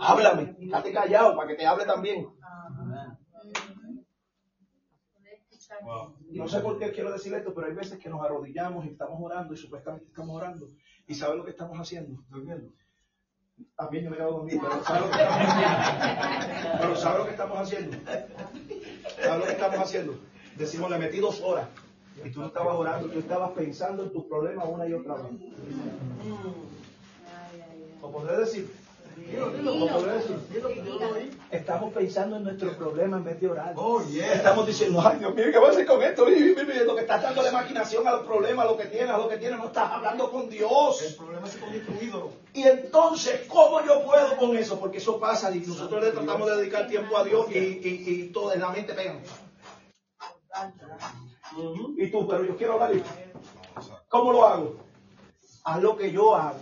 Háblame, 0.00 0.56
quédate 0.56 0.92
callado 0.92 1.36
para 1.36 1.48
que 1.48 1.54
te 1.56 1.66
hable 1.66 1.84
también. 1.84 2.26
Y 6.30 6.38
no 6.38 6.48
sé 6.48 6.60
por 6.60 6.78
qué 6.78 6.92
quiero 6.92 7.12
decir 7.12 7.34
esto, 7.34 7.54
pero 7.54 7.66
hay 7.66 7.74
veces 7.74 7.98
que 7.98 8.08
nos 8.08 8.22
arrodillamos 8.24 8.84
y 8.86 8.88
estamos 8.90 9.20
orando 9.20 9.54
y 9.54 9.56
supuestamente 9.56 10.06
estamos 10.06 10.36
orando. 10.36 10.68
¿Y 11.06 11.14
sabes 11.14 11.36
lo 11.36 11.44
que 11.44 11.50
estamos 11.50 11.78
haciendo? 11.78 12.22
Durmiendo. 12.28 12.70
También 13.76 14.04
yo 14.04 14.10
me 14.10 14.16
quedo 14.16 14.32
dormido, 14.32 14.60
pero 14.62 14.82
¿sabes 14.84 15.02
lo 15.02 15.10
que 15.10 15.22
estamos 15.22 15.48
haciendo? 15.48 16.78
Pero 16.80 16.96
¿sabes 16.96 17.18
lo 17.18 17.24
que 17.24 17.30
estamos 17.30 17.58
haciendo? 17.58 17.96
¿Sabes 19.22 19.38
lo 19.38 19.44
que 19.44 19.52
estamos 19.52 19.78
haciendo? 19.78 20.18
Decimos, 20.56 20.90
le 20.90 20.98
metí 20.98 21.18
dos 21.18 21.40
horas. 21.40 21.68
Y 22.24 22.30
tú 22.30 22.40
no 22.40 22.46
estabas 22.46 22.74
orando, 22.76 23.08
tú 23.08 23.18
estabas 23.18 23.50
pensando 23.52 24.04
en 24.04 24.12
tus 24.12 24.24
problemas 24.26 24.66
una 24.68 24.88
y 24.88 24.92
otra 24.94 25.14
vez. 25.14 25.24
¿Lo 28.00 28.10
podré 28.10 28.36
decir? 28.38 28.83
Estamos 31.50 31.92
pensando 31.92 32.36
en 32.36 32.44
nuestros 32.44 32.76
problemas 32.76 33.18
en 33.18 33.24
vez 33.24 33.40
de 33.40 33.48
orar. 33.48 33.72
Oh, 33.76 34.02
yeah. 34.04 34.34
Estamos 34.34 34.66
diciendo, 34.66 35.02
ay 35.04 35.18
Dios 35.18 35.34
mío, 35.34 35.46
¿qué 35.50 35.58
voy 35.58 35.68
a 35.68 35.70
hacer 35.70 35.86
con 35.86 36.02
esto? 36.02 36.28
Y, 36.28 36.54
lo 36.84 36.94
que 36.94 37.00
estás 37.00 37.22
dándole 37.22 37.50
maquinación 37.50 38.06
a 38.06 38.12
los 38.12 38.26
problemas, 38.26 38.66
a 38.66 38.70
lo 38.70 38.76
que 38.76 38.86
tienes, 38.86 39.10
a 39.10 39.18
lo 39.18 39.28
que 39.28 39.38
tienes, 39.38 39.58
no 39.58 39.66
estás 39.66 39.90
hablando 39.90 40.30
con 40.30 40.48
Dios. 40.48 41.02
El 41.02 41.14
problema 41.14 41.46
se 41.46 41.58
convierte 41.58 41.90
en 41.90 41.98
un 41.98 42.04
ídolo. 42.04 42.30
Y 42.52 42.62
entonces, 42.62 43.46
¿cómo 43.48 43.84
yo 43.84 44.04
puedo 44.04 44.36
con 44.36 44.56
eso? 44.56 44.78
Porque 44.78 44.98
eso 44.98 45.18
pasa 45.18 45.54
y 45.54 45.60
nosotros 45.60 46.04
le 46.04 46.10
tratamos 46.10 46.50
de 46.50 46.56
dedicar 46.56 46.86
tiempo 46.86 47.16
a 47.16 47.24
Dios 47.24 47.46
y, 47.50 47.58
y, 47.58 48.04
y 48.06 48.28
todo 48.32 48.52
en 48.52 48.60
la 48.60 48.70
mente 48.70 48.94
pega. 48.94 49.14
Y 51.96 52.10
tú, 52.10 52.26
pero 52.28 52.44
yo 52.44 52.56
quiero 52.56 52.74
hablar. 52.74 52.92
¿Cómo 54.08 54.32
lo 54.32 54.46
hago? 54.46 54.76
Haz 55.64 55.82
lo 55.82 55.96
que 55.96 56.12
yo 56.12 56.34
hago. 56.34 56.58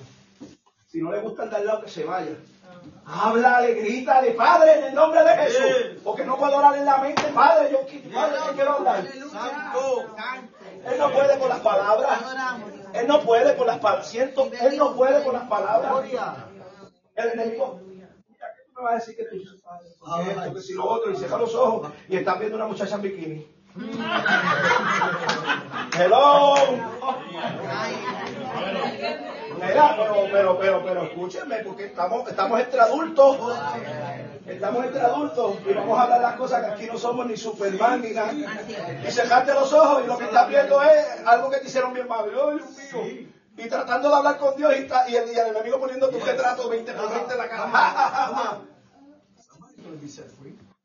Si 0.88 1.00
no 1.00 1.10
le 1.10 1.20
gusta 1.20 1.46
de 1.46 1.56
al 1.56 1.66
lado, 1.66 1.82
que 1.82 1.90
se 1.90 2.04
vaya. 2.04 2.36
Háblale, 3.04 3.74
grítale, 3.74 4.30
Padre, 4.32 4.78
en 4.78 4.84
el 4.84 4.94
nombre 4.94 5.24
de 5.24 5.30
Jesús. 5.30 6.00
Porque 6.04 6.24
no 6.24 6.38
puedo 6.38 6.56
orar 6.56 6.76
en 6.76 6.84
la 6.84 6.98
mente, 6.98 7.22
Padre, 7.34 7.70
yo, 7.70 7.80
padre, 8.12 8.36
yo 8.46 8.52
quiero 8.54 8.72
hablar. 8.72 9.04
Él 10.84 10.98
no 10.98 11.12
puede 11.12 11.38
con 11.38 11.48
las 11.48 11.60
palabras. 11.60 12.18
Él 12.94 13.06
no 13.06 13.20
puede 13.20 13.56
con 13.56 13.66
las 13.66 13.78
palabras. 13.78 14.08
Siento, 14.08 14.50
él 14.60 14.76
no 14.76 14.94
puede 14.94 15.24
con 15.24 15.32
las 15.34 15.48
palabras. 15.48 16.04
El 17.14 17.28
enemigo. 17.30 17.80
Mira, 17.84 18.08
¿qué 18.38 18.62
tú 18.66 18.72
me 18.76 18.82
vas 18.82 18.92
a 18.92 18.94
decir 18.96 19.16
que 19.16 19.24
tú 19.24 19.36
dices, 19.36 19.60
padre? 19.62 19.88
Porque 19.98 20.30
esto, 20.30 20.60
si 20.60 20.74
lo 20.74 20.86
otro, 20.86 21.12
y 21.12 21.16
cierra 21.16 21.38
los 21.38 21.54
ojos 21.54 21.90
y 22.08 22.16
están 22.16 22.38
viendo 22.38 22.56
una 22.56 22.66
muchacha 22.66 22.94
en 22.94 23.02
bikini. 23.02 23.46
Hello. 25.98 26.54
Mira, 29.68 29.96
pero, 29.96 30.14
pero, 30.32 30.58
pero, 30.58 30.84
pero, 30.84 31.02
escúchenme, 31.04 31.56
porque 31.58 31.86
estamos, 31.86 32.28
estamos 32.28 32.60
entre 32.60 32.80
adultos. 32.80 33.36
Estamos 34.46 34.84
entre 34.86 35.00
adultos 35.00 35.56
y 35.68 35.72
vamos 35.72 35.98
a 35.98 36.02
hablar 36.02 36.20
las 36.20 36.34
cosas 36.36 36.64
que 36.64 36.72
aquí 36.72 36.86
no 36.92 36.98
somos 36.98 37.26
ni 37.26 37.36
Superman 37.36 38.02
ni 38.02 38.10
nada. 38.10 38.32
Y 38.32 39.10
cerraste 39.10 39.54
los 39.54 39.72
ojos 39.72 40.02
y 40.04 40.06
lo 40.08 40.18
que 40.18 40.24
estás 40.24 40.48
viendo 40.48 40.82
es 40.82 41.06
algo 41.26 41.48
que 41.50 41.58
te 41.58 41.66
hicieron 41.66 41.94
bien 41.94 42.08
mal. 42.08 42.24
Ay, 42.24 42.30
Dios 42.30 42.70
mío. 42.92 43.02
Y 43.56 43.68
tratando 43.68 44.08
de 44.08 44.14
hablar 44.16 44.38
con 44.38 44.56
Dios 44.56 44.72
y, 44.76 44.80
está- 44.80 45.08
y 45.08 45.14
el, 45.16 45.28
y 45.30 45.38
el 45.38 45.46
enemigo 45.48 45.78
poniendo 45.78 46.08
tu 46.08 46.18
retrato 46.18 46.68
20 46.68 46.92
por 46.94 47.10
20 47.10 47.32
en 47.32 47.38
la 47.38 47.48
cara. 47.48 47.64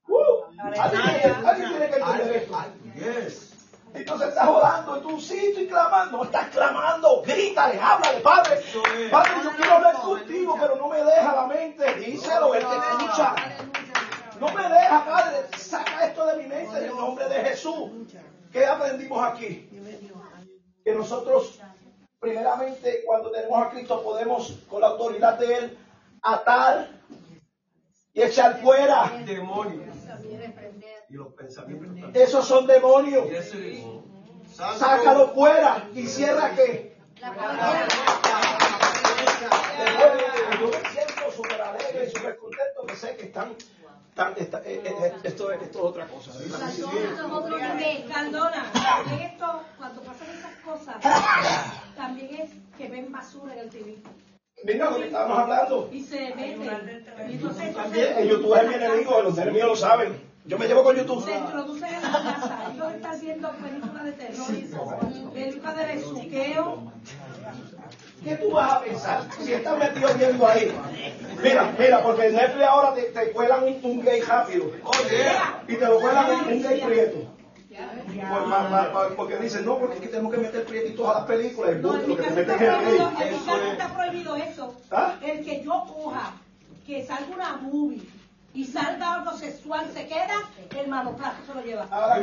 Uh, 0.07 0.15
alguien 1.47 1.69
tiene 1.69 1.89
que 1.89 1.95
entender 1.97 2.35
esto. 2.37 2.57
Yes. 3.97 4.07
Entonces 4.07 4.29
estás 4.29 4.47
orando 4.47 4.97
y 4.97 5.01
tú 5.01 5.19
sí 5.19 5.37
estoy 5.37 5.67
clamando, 5.67 6.23
estás 6.23 6.49
clamando, 6.49 7.21
grítale, 7.25 7.79
háblale, 7.79 8.19
Padre. 8.19 8.61
Padre, 9.11 9.31
yo 9.43 9.51
quiero 9.55 9.73
hablar 9.73 9.95
contigo, 9.95 10.57
pero 10.59 10.75
no 10.75 10.87
me 10.87 11.03
deja 11.03 11.35
la 11.35 11.47
mente. 11.47 11.95
Díselo, 11.95 12.53
Él 12.55 12.65
te 12.65 12.75
escucha. 12.75 13.35
No 14.39 14.53
me 14.53 14.63
deja, 14.69 15.05
Padre, 15.05 15.47
saca 15.57 16.05
esto 16.05 16.25
de 16.27 16.37
mi 16.37 16.47
mente 16.47 16.77
en 16.77 16.83
el 16.85 16.95
nombre 16.95 17.27
de 17.27 17.43
Jesús. 17.43 17.91
¿Qué 18.51 18.65
aprendimos 18.65 19.25
aquí? 19.25 19.69
Que 20.83 20.93
nosotros, 20.93 21.59
primeramente, 22.19 23.03
cuando 23.05 23.31
tenemos 23.31 23.65
a 23.65 23.69
Cristo, 23.69 24.01
podemos, 24.03 24.51
con 24.69 24.81
la 24.81 24.87
autoridad 24.87 25.37
de 25.39 25.53
Él, 25.53 25.77
atar 26.21 26.89
y 28.13 28.21
echar 28.21 28.61
fuera. 28.61 29.11
Demonios. 29.25 29.96
Y 31.09 31.13
los 31.15 31.33
pensamientos 31.33 31.87
también. 31.87 32.11
Esos 32.15 32.47
son 32.47 32.65
demonios. 32.67 33.29
Yes. 33.29 33.53
Sácalo 34.55 35.33
fuera 35.33 35.89
y 35.93 36.07
cierra 36.07 36.51
qué. 36.55 36.95
Después, 39.77 40.59
yo 40.59 40.67
me 40.67 40.89
siento 40.89 41.31
súper 41.35 41.61
alegre 41.61 42.05
y 42.05 42.09
súper 42.15 42.37
contento 42.37 42.85
que 42.87 42.95
sé 42.95 43.15
que 43.17 43.25
están. 43.25 43.53
están- 44.09 44.33
está- 44.37 44.61
eh, 44.65 44.81
eh, 44.83 45.13
esto, 45.23 45.51
es, 45.51 45.61
esto 45.61 45.79
es 45.79 45.85
otra 45.85 46.07
cosa. 46.07 46.31
También 46.31 46.59
esto, 49.21 49.61
cuando 49.77 50.01
pasan 50.01 50.27
esas 50.29 50.55
cosas, 50.65 50.95
también 51.95 52.35
es 52.41 52.49
que 52.77 52.87
ven 52.89 53.11
basura 53.11 53.53
en 53.53 53.59
el 53.59 53.69
TV. 53.69 53.97
Mira 54.63 54.89
lo 54.89 54.97
que 54.97 55.05
estábamos 55.05 55.37
hablando. 55.37 55.89
Y 55.91 56.01
se 56.03 56.33
meten. 56.33 57.05
Y 57.29 57.33
entonces 57.33 57.67
esto 57.67 57.79
También 57.79 58.17
el 58.17 58.29
YouTube 58.29 58.55
es 58.55 58.67
mi 58.67 58.73
enemigo, 58.73 59.21
los 59.21 59.37
enemigos 59.37 59.69
lo 59.69 59.75
saben. 59.75 60.19
Yo 60.47 60.57
me 60.57 60.67
llevo 60.67 60.83
con 60.83 60.95
YouTube. 60.95 61.23
Se 61.25 61.35
introducen 61.37 61.93
en 61.93 62.01
la 62.01 62.11
casa. 62.11 62.59
Ellos 62.73 62.93
están 62.93 63.19
viendo 63.19 63.51
películas 63.51 64.03
de 64.05 64.11
terror, 64.13 64.47
películas 65.33 65.75
de 65.77 65.85
besuqueo. 65.85 66.91
¿Qué 68.23 68.35
tú 68.35 68.51
vas 68.51 68.73
a 68.73 68.79
pensar 68.81 69.23
si 69.39 69.53
estás 69.53 69.77
metido 69.77 70.09
viendo 70.17 70.47
ahí? 70.47 70.71
Mira, 71.43 71.75
mira, 71.77 72.01
porque 72.03 72.27
en 72.27 72.35
Netflix 72.35 72.63
ahora 72.65 72.93
te, 72.93 73.01
te 73.03 73.31
cuelan 73.31 73.63
un, 73.63 73.79
un 73.83 74.01
gay 74.05 74.21
rápido. 74.21 74.71
Y 75.67 75.75
te 75.75 75.85
lo 75.85 75.99
cuelan 75.99 76.31
un, 76.31 76.53
un 76.53 76.61
gay 76.63 76.81
prieto. 76.81 77.33
Pues, 78.07 78.47
ma- 78.47 78.67
ma- 78.69 78.89
ma- 78.91 79.09
porque 79.15 79.37
dicen, 79.37 79.63
no, 79.65 79.77
porque 79.77 79.95
es 79.95 80.01
que 80.01 80.07
tenemos 80.07 80.33
que 80.33 80.39
meter 80.39 80.65
prietitos 80.65 81.07
a 81.07 81.13
las 81.19 81.23
películas. 81.25 81.71
El 81.73 81.81
No, 81.81 81.95
en 81.95 82.01
mi 82.07 82.07
lo 82.07 82.15
que 82.15 82.23
te 82.23 82.27
casa 82.29 82.41
está 82.41 82.57
prohibido, 82.57 83.11
gay. 83.17 83.27
en 83.27 83.33
mi 83.33 83.45
casa 83.45 83.71
está 83.71 83.93
prohibido 83.93 84.35
eso. 84.35 84.75
¿Ah? 84.91 85.15
El 85.21 85.45
que 85.45 85.61
yo 85.63 85.85
coja, 85.87 86.33
que 86.87 87.05
salga 87.05 87.35
una 87.35 87.57
movie 87.57 88.01
y 88.57 88.65
salga 88.65 89.13
algo 89.13 89.37
sexual, 89.37 89.87
se 89.93 90.07
queda, 90.07 90.49
el 90.75 90.87
manoplazo 90.87 91.37
se 91.45 91.53
lo 91.53 91.61
lleva. 91.61 91.85
Ahora, 91.91 92.17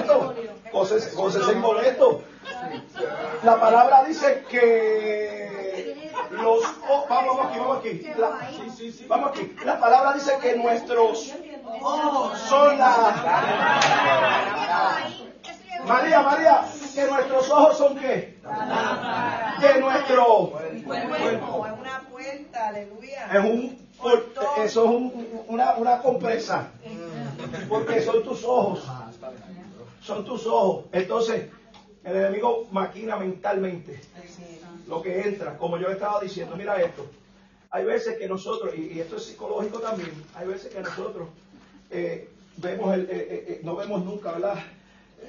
esto. 0.00 0.34
Gócese, 0.72 1.14
gócese 1.14 1.60
con 1.60 1.84
esto. 1.84 2.22
La 3.44 3.60
palabra 3.60 4.02
dice 4.02 4.44
que 4.50 6.10
los 6.32 6.60
oh, 6.88 7.06
vamos, 7.08 7.36
vamos 7.36 7.50
aquí, 7.50 7.58
vamos 7.60 7.78
aquí. 7.78 8.02
La- 8.16 9.06
vamos 9.06 9.30
aquí. 9.30 9.56
La 9.64 9.78
palabra 9.78 10.12
dice 10.14 10.38
que 10.42 10.56
nuestros 10.56 11.32
ojos 11.80 12.38
son 12.48 12.78
la 12.78 13.14
María, 15.86 16.22
María, 16.22 16.64
que 16.94 17.04
nuestros 17.06 17.50
ojos 17.50 17.78
son 17.78 17.98
qué? 17.98 18.38
Que 19.60 19.80
nuestro 19.80 20.50
Cuerpo, 20.84 21.66
es 21.66 21.72
una 21.80 22.00
puerta, 22.10 22.68
aleluya. 22.68 23.26
es 23.32 23.44
un 23.44 23.82
eso 24.64 24.84
es 24.84 24.90
un- 24.90 25.28
una, 25.48 25.74
una 25.76 25.98
compresa. 26.02 26.70
Porque 27.68 28.00
son 28.02 28.22
tus 28.24 28.44
ojos. 28.44 28.84
Son 30.00 30.24
tus 30.24 30.46
ojos. 30.46 30.86
Entonces 30.92 31.48
el 32.04 32.16
enemigo 32.16 32.66
maquina 32.72 33.16
mentalmente 33.16 34.00
lo 34.88 35.00
que 35.02 35.20
entra. 35.22 35.56
Como 35.56 35.78
yo 35.78 35.88
estaba 35.88 36.20
diciendo 36.20 36.56
mira 36.56 36.80
esto. 36.82 37.06
Hay 37.70 37.84
veces 37.84 38.18
que 38.18 38.28
nosotros 38.28 38.74
y, 38.76 38.92
y 38.94 39.00
esto 39.00 39.16
es 39.16 39.24
psicológico 39.24 39.78
también 39.78 40.10
hay 40.34 40.46
veces 40.46 40.74
que 40.74 40.80
nosotros 40.80 41.28
eh, 41.90 42.28
vemos 42.58 42.92
el, 42.94 43.02
eh, 43.02 43.06
eh, 43.10 43.44
eh, 43.48 43.60
no 43.62 43.76
vemos 43.76 44.04
nunca 44.04 44.32
verdad 44.32 44.56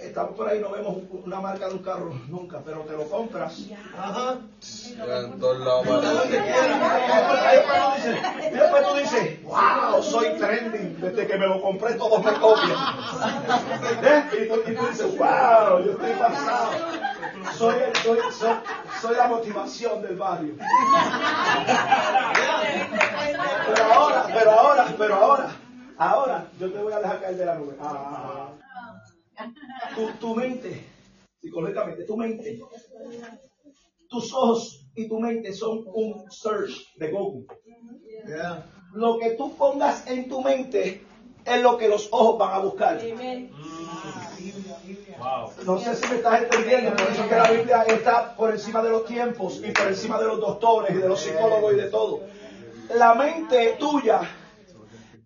estamos 0.02 0.36
por 0.36 0.48
ahí 0.50 0.60
no 0.60 0.70
vemos 0.72 0.96
un- 0.98 1.22
una 1.26 1.40
marca 1.40 1.68
de 1.68 1.74
un 1.76 1.84
carro 1.84 2.14
nunca 2.28 2.60
pero 2.66 2.80
te 2.82 2.94
lo 2.94 3.08
compras 3.10 3.60
ajá 3.98 4.38
y 8.52 8.54
después 8.56 8.88
tú 8.88 8.96
dices, 8.96 9.44
wow, 9.44 10.02
soy 10.02 10.30
trending. 10.38 11.00
Desde 11.02 11.28
que 11.28 11.38
me 11.38 11.48
lo 11.48 11.62
compré 11.62 11.94
todos 11.96 12.24
me 12.24 12.34
copian. 12.34 12.72
¿Eh? 14.04 14.24
Y, 14.44 14.48
tú, 14.48 14.56
y 14.72 14.76
tú 14.76 14.86
dices, 14.88 15.18
wow, 15.18 15.80
yo 15.84 15.92
estoy 15.92 16.12
pasado. 16.14 16.72
Soy, 17.58 17.76
el- 17.76 17.96
soy, 17.98 18.20
soy, 18.32 18.54
soy 19.02 19.16
la 19.16 19.28
motivación 19.28 20.02
del 20.02 20.16
barrio. 20.16 20.54
Pero 23.68 23.94
ahora, 23.94 24.26
pero 24.34 24.52
ahora, 24.52 24.86
pero 24.98 25.16
ahora, 25.16 25.50
ahora, 25.98 26.46
yo 26.60 26.72
te 26.72 26.78
voy 26.80 26.94
a 26.94 27.00
dejar 27.00 27.22
caer 27.22 27.38
de 27.38 27.46
la 27.46 27.56
nube. 27.56 27.76
Ah, 27.82 28.43
tu, 29.96 30.08
tu 30.20 30.36
mente, 30.36 30.86
psicológicamente, 31.42 32.04
tu 32.06 32.18
mente, 32.18 32.60
tus 34.10 34.34
ojos 34.34 34.86
y 34.96 35.08
tu 35.08 35.20
mente 35.20 35.54
son 35.54 35.84
un 35.88 36.32
search 36.32 36.94
de 36.96 37.12
Google. 37.12 37.46
Lo 38.94 39.18
que 39.18 39.32
tú 39.32 39.56
pongas 39.56 40.06
en 40.08 40.30
tu 40.30 40.42
mente 40.42 41.04
es 41.46 41.62
lo 41.62 41.78
que 41.78 41.88
los 41.88 42.08
ojos 42.12 42.38
van 42.38 42.54
a 42.54 42.60
buscar. 42.60 43.02
No 45.66 45.80
sé 45.80 45.96
si 45.96 46.08
me 46.08 46.16
estás 46.16 46.44
entendiendo, 46.44 46.92
por 46.92 47.08
eso 47.08 47.24
es 47.24 47.30
que 47.30 47.36
la 47.36 47.52
Biblia 47.52 47.84
está 47.84 48.36
por 48.36 48.52
encima 48.52 48.82
de 48.82 48.90
los 48.90 49.06
tiempos 49.06 49.62
y 49.64 49.72
por 49.72 49.88
encima 49.88 50.20
de 50.20 50.26
los 50.26 50.40
doctores 50.40 50.96
y 50.96 51.00
de 51.00 51.08
los 51.08 51.20
psicólogos 51.20 51.74
y 51.74 51.78
de 51.78 51.90
todo. 51.90 52.22
La 52.96 53.14
mente 53.16 53.78
tuya, 53.80 54.22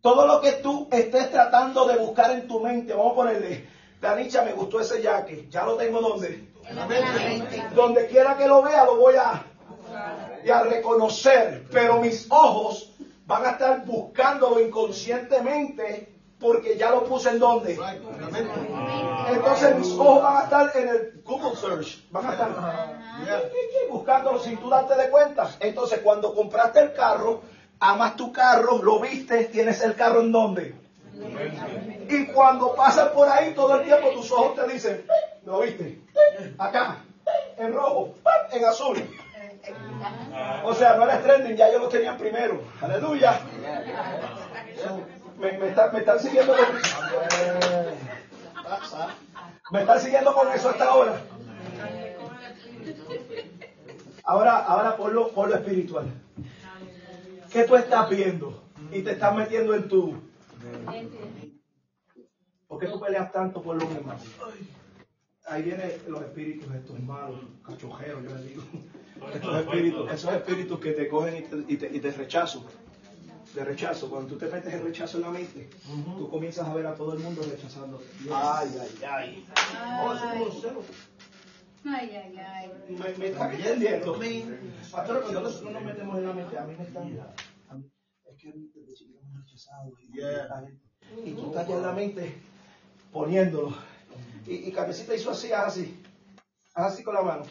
todo 0.01 0.27
lo 0.27 0.39
que 0.39 0.53
tú 0.53 0.87
estés 0.91 1.31
tratando 1.31 1.85
de 1.87 1.97
buscar 1.97 2.31
en 2.31 2.47
tu 2.47 2.59
mente, 2.59 2.93
vamos 2.93 3.13
a 3.13 3.15
ponerle, 3.15 3.67
Danicha, 4.01 4.43
me 4.43 4.53
gustó 4.53 4.79
ese 4.79 5.01
jaque, 5.01 5.47
ya 5.49 5.65
lo 5.65 5.75
tengo 5.75 5.99
donde. 5.99 6.47
Donde 7.73 8.07
quiera 8.07 8.37
que 8.37 8.47
lo 8.47 8.61
vea, 8.61 8.85
lo 8.85 8.97
voy 8.97 9.15
a, 9.15 9.43
y 10.43 10.49
a 10.49 10.63
reconocer, 10.63 11.65
pero 11.71 11.99
mis 11.99 12.27
ojos 12.29 12.93
van 13.25 13.45
a 13.45 13.51
estar 13.51 13.85
buscándolo 13.85 14.59
inconscientemente 14.59 16.13
porque 16.39 16.77
ya 16.77 16.91
lo 16.91 17.03
puse 17.05 17.29
en 17.29 17.39
donde. 17.39 17.77
Entonces 19.29 19.75
mis 19.77 19.91
ojos 19.93 20.23
van 20.23 20.37
a 20.37 20.43
estar 20.43 20.71
en 20.75 20.87
el 20.87 21.21
Google 21.25 21.55
Search, 21.55 22.09
van 22.11 22.27
a 22.27 22.31
estar 22.31 22.49
buscándolo 23.89 24.39
sin 24.39 24.57
tú 24.57 24.69
darte 24.69 24.95
de 24.95 25.09
cuenta. 25.09 25.49
Entonces 25.59 25.99
cuando 26.03 26.35
compraste 26.35 26.79
el 26.79 26.93
carro, 26.93 27.41
amas 27.79 28.15
tu 28.15 28.31
carro, 28.31 28.81
lo 28.83 28.99
viste, 28.99 29.45
tienes 29.45 29.81
el 29.81 29.95
carro 29.95 30.21
en 30.21 30.31
donde. 30.31 30.75
Y 32.09 32.27
cuando 32.27 32.73
pasas 32.75 33.09
por 33.09 33.27
ahí 33.27 33.53
todo 33.53 33.79
el 33.79 33.85
tiempo 33.85 34.09
tus 34.11 34.31
ojos 34.31 34.55
te 34.55 34.71
dicen, 34.73 35.05
¿lo 35.45 35.59
viste? 35.59 35.99
Acá, 36.57 36.97
en 37.57 37.73
rojo, 37.73 38.15
en 38.51 38.65
azul. 38.65 38.97
O 40.63 40.73
sea, 40.73 40.95
no 40.95 41.03
eres 41.03 41.23
trending, 41.23 41.55
ya 41.57 41.71
yo 41.71 41.79
lo 41.79 41.89
tenía 41.89 42.17
primero. 42.17 42.61
Aleluya. 42.81 43.39
Me, 45.37 45.57
me, 45.57 45.67
está- 45.69 45.91
me 45.91 45.99
están 45.99 46.19
siguiendo 46.19 46.53
con... 46.55 46.65
Me 49.71 49.81
están 49.81 49.99
siguiendo 49.99 50.33
con 50.33 50.51
eso 50.51 50.69
hasta 50.69 50.85
ahora. 50.85 51.21
Ahora, 54.23 54.57
ahora 54.57 54.95
por 54.97 55.11
lo, 55.13 55.29
por 55.29 55.49
lo 55.49 55.55
espiritual. 55.55 56.05
¿Qué 57.51 57.63
tú 57.63 57.75
estás 57.75 58.09
viendo? 58.09 58.63
Y 58.91 59.01
te 59.01 59.11
estás 59.11 59.33
metiendo 59.35 59.73
en 59.75 59.87
tu... 59.89 60.21
¿Por 62.67 62.79
qué 62.79 62.87
tú 62.87 62.99
peleas 62.99 63.31
tanto 63.31 63.61
por 63.61 63.81
los 63.81 63.93
demás? 63.93 64.21
Ahí 65.45 65.61
vienen 65.63 65.91
los 66.09 66.21
espíritus 66.21 66.73
estos 66.75 66.99
malos, 66.99 67.39
cachojeros, 67.65 68.23
yo 68.23 68.35
les 68.35 68.47
digo. 68.49 68.63
Estos 69.33 69.55
espíritus, 69.61 70.11
esos 70.11 70.33
espíritus 70.33 70.79
que 70.79 70.91
te 70.91 71.07
cogen 71.07 71.37
y 71.37 71.41
te, 71.43 71.73
y 71.73 71.77
te, 71.77 71.95
y 71.95 71.99
te 72.01 72.11
rechazan. 72.11 72.63
De 73.55 73.63
rechazo. 73.63 74.09
Cuando 74.09 74.27
tú 74.29 74.37
te 74.37 74.47
metes 74.47 74.73
el 74.73 74.83
rechazo 74.83 75.17
en 75.17 75.23
la 75.23 75.31
mente, 75.31 75.69
tú 76.17 76.29
comienzas 76.29 76.67
a 76.67 76.73
ver 76.73 76.85
a 76.85 76.93
todo 76.95 77.13
el 77.13 77.19
mundo 77.19 77.41
rechazando. 77.49 78.01
Ay, 78.31 78.69
ay, 78.79 78.99
ay. 79.09 79.47
Un 80.45 80.61
celo. 80.61 80.83
Ay, 81.85 82.09
ay, 82.13 82.37
ay. 82.37 82.71
Me, 82.89 83.17
me 83.17 83.27
está 83.27 83.53
entendiendo. 83.53 84.13
Pastor, 84.91 85.21
cuando 85.21 85.41
nosotros 85.41 85.71
nos 85.71 85.83
metemos 85.83 86.17
en 86.17 86.27
la 86.27 86.33
mente, 86.33 86.57
a 86.59 86.63
mí 86.65 86.75
me 86.77 86.83
están. 86.83 87.03
a 87.69 87.73
mí- 87.75 87.89
es 88.29 88.37
que 88.37 88.49
a 88.49 88.53
mí 88.53 88.69
desde 88.75 88.93
chiquito 88.93 89.21
me 89.23 89.29
han 89.37 89.41
rechazado. 89.45 89.93
Y, 90.01 90.11
gente- 90.11 91.29
y 91.29 91.31
tú 91.31 91.45
estás 91.47 91.67
ya 91.69 91.75
en 91.77 91.81
la 91.83 91.93
mente 91.93 92.35
poniéndolo. 93.17 93.73
Y, 94.45 94.69
y 94.69 94.71
Carmesita 94.71 95.15
hizo 95.15 95.31
así, 95.31 95.51
haz 95.51 95.67
así. 95.67 96.01
Haz 96.73 96.93
así 96.93 97.03
con 97.03 97.15
la 97.15 97.21
mano. 97.23 97.43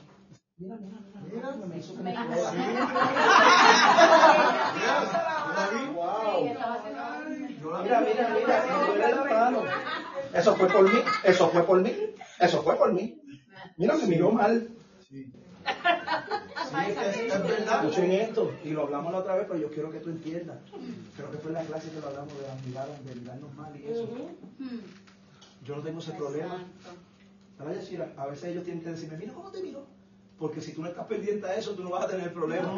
Mira, 0.59 0.77
mira, 0.77 0.99
mira. 1.33 1.53
mira, 1.53 1.67
me 1.67 1.79
hizo 1.79 1.95
que 1.97 2.03
me 2.03 2.15
duela. 2.15 2.53
Mira, 7.83 8.01
mira, 8.01 8.29
mira. 8.35 8.57
Eso 10.33 10.55
fue 10.57 10.69
por 10.69 10.93
mí, 10.93 10.99
eso 11.25 11.49
fue 11.51 11.63
por 11.65 11.81
mí, 11.83 11.95
eso 12.39 12.63
fue 12.63 12.77
por 12.77 12.93
mí. 12.93 13.21
Mira, 13.77 13.95
me 13.97 14.07
miró 14.07 14.31
mal. 14.33 14.69
Sí. 15.09 15.33
Escuchen 17.83 18.13
esto, 18.13 18.53
y 18.65 18.71
lo 18.71 18.83
hablamos 18.83 19.13
la 19.13 19.19
otra 19.19 19.35
vez, 19.37 19.47
pero 19.49 19.59
yo 19.59 19.71
quiero 19.71 19.91
que 19.91 20.01
tú 20.01 20.11
entiendas. 20.11 20.59
Creo 21.17 21.31
que 21.31 21.39
fue 21.39 21.51
en 21.51 21.55
la 21.55 21.65
clase 21.65 21.91
que 21.91 22.01
lo 22.01 22.09
hablamos 22.09 22.39
de 22.39 22.47
las 22.47 22.65
miradas, 22.65 23.05
de 23.05 23.15
mirarnos 23.15 23.55
mal 23.55 23.77
y 23.77 23.87
eso. 23.87 24.09
Yo 25.67 25.75
no 25.75 25.83
tengo 25.83 25.99
ese 25.99 26.13
problema. 26.13 26.65
A 27.59 27.65
decir, 27.65 28.01
a 28.01 28.23
a 28.23 28.27
veces 28.27 28.45
ellos 28.45 28.63
tienen 28.63 28.85
que 28.85 28.91
decirme, 28.91 29.17
mira 29.17 29.33
cómo 29.33 29.51
te 29.51 29.61
miro. 29.63 29.85
Porque 30.39 30.61
si 30.61 30.73
tú 30.73 30.83
no 30.83 30.89
estás 30.89 31.07
pendiente 31.07 31.47
a 31.47 31.57
eso, 31.57 31.75
tú 31.75 31.83
no 31.83 31.91
vas 31.91 32.05
a 32.05 32.09
tener 32.09 32.33
problema. 32.33 32.73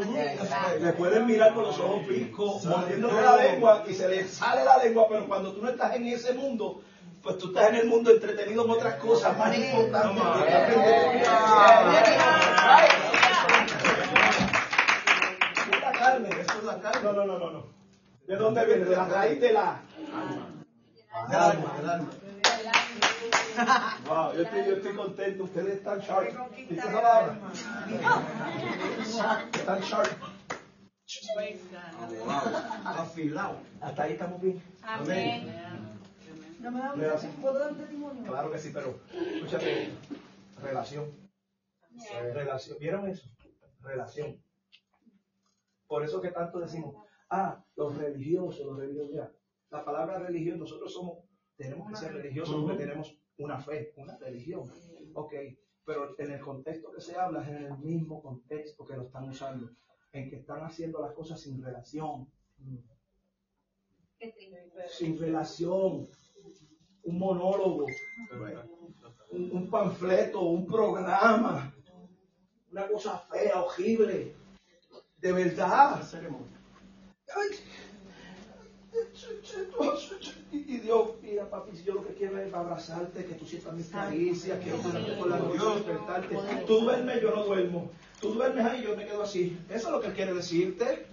Le 0.81 0.93
pueden 0.93 1.27
mirar 1.27 1.53
con 1.53 1.65
los 1.65 1.79
ojos 1.81 2.07
picos, 2.07 2.65
mordiéndole 2.65 3.21
la 3.21 3.37
lengua 3.37 3.85
y 3.87 3.93
se 3.93 4.09
les 4.09 4.31
sale 4.31 4.65
la 4.65 4.79
lengua, 4.83 5.07
pero 5.09 5.27
cuando 5.27 5.53
tú 5.53 5.61
no 5.61 5.69
estás 5.69 5.97
en 5.97 6.07
ese 6.07 6.33
mundo, 6.33 6.83
pues 7.23 7.37
tú 7.37 7.49
estás 7.49 7.71
en 7.71 7.75
el 7.75 7.89
mundo 7.89 8.11
entretenido 8.11 8.65
en 8.65 8.71
otras 8.71 8.95
cosas 8.95 9.37
más 9.37 9.55
importantes. 9.55 10.23
la 15.83 15.93
carne, 15.93 16.29
eso 16.31 16.59
es 16.59 16.65
la 16.65 16.81
carne. 16.81 17.03
No, 17.03 17.13
no, 17.13 17.27
no, 17.27 17.39
no, 17.39 17.51
no. 17.51 17.67
¿De 18.27 18.37
dónde 18.37 18.65
viene? 18.65 18.85
De 18.85 18.97
la 18.97 19.09
raíz 19.09 19.41
de 19.41 19.53
la. 19.53 19.83
Del 21.29 21.39
alma, 21.39 21.75
del 21.77 21.91
alma. 21.91 22.11
Wow, 24.07 24.35
yo 24.35 24.43
estoy, 24.43 24.65
yo 24.67 24.77
estoy 24.77 24.95
contento. 24.95 25.45
Ustedes 25.45 25.77
están 25.79 25.99
sharp. 26.01 26.31
¿Viste 26.57 26.75
esa 26.75 26.93
palabra? 26.93 27.39
Están 29.53 29.81
sharp. 29.81 30.23
Afilado. 32.85 33.57
Hasta 33.81 34.03
ahí 34.03 34.13
estamos 34.13 34.41
bien. 34.41 34.63
Amén. 34.83 35.53
No 36.61 36.71
me 36.71 36.81
da. 36.81 36.95
Claro 38.27 38.51
que 38.53 38.59
sí, 38.59 38.71
pero 38.73 38.99
escúchate, 39.13 39.93
relación. 40.63 41.11
Relación. 42.33 42.79
¿Vieron 42.79 43.09
eso? 43.09 43.29
Relación. 43.81 44.41
Por 45.87 46.05
eso 46.05 46.21
que 46.21 46.31
tanto 46.31 46.61
decimos, 46.61 46.95
ah, 47.31 47.65
los 47.77 47.97
religiosos, 47.97 48.67
los 48.67 48.79
religiosos, 48.79 49.15
ya. 49.15 49.33
La 49.71 49.85
palabra 49.85 50.19
religión, 50.19 50.59
nosotros 50.59 50.93
somos, 50.93 51.25
tenemos 51.57 51.89
que 51.91 51.97
ser 51.97 52.13
religiosos 52.13 52.57
porque 52.61 52.85
tenemos 52.85 53.17
una 53.39 53.59
fe, 53.59 53.93
una 53.97 54.17
religión. 54.19 54.71
Ok, 55.15 55.35
pero 55.85 56.15
en 56.19 56.33
el 56.33 56.41
contexto 56.41 56.93
que 56.93 57.01
se 57.01 57.17
habla 57.17 57.43
es 57.43 57.49
en 57.49 57.65
el 57.67 57.79
mismo 57.79 58.23
contexto 58.23 58.85
que 58.85 58.97
lo 58.97 59.05
están 59.05 59.29
usando, 59.29 59.71
en 60.13 60.29
que 60.29 60.37
están 60.37 60.63
haciendo 60.63 61.01
las 61.01 61.13
cosas 61.13 61.41
sin 61.41 61.63
relación. 61.63 62.31
Sin 64.91 65.19
relación. 65.19 66.09
Un 67.05 67.19
monólogo, 67.19 67.87
un, 69.31 69.51
un 69.51 69.71
panfleto, 69.71 70.43
un 70.43 70.67
programa, 70.67 71.73
una 72.71 72.89
cosa 72.89 73.19
fea, 73.19 73.63
horrible. 73.63 74.35
De 75.17 75.33
verdad. 75.33 76.03
Y 80.51 80.57
y 80.69 80.79
Dios, 80.79 81.11
mira 81.23 81.49
papi, 81.49 81.77
si 81.77 81.85
yo 81.85 81.95
lo 81.95 82.07
que 82.07 82.15
quiero 82.15 82.39
es 82.39 82.53
abrazarte, 82.53 83.25
que 83.25 83.35
tú 83.35 83.45
sientas 83.45 83.75
mis 83.75 83.89
caricias, 83.89 84.59
quiero 84.63 84.79
tenerte 84.79 85.13
por 85.13 85.29
la 85.29 85.39
noche, 85.39 85.75
despertarte. 85.75 86.37
Tú 86.67 86.81
duermes, 86.81 87.23
yo 87.23 87.35
no 87.35 87.45
duermo. 87.45 87.91
Tú 88.21 88.35
duermes 88.35 88.65
ahí, 88.65 88.83
yo 88.83 88.97
me 88.97 89.07
quedo 89.07 89.23
así. 89.23 89.59
Eso 89.69 89.87
es 89.87 89.93
lo 89.93 90.01
que 90.01 90.09
él 90.09 90.15
quiere 90.15 90.35
decirte. 90.35 91.07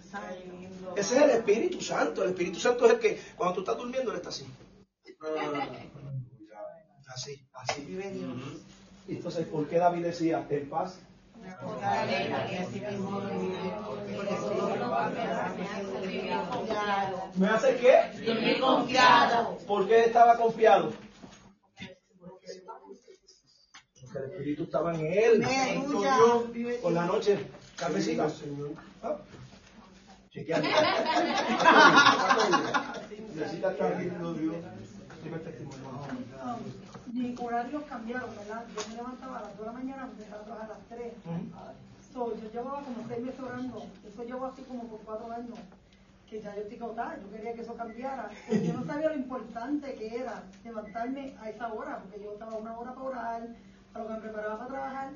Ese 0.95 1.17
es 1.17 1.21
el 1.21 1.29
Espíritu 1.31 1.81
Santo. 1.81 2.23
El 2.23 2.31
Espíritu 2.31 2.59
Santo 2.59 2.85
es 2.85 2.93
el 2.93 2.99
que, 2.99 3.19
cuando 3.35 3.55
tú 3.55 3.61
estás 3.61 3.77
durmiendo, 3.77 4.11
él 4.11 4.17
está 4.17 4.29
así. 4.29 4.45
Así, 7.07 7.47
así. 7.53 7.97
Y 9.07 9.15
entonces, 9.15 9.47
¿por 9.47 9.67
qué 9.67 9.77
David 9.77 10.03
decía, 10.03 10.45
en 10.49 10.67
paz? 10.67 10.99
¿Me 17.35 17.47
hace 17.47 17.75
qué? 17.77 18.59
Confiado. 18.59 19.57
¿Por 19.67 19.87
qué 19.87 20.05
estaba 20.05 20.37
confiado? 20.37 20.93
Porque 22.19 22.45
el 24.17 24.31
Espíritu 24.31 24.63
estaba 24.63 24.93
en 24.95 25.05
él. 25.05 25.45
Por 26.81 26.93
la 26.93 27.05
noche, 27.05 27.37
cafecita. 27.77 28.27
Ah. 29.03 29.17
Chequeando. 30.29 30.69
Necesita 33.35 33.71
estar 33.71 33.97
viendo 33.97 34.33
Dios. 34.33 34.55
Dime 35.23 35.37
el 35.37 35.43
testimonio. 36.63 36.95
Mis 37.13 37.39
horarios 37.39 37.83
cambiaron, 37.83 38.29
¿verdad? 38.35 38.65
Yo 38.75 38.89
me 38.89 38.95
levantaba 38.95 39.39
a 39.39 39.41
las 39.43 39.57
2 39.57 39.59
de 39.59 39.65
la 39.65 39.71
mañana, 39.71 40.03
empezaba 40.03 40.41
a 40.41 40.45
trabajar 40.45 40.71
a 40.71 40.73
las 40.73 40.87
3. 40.89 41.13
So, 42.13 42.35
yo 42.35 42.49
llevaba 42.51 42.81
como 42.81 43.07
6 43.07 43.21
meses 43.23 43.39
orando. 43.39 43.85
Eso 44.07 44.23
llevo 44.23 44.45
así 44.45 44.61
como 44.63 44.83
por 44.83 44.99
4 45.01 45.31
años. 45.31 45.59
Que 46.29 46.41
ya 46.41 46.55
yo 46.55 46.61
estoy 46.61 46.77
cansada, 46.77 47.19
yo 47.21 47.31
quería 47.31 47.53
que 47.53 47.61
eso 47.61 47.75
cambiara. 47.75 48.29
Yo 48.49 48.73
no 48.73 48.85
sabía 48.87 49.09
lo 49.09 49.15
importante 49.15 49.93
que 49.95 50.15
era 50.15 50.43
levantarme 50.63 51.35
a 51.39 51.49
esa 51.49 51.73
hora, 51.73 51.99
porque 51.99 52.23
yo 52.23 52.33
estaba 52.33 52.57
una 52.57 52.77
hora 52.77 52.93
para 52.93 53.05
orar, 53.05 53.47
a 53.93 53.99
lo 53.99 54.07
que 54.07 54.13
me 54.13 54.19
preparaba 54.19 54.57
para 54.57 54.69
trabajar. 54.69 55.09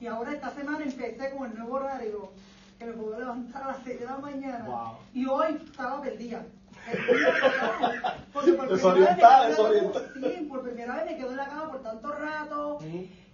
Y 0.00 0.06
ahora 0.06 0.32
esta 0.32 0.50
semana 0.50 0.84
empecé 0.84 1.30
con 1.36 1.50
el 1.50 1.58
nuevo 1.58 1.74
horario, 1.74 2.30
que 2.78 2.86
me 2.86 2.92
puedo 2.92 3.18
levantar 3.18 3.62
a 3.62 3.66
las 3.68 3.78
6 3.84 4.00
de 4.00 4.06
la 4.06 4.18
mañana. 4.18 4.64
Wow. 4.64 4.96
Y 5.12 5.26
hoy 5.26 5.60
estaba 5.64 6.00
perdida. 6.00 6.44
Porque 8.32 8.52
por 8.52 8.68
Desorientada, 8.68 9.40
quedé 9.42 9.50
desorientada. 9.50 10.08
Sí, 10.14 10.46
por 10.48 10.62
primera 10.62 10.96
vez 10.96 11.04
me 11.06 11.16
quedo 11.16 11.30
en 11.30 11.36
la 11.36 11.46
cama 11.46 11.70
por 11.70 11.82
tanto 11.82 12.12
rato. 12.12 12.78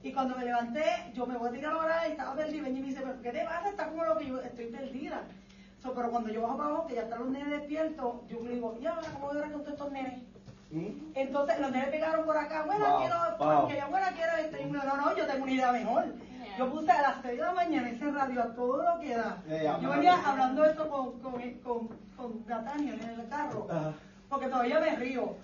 Y 0.02 0.12
cuando 0.12 0.36
me 0.36 0.44
levanté, 0.44 0.84
yo 1.14 1.26
me 1.26 1.36
voy 1.36 1.48
a 1.48 1.52
tirar 1.52 1.72
ahora 1.72 2.08
y 2.08 2.12
estaba 2.12 2.34
perdida. 2.34 2.68
Y 2.68 2.72
me 2.72 2.82
dice, 2.82 3.00
¿pero 3.00 3.20
qué 3.22 3.30
te 3.30 3.44
pasa? 3.44 3.68
Está 3.70 3.88
como 3.88 4.04
lo 4.04 4.16
que 4.16 4.26
yo 4.26 4.40
estoy 4.40 4.66
perdida. 4.66 5.22
So, 5.82 5.94
pero 5.94 6.10
cuando 6.10 6.30
yo 6.30 6.42
bajo 6.42 6.56
para 6.56 6.70
abajo, 6.70 6.86
que 6.88 6.94
ya 6.96 7.02
están 7.02 7.20
los 7.20 7.30
nenes 7.30 7.50
despiertos, 7.50 8.14
yo 8.28 8.40
le 8.42 8.54
digo, 8.54 8.78
ya, 8.80 8.94
ahora, 8.94 9.08
¿cómo 9.12 9.26
voy 9.28 9.38
a 9.38 9.42
con 9.42 9.62
todos 9.62 9.68
estos 9.68 9.92
nenes? 9.92 10.22
Entonces 11.14 11.58
los 11.60 11.70
nenes 11.70 11.88
pegaron 11.88 12.24
por 12.26 12.36
acá, 12.36 12.64
bueno, 12.66 12.86
Wow, 12.88 12.98
quiero, 12.98 13.16
wow. 13.38 13.68
que 13.68 13.76
yo, 13.78 13.88
bueno, 13.88 14.06
quiero 14.14 14.32
yo, 14.72 14.84
no, 14.84 14.96
no, 14.96 15.16
yo 15.16 15.26
tengo 15.26 15.42
una 15.44 15.52
idea 15.52 15.72
mejor. 15.72 16.04
Yo 16.58 16.70
puse 16.70 16.90
a 16.90 17.02
las 17.02 17.22
6 17.22 17.38
de 17.38 17.44
la 17.44 17.52
mañana 17.52 17.88
ese 17.88 18.10
radio 18.10 18.42
a 18.42 18.54
todo 18.54 18.82
lo 18.82 19.00
que 19.00 19.14
da. 19.14 19.38
Eh, 19.48 19.72
Yo 19.80 19.90
venía 19.90 20.14
hablando 20.28 20.64
esto 20.64 20.88
con, 20.90 21.20
con, 21.20 21.32
con, 21.62 21.88
con 22.16 22.44
en 22.48 22.88
el 23.20 23.28
carro 23.28 23.66
porque 24.28 24.46
todavía 24.48 24.80
me 24.80 24.96
río. 24.96 25.36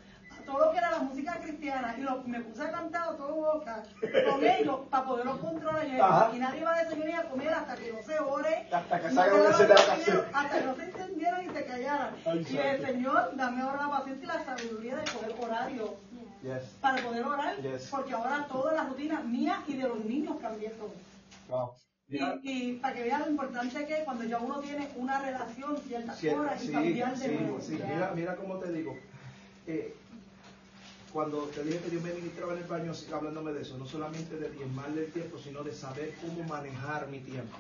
Todo 0.46 0.66
lo 0.66 0.70
que 0.72 0.78
era 0.78 0.90
la 0.90 0.98
música 0.98 1.38
cristiana 1.42 1.94
y 1.98 2.02
lo, 2.02 2.22
me 2.24 2.40
puse 2.40 2.62
a 2.62 2.70
cantar 2.70 3.16
todo 3.16 3.34
boca 3.34 3.82
con 4.30 4.44
ellos 4.46 4.80
para 4.90 5.04
poderlos 5.04 5.38
controlar. 5.38 5.86
Yo, 5.86 6.36
y 6.36 6.38
nadie 6.38 6.64
va 6.64 6.74
a 6.76 6.84
desayunar 6.84 7.26
a 7.26 7.28
comer 7.28 7.48
hasta 7.54 7.76
que 7.76 7.92
no 7.92 8.02
se 8.02 8.18
ore, 8.18 8.68
Hasta 8.72 9.00
que 9.00 9.08
no 9.08 9.52
se 9.56 9.66
canción. 9.68 10.24
hasta 10.32 10.58
que 10.58 10.66
no 10.66 10.74
se 10.76 10.82
entendieran 10.84 11.44
y 11.44 11.48
se 11.50 11.64
callaran. 11.64 12.10
Ay, 12.26 12.46
y 12.50 12.56
el. 12.56 12.86
Señor, 12.86 13.30
dame 13.36 13.62
ahora 13.62 13.82
la 13.86 13.90
paciencia 13.90 14.24
y 14.24 14.26
la 14.38 14.44
sabiduría 14.44 14.96
de 14.96 15.02
poder 15.10 15.34
horario 15.40 15.94
Yes. 16.42 16.62
para 16.82 17.02
poder 17.02 17.24
orar, 17.24 17.56
Yes. 17.62 17.88
porque 17.90 18.12
ahora 18.12 18.46
toda 18.46 18.74
la 18.74 18.84
rutina 18.84 19.20
mía 19.20 19.62
y 19.66 19.76
de 19.78 19.88
los 19.88 20.04
niños 20.04 20.36
cambió 20.42 20.70
todo. 20.72 20.92
Wow. 21.48 21.70
Y, 22.06 22.18
y 22.42 22.72
para 22.74 22.94
que 22.94 23.02
vean 23.04 23.22
lo 23.22 23.30
importante 23.30 23.86
que 23.86 23.94
es 23.94 24.04
cuando 24.04 24.24
ya 24.24 24.36
uno 24.38 24.60
tiene 24.60 24.90
una 24.96 25.20
relación 25.20 25.74
ciertas 25.78 26.18
Sí, 26.18 26.28
horas 26.28 26.62
y 26.62 26.66
sí, 26.66 26.72
cambiar 26.72 27.16
de 27.16 27.26
sí, 27.28 27.56
sí. 27.62 27.82
Mira, 27.88 28.12
mira 28.14 28.36
cómo 28.36 28.58
te 28.58 28.70
digo. 28.72 28.94
Eh, 29.66 29.96
cuando 31.14 31.42
te 31.42 31.62
dije 31.62 31.78
que 31.78 31.90
Dios 31.90 32.02
me 32.02 32.12
ministraba 32.12 32.54
en 32.54 32.58
el 32.58 32.64
baño, 32.64 32.90
así, 32.90 33.06
hablándome 33.12 33.52
de 33.52 33.62
eso, 33.62 33.78
no 33.78 33.86
solamente 33.86 34.36
de 34.36 34.50
diezmarle 34.50 35.04
el 35.04 35.12
tiempo, 35.12 35.38
sino 35.38 35.62
de 35.62 35.72
saber 35.72 36.12
cómo 36.20 36.42
manejar 36.42 37.06
mi 37.06 37.20
tiempo. 37.20 37.56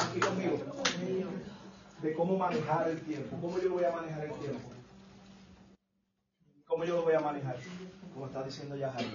Aquí 0.00 0.20
conmigo. 0.20 0.58
De 2.00 2.14
cómo 2.14 2.38
manejar 2.38 2.88
el 2.88 3.00
tiempo. 3.02 3.36
¿Cómo 3.42 3.60
yo 3.60 3.72
voy 3.72 3.84
a 3.84 3.92
manejar 3.92 4.24
el 4.24 4.32
tiempo? 4.32 4.70
¿Cómo 6.66 6.84
yo 6.86 6.96
lo 6.96 7.02
voy 7.02 7.12
a 7.12 7.20
manejar? 7.20 7.56
Como 8.14 8.24
está 8.24 8.42
diciendo 8.42 8.74
Yajaira. 8.74 9.12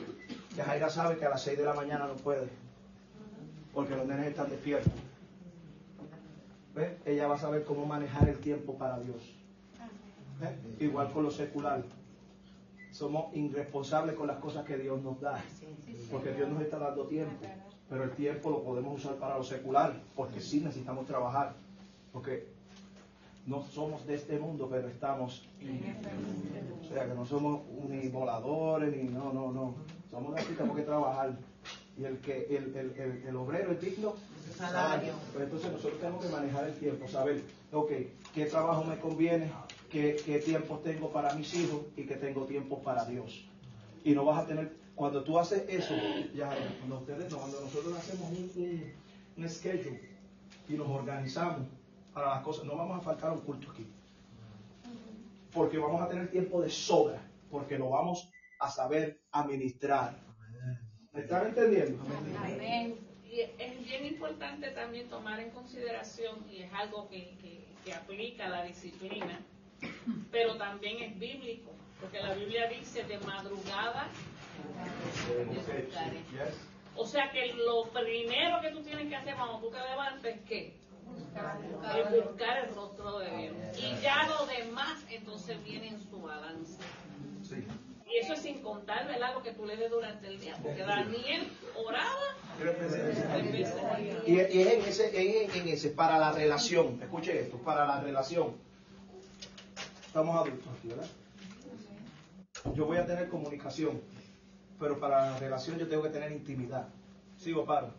Yajaira 0.56 0.90
sabe 0.92 1.18
que 1.18 1.26
a 1.26 1.30
las 1.30 1.42
6 1.42 1.58
de 1.58 1.66
la 1.66 1.74
mañana 1.74 2.06
no 2.06 2.14
puede. 2.18 2.48
Porque 3.74 3.96
los 3.96 4.06
nenes 4.06 4.28
están 4.28 4.52
despiertos. 4.52 4.94
¿Ves? 6.76 6.92
Ella 7.06 7.28
va 7.28 7.34
a 7.34 7.40
saber 7.40 7.64
cómo 7.64 7.88
manejar 7.88 8.30
el 8.30 8.38
tiempo 8.38 8.78
para 8.78 9.00
Dios. 9.00 9.36
¿Ves? 10.40 10.52
Igual 10.80 11.12
con 11.12 11.24
lo 11.24 11.32
secular. 11.32 11.82
Somos 12.96 13.36
irresponsables 13.36 14.16
con 14.16 14.26
las 14.26 14.38
cosas 14.38 14.64
que 14.64 14.78
Dios 14.78 15.02
nos 15.02 15.20
da. 15.20 15.44
Porque 16.10 16.32
Dios 16.32 16.48
nos 16.48 16.62
está 16.62 16.80
dando 16.80 17.04
tiempo. 17.08 17.46
Pero 17.90 18.06
el 18.06 18.12
tiempo 18.12 18.50
lo 18.50 18.64
podemos 18.64 19.04
usar 19.04 19.16
para 19.16 19.38
lo 19.38 19.44
secular. 19.44 19.94
Porque 20.16 20.40
sí 20.40 20.62
necesitamos 20.62 21.06
trabajar. 21.06 21.56
Porque 22.14 22.48
no 23.46 23.62
somos 23.64 24.08
de 24.08 24.16
este 24.16 24.40
mundo, 24.40 24.70
pero 24.72 24.88
estamos. 24.88 25.46
O 26.86 26.94
sea, 26.94 27.06
que 27.06 27.14
no 27.14 27.26
somos 27.26 27.64
ni 27.90 28.08
voladores, 28.08 28.96
ni 28.96 29.10
no, 29.10 29.34
no, 29.34 29.52
no. 29.52 29.76
Somos 30.10 30.34
de 30.34 30.42
aquí, 30.42 30.54
tenemos 30.54 30.78
que 30.78 30.84
trabajar. 30.84 31.36
Y 31.98 32.06
el 32.06 32.20
que 32.20 32.46
el, 32.46 32.76
el, 32.78 32.94
el, 32.98 33.24
el 33.28 33.36
obrero 33.36 33.74
es 33.74 33.82
digno 33.82 34.14
Salario. 34.58 35.14
Pues 35.34 35.44
entonces 35.44 35.70
nosotros 35.70 36.00
tenemos 36.00 36.24
que 36.24 36.32
manejar 36.32 36.68
el 36.70 36.76
tiempo, 36.76 37.08
saber, 37.10 37.42
ok, 37.74 37.92
qué 38.34 38.46
trabajo 38.46 38.86
me 38.86 38.98
conviene, 39.00 39.52
qué, 39.90 40.16
qué 40.26 40.40
tiempo 40.40 40.80
tengo 40.80 41.10
para 41.10 41.34
mis 41.34 41.54
hijos 41.54 41.82
y 41.96 42.04
qué 42.04 42.16
tengo 42.16 42.46
tiempo 42.46 42.82
para 42.82 43.06
Dios. 43.06 43.46
Y 44.04 44.14
no 44.14 44.26
vas 44.26 44.44
a 44.44 44.48
tener, 44.48 44.72
cuando 44.96 45.24
tú 45.24 45.40
haces 45.40 45.64
eso, 45.68 45.94
ya, 46.34 46.50
cuando 46.80 47.00
ustedes, 47.00 47.34
cuando 47.34 47.62
nosotros 47.62 47.98
hacemos 47.98 48.30
un, 48.30 48.52
un, 48.56 48.94
un 49.38 49.50
schedule 49.50 50.02
y 50.70 50.74
nos 50.74 50.88
organizamos 50.88 51.68
para 52.14 52.30
las 52.36 52.44
cosas, 52.44 52.66
no 52.66 52.76
vamos 52.76 53.00
a 53.00 53.02
faltar 53.02 53.30
a 53.30 53.34
un 53.34 53.42
culto 53.42 53.72
aquí. 53.72 53.86
Porque 55.54 55.78
vamos 55.78 56.02
a 56.02 56.10
tener 56.10 56.30
tiempo 56.30 56.62
de 56.62 56.70
sobra, 56.70 57.22
porque 57.50 57.78
lo 57.78 57.90
vamos 57.90 58.30
a 58.60 58.70
saber 58.70 59.22
administrar. 59.32 60.18
¿Me 61.14 61.22
están 61.22 61.48
entendiendo? 61.48 62.04
Amén. 62.38 62.96
Y 63.26 63.42
es 63.42 63.86
bien 63.86 64.06
importante 64.06 64.70
también 64.72 65.10
tomar 65.10 65.40
en 65.40 65.50
consideración, 65.50 66.46
y 66.50 66.62
es 66.62 66.74
algo 66.74 67.10
que, 67.10 67.38
que, 67.42 67.66
que 67.84 67.94
aplica 67.94 68.48
la 68.48 68.64
disciplina, 68.64 69.40
pero 70.32 70.56
también 70.58 71.02
es 71.02 71.20
bíblico, 71.20 71.72
porque 72.00 72.22
la 72.22 72.34
Biblia 72.34 72.68
dice 72.68 73.04
de 73.04 73.18
madrugada. 73.20 74.08
O 76.96 77.06
sea 77.06 77.32
que 77.32 77.54
lo 77.54 77.90
primero 77.90 78.62
que 78.62 78.72
tú 78.72 78.82
tienes 78.82 79.10
que 79.10 79.16
hacer 79.16 79.36
cuando 79.36 79.60
tú 79.60 79.70
te 79.70 79.80
levantes, 79.80 80.40
¿qué? 80.48 80.74
Es 81.98 82.26
buscar 82.26 82.66
el 82.66 82.76
rostro 82.76 83.20
de 83.20 83.38
Dios. 83.38 83.56
Y 83.78 84.02
ya 84.02 84.28
lo 84.28 84.46
demás 84.46 85.04
entonces 85.10 85.64
viene 85.64 85.90
en 85.90 86.02
su 86.02 86.22
balance. 86.22 86.82
Sí. 87.44 87.66
Y 88.08 88.18
eso 88.18 88.34
es 88.34 88.40
sin 88.40 88.62
contar, 88.62 89.08
¿verdad? 89.08 89.34
Lo 89.34 89.44
que 89.44 89.52
tú 89.52 89.66
le 89.66 89.76
des 89.76 89.92
durante 89.92 90.28
el 90.28 90.40
día. 90.40 90.56
Porque 90.62 90.84
Daniel 90.84 91.50
oraba 91.76 92.36
y 94.26 94.40
es 94.40 94.56
en 94.56 94.82
ese, 94.84 95.46
en, 95.46 95.52
en 95.52 95.68
ese, 95.68 95.90
para 95.90 96.18
la 96.18 96.32
relación, 96.32 97.00
escuche 97.02 97.38
esto, 97.42 97.58
para 97.58 97.86
la 97.86 98.00
relación. 98.00 98.56
Estamos 100.16 100.48
adultos 100.48 100.70
aquí, 100.80 100.88
¿verdad? 100.88 101.08
yo 102.74 102.86
voy 102.86 102.96
a 102.96 103.06
tener 103.06 103.28
comunicación, 103.28 104.00
pero 104.80 104.98
para 104.98 105.32
la 105.32 105.40
relación 105.40 105.78
yo 105.78 105.90
tengo 105.90 106.04
que 106.04 106.10
tener 106.10 106.32
intimidad. 106.32 106.88
¿Sigo, 107.38 107.66
paro? 107.66 107.90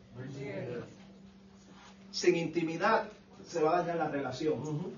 Sin 2.11 2.37
intimidad 2.37 3.11
se 3.45 3.63
va 3.63 3.77
a 3.77 3.83
dañar 3.83 3.97
la 3.97 4.09
relación. 4.09 4.95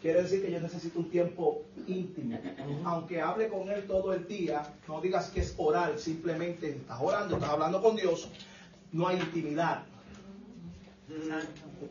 Quiere 0.00 0.22
decir 0.22 0.42
que 0.42 0.52
yo 0.52 0.60
necesito 0.60 1.00
un 1.00 1.10
tiempo 1.10 1.62
íntimo. 1.88 2.38
Aunque 2.84 3.20
hable 3.20 3.48
con 3.48 3.68
él 3.68 3.84
todo 3.88 4.14
el 4.14 4.28
día, 4.28 4.62
no 4.86 5.00
digas 5.00 5.30
que 5.30 5.40
es 5.40 5.56
oral, 5.58 5.98
simplemente 5.98 6.70
estás 6.70 7.00
orando, 7.02 7.34
estás 7.34 7.50
hablando 7.50 7.82
con 7.82 7.96
Dios, 7.96 8.28
no 8.92 9.08
hay 9.08 9.18
intimidad. 9.18 9.82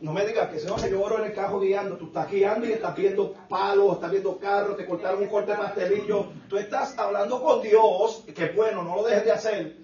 No 0.00 0.12
me 0.12 0.24
digas 0.24 0.48
que 0.48 0.58
se 0.58 0.68
que 0.68 0.90
yo 0.90 1.02
oro 1.02 1.18
en 1.18 1.30
el 1.30 1.34
carro 1.34 1.58
guiando, 1.60 1.96
tú 1.96 2.06
estás 2.06 2.30
guiando 2.30 2.66
y 2.66 2.72
estás 2.72 2.94
viendo 2.94 3.34
palos, 3.48 3.94
estás 3.94 4.10
viendo 4.10 4.38
carros, 4.38 4.76
te 4.76 4.86
cortaron 4.86 5.22
un 5.22 5.28
corte 5.28 5.50
de 5.50 5.58
pastelillo. 5.58 6.28
Tú 6.48 6.56
estás 6.56 6.96
hablando 6.96 7.42
con 7.42 7.60
Dios, 7.60 8.24
que 8.34 8.50
bueno, 8.50 8.82
no 8.82 8.96
lo 8.96 9.02
dejes 9.02 9.24
de 9.24 9.32
hacer, 9.32 9.76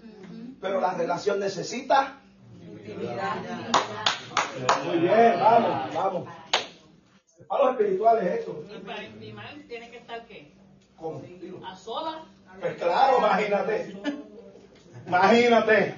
pero 0.61 0.81
la 0.81 0.95
relación 0.95 1.41
necesita 1.41 2.21
intimidad. 2.63 3.37
Muy 4.85 4.99
bien, 4.99 5.35
vamos, 5.41 5.95
vamos. 5.95 6.29
Palos 7.49 7.71
espirituales 7.73 8.39
esto. 8.39 8.65
Y 8.75 8.79
para 8.79 9.05
intimar 9.05 9.55
tiene 9.69 9.91
que 9.91 9.99
estar 9.99 10.27
qué? 10.27 10.53
¿Cómo? 10.97 11.23
A 11.65 11.77
solas. 11.77 12.23
Pues 12.61 12.75
claro, 12.77 13.19
imagínate. 13.19 13.97
Imagínate. 15.07 15.95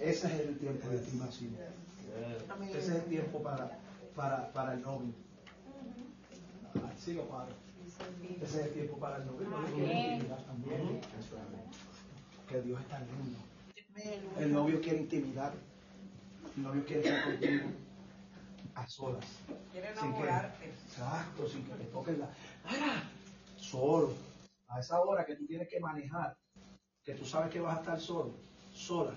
Ese 0.00 0.26
es 0.26 0.32
el 0.48 0.58
tiempo 0.58 0.88
de 0.88 0.96
estimación. 0.96 1.56
Ese 2.70 2.78
es 2.78 2.88
el 2.88 3.04
tiempo 3.04 3.42
para, 3.42 3.78
para, 4.14 4.52
para 4.52 4.72
el 4.74 4.82
novio. 4.82 5.12
Sigo, 6.98 7.28
padre. 7.28 7.54
Ese 8.42 8.60
es 8.60 8.66
el 8.66 8.72
tiempo 8.72 8.96
para 8.98 9.18
el 9.18 9.26
novio. 9.26 9.48
También. 9.50 11.00
Que 12.48 12.62
Dios 12.62 12.80
está 12.80 13.00
lindo. 13.00 13.38
El 14.38 14.52
novio 14.52 14.80
quiere 14.80 14.98
intimidad. 15.00 15.52
El 16.56 16.62
novio 16.62 16.84
quiere 16.84 17.00
estar 17.08 17.24
contigo 17.24 17.70
a 18.74 18.86
solas. 18.86 19.24
Quiere 19.72 19.88
Sin 19.88 19.96
que, 19.96 20.06
enamorarte. 20.08 20.64
exacto, 20.66 21.48
sin 21.48 21.64
que 21.64 21.74
te 21.74 21.84
toquen 21.84 22.18
la. 22.20 22.30
¡Ah! 22.64 23.02
Solo. 23.56 24.14
A 24.68 24.80
esa 24.80 25.00
hora 25.00 25.24
que 25.26 25.36
tú 25.36 25.46
tienes 25.46 25.68
que 25.68 25.80
manejar, 25.80 26.36
que 27.04 27.14
tú 27.14 27.24
sabes 27.24 27.50
que 27.52 27.60
vas 27.60 27.76
a 27.76 27.80
estar 27.80 28.00
solo, 28.00 28.34
sola. 28.72 29.14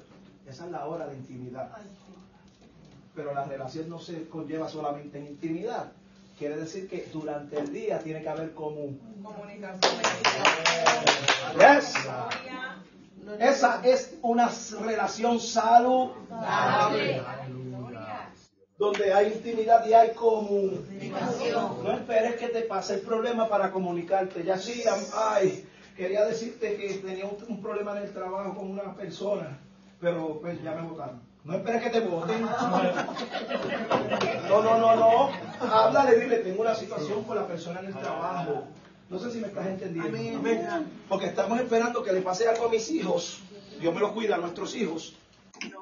Esa 0.48 0.66
es 0.66 0.72
la 0.72 0.86
hora 0.86 1.08
de 1.08 1.16
intimidad. 1.16 1.70
Pero 3.16 3.34
la 3.34 3.46
relación 3.46 3.90
no 3.90 4.00
se 4.00 4.28
conlleva 4.28 4.68
solamente 4.68 5.18
en 5.20 5.28
intimidad. 5.28 5.92
Quiere 6.38 6.58
decir 6.58 6.90
que 6.90 7.08
durante 7.14 7.60
el 7.60 7.72
día 7.72 8.00
tiene 8.00 8.22
que 8.22 8.30
haber 8.30 8.54
común. 8.54 9.00
Comunicación. 9.24 9.94
Yes. 11.58 11.94
Esa 13.40 13.82
es 13.86 14.16
una 14.22 14.52
relación 14.82 15.40
saludable. 15.40 17.22
Donde 18.78 19.14
hay 19.14 19.34
intimidad 19.34 19.86
y 19.86 19.94
hay 19.94 20.14
comunicación. 20.14 21.84
No 21.84 21.92
esperes 21.94 22.36
que 22.38 22.50
te 22.50 22.64
pase 22.64 22.96
el 22.96 23.02
problema 23.02 23.48
para 23.48 23.72
comunicarte. 23.72 24.44
Ya 24.44 24.58
sí, 24.58 24.84
ay, 25.16 25.66
quería 25.96 26.26
decirte 26.26 26.76
que 26.76 26.96
tenía 26.96 27.26
un, 27.26 27.38
un 27.48 27.62
problema 27.62 27.96
en 27.98 28.04
el 28.04 28.14
trabajo 28.14 28.56
con 28.56 28.72
una 28.72 28.96
persona, 28.96 29.60
pero 30.04 30.40
pues 30.42 30.62
ya 30.62 30.72
me 30.76 30.82
votaron. 30.88 31.22
No 31.46 31.56
esperes 31.56 31.82
que 31.82 31.90
te 31.90 32.00
voten. 32.02 32.46
No, 34.50 34.62
no, 34.62 34.78
no, 34.78 34.96
no. 34.96 35.30
Háblale, 35.62 36.20
dile, 36.20 36.38
tengo 36.40 36.62
una 36.62 36.76
situación 36.76 37.24
con 37.24 37.36
la 37.36 37.48
persona 37.48 37.80
en 37.80 37.88
el 37.88 37.94
trabajo. 37.96 38.66
No 39.10 39.18
sé 39.18 39.32
si 39.32 39.40
me 39.40 39.48
estás 39.48 39.66
entendiendo. 39.66 40.16
Porque 41.10 41.28
estamos 41.28 41.60
esperando 41.60 42.04
que 42.04 42.12
le 42.12 42.22
pase 42.22 42.48
algo 42.48 42.66
a 42.66 42.70
mis 42.70 42.92
hijos. 42.92 43.40
Dios 43.80 43.94
me 43.96 44.02
lo 44.02 44.14
cuida 44.14 44.36
a 44.36 44.38
nuestros 44.38 44.76
hijos. 44.76 45.16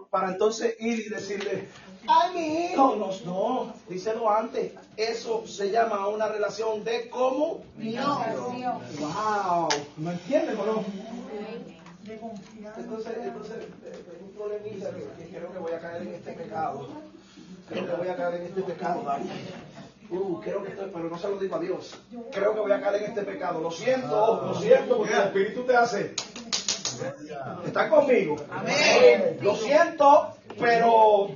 Para 0.10 0.32
entonces 0.32 0.76
ir 0.80 1.00
y 1.00 1.10
decirle, 1.10 1.68
ay, 2.08 2.34
mi 2.34 2.66
hijo. 2.66 2.96
No, 2.96 3.10
no, 3.26 3.74
díselo 3.90 4.30
antes. 4.30 4.74
Eso 4.96 5.46
se 5.48 5.72
llama 5.72 6.08
una 6.08 6.28
relación 6.28 6.84
de 6.84 7.10
comunicación. 7.10 8.62
Wow. 9.00 9.70
¿Me 9.98 10.12
entiendes 10.12 10.58
o 10.58 10.66
no? 10.66 10.86
De 12.04 12.18
confianza. 12.20 12.80
Entonces, 12.80 13.14
entonces 13.22 13.58
eh, 13.86 14.11
problemita 14.42 14.90
que, 14.92 15.24
que 15.24 15.30
creo 15.30 15.52
que 15.52 15.60
voy 15.60 15.72
a 15.74 15.80
caer 15.80 16.02
en 16.04 16.16
este 16.16 16.34
pecado. 16.34 16.88
Creo 17.70 17.86
que 17.86 17.94
voy 17.94 18.08
a 18.08 18.16
caer 18.16 18.42
en 18.42 18.48
este 18.48 18.62
pecado, 18.64 19.04
Dani. 19.04 19.30
Uh, 20.10 20.42
creo 20.42 20.64
que 20.64 20.72
estoy, 20.72 20.90
pero 20.94 21.10
no 21.10 21.18
se 21.18 21.30
lo 21.30 21.38
digo 21.38 21.56
a 21.56 21.60
Dios. 21.60 21.98
Creo 22.32 22.54
que 22.54 22.60
voy 22.60 22.72
a 22.72 22.82
caer 22.82 23.04
en 23.04 23.10
este 23.12 23.24
pecado. 23.24 23.62
Lo 23.62 23.72
siento, 23.72 24.42
lo 24.48 24.56
siento, 24.56 24.98
porque 24.98 25.14
el 25.14 25.22
Espíritu 25.22 25.64
te 25.64 25.76
hace. 25.76 26.16
¿Están 27.66 27.90
conmigo? 27.90 28.36
Amén. 28.50 29.38
Lo 29.42 29.56
siento, 29.56 30.34
pero 30.60 31.30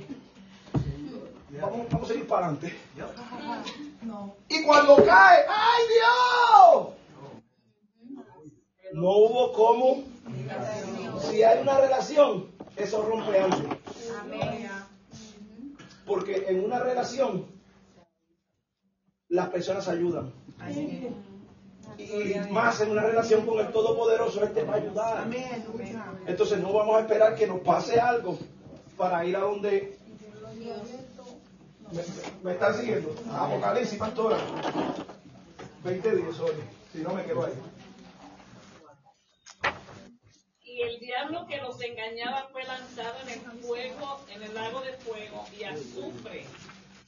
vamos, 1.60 1.88
vamos 1.90 2.02
a 2.02 2.06
seguir 2.06 2.26
para 2.26 2.46
adelante. 2.46 2.76
Y 4.48 4.62
cuando 4.62 4.96
cae, 4.96 5.44
¡ay 5.48 5.84
Dios! 5.94 6.88
No 8.92 9.10
hubo 9.10 9.52
cómo. 9.52 10.04
Si 11.30 11.42
hay 11.42 11.60
una 11.60 11.80
relación, 11.80 12.55
eso 12.76 13.02
rompe 13.02 13.40
algo. 13.40 13.68
Porque 16.06 16.44
en 16.48 16.64
una 16.64 16.78
relación 16.78 17.46
las 19.28 19.48
personas 19.48 19.88
ayudan. 19.88 20.32
Y 21.98 22.34
más 22.50 22.80
en 22.80 22.90
una 22.90 23.02
relación 23.02 23.46
con 23.46 23.58
el 23.58 23.72
Todopoderoso, 23.72 24.42
Él 24.44 24.52
te 24.52 24.64
va 24.64 24.74
a 24.74 24.76
ayudar. 24.76 25.26
Entonces 26.26 26.58
no 26.58 26.72
vamos 26.72 26.96
a 26.96 27.00
esperar 27.00 27.34
que 27.34 27.46
nos 27.46 27.60
pase 27.60 27.98
algo 27.98 28.38
para 28.96 29.24
ir 29.24 29.36
a 29.36 29.40
donde... 29.40 29.96
¿Me, 31.92 32.02
me 32.42 32.52
están 32.52 32.74
siguiendo? 32.74 33.14
Apocalipsis, 33.32 33.98
pastora. 33.98 34.36
20 35.84 36.16
días 36.16 36.40
hoy. 36.40 36.52
Si 36.92 36.98
no 36.98 37.14
me 37.14 37.24
quedo 37.24 37.46
ahí. 37.46 37.52
Y 40.76 40.82
el 40.82 41.00
diablo 41.00 41.46
que 41.46 41.56
los 41.56 41.80
engañaba 41.80 42.48
fue 42.52 42.62
lanzado 42.64 43.14
en 43.22 43.30
el 43.30 43.40
fuego, 43.62 44.20
en 44.28 44.42
el 44.42 44.54
lago 44.54 44.82
de 44.82 44.92
fuego 44.92 45.46
y 45.58 45.64
azufre, 45.64 46.44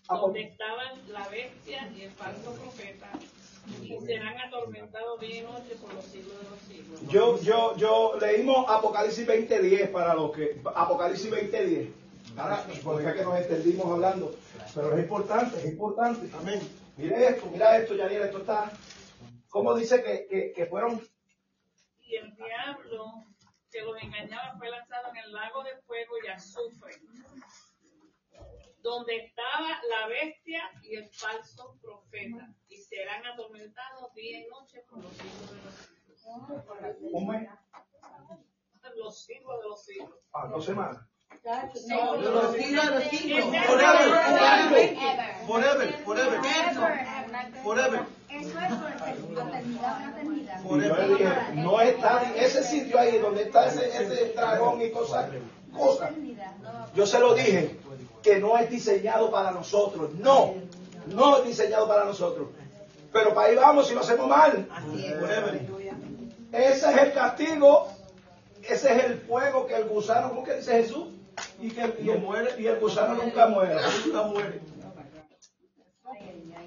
donde 0.08 0.40
estaban 0.40 0.98
la 1.08 1.28
bestia 1.28 1.92
y 1.94 2.00
el 2.00 2.10
falso 2.12 2.54
profeta, 2.54 3.10
y 3.82 3.94
serán 4.06 4.38
atormentados 4.40 5.20
día 5.20 5.40
y 5.40 5.42
noche 5.42 5.76
por 5.82 5.92
los 5.92 6.02
siglos 6.06 6.32
de 6.42 6.48
los 6.48 6.60
siglos. 6.60 7.00
Yo, 7.10 7.38
yo, 7.42 7.76
yo 7.76 8.14
leímos 8.18 8.64
Apocalipsis 8.70 9.28
20.10 9.28 9.92
para 9.92 10.14
los 10.14 10.32
que... 10.32 10.62
Apocalipsis 10.74 11.30
20.10. 11.30 11.90
Ahora, 12.38 12.64
porque 12.82 13.06
es 13.06 13.14
que 13.16 13.22
nos 13.22 13.38
extendimos 13.38 13.92
hablando. 13.92 14.34
Pero 14.74 14.96
es 14.96 15.02
importante, 15.02 15.58
es 15.58 15.66
importante. 15.66 16.30
Amén. 16.38 16.60
Mire 16.96 17.28
esto, 17.28 17.46
mira 17.52 17.76
esto, 17.76 17.94
Yaniel, 17.94 18.22
esto 18.22 18.38
está... 18.38 18.72
¿Cómo 19.50 19.74
dice 19.74 20.02
que, 20.02 20.26
que, 20.26 20.52
que 20.52 20.64
fueron 20.64 21.02
Y 22.00 22.16
el 22.16 22.34
diablo 22.34 23.27
que 23.70 23.82
los 23.82 24.02
engañaba 24.02 24.56
fue 24.56 24.70
lanzado 24.70 25.08
en 25.10 25.16
el 25.16 25.32
lago 25.32 25.62
de 25.62 25.76
fuego 25.82 26.14
y 26.24 26.28
azufre, 26.28 26.94
donde 28.80 29.16
estaba 29.16 29.82
la 29.88 30.06
bestia 30.08 30.62
y 30.82 30.96
el 30.96 31.08
falso 31.10 31.78
profeta, 31.80 32.54
y 32.68 32.76
serán 32.78 33.26
atormentados 33.26 34.14
día 34.14 34.40
y 34.40 34.46
noche 34.48 34.82
por 34.88 35.02
los 35.02 35.12
siglos 35.12 35.50
de 35.50 35.56
los 37.10 37.22
mes? 37.24 37.48
Los 38.96 39.24
siglos 39.24 39.60
de 39.60 39.68
los 39.68 39.84
siglos. 39.84 40.18
Ah, 40.32 40.46
dos 40.48 40.64
semanas. 40.64 40.98
Los 41.44 42.54
es 42.54 43.12
no 51.54 51.80
está 51.80 52.32
ese 52.36 52.62
sitio 52.62 52.98
ahí 52.98 53.18
donde 53.18 53.42
está 53.42 53.66
ese, 53.66 53.88
ese 53.88 54.32
dragón 54.34 54.80
y 54.82 54.90
cosas, 54.90 55.30
cosas. 55.76 56.10
Yo 56.94 57.06
se 57.06 57.18
lo 57.18 57.34
dije, 57.34 57.78
que 58.22 58.38
no 58.38 58.58
es 58.58 58.68
diseñado 58.68 59.30
para 59.30 59.50
nosotros. 59.50 60.14
No, 60.14 60.54
no 61.06 61.38
es 61.38 61.44
diseñado 61.44 61.88
para 61.88 62.04
nosotros. 62.04 62.48
Pero 63.12 63.34
para 63.34 63.48
ahí 63.48 63.54
vamos 63.56 63.88
si 63.88 63.94
lo 63.94 64.00
hacemos 64.00 64.28
mal. 64.28 64.68
Ese 66.52 66.90
es 66.90 66.96
el 67.02 67.12
castigo, 67.12 67.88
ese 68.62 68.96
es 68.96 69.04
el 69.04 69.20
fuego 69.20 69.66
que 69.66 69.76
el 69.76 69.84
gusano, 69.84 70.30
¿cómo 70.30 70.44
que 70.44 70.54
dice 70.54 70.82
Jesús? 70.82 71.17
Y 71.60 71.70
que 71.70 71.94
y 72.02 72.10
el, 72.10 72.24
y 72.58 72.66
el 72.66 72.78
gusano 72.78 73.14
nunca 73.14 73.46
muere. 73.48 73.76
Nunca 74.06 74.22
muere. 74.24 74.60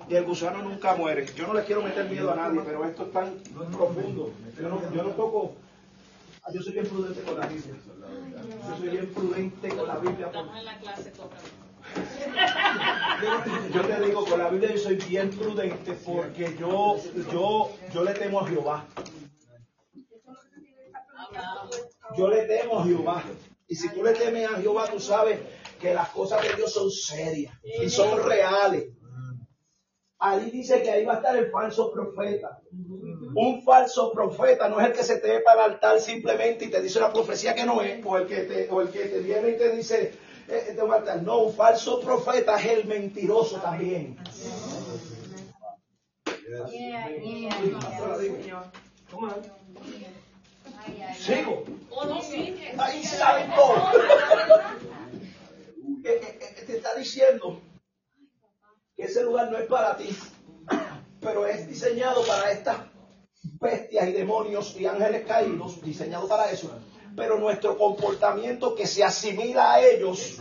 Y 0.10 0.16
el 0.16 0.26
gusano 0.26 0.62
nunca 0.62 0.96
muere. 0.96 1.26
Yo 1.36 1.48
no 1.48 1.54
le 1.54 1.64
quiero 1.64 1.82
meter 1.82 2.10
miedo 2.10 2.32
a 2.32 2.36
nadie, 2.36 2.62
pero 2.66 2.86
esto 2.86 3.04
es 3.04 3.12
tan 3.14 3.34
profundo. 3.72 4.32
Yo 4.60 4.70
no, 4.70 4.94
yo 4.94 5.04
no 5.04 5.10
toco. 5.12 5.56
Yo 6.54 6.62
soy 6.62 6.74
bien 6.74 6.88
prudente 6.88 7.22
con 7.22 7.40
la 7.40 7.48
Biblia. 7.48 7.76
Yo 8.68 8.78
soy 8.78 8.90
bien 8.90 9.14
prudente 9.14 9.70
con 9.70 9.88
la 9.88 9.98
Biblia. 9.98 10.26
Estamos 10.28 10.58
en 10.58 10.66
la 10.66 10.80
clase, 10.80 11.12
toca. 11.12 11.38
Yo 13.74 13.82
te 13.82 14.06
digo, 14.06 14.26
con 14.26 14.40
la 14.40 14.50
Biblia 14.50 14.72
yo 14.72 14.78
soy 14.78 14.96
bien 14.96 15.30
prudente 15.32 15.94
porque 16.06 16.56
yo, 16.58 16.98
yo, 17.32 17.72
yo 17.94 18.04
le 18.04 18.14
temo 18.14 18.42
a 18.42 18.48
Jehová. 18.48 18.86
Yo 22.18 22.28
le 22.28 22.44
temo 22.44 22.80
a 22.80 22.84
Jehová. 22.86 23.24
Y 23.72 23.76
si 23.76 23.88
tú 23.88 24.04
le 24.04 24.12
temes 24.12 24.50
a 24.52 24.58
Jehová, 24.58 24.86
tú 24.92 25.00
sabes 25.00 25.40
que 25.80 25.94
las 25.94 26.10
cosas 26.10 26.42
de 26.42 26.56
Dios 26.58 26.74
son 26.74 26.92
serias 26.92 27.54
y 27.82 27.90
son 27.90 28.22
reales. 28.22 28.90
Ahí 30.20 30.52
dice 30.52 30.84
que 30.84 30.92
ahí 30.92 31.06
va 31.06 31.14
a 31.14 31.16
estar 31.16 31.38
el 31.38 31.50
falso 31.50 31.90
profeta. 31.90 32.60
Un 33.34 33.64
falso 33.64 34.12
profeta 34.12 34.68
no 34.68 34.82
es 34.82 34.88
el 34.88 34.92
que 34.92 35.06
se 35.06 35.20
te 35.20 35.30
ve 35.30 35.40
para 35.40 35.68
el 35.68 35.72
altar 35.72 36.02
simplemente 36.02 36.66
y 36.66 36.70
te 36.70 36.82
dice 36.82 37.00
una 37.00 37.14
profecía 37.14 37.56
que 37.56 37.64
no 37.64 37.82
es, 37.82 38.06
o 38.06 38.18
el 38.18 38.28
que 38.28 38.42
te, 38.42 38.68
o 38.70 38.82
el 38.82 38.90
que 38.90 39.06
te 39.06 39.20
viene 39.22 39.52
y 39.52 39.58
te 39.58 39.74
dice, 39.74 40.16
eh, 40.50 40.78
va 40.78 40.96
a 40.96 40.98
altar. 40.98 41.24
No, 41.24 41.44
un 41.44 41.54
falso 41.54 42.02
profeta 42.02 42.60
es 42.60 42.66
el 42.66 42.86
mentiroso 42.88 43.62
también. 43.62 44.18
Sigo. 51.18 51.64
Ahí 52.78 53.04
saben 53.04 53.52
todo. 53.56 53.76
Eh, 56.04 56.20
eh, 56.20 56.40
eh, 56.42 56.64
Te 56.66 56.78
está 56.78 56.96
diciendo 56.96 57.62
que 58.96 59.04
ese 59.04 59.24
lugar 59.24 59.52
no 59.52 59.58
es 59.60 59.68
para 59.68 59.96
ti, 59.96 60.10
pero 61.20 61.46
es 61.46 61.68
diseñado 61.68 62.26
para 62.26 62.52
estas 62.52 62.78
bestias 63.60 64.08
y 64.08 64.12
demonios 64.12 64.76
y 64.80 64.88
ángeles 64.88 65.28
caídos, 65.28 65.80
diseñado 65.84 66.28
para 66.28 66.50
eso. 66.50 66.72
Pero 67.16 67.38
nuestro 67.38 67.78
comportamiento 67.78 68.74
que 68.74 68.88
se 68.88 69.04
asimila 69.04 69.74
a 69.74 69.82
ellos 69.82 70.40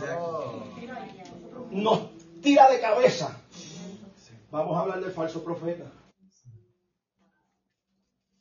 nos 1.69 2.09
tira 2.41 2.71
de 2.71 2.79
cabeza. 2.79 3.39
Vamos 4.49 4.75
a 4.75 4.81
hablar 4.81 5.01
del 5.01 5.11
falso 5.11 5.43
profeta. 5.43 5.85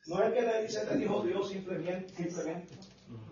No 0.06 0.20
es 0.20 0.26
el 0.26 0.32
que 0.34 0.42
le 0.42 0.62
dice, 0.66 0.80
te 0.80 0.96
dijo 0.96 1.22
Dios 1.22 1.48
simplemente. 1.48 2.14
simplemente. 2.16 2.74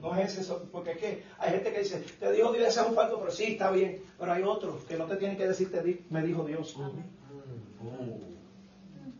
No 0.03 0.15
es 0.17 0.37
eso, 0.39 0.69
porque 0.73 0.93
es 0.93 0.99
que 0.99 1.23
hay 1.39 1.51
gente 1.53 1.73
que 1.73 1.79
dice, 1.81 1.99
te 2.21 2.33
dijo 2.33 2.53
Dios, 2.53 2.69
ese 2.69 2.81
es 2.81 2.87
un 2.87 2.95
falso, 2.95 3.19
pero 3.19 3.31
sí, 3.31 3.45
está 3.53 3.71
bien. 3.71 4.01
Pero 4.19 4.33
hay 4.33 4.43
otros 4.43 4.85
que 4.85 4.97
no 4.97 5.07
te 5.07 5.17
tienen 5.17 5.37
que 5.37 5.47
decir, 5.47 5.71
te 5.71 5.83
di- 5.83 6.01
me 6.11 6.23
dijo 6.23 6.45
Dios. 6.45 6.77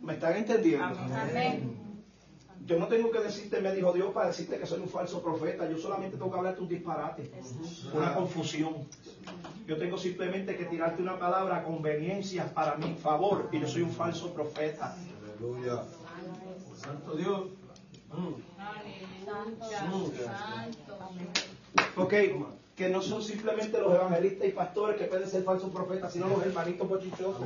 ¿Me 0.01 0.13
están 0.13 0.35
entendiendo? 0.37 0.85
Yo 2.65 2.77
no 2.77 2.87
tengo 2.87 3.09
que 3.09 3.19
decirte, 3.19 3.61
me 3.61 3.73
dijo 3.73 3.91
Dios, 3.93 4.13
para 4.13 4.27
decirte 4.27 4.57
que 4.59 4.65
soy 4.67 4.79
un 4.81 4.89
falso 4.89 5.21
profeta. 5.21 5.67
Yo 5.69 5.77
solamente 5.77 6.17
tengo 6.17 6.31
que 6.31 6.37
hablarte 6.37 6.61
un 6.61 6.67
disparate, 6.69 7.31
una 7.93 8.13
confusión. 8.13 8.75
Yo 9.65 9.77
tengo 9.77 9.97
simplemente 9.97 10.55
que 10.55 10.65
tirarte 10.65 11.01
una 11.01 11.17
palabra 11.17 11.57
a 11.57 11.63
conveniencia 11.63 12.53
para 12.53 12.75
mi 12.75 12.93
favor 12.95 13.49
y 13.51 13.59
yo 13.59 13.67
soy 13.67 13.81
un 13.83 13.91
falso 13.91 14.33
profeta. 14.33 14.95
Aleluya. 15.39 15.83
Santo 16.89 17.15
Dios. 17.15 17.45
Ok, 21.95 22.13
que 22.79 22.87
no 22.87 23.01
son 23.01 23.21
simplemente 23.21 23.77
los 23.77 23.93
evangelistas 23.93 24.47
y 24.47 24.51
pastores 24.51 24.95
que 24.95 25.03
pueden 25.03 25.29
ser 25.29 25.43
falsos 25.43 25.69
profetas, 25.69 26.13
sino 26.13 26.29
los 26.29 26.41
hermanitos 26.41 26.87
bochichosos. 26.87 27.45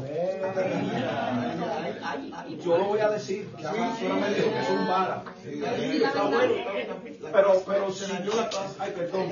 Yo 2.63 2.77
lo 2.77 2.85
voy 2.85 2.99
a 2.99 3.09
decir, 3.09 3.47
que 3.57 3.65
ahora 3.65 3.97
solo 3.99 4.15
me 4.17 4.29
dijo 4.31 4.51
que 4.51 4.59
es 4.59 4.69
un 4.69 4.87
vara. 4.87 5.23
Pero, 7.31 7.63
pero 7.65 7.91
si 7.91 8.05
yo, 8.23 8.31
ay, 8.77 8.91
perdón. 8.91 9.31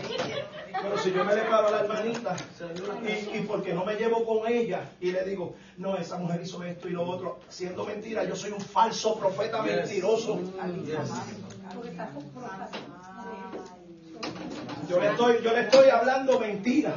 Pero 0.81 0.97
si 0.97 1.11
yo 1.11 1.23
me 1.23 1.35
le 1.35 1.41
paro 1.43 1.67
a 1.67 1.71
la 1.71 1.79
hermanita 1.81 2.35
y, 3.03 3.37
y 3.37 3.41
porque 3.47 3.71
no 3.71 3.85
me 3.85 3.93
llevo 3.93 4.25
con 4.25 4.51
ella 4.51 4.89
y 4.99 5.11
le 5.11 5.23
digo, 5.23 5.53
no, 5.77 5.97
esa 5.97 6.17
mujer 6.17 6.41
hizo 6.41 6.63
esto 6.63 6.89
y 6.89 6.93
lo 6.93 7.07
otro, 7.07 7.41
siendo 7.47 7.85
mentira, 7.85 8.23
yo 8.23 8.35
soy 8.35 8.49
un 8.49 8.61
falso 8.61 9.19
profeta 9.19 9.61
mentiroso. 9.61 10.39
Yo 14.91 14.99
le 14.99 15.07
estoy, 15.11 15.41
yo 15.41 15.53
le 15.53 15.61
estoy 15.61 15.89
hablando 15.89 16.37
mentira. 16.37 16.93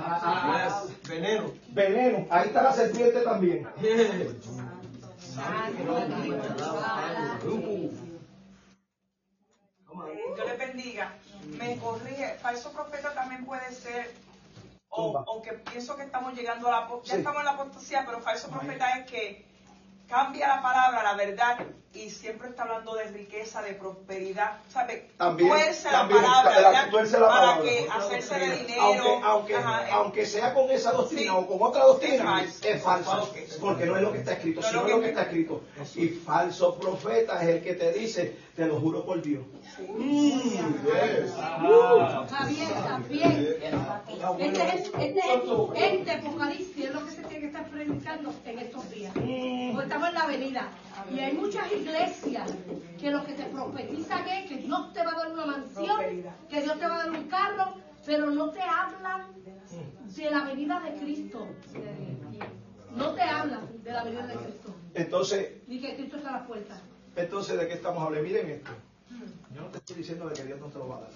Veneno. 1.08 1.52
Veneno. 1.68 2.26
Ahí 2.28 2.48
está 2.48 2.62
la 2.64 2.72
serpiente 2.72 3.20
también. 3.20 3.68
Dios 10.34 10.46
les 10.46 10.58
bendiga. 10.58 11.12
Me 11.56 11.76
corrige, 11.78 12.34
falso 12.42 12.72
profeta 12.72 13.14
también 13.14 13.44
puede 13.44 13.70
ser, 13.72 14.10
o, 14.88 15.24
aunque 15.28 15.52
pienso 15.52 15.96
que 15.96 16.02
estamos 16.02 16.34
llegando 16.34 16.66
a 16.68 16.70
la, 16.80 16.88
ya 17.04 17.14
Sí. 17.14 17.18
estamos 17.18 17.38
en 17.40 17.44
la 17.44 17.50
apostasía, 17.52 18.02
pero 18.04 18.20
falso 18.20 18.48
profeta 18.48 18.98
es 18.98 19.10
que 19.10 19.46
cambia 20.08 20.48
la 20.48 20.62
palabra, 20.62 21.02
la 21.02 21.14
verdad, 21.14 21.58
y 21.94 22.10
siempre 22.10 22.48
está 22.48 22.62
hablando 22.64 22.94
de 22.94 23.04
riqueza, 23.04 23.62
de 23.62 23.74
prosperidad, 23.74 24.58
¿sabe? 24.68 25.10
También, 25.16 25.48
tuerce 25.48 25.84
la 25.84 25.92
también, 25.98 26.22
palabra, 26.22 26.60
la- 26.72 26.90
tuerce 26.90 27.18
la 27.20 27.28
para 27.28 27.40
palabra. 27.40 27.62
que 27.64 27.86
hacerse 27.90 28.34
de 28.38 28.56
dinero. 28.56 28.82
Aunque, 28.82 29.20
aunque, 29.24 29.54
ajá, 29.56 29.86
eh, 29.86 29.90
aunque 29.92 30.26
sea 30.26 30.52
con 30.54 30.70
esa 30.70 30.92
doctrina 30.92 31.36
o 31.36 31.46
con 31.46 31.62
otra 31.62 31.84
doctrina, 31.84 32.42
Es 32.42 32.62
es 32.64 32.82
falso. 32.82 33.30
Porque 33.60 33.86
no 33.86 33.96
es 33.96 34.02
lo 34.02 34.12
que 34.12 34.18
está 34.18 34.32
escrito, 34.32 34.60
No 34.60 34.66
sino 34.66 34.80
lo 34.82 34.88
es 34.88 34.94
lo 34.94 35.00
que- 35.02 35.08
está 35.08 35.22
escrito. 35.22 35.60
Y 35.94 36.08
falso 36.08 36.74
profeta 36.78 37.40
es 37.42 37.48
el 37.48 37.62
que 37.62 37.74
te 37.74 37.92
dice, 37.92 38.36
te 38.56 38.66
lo 38.66 38.80
juro 38.80 39.04
por 39.04 39.22
Dios. 39.22 39.44
Está 39.74 39.82
bien, 42.46 42.68
está 42.70 42.98
bien. 43.08 43.56
Este 44.38 44.62
es, 44.62 44.90
este 44.98 45.18
es 45.18 45.24
este 45.74 46.10
apocalipsis, 46.12 46.84
es 46.86 46.94
lo 46.94 47.04
que 47.04 47.10
se 47.12 47.22
tiene 47.22 47.40
que 47.40 47.46
estar 47.46 47.66
predicando 47.68 48.32
en 48.44 48.58
estos 48.58 48.90
días. 48.90 49.12
Estamos 49.84 50.08
en 50.08 50.14
la 50.14 50.22
avenida. 50.22 50.68
Y 51.14 51.18
hay 51.20 51.34
muchas 51.34 51.70
iglesias 51.70 52.50
que 52.98 53.10
lo 53.10 53.22
que 53.26 53.34
te 53.34 53.44
profetizan 53.44 54.26
es 54.28 54.48
que 54.48 54.56
Dios 54.56 54.92
te 54.94 55.04
va 55.04 55.10
a 55.12 55.14
dar 55.14 55.32
una 55.32 55.44
mansión, 55.44 56.00
que 56.48 56.62
Dios 56.62 56.78
te 56.78 56.86
va 56.86 56.94
a 56.94 56.98
dar 56.98 57.10
un 57.10 57.28
carro, 57.28 57.74
pero 58.06 58.30
no 58.30 58.50
te 58.50 58.62
hablan 58.62 59.26
de 60.16 60.30
la 60.30 60.44
venida 60.44 60.80
de 60.80 60.94
Cristo. 60.98 61.46
No 62.96 63.12
te 63.12 63.22
hablan 63.22 63.82
de 63.82 63.92
la 63.92 64.04
venida 64.04 64.26
de 64.26 64.34
Cristo. 64.36 64.74
Entonces, 64.94 65.48
Ni 65.66 65.80
que 65.80 65.96
Cristo 65.96 66.16
está 66.16 66.30
a 66.30 66.40
la 66.40 66.46
puerta. 66.46 66.80
entonces 67.16 67.58
¿de 67.58 67.68
qué 67.68 67.74
estamos 67.74 68.02
hablando? 68.02 68.26
Miren 68.26 68.50
esto. 68.50 68.70
Yo 69.54 69.60
no 69.60 69.68
te 69.68 69.78
estoy 69.78 69.96
diciendo 69.96 70.28
de 70.28 70.34
que 70.34 70.44
Dios 70.44 70.60
no 70.60 70.68
te 70.68 70.78
lo 70.78 70.88
va 70.88 70.96
a 70.96 71.00
dar. 71.02 71.10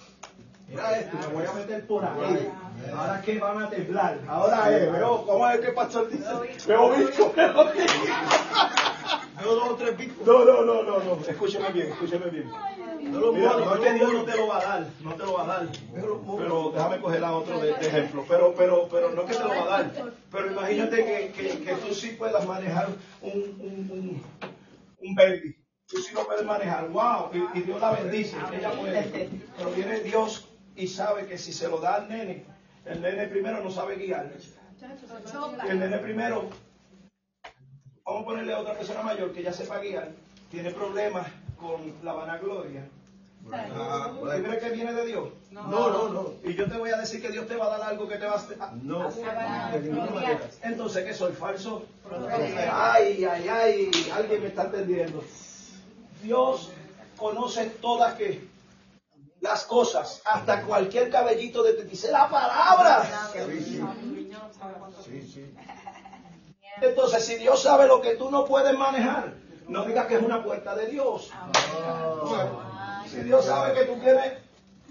Mira 0.68 0.98
esto, 0.98 1.16
me 1.16 1.26
voy 1.34 1.46
a 1.46 1.52
meter 1.52 1.86
por 1.86 2.04
ahí. 2.04 2.50
Ahora 2.94 3.22
que 3.22 3.38
van 3.38 3.62
a 3.62 3.70
temblar. 3.70 4.18
Ahora 4.28 4.76
es, 4.76 4.92
veo, 4.92 5.24
¿cómo 5.26 5.48
es 5.48 5.60
que 5.60 5.66
el 5.68 5.74
pastor 5.74 6.08
dice? 6.10 6.24
Veo 6.66 6.90
bicho, 6.90 7.32
veo 7.34 7.64
bicho. 7.72 7.94
Veo 9.40 9.54
dos 9.54 9.68
o 9.70 9.74
tres 9.76 9.96
bichos. 9.96 10.26
No, 10.26 10.44
no, 10.44 10.62
no, 10.62 10.82
no, 10.82 10.98
no. 10.98 11.18
Escúcheme 11.26 11.70
bien, 11.72 11.88
escúcheme 11.92 12.28
bien. 12.30 12.50
Mira, 13.00 13.52
no 13.56 13.74
es 13.74 13.80
que 13.80 13.92
Dios 13.94 14.12
no 14.12 14.24
te 14.24 14.36
lo 14.36 14.48
va 14.48 14.58
a 14.58 14.64
dar, 14.64 14.86
no 15.00 15.14
te 15.14 15.24
lo 15.24 15.32
va 15.34 15.44
a 15.44 15.46
dar. 15.46 15.68
Pero 16.38 16.72
déjame 16.74 17.00
coger 17.00 17.24
a 17.24 17.32
otro 17.32 17.60
de, 17.60 17.72
de 17.74 17.86
ejemplo. 17.86 18.24
Pero, 18.28 18.54
pero, 18.54 18.88
pero 18.90 19.10
no 19.10 19.22
es 19.22 19.28
que 19.28 19.36
te 19.36 19.42
lo 19.44 19.48
va 19.48 19.62
a 19.62 19.82
dar. 19.82 19.90
Pero 20.30 20.52
imagínate 20.52 20.96
que, 20.96 21.32
que, 21.32 21.58
que 21.64 21.74
tú 21.76 21.94
sí 21.94 22.10
puedas 22.10 22.46
manejar 22.46 22.88
un, 23.22 23.32
un, 23.32 23.90
un, 23.90 24.22
un 25.00 25.14
baby. 25.14 25.56
Tú 25.86 25.96
sí 25.98 26.12
lo 26.14 26.26
puedes 26.26 26.44
manejar. 26.44 26.88
Wow, 26.90 27.30
y, 27.32 27.58
y 27.58 27.62
Dios 27.62 27.80
la 27.80 27.92
bendice. 27.92 28.36
Ella 28.52 28.70
puede. 28.72 29.30
Pero 29.56 29.70
viene 29.70 30.00
Dios 30.00 30.47
y 30.78 30.86
sabe 30.86 31.26
que 31.26 31.36
si 31.36 31.52
se 31.52 31.68
lo 31.68 31.78
da 31.78 31.96
al 31.96 32.08
nene, 32.08 32.44
el 32.86 33.02
nene 33.02 33.26
primero 33.26 33.62
no 33.62 33.70
sabe 33.70 33.96
guiar. 33.96 34.30
El 35.68 35.78
nene 35.80 35.98
primero, 35.98 36.48
vamos 38.04 38.22
a 38.22 38.24
ponerle 38.24 38.54
a 38.54 38.60
otra 38.60 38.74
persona 38.74 39.02
mayor 39.02 39.32
que 39.32 39.42
ya 39.42 39.52
sepa 39.52 39.80
guiar, 39.80 40.12
tiene 40.50 40.70
problemas 40.70 41.26
con 41.58 41.92
la 42.04 42.12
vanagloria. 42.12 42.88
¿Tú 43.44 44.26
crees 44.26 44.62
que 44.62 44.70
viene 44.70 44.92
de 44.92 45.06
Dios? 45.06 45.28
No, 45.50 45.90
no, 45.90 46.08
no. 46.10 46.32
Y 46.44 46.54
yo 46.54 46.68
te 46.68 46.76
voy 46.76 46.90
a 46.90 46.98
decir 46.98 47.20
que 47.20 47.30
Dios 47.30 47.48
te 47.48 47.56
va 47.56 47.66
a 47.66 47.78
dar 47.78 47.90
algo 47.90 48.06
que 48.06 48.16
te 48.16 48.26
va 48.26 48.34
a 48.34 48.36
hacer. 48.36 48.58
No, 48.82 49.10
de 49.10 49.80
ninguna 49.80 50.10
manera. 50.10 50.40
Entonces, 50.62 51.04
¿qué 51.04 51.14
soy? 51.14 51.32
¿Falso? 51.32 51.86
Ay, 52.70 53.24
ay, 53.24 53.48
ay, 53.48 53.90
alguien 54.12 54.42
me 54.42 54.48
está 54.48 54.64
entendiendo. 54.64 55.24
Dios 56.22 56.70
conoce 57.16 57.66
todas 57.80 58.14
que 58.14 58.47
las 59.40 59.64
cosas, 59.64 60.22
hasta 60.24 60.62
cualquier 60.62 61.10
cabellito 61.10 61.62
de 61.62 61.74
ti. 61.74 61.82
Dice 61.84 62.10
la 62.10 62.28
palabra. 62.28 63.30
Entonces, 66.80 67.24
si 67.24 67.36
Dios 67.36 67.62
sabe 67.62 67.86
lo 67.86 68.00
que 68.00 68.16
tú 68.16 68.30
no 68.30 68.44
puedes 68.44 68.76
manejar, 68.76 69.34
no 69.68 69.84
digas 69.84 70.06
que 70.06 70.16
es 70.16 70.22
una 70.22 70.42
puerta 70.42 70.74
de 70.74 70.86
Dios. 70.86 71.30
Si 73.10 73.20
Dios 73.20 73.44
sabe 73.44 73.74
que 73.74 73.84
tú 73.84 73.98
tienes 74.00 74.34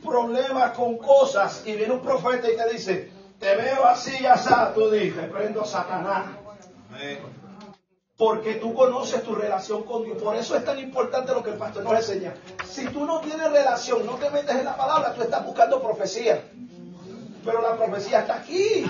problemas 0.03 0.71
con 0.71 0.97
cosas 0.97 1.63
y 1.65 1.73
viene 1.73 1.93
un 1.93 2.01
profeta 2.01 2.49
y 2.51 2.55
te 2.55 2.69
dice, 2.71 3.11
te 3.39 3.55
veo 3.55 3.85
así 3.85 4.15
y 4.21 4.25
así, 4.25 4.53
tú 4.73 4.89
dices, 4.89 5.29
prendo 5.29 5.61
a 5.61 5.65
Satanás. 5.65 6.25
Porque 8.17 8.55
tú 8.55 8.73
conoces 8.73 9.21
tu 9.23 9.35
relación 9.35 9.83
con 9.83 10.03
Dios. 10.03 10.21
Por 10.21 10.35
eso 10.35 10.55
es 10.55 10.65
tan 10.65 10.79
importante 10.79 11.33
lo 11.33 11.43
que 11.43 11.51
el 11.51 11.57
pastor 11.57 11.83
nos 11.83 11.93
enseña. 11.93 12.33
Si 12.65 12.87
tú 12.87 13.05
no 13.05 13.19
tienes 13.21 13.51
relación, 13.51 14.05
no 14.05 14.13
te 14.15 14.29
metes 14.31 14.55
en 14.55 14.65
la 14.65 14.75
palabra, 14.75 15.13
tú 15.13 15.21
estás 15.21 15.45
buscando 15.45 15.81
profecía. 15.81 16.41
pero 17.47 17.61
la 17.61 17.77
profecía 17.77 18.19
está 18.19 18.35
aquí. 18.37 18.85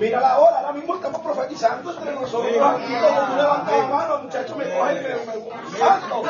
Mira 0.00 0.20
la 0.20 0.38
hora, 0.38 0.60
ahora 0.60 0.72
mismo 0.72 0.94
estamos 0.94 1.20
profetizando 1.20 1.90
entre 1.90 2.12
nosotros 2.14 2.56
aquí. 2.56 2.94
Cuando 2.98 3.26
tú 3.26 3.36
levantas 3.36 3.78
la 3.78 3.86
mano, 3.88 4.22
muchachos, 4.22 4.56
me 4.56 4.64
cogen, 4.64 5.02
me, 5.02 5.08
me, 5.08 5.70
me 5.70 5.78
santo. 5.78 6.22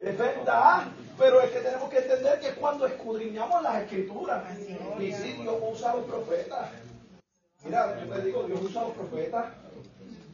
Es 0.00 0.16
verdad, 0.18 0.82
pero 1.18 1.40
es 1.40 1.50
que 1.50 1.60
tenemos 1.60 1.88
que 1.90 1.98
entender 1.98 2.40
que 2.40 2.54
cuando 2.54 2.86
escudriñamos 2.86 3.62
las 3.62 3.82
escrituras, 3.82 4.42
y 4.98 5.12
sí, 5.12 5.32
Dios 5.34 5.56
usa 5.72 5.90
a 5.92 5.96
los 5.96 6.04
profetas. 6.04 6.70
Mira, 7.64 7.96
yo 8.00 8.12
te 8.14 8.22
digo, 8.22 8.42
Dios 8.44 8.60
usa 8.62 8.80
a 8.82 8.84
los 8.84 8.92
profetas, 8.92 9.46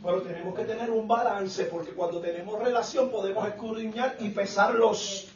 pero 0.04 0.20
tenemos 0.20 0.54
que 0.54 0.64
tener 0.64 0.90
un 0.90 1.08
balance, 1.08 1.64
porque 1.64 1.92
cuando 1.92 2.20
tenemos 2.20 2.62
relación 2.62 3.10
podemos 3.10 3.48
escudriñar 3.48 4.16
y 4.18 4.28
pesarlos. 4.28 5.28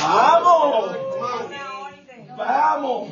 ¡Vamos! 0.00 0.96
¡Vamos! 2.36 3.08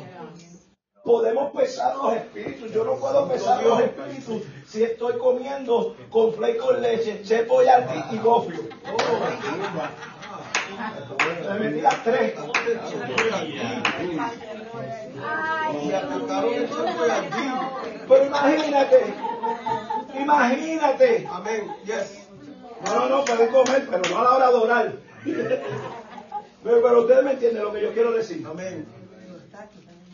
Podemos 1.03 1.51
pesar 1.51 1.95
los 1.97 2.13
espíritus. 2.13 2.71
Yo 2.71 2.85
no 2.85 2.95
puedo 2.95 3.27
pesar 3.27 3.63
los 3.63 3.81
espíritus 3.81 4.43
si 4.67 4.83
estoy 4.83 5.17
comiendo 5.17 5.95
con 6.09 6.31
con 6.33 6.81
leche, 6.81 7.23
chepo 7.23 7.61
y 7.61 7.67
y 8.15 8.17
gofio. 8.19 8.59
Metí 11.59 11.81
las 11.81 12.03
tres. 12.03 12.33
Pero 18.07 18.25
imagínate, 18.25 19.13
imagínate. 20.17 21.27
Amén. 21.29 21.67
Yes. 21.85 22.27
No, 22.85 22.95
no, 22.95 23.09
no, 23.09 23.25
pueden 23.25 23.49
comer, 23.51 23.87
pero 23.89 24.01
no 24.09 24.19
a 24.19 24.23
la 24.23 24.31
hora 24.35 24.49
de 24.51 24.55
orar. 24.55 24.93
Pero, 26.61 26.81
pero 26.81 27.01
ustedes 27.03 27.23
me 27.23 27.31
entienden 27.31 27.63
lo 27.63 27.71
que 27.71 27.81
yo 27.81 27.93
quiero 27.93 28.11
decir. 28.11 28.45
Amén. 28.45 28.85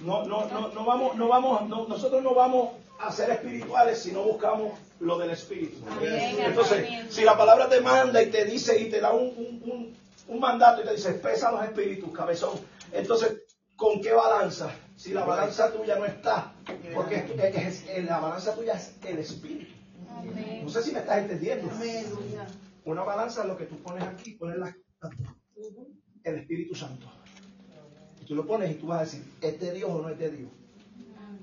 No, 0.02 0.26
no, 0.26 0.46
no, 0.46 0.68
no 0.70 0.86
vamos, 0.86 1.16
no 1.16 1.28
vamos, 1.28 1.68
no- 1.68 1.88
nosotros 1.88 2.22
no 2.22 2.36
vamos 2.36 2.70
a 3.00 3.12
ser 3.12 3.32
espirituales 3.32 4.00
si 4.00 4.12
no 4.12 4.22
buscamos 4.22 4.74
lo 5.00 5.18
del 5.18 5.32
espíritu. 5.32 5.78
Entonces, 6.02 6.88
si 7.10 7.24
la 7.24 7.36
palabra 7.36 7.68
te 7.68 7.82
manda 7.82 8.22
y 8.22 8.30
te 8.30 8.46
dice 8.46 8.80
y 8.80 8.90
te 8.92 9.02
da 9.02 9.12
un, 9.12 9.30
un- 9.36 9.62
un- 9.66 9.98
un 10.28 10.40
mandato 10.40 10.82
y 10.84 10.86
te 10.86 10.92
dice, 10.94 11.14
pesa 11.14 11.52
los 11.52 11.64
espíritus, 11.64 12.12
cabezón. 12.16 12.52
Entonces, 12.92 13.42
¿con 13.76 14.00
qué 14.02 14.14
balanza? 14.14 14.70
Si 14.96 15.14
la 15.14 15.26
balanza 15.26 15.72
tuya 15.74 15.96
no 15.96 16.06
está, 16.06 16.54
porque 16.94 17.16
es- 17.16 17.56
es- 17.56 17.90
es- 17.90 18.06
la 18.06 18.20
balanza 18.20 18.54
tuya 18.54 18.74
es 18.74 18.94
el 19.04 19.18
espíritu. 19.18 19.74
No 20.64 20.70
sé 20.70 20.84
si 20.84 20.92
me 20.92 21.00
estás 21.00 21.20
entendiendo. 21.20 21.70
Una 22.86 23.04
balanza 23.04 23.42
es 23.42 23.48
lo 23.48 23.58
que 23.58 23.66
tú 23.66 23.78
pones 23.78 24.04
aquí, 24.04 24.32
pones 24.32 24.58
la, 24.58 24.76
el 26.24 26.36
Espíritu 26.36 26.76
Santo. 26.76 27.08
Y 28.22 28.26
tú 28.26 28.36
lo 28.36 28.46
pones 28.46 28.72
y 28.72 28.76
tú 28.76 28.88
vas 28.88 29.00
a 29.00 29.04
decir, 29.04 29.24
¿es 29.42 29.60
de 29.60 29.72
Dios 29.74 29.90
o 29.90 30.02
no 30.02 30.10
es 30.10 30.18
de 30.18 30.32
Dios? 30.32 30.50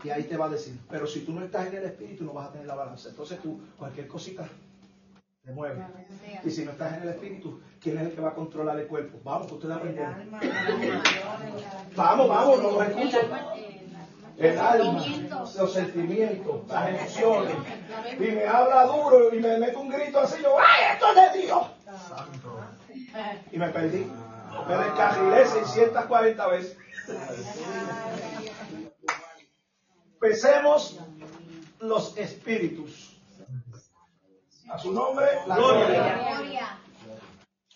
Y 0.05 0.11
ahí 0.11 0.25
te 0.25 0.37
va 0.37 0.47
a 0.47 0.49
decir. 0.49 0.79
Pero 0.91 1.07
si 1.07 1.21
tú 1.21 1.33
no 1.33 1.45
estás 1.45 1.69
en 1.69 1.77
el 1.77 1.85
Espíritu, 1.85 2.25
no 2.25 2.33
vas 2.33 2.49
a 2.49 2.53
tener 2.53 2.67
la 2.67 2.75
balanza. 2.75 3.09
Entonces 3.09 3.41
tú, 3.41 3.61
cualquier 3.77 4.09
cosita, 4.09 4.49
te 5.45 5.53
mueve. 5.53 5.85
Y 6.45 6.51
si 6.51 6.65
no 6.65 6.73
estás 6.73 6.97
en 6.97 7.03
el 7.05 7.09
Espíritu, 7.11 7.61
¿quién 7.81 7.99
es 7.99 8.07
el 8.07 8.13
que 8.13 8.21
va 8.21 8.31
a 8.31 8.35
controlar 8.35 8.79
el 8.79 8.87
cuerpo? 8.87 9.21
Vamos, 9.23 9.47
que 9.47 9.55
ustedes 9.55 9.77
aprendieron. 9.77 10.31
Vamos, 11.97 12.29
vamos, 12.29 12.63
no 12.63 12.71
los 12.73 12.89
escucho. 12.89 13.19
El 14.43 14.59
alma, 14.59 15.05
los 15.57 15.73
sentimientos, 15.73 16.67
las 16.67 16.89
emociones. 16.89 17.55
Y 18.19 18.25
me 18.25 18.45
habla 18.45 18.87
duro 18.87 19.33
y 19.33 19.39
me 19.39 19.57
mete 19.57 19.77
un 19.77 19.89
grito 19.89 20.19
así, 20.19 20.43
yo, 20.43 20.57
¡ay, 20.59 20.95
esto 20.95 21.07
es 21.09 21.33
de 21.33 21.43
Dios! 21.43 21.67
Y 23.53 23.59
me 23.59 23.69
perdí. 23.69 24.11
Me 24.69 24.77
descarrilé 24.77 25.47
640 25.47 26.47
veces. 26.49 26.77
Pesemos 30.21 30.99
los 31.79 32.17
espíritus. 32.19 33.21
A 34.71 34.79
su 34.79 34.93
nombre, 34.93 35.27
la 35.47 35.57
gloria. 35.57 36.79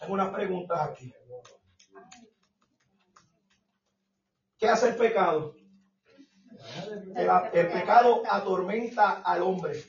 Tengo 0.00 0.14
unas 0.14 0.30
preguntas 0.30 0.80
aquí. 0.80 1.14
¿Qué 4.58 4.68
hace 4.68 4.88
el 4.88 4.96
pecado? 4.96 5.55
El, 7.14 7.68
pecado 7.68 8.22
atormenta 8.28 9.22
al 9.22 9.42
hombre. 9.42 9.82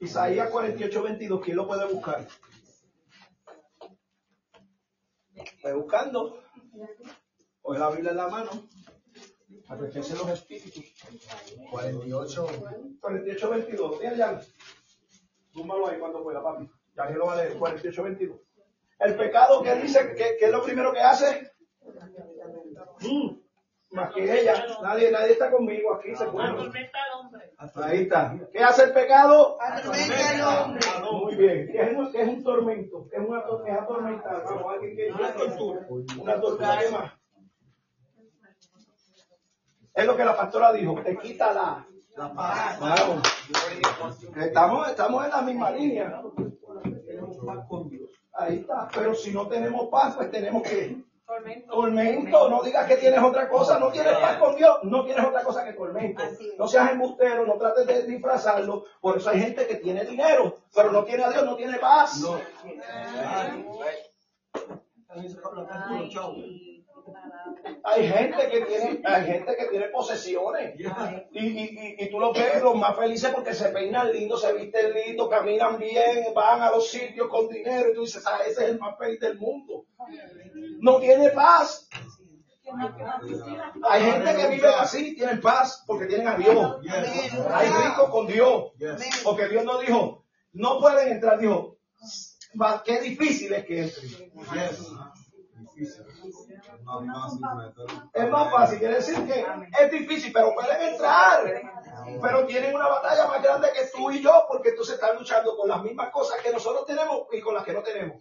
Isaías 0.00 0.50
48, 0.50 1.02
22, 1.02 1.40
¿quién 1.42 1.56
lo 1.56 1.66
puede 1.66 1.92
buscar? 1.92 2.26
Buscando. 5.74 6.42
Coge 7.62 7.78
la 7.78 7.90
Biblia 7.90 8.10
en 8.10 8.16
la 8.16 8.28
mano. 8.28 8.50
Arrepese 9.68 10.14
los 10.14 10.28
espíritus. 10.28 10.84
48. 11.70 12.46
48, 13.00 13.50
22. 13.50 13.98
Mira, 14.00 14.14
ya. 14.14 14.40
Túmbalo 15.52 15.88
ahí 15.88 15.98
cuando 15.98 16.22
pueda, 16.22 16.42
papi. 16.42 16.68
Ya 16.96 17.06
que 17.06 17.14
lo 17.14 17.26
va 17.26 17.32
a 17.32 17.36
leer. 17.36 17.56
48, 17.56 18.02
22. 18.02 18.40
El 18.98 19.16
pecado 19.16 19.62
que 19.62 19.74
dice 19.76 20.14
que, 20.14 20.36
que 20.38 20.44
es 20.44 20.50
lo 20.50 20.62
primero 20.62 20.92
que 20.92 21.00
hace. 21.00 21.52
Mm, 23.00 23.43
más 23.94 24.12
que 24.12 24.40
ella. 24.40 24.54
Nadie, 24.82 25.10
nadie 25.10 25.32
está 25.32 25.50
conmigo 25.50 25.94
aquí. 25.94 26.14
Se 26.14 26.26
puede. 26.26 26.50
Hombre. 26.50 26.90
Ahí 27.76 28.02
está. 28.02 28.36
¿Qué 28.52 28.62
hace 28.62 28.84
el 28.84 28.92
pecado? 28.92 29.56
Atormenta 29.60 30.30
al 30.30 30.64
hombre. 30.64 30.80
Muy 31.12 31.36
bien. 31.36 31.68
¿Qué 31.72 31.82
es 31.82 31.96
un, 31.96 32.12
qué 32.12 32.22
es 32.22 32.28
un 32.28 32.44
tormento? 32.44 33.08
¿Qué 33.10 33.16
es, 33.16 33.22
una, 33.26 33.38
es 33.38 33.82
atormentar? 33.82 34.44
Vamos, 34.44 34.74
alguien 34.74 34.96
que 34.96 35.12
una 35.12 35.32
tortura. 35.32 35.86
Una 36.20 36.40
tortura. 36.40 37.18
Es 39.94 40.06
lo 40.06 40.16
que 40.16 40.24
la 40.24 40.36
pastora 40.36 40.72
dijo. 40.72 41.00
Te 41.02 41.16
quita 41.16 41.52
la, 41.52 41.86
la 42.16 42.34
paz. 42.34 42.80
Vamos. 42.80 43.22
Estamos, 44.36 44.88
estamos 44.88 45.24
en 45.24 45.30
la 45.30 45.42
misma 45.42 45.70
línea. 45.70 46.22
Tenemos 47.06 47.38
paz 47.38 47.66
con 47.68 47.88
Dios. 47.88 48.10
Ahí 48.32 48.58
está. 48.58 48.88
Pero 48.92 49.14
si 49.14 49.32
no 49.32 49.46
tenemos 49.46 49.88
paz, 49.88 50.16
pues 50.16 50.30
tenemos 50.30 50.62
que 50.64 51.04
Tormento, 51.26 52.50
no 52.50 52.62
digas 52.62 52.86
que 52.86 52.96
tienes 52.96 53.22
otra 53.22 53.48
cosa, 53.48 53.78
no 53.78 53.90
tienes 53.90 54.12
paz 54.18 54.36
con 54.36 54.56
Dios, 54.56 54.80
no 54.82 55.04
tienes 55.04 55.24
otra 55.24 55.42
cosa 55.42 55.64
que 55.64 55.72
tormento. 55.72 56.22
No 56.58 56.68
seas 56.68 56.90
embustero, 56.92 57.46
no 57.46 57.54
trates 57.56 57.86
de 57.86 58.02
disfrazarlo. 58.02 58.84
Por 59.00 59.16
eso 59.16 59.30
hay 59.30 59.40
gente 59.40 59.66
que 59.66 59.76
tiene 59.76 60.04
dinero, 60.04 60.58
pero 60.74 60.92
no 60.92 61.02
tiene 61.04 61.24
a 61.24 61.30
Dios, 61.30 61.44
no 61.44 61.56
tiene 61.56 61.78
paz. 61.78 62.22
Hay 67.84 68.08
gente 68.08 68.48
que 68.50 68.60
tiene, 68.62 69.00
hay 69.04 69.24
gente 69.24 69.56
que 69.56 69.66
tiene 69.66 69.88
posesiones. 69.88 70.74
Y, 70.78 71.38
y, 71.38 71.96
y, 71.98 72.04
y 72.04 72.10
tú 72.10 72.18
los 72.18 72.32
ves 72.36 72.62
los 72.62 72.74
más 72.76 72.96
felices 72.96 73.30
porque 73.34 73.52
se 73.54 73.68
peinan 73.70 74.10
lindo, 74.12 74.36
se 74.36 74.52
visten 74.52 74.92
lindo, 74.92 75.28
caminan 75.28 75.78
bien, 75.78 76.32
van 76.34 76.62
a 76.62 76.70
los 76.70 76.88
sitios 76.88 77.28
con 77.28 77.48
dinero 77.48 77.90
y 77.90 77.94
tú 77.94 78.02
dices, 78.02 78.24
ah, 78.26 78.38
ese 78.46 78.64
es 78.64 78.70
el 78.70 78.78
más 78.78 78.96
feliz 78.98 79.20
del 79.20 79.38
mundo. 79.38 79.84
No 80.80 80.98
tiene 81.00 81.30
paz. 81.30 81.88
Hay 83.88 84.02
gente 84.02 84.34
que 84.36 84.46
vive 84.48 84.68
así, 84.68 85.14
tienen 85.14 85.40
paz 85.40 85.84
porque 85.86 86.06
tienen 86.06 86.28
a 86.28 86.36
Dios. 86.36 86.76
Hay 87.50 87.68
ricos 87.68 88.10
con 88.10 88.26
Dios. 88.26 88.72
Porque 89.22 89.48
Dios 89.48 89.64
no 89.64 89.78
dijo, 89.78 90.24
no 90.54 90.80
pueden 90.80 91.12
entrar, 91.12 91.38
dijo, 91.38 91.76
"Va, 92.60 92.82
qué 92.84 93.00
difícil 93.00 93.52
es 93.52 93.64
que 93.66 93.82
entren. 93.82 94.30
Es 98.12 98.30
más 98.30 98.50
fácil, 98.50 98.78
quiere 98.78 98.94
decir 98.96 99.26
que 99.26 99.46
es 99.80 99.90
difícil, 99.90 100.32
pero 100.32 100.54
pueden 100.54 100.80
entrar. 100.80 101.42
Pero 102.20 102.46
tienen 102.46 102.74
una 102.74 102.88
batalla 102.88 103.26
más 103.26 103.42
grande 103.42 103.68
que 103.72 103.86
tú 103.86 104.10
y 104.10 104.22
yo, 104.22 104.44
porque 104.48 104.70
entonces 104.70 104.94
están 104.96 105.16
luchando 105.16 105.56
con 105.56 105.68
las 105.68 105.82
mismas 105.82 106.10
cosas 106.10 106.40
que 106.42 106.52
nosotros 106.52 106.84
tenemos 106.86 107.26
y 107.32 107.40
con 107.40 107.54
las 107.54 107.64
que 107.64 107.72
no 107.72 107.82
tenemos. 107.82 108.18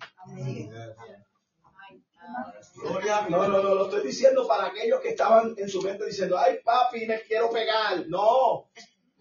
No, 3.29 3.47
no, 3.47 3.61
no, 3.61 3.75
lo 3.75 3.85
estoy 3.85 4.03
diciendo 4.03 4.47
para 4.47 4.67
aquellos 4.67 4.99
que 5.01 5.09
estaban 5.09 5.53
en 5.57 5.69
su 5.69 5.81
mente 5.81 6.05
diciendo, 6.05 6.37
ay 6.37 6.59
papi, 6.63 7.05
me 7.05 7.21
quiero 7.21 7.49
pegar. 7.49 8.05
No, 8.07 8.69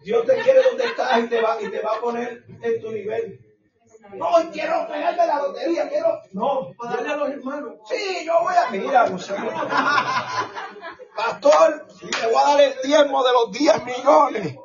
Dios 0.03 0.25
te 0.25 0.35
quiere 0.41 0.63
donde 0.63 0.85
estás 0.85 1.19
y 1.19 1.27
te 1.27 1.41
va, 1.41 1.61
y 1.61 1.69
te 1.69 1.81
va 1.81 1.97
a 1.97 2.01
poner 2.01 2.43
en 2.61 2.81
tu 2.81 2.91
nivel. 2.91 3.42
No, 4.15 4.51
quiero 4.51 4.87
pegarme 4.87 5.27
la 5.27 5.39
lotería, 5.39 5.89
quiero. 5.89 6.19
No, 6.33 6.71
darle 6.83 7.13
a 7.13 7.15
los 7.17 7.29
hermanos. 7.29 7.73
Sí, 7.85 8.25
yo 8.25 8.33
voy 8.41 8.53
a. 8.55 8.69
Mira, 8.69 9.07
José. 9.07 9.35
Pastor, 11.15 11.87
te 12.19 12.27
voy 12.27 12.35
a 12.35 12.47
dar 12.49 12.61
el 12.61 12.73
diezmo 12.83 13.23
de 13.23 13.31
los 13.31 13.51
10 13.51 13.85
millones. 13.85 14.55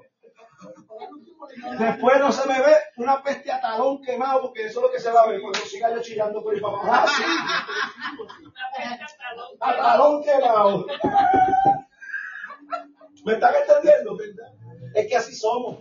Después 1.78 2.18
no 2.20 2.32
se 2.32 2.48
me 2.48 2.60
ve 2.60 2.76
una 2.96 3.22
peste 3.22 3.50
a 3.50 3.60
talón 3.60 4.02
quemado, 4.02 4.42
porque 4.42 4.66
eso 4.66 4.80
es 4.80 4.82
lo 4.86 4.90
que 4.90 5.00
se 5.00 5.10
va 5.10 5.22
a 5.22 5.26
ver 5.26 5.40
cuando 5.40 5.58
siga 5.60 5.94
yo 5.94 6.00
chillando 6.00 6.42
por 6.42 6.54
el 6.54 6.60
papá. 6.60 6.80
Ah, 6.84 7.06
sí. 7.06 7.24
A 9.60 9.76
talón 9.76 10.22
quemado. 10.22 10.86
¿Me 13.24 13.32
están 13.34 13.54
entendiendo? 13.54 14.16
Es 14.94 15.06
que 15.06 15.16
así 15.16 15.34
somos. 15.34 15.78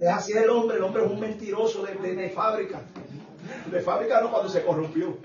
Es 0.00 0.08
así 0.08 0.32
el 0.32 0.48
hombre. 0.50 0.76
El 0.76 0.82
hombre 0.84 1.04
es 1.04 1.10
un 1.10 1.20
mentiroso 1.20 1.82
de, 1.84 1.94
de- 1.94 2.14
de 2.14 2.30
fábrica. 2.30 2.80
De 3.70 3.80
fábrica 3.80 4.20
no 4.20 4.30
cuando 4.30 4.48
se 4.48 4.62
corrompió. 4.64 5.16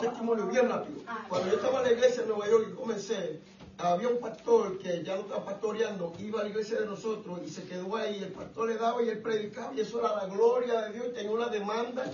Testimonio 0.00 0.46
bien 0.46 0.68
rápido. 0.68 1.00
Cuando 1.28 1.48
yo 1.48 1.56
estaba 1.56 1.78
en 1.80 1.84
la 1.86 1.92
iglesia 1.92 2.22
en 2.22 2.28
Nueva 2.28 2.48
York 2.48 2.68
y 2.70 2.74
comencé, 2.74 3.40
había 3.78 4.08
un 4.08 4.18
pastor 4.20 4.78
que 4.78 5.02
ya 5.02 5.14
no 5.16 5.22
estaba 5.22 5.44
pastoreando, 5.44 6.12
iba 6.18 6.40
a 6.40 6.44
la 6.44 6.48
iglesia 6.50 6.80
de 6.80 6.86
nosotros 6.86 7.40
y 7.44 7.48
se 7.48 7.64
quedó 7.64 7.94
ahí. 7.96 8.22
El 8.22 8.32
pastor 8.32 8.68
le 8.68 8.76
daba 8.76 9.02
y 9.02 9.08
él 9.08 9.20
predicaba 9.20 9.72
y 9.74 9.80
eso 9.80 9.98
era 10.00 10.16
la 10.16 10.26
gloria 10.26 10.80
de 10.82 10.92
Dios 10.94 11.06
y 11.10 11.14
tenía 11.14 11.30
una 11.32 11.48
demanda. 11.48 12.04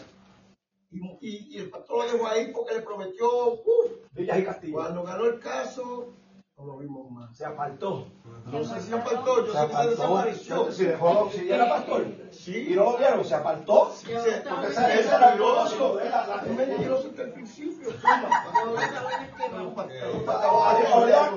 Y, 0.91 0.99
y- 1.21 1.57
y 1.57 1.59
el 1.59 1.71
pastor 1.71 2.05
lo 2.07 2.13
dejó 2.13 2.27
ahí 2.27 2.53
porque 2.53 2.75
le 2.75 2.83
prometió, 2.83 3.53
uf, 3.55 3.93
Villas 4.13 4.39
y 4.39 4.45
Castillo. 4.45 4.73
cuando 4.75 5.03
ganó 5.05 5.25
el 5.27 5.39
caso, 5.39 6.09
no 6.59 6.67
lo 6.67 6.77
vimos 6.79 7.11
más. 7.11 7.37
Se 7.37 7.45
apartó. 7.45 8.07
No 8.47 8.63
sé 8.65 8.81
si 8.81 8.93
apartó, 8.93 9.45
yo 9.47 9.53
Se 9.53 9.59
sé 9.59 9.67
que 9.67 9.73
se 9.73 9.73
apartó. 9.73 9.91
desapareció. 9.91 10.73
Si 10.73 10.85
dejó, 10.85 11.31
si 11.33 11.51
era 11.51 11.69
pastor. 11.69 12.07
Sí. 12.31 12.69
Y 12.71 12.75
no 12.77 12.85
lo 12.85 12.97
vieron, 12.99 13.25
se 13.25 13.35
apartó. 13.35 13.93
Sí, 13.97 14.13
Porque 14.49 14.69
esa, 14.69 14.95
esa 14.95 15.17
era 15.17 15.33
el 15.33 15.39
la- 16.11 16.43
Es 16.47 16.57
mentiroso 16.57 17.13
que 17.15 17.23
al 17.23 17.33
principio, 17.33 17.89
Olía, 20.93 21.31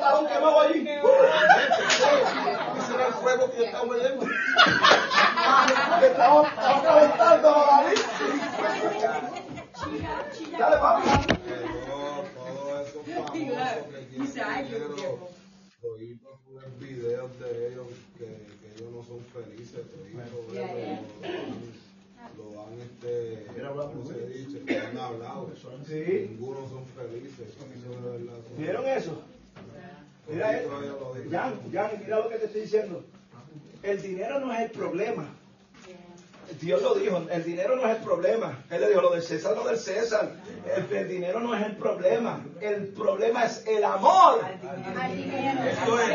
talón 0.00 0.26
quemado 0.26 0.60
allí. 0.60 0.88
Ese 0.88 2.94
era 2.94 3.06
el 3.08 3.12
fuego 3.14 3.50
que 3.52 3.64
estaba. 3.66 3.94
Que 6.00 6.06
estaba 6.06 6.42
estaba 6.48 6.82
calentando 6.82 7.50
la 7.50 7.82
nariz. 7.82 8.06
Dale, 10.58 10.76
papi. 10.78 11.08
todo, 11.86 12.24
todo 12.34 12.80
eso 12.80 12.98
famoso 13.04 13.88
que 13.90 14.07
quieren 14.26 14.92
dinero, 14.96 15.28
toditos 15.80 16.40
suben 16.44 16.78
videos 16.80 17.38
de 17.40 17.68
ellos 17.68 17.86
que, 18.18 18.24
que 18.24 18.74
ellos 18.76 18.92
no 18.92 19.04
son 19.04 19.20
felices, 19.32 19.80
toditos 19.90 20.54
Yeah, 20.54 20.74
yeah. 20.74 21.00
lo, 22.36 22.52
lo 22.52 22.66
han, 22.66 22.80
este, 22.80 23.46
¿cómo 23.86 24.06
se 24.06 24.26
dice? 24.26 24.60
Lo 24.66 24.86
han 24.88 24.98
hablado, 24.98 25.52
Sí. 25.86 26.28
ninguno 26.30 26.68
son 26.68 26.84
felices, 26.86 27.54
eso. 27.56 28.54
¿Vieron 28.56 28.86
eso? 28.88 29.22
Mira, 30.28 30.62
lo 30.62 31.14
dicen. 31.14 31.30
Jan, 31.30 31.72
Jan, 31.72 31.90
mira 32.02 32.18
lo 32.18 32.28
que 32.28 32.36
te 32.38 32.44
estoy 32.46 32.60
diciendo. 32.62 33.04
El 33.82 34.02
dinero 34.02 34.40
no 34.40 34.52
es 34.52 34.60
el 34.60 34.70
problema. 34.72 35.37
Dios 36.60 36.82
lo 36.82 36.94
dijo, 36.94 37.26
el 37.30 37.44
dinero 37.44 37.76
no 37.76 37.88
es 37.88 37.96
el 37.96 38.02
problema. 38.02 38.64
Él 38.70 38.80
le 38.80 38.88
dijo, 38.88 39.02
lo 39.02 39.10
del 39.10 39.22
César, 39.22 39.56
lo 39.56 39.64
del 39.64 39.78
César. 39.78 40.32
El, 40.74 40.96
el 40.96 41.08
dinero 41.08 41.40
no 41.40 41.54
es 41.54 41.64
el 41.64 41.76
problema. 41.76 42.44
El 42.60 42.88
problema 42.88 43.44
es 43.44 43.64
el 43.66 43.84
amor. 43.84 44.40
Esto 45.70 46.00
es. 46.00 46.08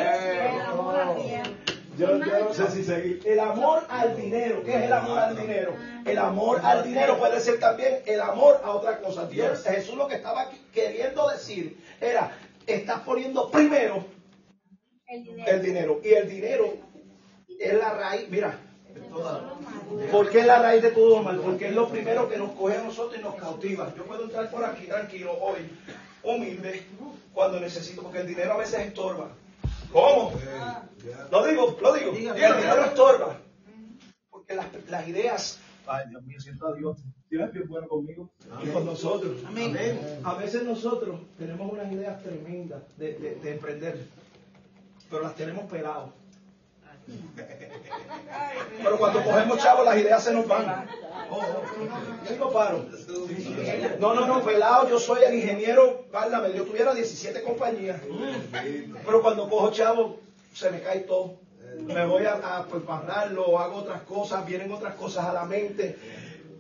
Yo, 1.98 2.18
yo 2.18 2.40
no 2.46 2.54
sé 2.54 2.72
si 2.72 2.84
seguir. 2.84 3.22
El 3.26 3.40
amor 3.40 3.86
al 3.88 4.18
dinero. 4.18 4.64
¿Qué 4.64 4.76
es 4.76 4.84
el 4.84 4.94
amor 4.94 5.20
al 5.20 5.38
dinero? 5.38 5.76
El 6.06 6.18
amor 6.18 6.60
al 6.64 6.84
dinero 6.84 7.18
puede 7.18 7.40
ser 7.40 7.60
también 7.60 8.00
el 8.06 8.20
amor 8.20 8.60
a 8.64 8.72
otra 8.72 9.00
cosa. 9.00 9.28
Dios, 9.28 9.64
Jesús 9.64 9.96
lo 9.96 10.08
que 10.08 10.16
estaba 10.16 10.50
queriendo 10.74 11.30
decir 11.30 11.78
era, 12.02 12.36
estás 12.66 13.02
poniendo 13.02 13.52
primero 13.52 14.06
el 15.08 15.62
dinero. 15.62 16.02
Y 16.04 16.14
el 16.14 16.30
dinero 16.30 16.74
es 17.60 17.74
la 17.76 17.94
raíz, 17.94 18.28
mira, 18.30 18.60
¿por 20.12 20.30
qué 20.30 20.40
es 20.42 20.46
la 20.46 20.60
raíz 20.62 20.82
de 20.82 20.92
todo 20.92 21.22
mal? 21.24 21.40
Porque 21.40 21.68
es 21.68 21.76
lo 21.76 21.90
primero 21.90 22.30
que 22.30 22.38
nos 22.38 22.52
coge 22.52 22.78
a 22.78 22.84
nosotros 22.84 23.20
y 23.20 23.24
nos 23.24 23.36
cautiva. 23.36 23.94
Yo 23.96 24.06
puedo 24.06 24.24
entrar 24.24 24.50
por 24.50 24.64
aquí 24.66 24.86
tranquilo 24.88 25.34
hoy, 25.40 25.60
humilde, 26.24 26.84
cuando 27.34 27.60
necesito, 27.60 28.02
porque 28.04 28.20
el 28.20 28.28
dinero 28.28 28.54
a 28.54 28.58
veces 28.58 28.80
estorba. 28.82 29.30
¿Cómo? 29.92 30.34
Lo 31.32 31.46
digo, 31.46 31.78
lo 31.82 31.94
digo. 31.94 32.12
Y 32.18 32.26
el 32.26 32.58
dinero 32.58 32.86
estorba. 32.86 33.38
Porque 34.30 34.56
las, 34.56 34.68
las 34.90 35.08
ideas, 35.08 35.60
ay 35.88 36.06
Dios 36.10 36.24
mío, 36.24 36.40
siento 36.40 36.68
a 36.68 36.74
Dios. 36.76 36.98
Dios 37.30 37.48
es 37.48 37.54
bien 37.54 37.68
bueno 37.68 37.88
conmigo 37.88 38.30
y 38.64 38.68
con 38.70 38.86
nosotros. 38.86 39.38
Amén. 39.48 39.74
A 40.24 40.36
veces 40.36 40.64
nosotros 40.64 41.20
tenemos 41.38 41.72
unas 41.72 41.92
ideas 41.92 42.22
tremendas 42.22 42.82
de, 42.98 43.14
de- 43.14 43.36
de 43.36 43.52
emprender, 43.54 44.06
pero 45.10 45.24
las 45.24 45.36
tenemos 45.36 45.66
pelados. 45.70 46.12
Pero 48.84 48.98
cuando 48.98 49.24
cogemos 49.24 49.58
chavos, 49.60 49.86
las 49.86 49.98
ideas 49.98 50.24
se 50.24 50.34
nos 50.34 50.48
van. 50.48 50.88
Sí, 52.28 52.36
no 52.40 52.52
paro. 52.52 52.86
No, 54.00 54.14
no, 54.14 54.26
no, 54.28 54.44
pelado, 54.44 54.90
yo 54.90 55.00
soy 55.00 55.24
el 55.24 55.36
ingeniero, 55.36 56.06
válame, 56.12 56.54
yo 56.54 56.64
tuviera 56.64 56.94
17 56.94 57.42
compañías. 57.44 58.00
Pero 59.06 59.22
cuando 59.22 59.50
cojo 59.50 59.72
chavo, 59.72 60.20
se 60.54 60.70
me 60.72 60.82
cae 60.82 61.02
todo. 61.02 61.36
Me 61.82 62.06
voy 62.06 62.26
a, 62.26 62.34
a 62.36 62.66
prepararlo, 62.68 63.58
hago 63.60 63.78
otras 63.78 64.04
cosas, 64.04 64.46
vienen 64.46 64.72
otras 64.72 64.96
cosas 64.96 65.26
a 65.26 65.34
la 65.34 65.46
mente. 65.46 65.98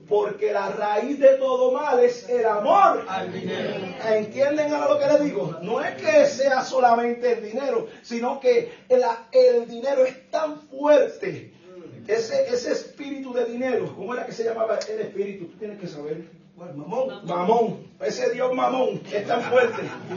Porque 0.07 0.51
la 0.51 0.69
raíz 0.69 1.17
de 1.19 1.35
todo 1.35 1.71
mal 1.71 1.99
es 1.99 2.27
el 2.27 2.45
amor 2.45 3.05
al 3.07 3.31
dinero. 3.31 3.73
¿Entienden 4.05 4.73
ahora 4.73 4.93
lo 4.93 4.99
que 4.99 5.07
les 5.07 5.23
digo? 5.23 5.57
No 5.61 5.81
es 5.81 5.95
que 5.95 6.25
sea 6.25 6.63
solamente 6.63 7.33
el 7.33 7.43
dinero, 7.43 7.87
sino 8.01 8.39
que 8.39 8.71
el, 8.89 9.01
el 9.31 9.67
dinero 9.67 10.05
es 10.05 10.29
tan 10.29 10.59
fuerte. 10.61 11.53
Ese, 12.07 12.53
ese 12.53 12.73
espíritu 12.73 13.33
de 13.33 13.45
dinero, 13.45 13.93
¿cómo 13.95 14.13
era 14.13 14.25
que 14.25 14.33
se 14.33 14.43
llamaba 14.43 14.77
el 14.89 14.99
espíritu? 14.99 15.45
Tú 15.45 15.57
tienes 15.57 15.79
que 15.79 15.87
saber. 15.87 16.25
mamón. 16.57 17.25
Mamón. 17.25 17.87
Ese 18.01 18.31
Dios 18.31 18.53
mamón 18.53 19.01
es 19.11 19.25
tan 19.25 19.41
fuerte. 19.43 19.83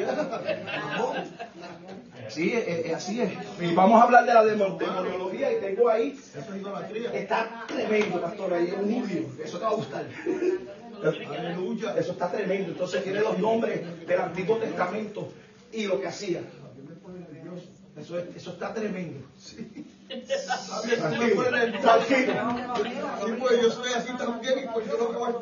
Mamón. 0.99 1.17
Sí, 2.29 2.53
eh, 2.53 2.83
eh, 2.87 2.95
así 2.95 3.21
es. 3.21 3.33
Y 3.61 3.75
vamos 3.75 4.01
a 4.01 4.05
hablar 4.05 4.25
de 4.27 4.35
la 4.35 4.45
demo- 4.45 4.77
demoniología 4.79 5.53
y 5.53 5.61
tengo 5.61 5.89
ahí. 5.89 6.19
Está 7.15 7.65
tremendo, 7.69 8.21
pastor. 8.21 8.53
Ahí 8.55 8.67
es 8.69 8.73
un 8.75 9.01
judío. 9.03 9.27
Eso 9.45 9.59
te 9.59 9.65
va 9.65 9.71
a 9.71 9.75
gustar. 9.75 10.05
Aleluya. 11.39 11.95
Eso 11.99 12.13
está 12.13 12.31
tremendo. 12.31 12.73
Entonces 12.73 13.05
tiene 13.05 13.21
los 13.21 13.39
nombres 13.39 14.07
del 14.07 14.21
Antiguo 14.21 14.57
Testamento 14.57 15.29
y 15.73 15.87
lo 15.87 16.01
que 16.01 16.09
hacía. 16.09 16.41
Eso, 17.97 18.19
es- 18.19 18.37
eso 18.37 18.51
está 18.53 18.75
tremendo. 18.75 19.21
Tranquilo, 20.07 21.43
tranquilo. 21.81 22.35
Sí, 23.25 23.33
pues 23.41 23.63
yo 23.63 23.71
soy 23.71 23.93
así 23.95 24.13
también 24.17 24.59
y 24.65 24.67
pues 24.73 24.87
yo 24.87 24.97
lo 24.99 25.11
que 25.11 25.17
voy 25.17 25.33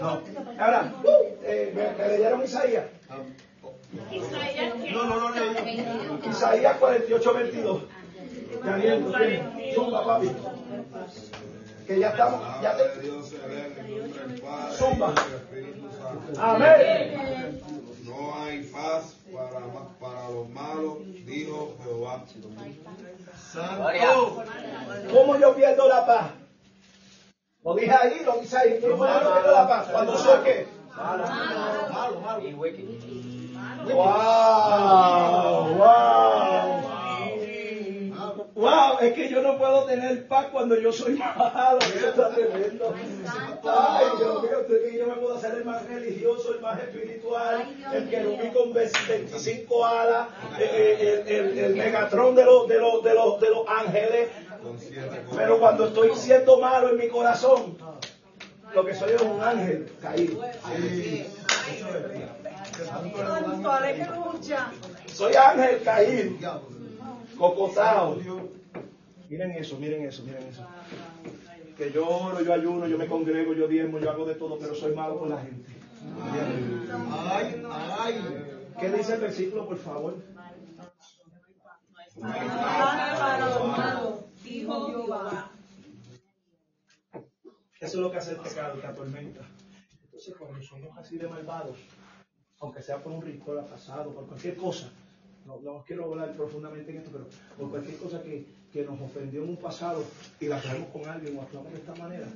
No. 0.00 0.20
Ahora, 0.58 0.92
uh, 1.04 1.08
eh, 1.44 1.72
¿me, 1.74 2.02
me 2.04 2.08
leyeron 2.12 2.42
Isaías? 2.44 2.84
Isaías, 4.12 4.74
No, 4.92 5.04
no, 5.04 5.20
no 5.20 5.34
leí. 5.34 5.54
Isaías 6.40 6.78
48, 6.78 7.34
22. 7.34 7.82
Daniel, 8.64 9.04
¿tú 9.04 9.12
tienes? 9.12 9.74
Zumba, 9.74 10.04
papi. 10.06 10.30
Que 11.86 12.00
ya 12.00 12.08
estamos, 12.08 12.40
ya 12.62 12.76
te... 12.78 12.84
Zumba. 14.72 15.14
Amén. 16.38 17.60
No 18.04 18.42
hay 18.42 18.62
paz 18.62 19.16
para, 19.30 19.60
para 20.00 20.30
los 20.30 20.48
malos, 20.48 20.96
dijo 21.26 21.76
Jehová. 21.84 22.24
Santo. 23.52 24.42
¿Cómo 25.12 25.36
yo 25.36 25.54
pierdo 25.54 25.88
la 25.88 26.06
paz? 26.06 26.30
Lo 27.62 27.74
dije 27.74 27.92
ahí, 27.92 28.22
lo 28.24 28.40
dice 28.40 28.56
ahí. 28.56 28.80
¿Cómo 28.80 29.06
yo 29.06 29.32
pierdo 29.32 29.52
la 29.52 29.68
paz? 29.68 29.88
Cuando 29.92 30.16
soy 30.16 30.42
qué? 30.42 30.66
Malo, 30.96 31.26
malo, 31.26 32.20
malo. 32.20 32.40
Wow, 33.86 35.74
wow. 35.76 36.80
Wow, 38.54 38.98
es 39.00 39.14
que 39.14 39.28
yo 39.30 39.40
no 39.40 39.56
puedo 39.56 39.84
tener 39.84 40.26
paz 40.28 40.48
cuando 40.52 40.78
yo 40.78 40.92
soy 40.92 41.14
malo. 41.14 41.78
Eso 41.78 42.08
está 42.08 42.30
tremendo. 42.30 42.94
Ay, 43.64 44.06
Dios 44.18 44.42
mío, 44.42 44.60
usted 44.60 44.90
que 44.90 44.98
yo 44.98 45.06
me 45.06 45.14
puedo 45.14 45.36
hacer 45.36 45.54
el 45.54 45.64
más 45.64 45.86
religioso, 45.86 46.54
el 46.54 46.60
más 46.60 46.78
espiritual, 46.78 47.66
el 47.94 48.10
que 48.10 48.20
lo 48.22 48.36
vi 48.36 48.48
con 48.50 48.74
25 48.74 49.86
alas, 49.86 50.28
eh, 50.58 51.22
el, 51.26 51.36
el, 51.36 51.58
el 51.58 51.76
megatrón 51.76 52.34
de 52.34 52.44
los, 52.44 52.68
de 52.68 52.78
los, 52.78 53.02
de 53.02 53.14
los, 53.14 53.40
de 53.40 53.50
los 53.50 53.66
ángeles. 53.66 54.28
Pero 55.34 55.58
cuando 55.58 55.86
estoy 55.86 56.14
siendo 56.14 56.58
malo 56.58 56.90
en 56.90 56.98
mi 56.98 57.08
corazón, 57.08 57.78
lo 58.74 58.84
que 58.84 58.94
soy 58.94 59.12
es 59.12 59.22
un 59.22 59.40
ángel 59.42 59.90
caído. 60.02 60.42
Santo, 62.84 63.70
aleluya. 63.70 64.72
Soy 65.06 65.34
ángel 65.34 65.82
caído, 65.82 66.62
cocotado. 67.38 68.18
Miren 69.28 69.52
eso, 69.52 69.78
miren 69.78 70.06
eso, 70.06 70.22
miren 70.24 70.42
eso. 70.48 70.66
Que 71.76 71.92
yo 71.92 72.08
oro, 72.08 72.42
yo 72.42 72.52
ayuno, 72.52 72.86
yo 72.86 72.98
me 72.98 73.06
congrego, 73.06 73.54
yo 73.54 73.68
diezmo, 73.68 73.98
yo 73.98 74.10
hago 74.10 74.26
de 74.26 74.34
todo, 74.34 74.58
pero 74.58 74.74
soy 74.74 74.94
malo 74.94 75.18
con 75.18 75.30
la 75.30 75.40
gente. 75.40 75.70
Ay, 77.30 77.62
ay. 77.98 78.14
¿Qué 78.78 78.90
dice 78.90 79.14
el 79.14 79.20
versículo, 79.20 79.66
por 79.66 79.78
favor? 79.78 80.16
Eso 87.80 87.96
es 87.96 88.02
lo 88.02 88.10
que 88.10 88.18
hace 88.18 88.32
el 88.32 88.38
pecado, 88.38 88.80
que 88.80 88.86
atormenta. 88.86 89.40
Entonces, 90.04 90.34
cuando 90.38 90.62
somos 90.62 90.98
así 90.98 91.16
de 91.16 91.28
malvados, 91.28 91.78
aunque 92.60 92.82
sea 92.82 93.02
por 93.02 93.12
un 93.12 93.22
ritual 93.22 93.64
pasado, 93.64 94.12
por 94.12 94.26
cualquier 94.26 94.56
cosa, 94.56 94.90
no, 95.46 95.58
no 95.60 95.82
quiero 95.86 96.04
hablar 96.04 96.32
profundamente 96.34 96.92
en 96.92 96.98
esto, 96.98 97.10
pero 97.10 97.26
por 97.58 97.70
cualquier 97.70 97.96
cosa 97.96 98.22
que, 98.22 98.46
que 98.72 98.84
nos 98.84 99.00
ofendió 99.00 99.42
en 99.42 99.50
un 99.50 99.56
pasado 99.56 100.04
y 100.38 100.46
la 100.46 100.60
traemos 100.60 100.90
con 100.90 101.06
alguien 101.06 101.36
o 101.38 101.42
actuamos 101.42 101.72
de 101.72 101.78
esta 101.78 101.94
manera, 101.94 102.26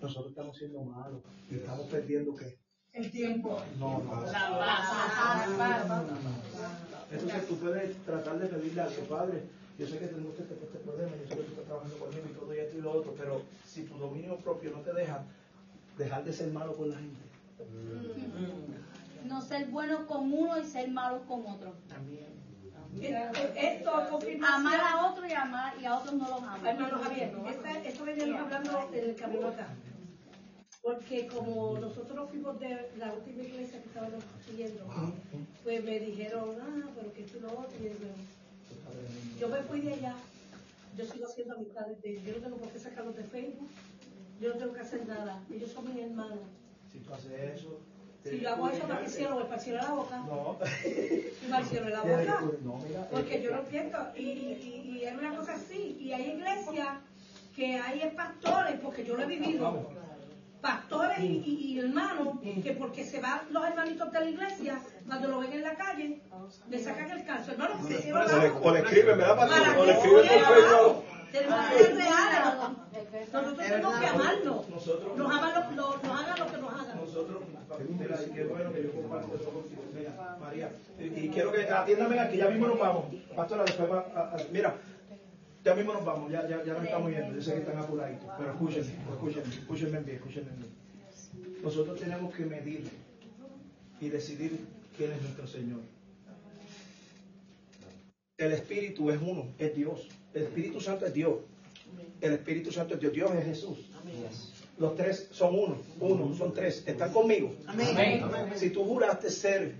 nosotros 0.00 0.30
estamos 0.30 0.56
siendo 0.56 0.82
malos 0.82 1.20
y 1.50 1.56
estamos 1.56 1.86
perdiendo 1.86 2.34
qué? 2.34 2.58
El 2.92 3.10
tiempo. 3.10 3.58
No, 3.78 4.02
no. 4.02 4.22
La 4.26 4.58
paz. 4.58 5.48
Entonces 7.10 7.46
tú 7.46 7.56
puedes 7.56 7.96
tratar 8.04 8.38
de 8.38 8.46
pedirle 8.48 8.80
a 8.80 8.88
tu 8.88 9.02
padre, 9.02 9.42
yo 9.78 9.86
sé 9.86 9.98
que 9.98 10.06
tengo 10.06 10.30
este, 10.30 10.42
este 10.42 10.78
problema, 10.78 11.12
yo 11.16 11.28
sé 11.28 11.36
que 11.36 11.42
tú 11.42 11.50
estás 11.52 11.64
trabajando 11.66 11.96
conmigo 11.98 12.26
y 12.30 12.34
todo 12.34 12.54
y 12.54 12.58
esto 12.58 12.78
y 12.78 12.80
lo 12.80 12.92
otro, 12.92 13.14
pero 13.16 13.42
si 13.66 13.84
tu 13.84 13.96
dominio 13.98 14.36
propio 14.36 14.70
no 14.70 14.80
te 14.80 14.92
deja 14.92 15.24
dejar 15.96 16.24
de 16.24 16.32
ser 16.32 16.50
malo 16.52 16.74
con 16.74 16.90
la 16.90 16.96
gente. 16.96 17.20
No 19.24 19.40
ser 19.40 19.66
bueno 19.68 20.06
con 20.06 20.32
uno 20.32 20.58
y 20.58 20.64
ser 20.64 20.90
malo 20.90 21.22
con 21.26 21.46
otro. 21.46 21.74
También. 21.88 22.42
Esto 23.56 24.06
confirma 24.10 24.56
Amar 24.56 24.80
a 24.80 25.06
otro 25.10 25.26
y 25.26 25.32
amar 25.32 25.72
y 25.80 25.86
a 25.86 25.96
otros 25.98 26.14
no 26.14 26.28
los 26.28 26.42
ama. 26.42 26.60
Hermano 26.68 26.98
Javier, 27.02 27.32
esta- 27.48 27.78
esto 27.82 28.04
veníamos 28.04 28.40
hablando 28.42 28.90
en 28.92 29.04
el 29.10 29.16
camino 29.16 29.48
acá. 29.48 29.68
Porque 30.82 31.28
como 31.28 31.78
nosotros 31.78 32.28
fuimos 32.28 32.58
de 32.58 32.90
la 32.98 33.12
última 33.12 33.42
iglesia 33.44 33.80
que 33.80 33.88
estábamos 33.88 34.22
siguiendo, 34.44 34.84
pues 35.62 35.84
me 35.84 36.00
dijeron, 36.00 36.56
ah, 36.60 36.88
pero 36.96 37.12
que 37.14 37.22
tú 37.22 37.40
no 37.40 37.48
otro. 37.48 37.72
Y 37.80 37.84
yo, 37.88 39.40
yo 39.40 39.48
me 39.48 39.62
fui 39.62 39.80
de 39.80 39.94
allá, 39.94 40.14
yo 40.98 41.04
sigo 41.06 41.26
haciendo 41.26 41.54
amistades 41.54 42.02
de 42.02 42.10
ellos. 42.10 42.24
Yo 42.26 42.32
no 42.34 42.40
tengo 42.42 42.56
por 42.56 42.68
qué 42.70 42.78
sacarlos 42.80 43.16
de 43.16 43.22
Facebook, 43.24 43.68
yo 44.40 44.48
no 44.50 44.54
tengo 44.56 44.72
que 44.74 44.80
hacer 44.80 45.06
nada. 45.06 45.40
Ellos 45.50 45.70
son 45.70 45.84
mis 45.94 46.02
hermanos. 46.04 46.40
Si 46.90 46.98
tú 46.98 47.14
haces 47.14 47.32
eso, 47.58 47.78
Si 48.24 48.40
yo 48.40 48.50
hago 48.50 48.68
eso, 48.68 48.86
¿para 48.86 49.00
qué 49.00 49.08
cierro? 49.08 49.46
¿Para 49.48 49.60
cierro 49.60 49.82
la 49.82 49.90
boca? 49.94 50.16
No. 50.18 50.56
¿Y 50.86 51.50
para 51.50 51.64
cierro 51.64 51.88
la 51.88 52.00
boca? 52.02 52.38
que- 52.38 52.64
no, 52.64 52.76
mira, 52.86 53.08
Porque 53.10 53.36
eh, 53.36 53.42
yo 53.42 53.50
no 53.50 53.58
entiendo. 53.60 53.98
Y, 54.16 54.20
y, 54.22 54.82
y, 55.00 55.04
es 55.04 55.14
una 55.14 55.36
cosa 55.36 55.54
así. 55.54 55.96
Y 56.00 56.12
hay 56.12 56.30
iglesias 56.30 56.88
que 57.56 57.76
hay 57.78 58.12
pastores, 58.16 58.78
porque 58.80 59.04
yo 59.04 59.16
lo 59.16 59.22
he 59.24 59.26
vivido. 59.26 59.90
Pastores 60.60 61.18
y, 61.18 61.42
y- 61.72 61.78
hermanos, 61.80 62.38
que 62.62 62.72
porque 62.78 63.04
se 63.04 63.20
van 63.20 63.40
los 63.50 63.66
hermanitos 63.66 64.12
de 64.12 64.20
la 64.20 64.26
iglesia, 64.30 64.80
cuando 65.08 65.26
lo 65.28 65.40
ven 65.40 65.52
en 65.54 65.62
la 65.62 65.74
calle, 65.74 66.22
le 66.70 66.78
sacan 66.84 67.10
el 67.10 67.24
calzo. 67.26 67.50
Hermano, 67.50 67.74
porque 67.80 67.98
se 67.98 68.12
O 68.12 68.18
le, 68.18 68.50
o 68.50 68.72
le 68.72 68.78
escriben, 68.80 69.18
¿verdad, 69.18 69.36
pastor? 69.36 69.58
Para 69.66 69.78
O 69.80 69.84
le 69.84 69.92
que 69.92 69.98
escriben 69.98 70.28
por 70.28 70.54
Facebook. 70.54 71.04
Tenemos 71.32 71.66
que 71.66 71.78
ser 71.78 71.94
reales. 71.96 72.38
Nosotros 73.32 73.56
tenemos 73.66 73.94
que 73.98 74.06
amarnos. 74.06 74.68
Lo, 74.68 74.76
lo- 74.76 75.16
nos 75.16 75.34
hagan 75.34 75.54
lo 76.38 76.46
que 76.46 76.56
nos 76.58 76.72
hagan. 76.74 76.96
Nosotros, 77.00 77.42
mira, 77.98 78.18
y 78.22 78.42
bueno 78.48 78.72
que 78.72 78.82
yo 78.82 78.92
comparto 78.92 79.34
eso 79.36 79.50
contigo. 79.50 79.82
Mira, 79.94 80.36
María, 80.40 80.70
y, 80.98 81.04
y 81.26 81.28
quiero 81.28 81.52
que 81.52 81.62
atiéndame 81.68 82.18
aquí, 82.20 82.36
ya 82.38 82.48
mismo 82.48 82.68
nos 82.68 82.78
vamos. 82.78 83.04
Pastora, 83.36 83.64
después 83.64 83.90
va, 83.90 84.00
a- 84.14 84.36
a- 84.36 84.40
mira, 84.52 84.74
ya 85.64 85.74
mismo 85.74 85.92
nos 85.92 86.04
vamos, 86.04 86.30
ya, 86.30 86.48
ya, 86.48 86.64
ya 86.64 86.74
nos 86.74 86.84
estamos 86.84 87.10
yendo. 87.10 87.34
Yo 87.34 87.42
sé 87.42 87.52
que 87.54 87.60
están 87.60 87.78
apuraditos, 87.78 88.28
pero 88.38 88.50
escúchenme, 88.50 88.92
escúchenme, 89.12 89.54
escúchenme 89.54 90.00
bien, 90.00 90.16
escúchenme 90.16 90.50
bien. 90.56 91.62
Nosotros 91.62 91.98
tenemos 92.00 92.34
que 92.34 92.44
medir 92.44 92.90
y 94.00 94.08
decidir 94.08 94.58
quién 94.96 95.12
es 95.12 95.22
nuestro 95.22 95.46
Señor. 95.46 95.80
El 98.38 98.52
Espíritu 98.52 99.10
es 99.10 99.20
uno, 99.22 99.46
es 99.58 99.74
Dios. 99.74 100.08
El 100.34 100.42
Espíritu 100.44 100.80
Santo 100.80 101.06
es 101.06 101.14
Dios. 101.14 101.34
El 102.20 102.32
Espíritu 102.32 102.72
Santo 102.72 102.94
es 102.94 103.00
Dios. 103.00 103.12
Dios 103.12 103.30
es 103.32 103.44
Jesús. 103.44 103.78
Los 104.78 104.96
tres 104.96 105.28
son 105.30 105.58
uno, 105.58 105.76
uno, 106.00 106.34
son 106.34 106.52
tres. 106.54 106.82
¿Están 106.86 107.12
conmigo? 107.12 107.54
Amén. 107.66 108.24
Si 108.56 108.70
tú 108.70 108.84
juraste 108.84 109.30
ser, 109.30 109.74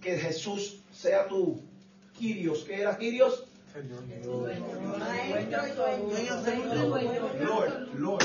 que 0.00 0.18
Jesús 0.18 0.80
sea 0.92 1.28
tu 1.28 1.60
Quirios, 2.18 2.64
¿qué 2.64 2.80
era 2.80 2.96
Quirios? 2.96 3.46
Lord, 7.40 7.88
Lord. 7.98 8.24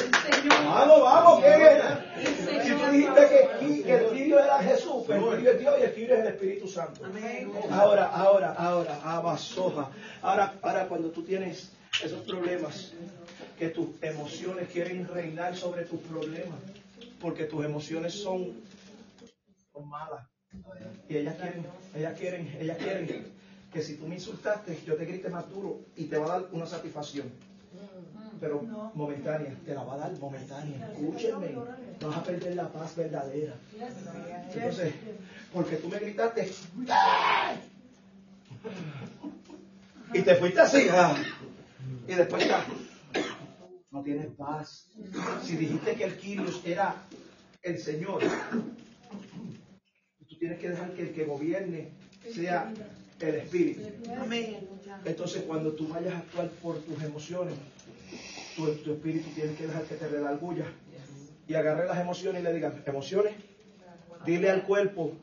Vamos, 0.64 1.02
vamos, 1.02 1.44
que 1.44 2.64
si 2.64 2.72
tú 2.72 2.92
dijiste 2.92 3.22
que, 3.60 3.84
que 3.84 3.94
el 3.96 4.06
Quirio 4.12 4.40
era 4.40 4.60
Jesús, 4.60 5.04
pero 5.06 5.34
el 5.34 5.38
Quirio 5.40 5.52
es 5.52 5.60
Dios 5.60 5.76
y 5.78 5.84
el 5.84 5.94
Quirio 5.94 6.16
es 6.16 6.22
el 6.22 6.28
Espíritu 6.28 6.68
Santo. 6.68 7.02
Ahora, 7.70 8.06
ahora, 8.08 8.54
ahora, 8.54 9.02
abasoja. 9.04 9.90
Ahora, 10.22 10.54
ahora 10.62 10.88
cuando 10.88 11.10
tú 11.10 11.24
tienes 11.24 11.74
esos 12.02 12.22
problemas, 12.22 12.94
que 13.62 13.70
tus 13.70 13.90
emociones 14.02 14.68
quieren 14.70 15.08
reinar 15.08 15.56
sobre 15.56 15.86
tus 15.86 16.00
problemas, 16.00 16.58
porque 17.20 17.44
tus 17.44 17.64
emociones 17.64 18.12
son, 18.12 18.60
son 19.72 19.88
malas. 19.88 20.26
Y 21.08 21.18
ellas 21.18 21.36
quieren, 21.36 21.68
ellas 21.94 22.18
quieren, 22.18 22.58
ellas 22.60 22.78
quieren 22.80 23.26
que 23.72 23.84
si 23.84 23.98
tú 23.98 24.08
me 24.08 24.16
insultaste, 24.16 24.80
yo 24.84 24.96
te 24.96 25.06
grite 25.06 25.30
más 25.30 25.48
duro 25.48 25.80
y 25.96 26.06
te 26.06 26.18
va 26.18 26.26
a 26.26 26.40
dar 26.40 26.50
una 26.54 26.66
satisfacción. 26.66 27.30
Pero 28.40 28.64
momentánea, 28.96 29.56
te 29.64 29.76
la 29.76 29.84
va 29.84 29.94
a 29.94 29.98
dar 29.98 30.18
momentánea. 30.18 30.92
Escúchenme, 30.94 31.52
no 31.52 32.08
vas 32.08 32.18
a 32.18 32.24
perder 32.24 32.56
la 32.56 32.68
paz 32.68 32.96
verdadera. 32.96 33.54
Entonces, 34.56 34.92
porque 35.54 35.76
tú 35.76 35.88
me 35.88 36.00
gritaste, 36.00 36.52
y 40.16 40.22
te 40.24 40.36
fuiste 40.36 40.62
así, 40.62 40.88
¡ah! 40.90 41.16
y 42.08 42.14
después 42.16 42.48
ya, 42.48 42.66
no 43.92 44.02
tienes 44.02 44.28
paz. 44.36 44.90
Si 45.44 45.58
dijiste 45.58 45.96
que 45.96 46.04
el 46.06 46.18
Kyrios 46.18 46.62
era 46.66 46.96
el 47.62 47.78
Señor, 47.78 48.22
tú 50.28 50.38
tienes 50.40 50.60
que 50.60 50.70
dejar 50.70 50.94
que 50.94 51.02
el 51.04 51.14
que 51.14 51.26
gobierne 51.26 51.90
sea 52.34 52.74
el 53.20 53.36
Espíritu. 53.36 53.82
Entonces, 55.06 55.44
cuando 55.44 55.74
tú 55.74 55.88
vayas 55.88 56.14
a 56.16 56.20
actuar 56.20 56.50
por 56.62 56.80
tus 56.80 57.04
emociones, 57.04 57.54
tu, 58.56 58.74
tu 58.76 58.94
espíritu 58.94 59.30
tiene 59.36 59.54
que 59.54 59.68
dejar 59.68 59.84
que 59.84 59.96
te 59.96 60.08
redarguya 60.08 60.66
y 61.48 61.54
agarre 61.54 61.86
las 61.88 62.00
emociones 62.00 62.42
y 62.42 62.44
le 62.44 62.54
digas, 62.54 62.74
emociones, 62.86 63.34
dile 64.26 64.50
al 64.50 64.64
cuerpo 64.64 65.14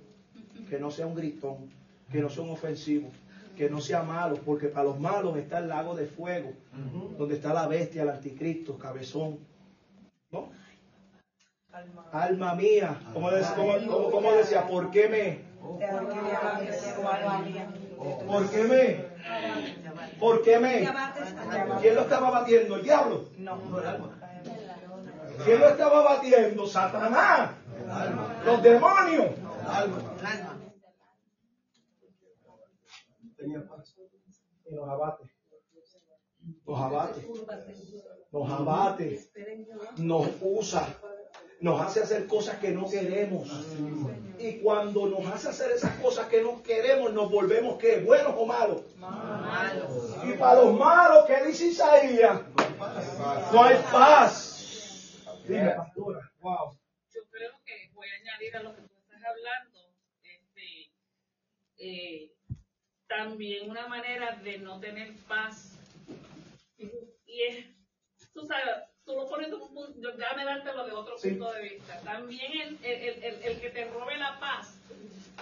que 0.68 0.78
no 0.78 0.90
sea 0.90 1.06
un 1.06 1.14
gritón, 1.14 1.70
que 2.10 2.20
no 2.20 2.28
sea 2.30 2.44
un 2.44 2.50
ofensivo, 2.50 3.10
que 3.58 3.68
no 3.68 3.80
sea 3.80 4.04
malo, 4.04 4.36
porque 4.46 4.68
para 4.68 4.84
los 4.84 5.00
malos 5.00 5.36
está 5.36 5.58
el 5.58 5.66
lago 5.68 5.96
de 5.96 6.06
fuego, 6.06 6.52
donde 7.18 7.34
está 7.34 7.52
la 7.52 7.66
bestia, 7.66 8.02
el 8.02 8.10
anticristo, 8.10 8.78
cabezón. 8.78 9.40
¿No? 10.30 10.50
Alma 12.12 12.54
mía, 12.54 13.00
como 13.12 13.32
decía, 13.32 13.56
como, 13.56 14.10
como 14.12 14.32
decía, 14.32 14.64
¿por 14.68 14.92
qué 14.92 15.08
me? 15.08 15.40
¿Por 18.26 18.48
qué 18.48 18.62
me? 18.62 19.04
¿Por 20.20 20.42
qué 20.42 20.58
me? 20.60 20.88
¿Quién 21.80 21.94
lo 21.96 22.02
estaba 22.02 22.30
batiendo? 22.30 22.76
¿El 22.76 22.82
diablo? 22.84 23.24
¿Quién 25.44 25.60
lo 25.60 25.68
estaba 25.68 26.02
batiendo? 26.04 26.64
Satanás. 26.64 27.50
Los 28.46 28.62
demonios. 28.62 29.30
Tenía 33.38 33.66
paz. 33.68 33.94
Y 34.66 34.74
nos 34.74 34.88
abate. 34.88 35.24
Nos 36.66 36.80
abate. 36.80 37.28
Nos 38.32 38.50
abate. 38.50 39.30
Nos 39.96 40.28
usa. 40.42 40.86
Nos 41.60 41.80
hace 41.80 42.00
hacer 42.00 42.26
cosas 42.26 42.58
que 42.58 42.70
no 42.70 42.88
queremos. 42.88 43.48
Y 44.38 44.58
cuando 44.58 45.06
nos 45.06 45.24
hace 45.26 45.48
hacer 45.50 45.70
esas 45.70 45.96
cosas 46.00 46.28
que 46.28 46.42
no 46.42 46.62
queremos, 46.62 47.12
nos 47.12 47.30
volvemos 47.30 47.78
¿qué? 47.78 48.00
¿Buenos 48.00 48.34
o 48.36 48.44
malos? 48.44 48.82
Y 50.24 50.32
para 50.32 50.62
los 50.62 50.74
malos, 50.74 51.24
¿qué 51.26 51.44
dice 51.46 51.66
Isaías? 51.66 52.40
No 53.52 53.62
hay 53.62 53.76
paz. 53.92 55.24
Dime, 55.46 55.70
pastora. 55.70 56.30
Wow. 56.40 56.76
Yo 57.14 57.22
creo 57.30 57.52
que 57.64 57.90
voy 57.94 58.06
a 58.08 58.20
añadir 58.20 58.56
a 58.56 58.62
lo 58.64 58.74
que 58.74 58.82
tú 58.82 58.94
estás 59.00 59.22
hablando, 59.24 59.78
este, 60.22 60.92
eh, 61.78 62.32
también 63.08 63.70
una 63.70 63.88
manera 63.88 64.36
de 64.36 64.58
no 64.58 64.78
tener 64.80 65.14
paz. 65.26 65.76
Y 66.78 67.42
es, 67.42 67.66
tú 68.32 68.46
sabes, 68.46 68.66
tú 69.04 69.14
lo 69.14 69.28
pones 69.28 69.48
de 69.50 69.56
un 69.56 70.16
déjame 70.16 70.44
dártelo 70.44 70.86
de 70.86 70.92
otro 70.92 71.18
Sí. 71.18 71.30
punto 71.30 71.52
de 71.52 71.62
vista. 71.62 71.98
También 72.00 72.52
el, 72.52 72.78
el, 72.84 73.24
el, 73.24 73.42
el 73.42 73.60
que 73.60 73.70
te 73.70 73.84
robe 73.86 74.16
la 74.16 74.38
paz 74.38 74.78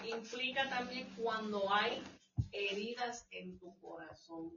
implica 0.04 0.68
también 0.68 1.08
cuando 1.16 1.72
hay 1.72 2.02
heridas 2.52 3.26
en 3.30 3.58
tu 3.58 3.78
corazón. 3.80 4.50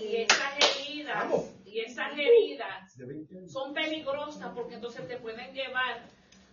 Y 0.00 0.16
esas 0.16 0.52
heridas, 0.58 1.32
y 1.64 1.80
esas 1.80 2.12
heridas 2.18 2.94
son 3.48 3.72
peligrosas 3.74 4.52
porque 4.54 4.74
entonces 4.74 5.08
te 5.08 5.16
pueden 5.16 5.52
llevar 5.54 6.02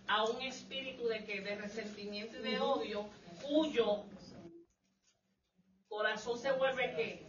a 0.08 0.24
un 0.24 0.40
espíritu 0.42 1.06
de 1.06 1.24
que 1.24 1.40
de 1.40 1.56
resentimiento 1.56 2.38
y 2.38 2.42
de 2.42 2.58
odio 2.60 3.08
cuyo 3.42 4.02
corazón 5.90 6.38
se 6.38 6.52
vuelve 6.52 6.94
que 6.94 7.26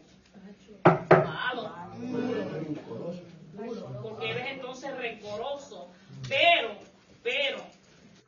malo. 1.09 1.75
Porque 4.01 4.29
eres 4.29 4.47
entonces 4.51 4.95
rencoroso. 4.95 5.91
Pero 6.29 6.77
pero 7.23 7.57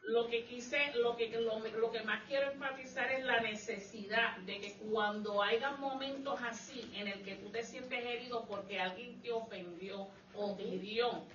lo 0.03 0.23
lo 0.23 0.27
que 0.27 0.43
quise, 0.45 0.77
lo 0.95 1.15
que, 1.15 1.29
lo, 1.29 1.59
lo 1.59 1.91
que 1.91 2.01
más 2.03 2.23
quiero 2.27 2.51
enfatizar 2.51 3.11
es 3.11 3.23
la 3.23 3.39
necesidad 3.41 4.37
de 4.45 4.59
que 4.59 4.73
cuando 4.73 5.41
haya 5.41 5.71
momentos 5.71 6.39
así 6.41 6.91
en 6.93 7.07
el 7.07 7.23
que 7.23 7.35
tú 7.35 7.49
te 7.49 7.63
sientes 7.63 8.05
herido 8.05 8.45
porque 8.45 8.79
alguien 8.79 9.21
te 9.21 9.31
ofendió 9.31 10.07
o 10.35 10.55
te 10.55 10.63
hirió, 10.63 11.25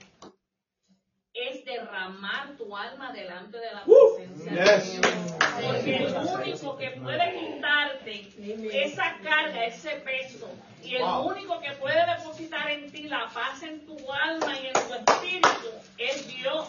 es 1.34 1.64
derramar 1.64 2.56
tu 2.56 2.74
alma 2.76 3.12
delante 3.12 3.59
de 3.59 3.72
la 3.72 3.84
presencia 3.84 4.52
de 4.52 5.00
Dios. 5.00 5.34
Porque 5.64 5.96
el 5.96 6.14
único 6.16 6.76
que 6.76 6.90
puede 6.90 7.38
quitarte 7.38 8.84
esa 8.84 9.16
carga, 9.22 9.64
ese 9.64 9.90
peso, 10.05 10.48
y 10.82 10.96
el 10.96 11.02
único 11.02 11.60
que 11.60 11.72
puede 11.72 12.00
depositar 12.16 12.70
en 12.70 12.90
ti 12.90 13.05
la 13.05 13.28
paz 13.32 13.62
en 13.62 13.84
tu 13.84 13.96
alma 14.12 14.59
y 14.60 14.66
en 14.68 14.72
tu 14.72 14.94
espíritu 14.94 15.68
es 15.98 16.28
Dios. 16.28 16.68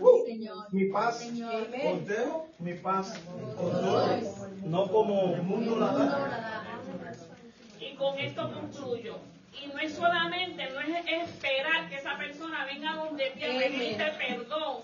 Uh, 0.00 0.24
mi 0.70 0.84
paz 0.86 1.24
mi 2.58 2.74
paz 2.74 3.20
con 3.56 3.70
todos, 3.72 4.22
no 4.64 4.88
como 4.88 5.34
el 5.34 5.42
mundo 5.42 5.76
la 5.76 5.86
da. 5.92 6.64
Y 7.80 7.94
con 7.94 8.18
esto 8.18 8.52
concluyo. 8.52 9.18
Y 9.60 9.66
no 9.66 9.78
es 9.80 9.94
solamente, 9.94 10.67
venga 12.68 12.94
donde 12.96 13.30
ti 13.30 13.44
a 13.44 13.58
pedirte 13.58 14.04
perdón, 14.18 14.82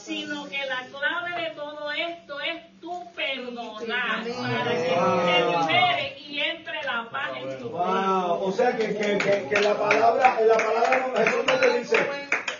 sino 0.00 0.48
que 0.48 0.58
la 0.66 0.86
clave 0.86 1.42
de 1.42 1.50
todo 1.54 1.92
esto 1.92 2.40
es 2.40 2.80
tu 2.80 3.12
perdonar 3.12 4.24
para 4.24 4.70
que 4.70 4.76
te 4.76 5.46
libere 5.50 6.18
y 6.18 6.40
entre 6.40 6.82
la 6.82 7.08
paz 7.10 7.30
en 7.36 7.58
tu 7.58 7.68
vida. 7.68 7.78
Wow, 7.78 8.42
o 8.42 8.52
sea 8.52 8.76
que, 8.76 8.96
que, 8.96 9.18
que, 9.18 9.48
que 9.48 9.60
la 9.60 9.74
palabra, 9.74 10.38
en 10.40 10.48
la 10.48 10.56
palabra 10.56 11.08
no, 11.08 11.16
Jesús 11.16 11.44
no 11.46 11.58
te 11.58 11.78
dice, 11.78 11.96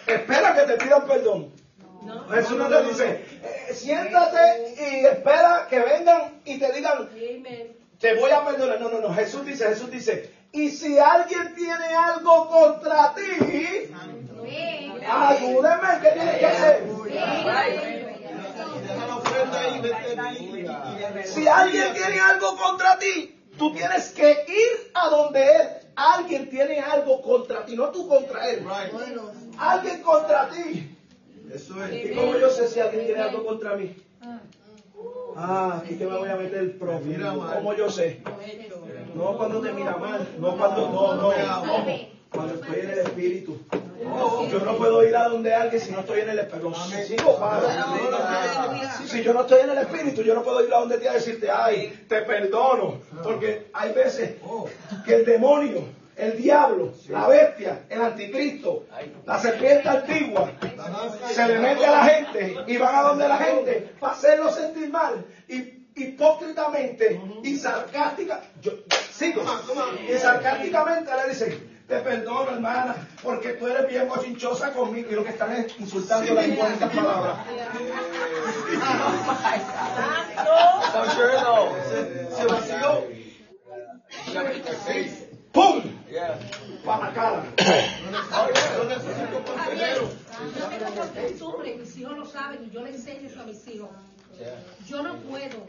espera 0.06 0.54
que 0.54 0.62
te 0.62 0.84
pidan 0.84 1.06
perdón. 1.06 1.52
Jesús 2.30 2.56
no 2.56 2.68
te 2.68 2.82
dice, 2.84 3.24
eh, 3.42 3.74
siéntate 3.74 4.74
y 4.78 5.06
espera 5.06 5.66
que 5.68 5.80
vengan 5.80 6.40
y 6.44 6.58
te 6.58 6.72
digan, 6.72 7.08
te 7.98 8.14
voy 8.14 8.30
a 8.30 8.44
perdonar. 8.44 8.80
No, 8.80 8.90
no, 8.90 9.00
no. 9.00 9.14
Jesús 9.14 9.44
dice, 9.44 9.66
Jesús 9.68 9.90
dice, 9.90 10.32
y 10.52 10.70
si 10.70 10.98
alguien 10.98 11.54
tiene 11.54 11.94
algo 11.94 12.48
contra 12.48 13.14
ti, 13.14 13.90
ayúdeme, 15.08 15.88
¿qué 16.02 16.10
tienes 16.10 16.38
que 16.38 16.46
hacer? 16.46 16.86
Si 21.24 21.48
alguien 21.48 21.94
tiene 21.94 22.20
algo 22.20 22.56
contra 22.56 22.98
ti, 22.98 23.40
tú 23.58 23.72
tienes 23.72 24.10
que 24.10 24.30
ir 24.30 24.90
a 24.94 25.08
donde 25.08 25.42
él. 25.42 25.68
Alguien 25.96 26.50
tiene 26.50 26.80
algo 26.80 27.22
contra 27.22 27.64
ti, 27.64 27.74
no 27.76 27.90
tú 27.90 28.06
contra 28.08 28.48
él. 28.50 28.66
Alguien 29.58 30.02
contra 30.02 30.48
ti. 30.50 30.96
Eso 31.52 31.84
es. 31.84 32.04
¿Y 32.04 32.14
cómo 32.14 32.36
yo 32.36 32.50
sé 32.50 32.68
si 32.68 32.80
alguien 32.80 33.06
tiene 33.06 33.22
algo 33.22 33.44
contra 33.44 33.76
mí? 33.76 33.96
Ah, 35.36 35.82
aquí 35.82 35.96
que 35.96 36.06
me 36.06 36.16
voy 36.16 36.28
a 36.28 36.36
meter 36.36 36.58
el 36.58 36.72
profundo. 36.72 37.50
¿Cómo 37.54 37.74
yo 37.74 37.90
sé? 37.90 38.22
No 39.14 39.36
cuando 39.36 39.60
te 39.60 39.72
mira 39.72 39.96
mal, 39.96 40.26
no 40.38 40.56
cuando, 40.56 40.90
no, 40.90 41.14
no, 41.14 41.32
no. 41.32 42.15
Cuando 42.36 42.54
estoy 42.54 42.80
en 42.80 42.90
el 42.90 42.98
espíritu. 42.98 43.58
Yo 44.50 44.60
no 44.60 44.76
puedo 44.76 45.02
ir 45.04 45.16
a 45.16 45.28
donde 45.28 45.54
alguien 45.54 45.80
si 45.80 45.90
no 45.90 46.00
estoy 46.00 46.20
en 46.20 46.30
el 46.30 46.38
espíritu. 46.38 46.74
Sigo 47.06 47.38
padre. 47.38 47.68
Si 49.06 49.22
yo 49.22 49.32
no 49.32 49.40
estoy 49.40 49.60
en 49.60 49.70
el 49.70 49.78
espíritu, 49.78 50.22
yo 50.22 50.34
no 50.34 50.42
puedo 50.42 50.64
ir 50.64 50.72
a 50.72 50.80
donde 50.80 50.98
te 50.98 51.08
a 51.08 51.14
decirte, 51.14 51.50
ay, 51.50 52.04
te 52.08 52.22
perdono. 52.22 53.00
Porque 53.22 53.70
hay 53.72 53.92
veces 53.92 54.36
que 55.04 55.14
el 55.14 55.24
demonio, 55.24 55.84
el 56.14 56.36
diablo, 56.36 56.92
la 57.08 57.26
bestia, 57.26 57.84
el 57.88 58.02
anticristo, 58.02 58.84
la 59.24 59.38
serpiente 59.38 59.88
antigua, 59.88 60.52
se 61.32 61.48
le 61.48 61.58
mete 61.58 61.86
a 61.86 61.90
la 61.90 62.04
gente 62.04 62.56
y 62.66 62.76
van 62.76 62.94
a 62.94 63.02
donde 63.02 63.28
la 63.28 63.38
gente 63.38 63.94
para 63.98 64.12
hacerlo 64.12 64.50
sentir 64.50 64.90
mal. 64.90 65.24
Y 65.48 65.76
hipócritamente 65.96 67.18
y 67.42 67.56
sarcástica, 67.56 68.42
yo, 68.60 68.72
sigo, 69.10 69.42
y 70.08 70.18
sarcásticamente 70.18 71.10
le 71.16 71.28
dicen, 71.30 71.75
te 71.86 72.00
perdono 72.00 72.50
hermana, 72.50 72.96
porque 73.22 73.50
tú 73.50 73.68
eres 73.68 73.88
bien 73.88 74.08
bochinchosa 74.08 74.72
conmigo 74.72 75.10
y 75.10 75.14
lo 75.14 75.22
que 75.22 75.30
están 75.30 75.52
es 75.52 75.78
insultando 75.78 76.34
las 76.34 76.46
bonitas 76.56 76.92
palabras. 76.92 77.38
Se, 81.88 82.36
se 82.36 82.46
vació. 82.46 83.04
¡Pum! 85.52 85.82
Para 86.84 87.06
la 87.06 87.12
cara. 87.12 87.44
Yo 90.58 90.66
tengo 90.68 90.90
por 90.90 91.22
costumbre, 91.22 91.76
mis 91.76 91.96
hijos 91.98 92.18
lo 92.18 92.26
saben 92.26 92.64
y 92.64 92.70
yo 92.70 92.82
le 92.82 92.90
enseño 92.90 93.28
eso 93.28 93.40
a 93.40 93.44
mis 93.44 93.66
hijos. 93.68 93.90
Yo 94.86 95.02
no 95.02 95.16
puedo. 95.18 95.66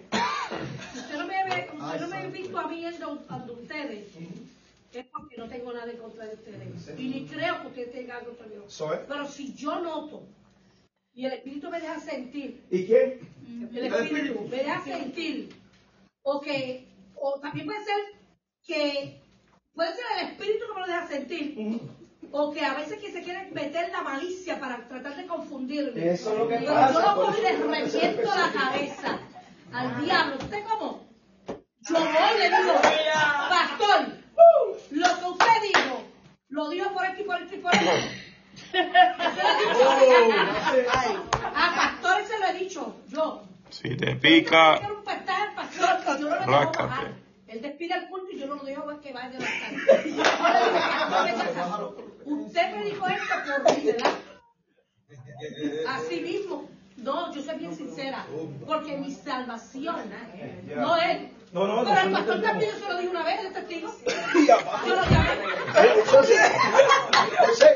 Si 0.94 1.00
usted 1.00 1.18
no 1.18 1.28
me 1.28 1.44
ve, 1.46 1.70
usted 1.74 2.02
no 2.02 2.08
me 2.08 2.18
ha 2.18 2.28
visto 2.28 2.58
a 2.58 2.68
mí 2.68 2.86
ante 2.86 3.52
ustedes, 3.52 4.08
es 5.00 5.08
porque 5.08 5.38
no 5.38 5.48
tengo 5.48 5.74
nada 5.74 5.92
en 5.92 5.98
contra 5.98 6.26
de 6.26 6.36
ustedes. 6.36 7.00
Y 7.00 7.08
ni 7.10 7.26
creo 7.28 7.62
que 7.62 7.68
ustedes 7.68 7.92
tengan 7.92 8.18
algo 8.18 8.38
contra 8.38 8.48
mí. 8.48 9.04
Pero 9.08 9.28
si 9.28 9.54
yo 9.54 9.80
noto 9.80 10.24
y 11.14 11.26
el 11.26 11.34
Espíritu 11.34 11.70
me 11.70 11.80
deja 11.80 12.00
sentir, 12.00 12.64
¿Y 12.70 12.86
quién? 12.86 13.20
el 13.74 13.86
Espíritu 13.86 14.42
me 14.42 14.58
deja 14.58 14.84
sentir, 14.84 15.50
o 16.22 16.40
que, 16.42 16.88
o 17.16 17.40
también 17.40 17.66
puede 17.66 17.84
ser 17.84 17.96
que, 18.66 19.22
puede 19.74 19.96
ser 19.96 20.06
el 20.20 20.28
Espíritu 20.30 20.66
que 20.68 20.74
me 20.74 20.80
lo 20.82 20.88
deja 20.88 21.08
sentir, 21.08 21.82
o 22.32 22.52
que 22.52 22.62
a 22.62 22.74
veces 22.76 23.00
que 23.00 23.12
se 23.12 23.24
quieren 23.24 23.54
meter 23.54 23.90
la 23.90 24.02
malicia 24.02 24.60
para 24.60 24.88
tratar 24.88 25.16
de 25.16 25.26
confundirme. 25.26 26.12
Eso 26.12 26.34
es 26.34 26.40
lo 26.40 26.48
que 26.48 26.58
Pero 26.58 26.74
pasa, 26.74 26.94
yo 26.94 27.00
lo 27.00 27.16
cojo 27.16 27.38
y 27.38 27.42
le 27.42 27.58
reviento 27.58 28.22
la 28.24 28.52
cabeza 28.52 29.20
al 29.72 30.06
diablo. 30.06 30.36
¿Usted 30.38 30.64
cómo? 30.70 31.08
Yo 31.82 31.96
voy 31.96 32.36
y 32.36 32.40
le 32.40 32.58
digo, 32.58 32.74
pastor, 33.50 34.27
lo 34.92 35.20
que 35.20 35.26
usted 35.26 35.62
dijo, 35.74 36.04
lo 36.50 36.70
dijo 36.70 36.92
por 36.94 37.06
esto 37.06 37.22
y 37.22 37.26
por 37.26 37.42
esto 37.42 37.56
y 37.56 37.60
por 37.60 37.74
esto. 37.74 37.86
Se 38.72 38.84
lo 38.84 39.92
he 40.00 40.26
dicho. 40.26 41.24
A 41.56 41.76
pastores 41.76 42.28
se 42.28 42.40
lo 42.40 42.46
he 42.46 42.54
dicho, 42.54 42.96
yo. 43.08 43.44
Si 43.70 43.96
te 43.98 44.16
pica, 44.16 44.78
Quiero 44.80 44.98
un 45.00 45.04
pastor 45.04 45.48
yo 46.20 46.30
no 46.30 46.36
lo 46.36 46.42
dejo 46.42 46.52
bajar. 46.52 47.14
Él 47.48 47.62
despide 47.62 47.94
el 47.96 48.10
culto 48.10 48.32
y 48.32 48.40
yo 48.40 48.48
no 48.48 48.56
lo 48.56 48.64
dejo 48.64 49.00
que 49.02 49.14
vaya 49.14 49.30
de 49.30 49.40
la 49.40 49.46
casa. 49.46 49.78
Yo 49.88 49.94
le 49.96 50.04
digo, 50.04 50.24
"Pastor, 50.24 51.26
venga 51.26 51.44
acá. 51.46 51.80
Usted 52.26 52.76
me 52.76 52.84
dijo 52.86 53.08
esto 53.08 53.36
por 53.46 53.78
mí, 53.78 53.84
¿verdad? 53.86 54.14
Así 55.88 56.20
mismo. 56.20 56.70
No, 56.98 57.34
yo 57.34 57.42
soy 57.42 57.58
bien 57.60 57.76
sincera. 57.76 58.26
Porque 58.66 58.98
mi 58.98 59.12
salvación 59.12 59.96
no 60.76 60.98
es. 60.98 61.32
No, 61.52 61.66
no, 61.66 61.84
Pero 61.86 62.02
el 62.02 62.12
no, 62.12 62.18
pastor 62.18 62.40
no, 62.40 62.62
yo 62.62 62.72
se 62.72 62.88
lo 62.88 62.98
dije 62.98 63.10
una 63.10 63.24
vez, 63.24 63.40
el 63.46 63.54
testigo. 63.54 63.96
Yo 64.06 64.96
lo 64.96 65.04
llamé. 65.06 65.38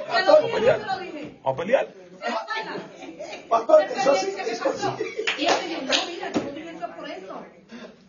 Pastor. 0.08 0.42
yo 0.42 0.78
se 0.78 0.86
lo 0.86 1.00
dije. 1.00 1.40
vamos 1.44 1.54
a 1.54 1.56
pelear. 1.56 1.88
Pastor, 3.50 3.88
¿Qué 3.88 4.00
eso 4.00 4.16
sí, 4.16 4.36
eso. 4.38 4.98
Y 5.38 5.46
él 5.46 5.54
me 5.62 5.68
dijo, 5.68 5.82
no, 5.82 6.06
mira, 6.08 6.32
yo 6.32 6.44
no 6.44 6.52
dije 6.52 6.70
eso 6.70 6.88
por 6.96 7.10
eso. 7.10 7.44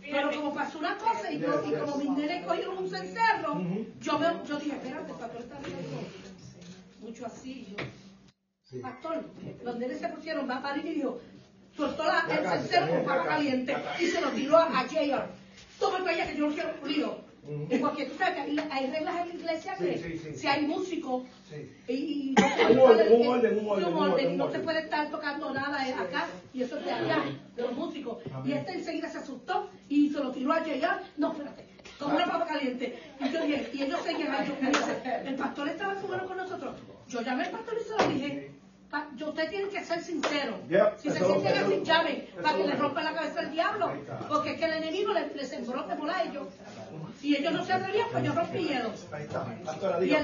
Pero 0.01 0.31
como 0.33 0.55
pasó 0.55 0.79
una 0.79 0.99
cosa 0.99 1.33
y, 1.33 1.39
yo, 1.39 1.63
y 1.65 1.73
como 1.73 1.97
mis 1.97 2.11
nenes 2.11 2.45
cogieron 2.45 2.79
un 2.79 2.91
cencerro, 2.91 3.61
yo, 4.01 4.19
me, 4.19 4.27
yo 4.47 4.59
dije, 4.59 4.77
espérate, 4.77 5.13
pastor 5.15 5.41
está 5.41 5.57
haciendo 5.59 6.01
mucho 7.01 7.27
así. 7.27 7.75
Yo, 8.71 8.83
pastor, 8.83 9.25
los 9.63 9.77
nenes 9.77 10.01
se 10.01 10.09
pusieron, 10.09 10.51
va 10.51 10.57
a 10.57 10.63
parir 10.63 10.85
y 10.87 10.95
dijo, 10.95 11.21
soltó 11.77 12.05
la, 12.05 12.27
el 12.29 12.47
cencerro 12.47 12.95
con 12.97 13.05
papa 13.05 13.27
caliente 13.27 13.77
y 14.01 14.07
se 14.07 14.21
lo 14.21 14.31
tiró 14.31 14.59
a, 14.59 14.81
a 14.81 14.87
JR. 14.87 15.42
Toma 15.83 15.99
para 15.99 16.13
allá 16.13 16.31
que 16.31 16.39
yo 16.39 16.49
no 16.49 16.55
quiero 16.55 16.87
lío. 16.87 17.33
Porque 17.81 18.07
tú 18.07 18.15
sabes 18.17 18.35
que 18.35 18.61
hay, 18.71 18.87
reglas 18.87 19.15
en 19.21 19.29
la 19.29 19.35
iglesia 19.35 19.75
que 19.75 19.99
Sí, 19.99 20.11
sí, 20.11 20.19
sí. 20.19 20.39
si 20.39 20.47
hay 20.47 20.65
músicos 20.65 21.25
y, 21.89 22.37
no 24.37 24.51
se 24.53 24.61
puede 24.61 24.79
estar 24.79 25.11
tocando 25.11 25.53
nada 25.53 25.83
acá 25.83 26.29
y 26.55 26.63
eso 26.63 26.79
es 26.79 26.85
de 26.85 26.93
allá, 26.93 27.25
de 27.57 27.63
los 27.63 27.73
músicos. 27.73 28.19
Y 28.45 28.53
este 28.53 28.75
enseguida 28.75 29.09
se 29.09 29.19
asustó 29.19 29.71
y 29.89 30.11
se 30.11 30.21
lo 30.21 30.31
tiró 30.31 30.53
a 30.53 30.63
llegar. 30.63 31.03
No, 31.17 31.33
espérate, 31.33 31.67
como 31.99 32.15
una 32.15 32.27
papa 32.27 32.47
caliente. 32.47 32.97
Y 33.19 33.29
yo 33.31 33.43
dije, 33.43 33.71
y 33.73 33.83
ellos 33.83 34.01
seguían. 34.05 34.47
Yo 34.47 34.55
el 35.27 35.35
pastor 35.35 35.69
estaba 35.69 35.97
fumando 35.97 36.29
con 36.29 36.37
nosotros. 36.37 36.77
Yo 37.09 37.23
llamé 37.23 37.45
al 37.45 37.51
pastor 37.51 37.75
y 37.81 37.85
se 37.85 37.91
lo 37.91 38.15
dije. 38.15 38.42
Pa- 38.93 39.09
yo, 39.17 39.31
usted 39.31 39.49
tiene 39.49 39.71
que 39.71 39.83
ser 39.83 40.03
sincero. 40.05 40.59
Yep, 40.69 40.99
si 40.99 41.11
se 41.11 41.19
sienten 41.25 41.57
así, 41.65 41.81
llamen 41.83 42.29
para 42.43 42.59
que 42.59 42.65
le 42.65 42.75
rompa 42.77 43.03
la 43.03 43.15
cabeza 43.15 43.41
al 43.41 43.51
diablo. 43.51 43.91
Porque 44.29 44.51
es 44.51 44.59
que 44.59 44.67
el 44.67 44.73
enemigo 44.75 45.15
le, 45.15 45.35
le 45.35 45.47
sembró 45.47 45.87
temor 45.87 46.11
a 46.11 46.23
ellos. 46.25 46.47
Y 47.23 47.37
ellos 47.37 47.53
no 47.55 47.65
se 47.65 47.73
atrevían, 47.73 48.09
pues 48.13 48.23
yo 48.23 48.33
rompí 48.35 48.59
Y 48.59 48.73
el 48.73 48.83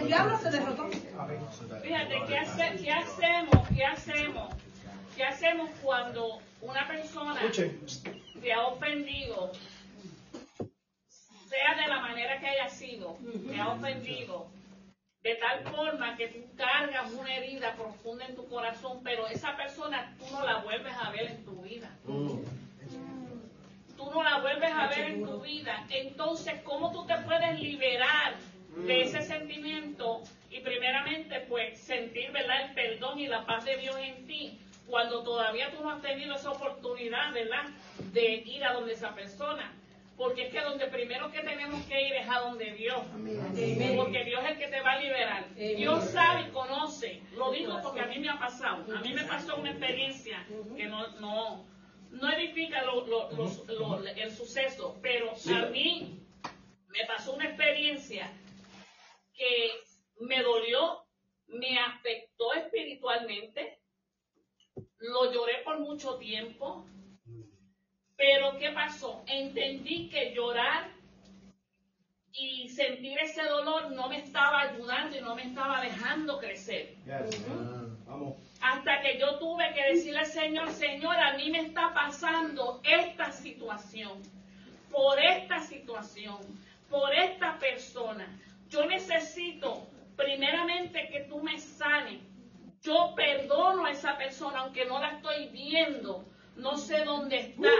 por 0.00 0.06
diablo 0.06 0.38
se 0.38 0.50
derrotó. 0.50 0.86
Fíjate, 1.82 2.14
¿qué, 2.28 2.36
hace- 2.38 2.76
qué 2.84 2.92
hacemos? 2.92 3.68
¿Qué 3.74 3.84
hacemos? 3.86 4.54
¿Qué 5.16 5.24
hacemos 5.24 5.70
cuando 5.82 6.38
una 6.60 6.86
persona 6.86 7.40
Escuchen. 7.40 7.80
te 8.42 8.52
ha 8.52 8.66
ofendido? 8.66 9.50
Sea 11.08 11.74
de 11.82 11.88
la 11.88 12.00
manera 12.00 12.38
que 12.38 12.46
haya 12.48 12.68
sido, 12.68 13.16
te 13.48 13.58
ha 13.58 13.68
ofendido. 13.70 14.46
De 15.22 15.34
tal 15.34 15.64
forma 15.64 16.16
que 16.16 16.28
tú 16.28 16.38
cargas 16.56 17.12
una 17.12 17.34
herida 17.34 17.74
profunda 17.74 18.26
en 18.26 18.36
tu 18.36 18.48
corazón, 18.48 19.00
pero 19.02 19.26
esa 19.26 19.56
persona 19.56 20.14
tú 20.18 20.24
no 20.32 20.44
la 20.44 20.58
vuelves 20.58 20.94
a 20.94 21.10
ver 21.10 21.26
en 21.32 21.44
tu 21.44 21.60
vida. 21.62 21.90
Tú 23.96 24.10
no 24.12 24.22
la 24.22 24.38
vuelves 24.38 24.72
a 24.72 24.86
ver 24.86 25.10
en 25.10 25.24
tu 25.24 25.40
vida. 25.40 25.84
Entonces, 25.90 26.60
¿cómo 26.62 26.92
tú 26.92 27.04
te 27.06 27.16
puedes 27.18 27.58
liberar 27.58 28.34
de 28.76 29.02
ese 29.02 29.22
sentimiento? 29.22 30.22
Y 30.50 30.60
primeramente, 30.60 31.40
pues, 31.48 31.80
sentir, 31.80 32.30
¿verdad?, 32.30 32.66
el 32.66 32.74
perdón 32.74 33.18
y 33.18 33.26
la 33.26 33.44
paz 33.44 33.64
de 33.64 33.76
Dios 33.76 33.96
en 33.98 34.26
ti, 34.26 34.58
cuando 34.86 35.22
todavía 35.22 35.70
tú 35.72 35.82
no 35.82 35.90
has 35.90 36.00
tenido 36.00 36.36
esa 36.36 36.50
oportunidad, 36.52 37.32
¿verdad?, 37.32 37.64
de 38.12 38.36
ir 38.36 38.64
a 38.64 38.72
donde 38.72 38.92
esa 38.92 39.14
persona. 39.14 39.72
Porque 40.18 40.46
es 40.46 40.52
que 40.52 40.60
donde 40.60 40.88
primero 40.88 41.30
que 41.30 41.40
tenemos 41.40 41.82
que 41.86 42.08
ir 42.08 42.12
es 42.12 42.28
a 42.28 42.40
donde 42.40 42.72
Dios. 42.72 43.00
Porque 43.96 44.24
Dios 44.24 44.42
es 44.44 44.50
el 44.50 44.58
que 44.58 44.66
te 44.66 44.80
va 44.80 44.92
a 44.92 45.00
liberar. 45.00 45.54
Dios 45.54 46.10
sabe 46.10 46.48
y 46.48 46.50
conoce. 46.50 47.22
Lo 47.36 47.52
digo 47.52 47.78
porque 47.82 48.00
a 48.00 48.06
mí 48.06 48.18
me 48.18 48.28
ha 48.28 48.38
pasado. 48.38 48.84
A 48.94 49.00
mí 49.00 49.14
me 49.14 49.22
pasó 49.22 49.56
una 49.56 49.70
experiencia 49.70 50.44
que 50.76 50.86
no, 50.86 51.06
no, 51.20 51.64
no 52.10 52.32
edifica 52.32 52.82
lo, 52.82 53.06
lo, 53.06 53.30
lo, 53.68 54.06
el 54.06 54.30
suceso, 54.32 54.98
pero 55.00 55.30
a 55.30 55.66
mí 55.66 56.20
me 56.88 57.04
pasó 57.06 57.34
una 57.34 57.44
experiencia 57.46 58.28
que 59.34 59.70
me 60.20 60.42
dolió, 60.42 61.04
me 61.46 61.78
afectó 61.78 62.52
espiritualmente, 62.54 63.78
lo 64.98 65.32
lloré 65.32 65.58
por 65.64 65.78
mucho 65.78 66.18
tiempo, 66.18 66.84
pero 68.18 68.58
¿qué 68.58 68.70
pasó? 68.72 69.22
Entendí 69.28 70.08
que 70.10 70.34
llorar 70.34 70.90
y 72.32 72.68
sentir 72.68 73.16
ese 73.20 73.44
dolor 73.44 73.92
no 73.92 74.08
me 74.08 74.18
estaba 74.18 74.60
ayudando 74.62 75.16
y 75.16 75.20
no 75.20 75.36
me 75.36 75.44
estaba 75.44 75.80
dejando 75.80 76.38
crecer. 76.38 76.96
Hasta 78.60 79.00
que 79.02 79.18
yo 79.20 79.38
tuve 79.38 79.72
que 79.72 79.94
decirle 79.94 80.18
al 80.18 80.26
Señor, 80.26 80.70
Señor, 80.72 81.16
a 81.16 81.36
mí 81.36 81.48
me 81.50 81.60
está 81.60 81.94
pasando 81.94 82.80
esta 82.84 83.30
situación, 83.30 84.20
por 84.90 85.20
esta 85.20 85.60
situación, 85.60 86.38
por 86.90 87.14
esta 87.14 87.56
persona. 87.58 88.26
Yo 88.68 88.84
necesito 88.86 89.86
primeramente 90.16 91.08
que 91.08 91.20
tú 91.20 91.40
me 91.40 91.56
sanes. 91.58 92.20
Yo 92.82 93.14
perdono 93.14 93.84
a 93.84 93.92
esa 93.92 94.18
persona 94.18 94.60
aunque 94.60 94.86
no 94.86 94.98
la 94.98 95.10
estoy 95.10 95.48
viendo 95.50 96.24
no 96.58 96.76
sé 96.76 97.04
dónde 97.04 97.38
está, 97.38 97.70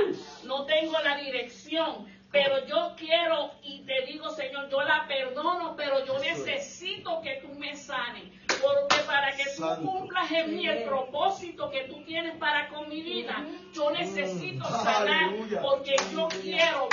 no 0.45 0.65
tengo 0.67 0.99
la 1.01 1.17
dirección, 1.17 2.07
pero 2.31 2.67
yo 2.67 2.95
quiero 2.97 3.53
y 3.63 3.81
te 3.85 4.03
digo, 4.07 4.29
Señor, 4.31 4.69
yo 4.69 4.83
la 4.83 5.07
perdono, 5.09 5.75
pero 5.77 6.05
yo 6.05 6.19
necesito 6.19 7.23
que 7.23 7.41
tú 7.43 7.49
me 7.55 7.75
sanes, 7.75 8.25
porque 8.61 8.97
para 9.07 9.35
que 9.35 9.45
tú 9.57 9.65
cumplas 9.83 10.31
en 10.31 10.57
mí 10.57 10.67
el 10.67 10.85
propósito 10.85 11.71
que 11.71 11.85
tú 11.85 12.05
tienes 12.05 12.37
para 12.37 12.69
con 12.69 12.89
mi 12.89 13.03
vida, 13.03 13.45
yo 13.73 13.91
necesito 13.91 14.65
sanar, 14.65 15.31
porque 15.63 15.97
yo 16.13 16.29
quiero 16.29 16.89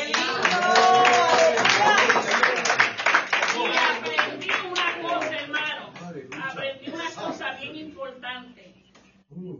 él. 0.00 0.12
Y 3.52 3.76
aprendí 3.76 4.50
una 4.66 5.08
cosa, 5.08 5.36
hermano, 5.36 5.92
aprendí 6.48 6.90
una 6.90 7.10
cosa 7.14 7.52
bien 7.52 7.76
importante. 7.76 8.74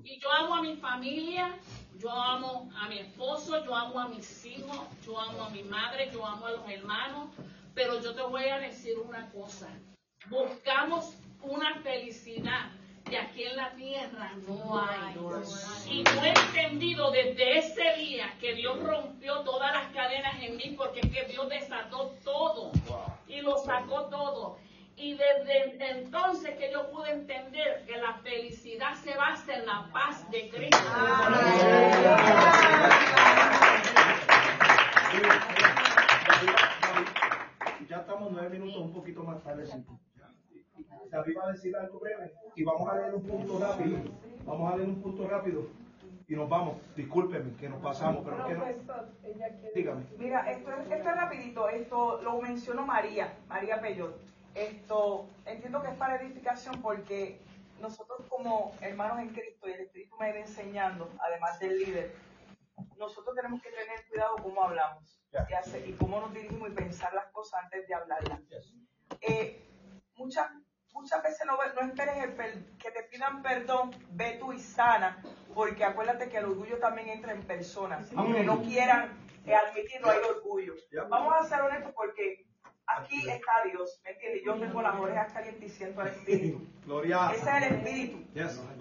Y 0.05 0.21
yo 0.21 0.31
amo 0.31 0.57
a 0.57 0.63
mi 0.63 0.77
familia, 0.77 1.57
yo 1.99 2.11
amo 2.11 2.71
a 2.77 2.89
mi 2.89 2.99
esposo, 2.99 3.65
yo 3.65 3.75
amo 3.75 3.99
a 3.99 4.09
mis 4.09 4.45
hijos, 4.45 4.79
yo 5.05 5.19
amo 5.19 5.45
a 5.45 5.51
mi 5.51 5.63
madre, 5.63 6.11
yo 6.13 6.25
amo 6.25 6.47
a 6.47 6.51
los 6.53 6.71
hermanos, 6.71 7.31
pero 7.75 8.01
yo 8.01 8.15
te 8.15 8.23
voy 8.23 8.45
a 8.45 8.59
decir 8.59 8.99
una 8.99 9.31
cosa. 9.31 9.69
Buscamos 10.29 11.15
una 11.43 11.77
felicidad 11.81 12.71
que 13.09 13.17
aquí 13.17 13.45
en 13.45 13.57
la 13.57 13.71
tierra 13.75 14.33
no 14.47 14.79
hay. 14.79 15.15
Y 15.91 16.03
no 16.03 16.25
he 16.25 16.29
entendido 16.29 17.11
desde 17.11 17.59
ese 17.59 17.95
día 17.97 18.37
que 18.39 18.55
Dios 18.55 18.79
rompió 18.83 19.41
todas 19.41 19.73
las 19.73 19.93
cadenas 19.93 20.35
en 20.43 20.57
mí 20.57 20.75
porque 20.77 21.01
es 21.01 21.11
que 21.11 21.25
Dios 21.25 21.49
desató 21.49 22.15
todo 22.23 22.73
y 23.27 23.41
lo 23.41 23.57
sacó 23.59 24.05
todo. 24.07 24.59
Y 25.03 25.17
desde 25.17 25.93
entonces 25.93 26.59
que 26.59 26.71
yo 26.71 26.91
pude 26.91 27.11
entender 27.11 27.87
que 27.87 27.97
la 27.97 28.13
felicidad 28.19 28.93
se 28.97 29.17
basa 29.17 29.55
en 29.55 29.65
la 29.65 29.89
paz 29.91 30.31
de 30.31 30.51
Cristo. 30.51 30.77
Ya 37.89 37.97
estamos 37.97 38.31
nueve 38.31 38.51
minutos, 38.51 38.77
un 38.77 38.93
poquito 38.93 39.25
más 39.25 39.43
tarde. 39.43 39.65
David 41.11 41.35
va 41.35 41.45
a 41.45 41.53
decir 41.53 41.75
algo 41.77 41.99
breve 41.99 42.35
y 42.55 42.63
vamos 42.63 42.89
a 42.91 42.97
leer 42.97 43.15
un 43.15 43.23
punto 43.23 43.59
rápido. 43.59 43.99
Vamos 44.45 44.73
a 44.73 44.77
leer 44.77 44.89
un 44.91 45.01
punto 45.01 45.27
rápido 45.27 45.67
y 46.29 46.35
nos 46.35 46.47
vamos. 46.47 46.77
Discúlpenme 46.95 47.57
que 47.57 47.71
nos 47.71 47.83
pasamos, 47.83 48.23
pero 48.23 48.47
que 48.47 48.55
no. 48.55 48.65
Dígame. 49.75 50.05
Mira, 50.19 50.51
esto 50.51 50.71
es, 50.73 50.91
esto 50.91 51.09
es 51.09 51.17
rapidito. 51.17 51.69
Esto 51.71 52.21
lo 52.21 52.39
mencionó 52.43 52.85
María, 52.85 53.33
María 53.49 53.81
Peyot. 53.81 54.30
Esto 54.55 55.29
entiendo 55.47 55.83
que 55.83 55.89
es 55.89 55.97
para 55.97 56.17
edificación 56.17 56.81
porque 56.83 57.41
nosotros 57.81 58.27
como 58.29 58.75
hermanos 58.81 59.21
en 59.21 59.31
Cristo 59.31 59.69
y 59.69 59.73
el 59.73 59.81
Espíritu 59.81 60.17
me 60.19 60.27
viene 60.27 60.41
enseñando, 60.41 61.11
además 61.21 61.59
del 61.61 61.79
líder, 61.79 62.15
nosotros 62.97 63.35
tenemos 63.35 63.63
que 63.63 63.71
tener 63.71 64.07
cuidado 64.09 64.37
cómo 64.43 64.63
hablamos 64.63 65.21
y, 65.87 65.93
cómo 65.93 66.21
nos 66.21 66.35
dirigimos 66.35 66.71
y 66.71 66.73
pensar 66.73 67.15
las 67.15 67.27
cosas 67.27 67.63
antes 67.65 67.87
de 67.87 67.95
hablarlas. 67.95 68.41
Eh, 69.21 69.65
muchas, 70.17 70.51
muchas 70.93 71.23
veces 71.23 71.47
no, 71.47 71.57
no 71.57 71.93
esperes 71.93 72.65
que 72.79 72.91
te 72.91 73.03
pidan 73.05 73.43
perdón, 73.43 73.91
ve 74.11 74.37
tú 74.41 74.53
y 74.53 74.59
sana, 74.59 75.23
porque 75.55 75.85
acuérdate 75.85 76.29
que 76.29 76.39
el 76.39 76.47
orgullo 76.47 76.79
también 76.79 77.09
entra 77.09 77.33
en 77.33 77.43
personas, 77.43 78.11
aunque 78.17 78.43
no 78.43 78.61
quieran 78.63 79.17
eh, 79.47 79.55
admitirlo, 79.55 80.11
hay 80.11 80.19
orgullo. 80.19 80.75
Vamos 81.09 81.35
a 81.39 81.49
ser 81.49 81.63
honestos 81.63 81.93
porque 81.95 82.47
Aquí 82.99 83.29
está 83.29 83.53
Dios, 83.71 84.01
¿me 84.05 84.11
entiendes? 84.11 84.43
Yo 84.45 84.55
tengo 84.55 84.83
las 84.83 84.95
orejas 84.95 85.33
calientes 85.33 85.71
y 85.71 85.75
siento 85.75 86.03
el 86.03 86.09
Espíritu. 86.09 86.67
Gloria. 86.85 87.31
Ese 87.35 87.49
es 87.49 87.57
el 87.57 87.75
Espíritu. 87.75 88.19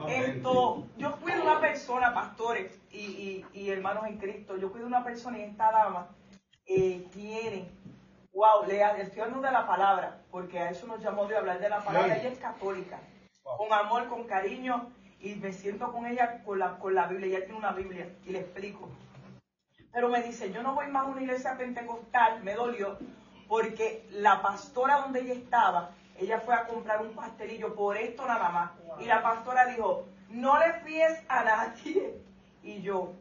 Esto, 0.07 0.88
yo 0.98 1.11
fui 1.18 1.34
de 1.34 1.41
una 1.41 1.60
persona, 1.60 2.14
pastores 2.14 2.80
y, 2.91 3.45
y, 3.53 3.69
hermanos 3.69 4.06
en 4.07 4.18
Cristo, 4.18 4.57
yo 4.57 4.69
fui 4.69 4.80
de 4.80 4.86
una 4.86 5.03
persona 5.03 5.38
y 5.38 5.44
esta 5.44 5.72
dama 5.72 6.10
eh, 6.65 7.07
tiene, 7.11 7.69
wow, 8.34 8.65
lea, 8.68 8.98
estoy 8.98 9.22
hablando 9.22 9.45
de 9.45 9.53
la 9.53 9.68
palabra, 9.68 10.22
porque 10.31 10.60
a 10.60 10.69
eso 10.69 10.88
nos 10.88 11.02
llamó 11.02 11.26
de 11.26 11.38
hablar 11.38 11.60
de 11.60 11.69
la 11.69 11.84
palabra. 11.84 12.18
Ella 12.18 12.30
es 12.30 12.40
católica, 12.40 12.99
con 13.44 13.72
amor, 13.72 14.07
con 14.07 14.23
cariño, 14.26 14.91
y 15.19 15.36
me 15.36 15.52
siento 15.52 15.91
con 15.91 16.06
ella 16.06 16.41
con 16.44 16.60
la, 16.60 16.80
con 16.80 16.95
la 16.95 17.07
Biblia. 17.07 17.27
Ella 17.27 17.45
tiene 17.45 17.60
una 17.60 17.73
Biblia 17.73 18.10
y 18.26 18.31
le 18.31 18.40
explico. 18.40 18.90
Pero 19.91 20.10
me 20.10 20.22
dice, 20.22 20.52
yo 20.52 20.61
no 20.64 20.76
voy 20.76 20.88
más 20.88 21.06
a 21.06 21.10
una 21.10 21.22
iglesia 21.22 21.57
pentecostal, 21.57 22.44
me 22.44 22.53
dolió, 22.53 22.98
porque 23.49 24.07
la 24.11 24.43
pastora 24.43 24.97
donde 24.97 25.21
ella 25.21 25.34
estaba, 25.34 25.89
ella 26.19 26.39
fue 26.39 26.53
a 26.53 26.67
comprar 26.67 27.01
un 27.01 27.13
pastelillo 27.13 27.73
por 27.73 27.97
esto 27.97 28.26
nada 28.26 28.49
más. 28.49 28.71
Y 28.99 29.05
la 29.05 29.23
pastora 29.23 29.65
dijo, 29.65 30.05
no 30.30 30.59
le 30.59 30.73
fíes 30.81 31.19
a 31.27 31.43
nadie. 31.43 32.21
Y 32.61 32.81
yo, 32.81 33.13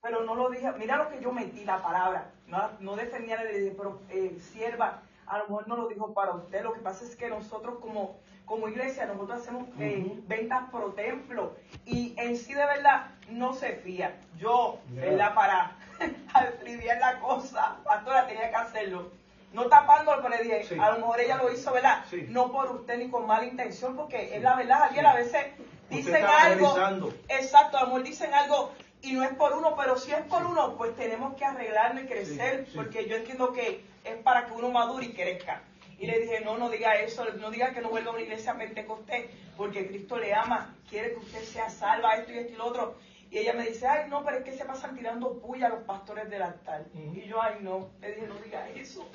pero 0.00 0.24
no 0.24 0.34
lo 0.34 0.48
dije, 0.48 0.72
mira 0.78 0.96
lo 0.96 1.10
que 1.10 1.20
yo 1.20 1.32
metí, 1.32 1.64
la 1.64 1.82
palabra. 1.82 2.30
No, 2.46 2.70
no 2.80 2.96
defendía, 2.96 3.42
le 3.44 3.58
dije, 3.58 3.74
pero 3.76 4.00
eh, 4.08 4.38
sierva, 4.40 5.02
a 5.26 5.38
lo 5.38 5.44
mejor 5.44 5.68
no 5.68 5.76
lo 5.76 5.88
dijo 5.88 6.14
para 6.14 6.32
usted. 6.32 6.62
Lo 6.62 6.72
que 6.72 6.80
pasa 6.80 7.04
es 7.04 7.14
que 7.14 7.28
nosotros 7.28 7.78
como, 7.80 8.16
como 8.46 8.68
iglesia, 8.68 9.04
nosotros 9.04 9.42
hacemos 9.42 9.68
eh, 9.78 10.18
ventas 10.26 10.70
pro 10.70 10.92
templo. 10.94 11.56
Y 11.84 12.14
en 12.16 12.38
sí 12.38 12.54
de 12.54 12.64
verdad 12.64 13.10
no 13.28 13.52
se 13.52 13.74
fía. 13.76 14.18
Yo, 14.38 14.78
¿verdad? 14.92 15.34
Para 15.34 15.76
escribir 16.48 16.96
la 16.98 17.20
cosa, 17.20 17.76
pastora 17.84 18.26
tenía 18.26 18.48
que 18.48 18.56
hacerlo 18.56 19.21
no 19.52 19.66
tapándolo, 19.66 20.22
pero 20.22 20.36
le 20.36 20.42
dije, 20.44 20.80
a 20.80 20.90
lo 20.92 20.98
mejor 20.98 21.20
ella 21.20 21.36
lo 21.36 21.52
hizo, 21.52 21.72
¿verdad? 21.72 22.04
No 22.28 22.50
por 22.50 22.70
usted 22.72 22.98
ni 22.98 23.10
con 23.10 23.26
mala 23.26 23.44
intención, 23.44 23.96
porque 23.96 24.34
es 24.34 24.42
la 24.42 24.56
verdad, 24.56 24.80
Javier, 24.80 25.06
a 25.06 25.14
veces 25.14 25.46
dicen 25.90 26.24
algo, 26.24 27.12
exacto, 27.28 27.76
a 27.76 27.80
lo 27.82 27.86
mejor 27.88 28.02
dicen 28.04 28.32
algo 28.34 28.72
y 29.02 29.12
no 29.12 29.24
es 29.24 29.34
por 29.34 29.52
uno, 29.52 29.74
pero 29.76 29.96
si 29.98 30.12
es 30.12 30.22
por 30.22 30.46
uno, 30.46 30.76
pues 30.76 30.94
tenemos 30.96 31.34
que 31.34 31.44
arreglarnos 31.44 32.04
y 32.04 32.06
crecer, 32.06 32.66
porque 32.74 33.06
yo 33.08 33.16
entiendo 33.16 33.52
que 33.52 33.84
es 34.04 34.16
para 34.22 34.46
que 34.46 34.52
uno 34.52 34.70
madure 34.70 35.06
y 35.06 35.12
crezca. 35.12 35.62
Y 35.98 36.06
le 36.06 36.18
dije, 36.18 36.40
no, 36.40 36.56
no 36.58 36.68
diga 36.68 36.96
eso, 36.96 37.24
no 37.38 37.50
diga 37.50 37.72
que 37.72 37.80
no 37.80 37.88
vuelva 37.88 38.10
a 38.10 38.14
una 38.14 38.22
iglesia 38.22 38.54
pentecostés, 38.54 39.30
porque 39.56 39.86
Cristo 39.86 40.18
le 40.18 40.34
ama, 40.34 40.74
quiere 40.88 41.12
que 41.12 41.18
usted 41.18 41.42
sea 41.44 41.68
salva, 41.68 42.14
esto 42.14 42.32
y 42.32 42.38
esto 42.38 42.52
y 42.54 42.56
lo 42.56 42.66
otro. 42.66 42.96
Y 43.32 43.38
ella 43.38 43.54
me 43.54 43.64
dice, 43.64 43.88
ay, 43.88 44.10
no, 44.10 44.22
pero 44.22 44.36
es 44.36 44.44
que 44.44 44.52
se 44.52 44.66
pasan 44.66 44.94
tirando 44.94 45.40
puya 45.40 45.68
a 45.68 45.70
los 45.70 45.84
pastores 45.84 46.28
del 46.28 46.42
altar. 46.42 46.84
Y 47.14 47.22
yo, 47.22 47.40
ay, 47.42 47.60
no, 47.62 47.88
le 48.02 48.12
dije, 48.12 48.26
no 48.26 48.34
diga 48.34 48.68
eso. 48.76 49.08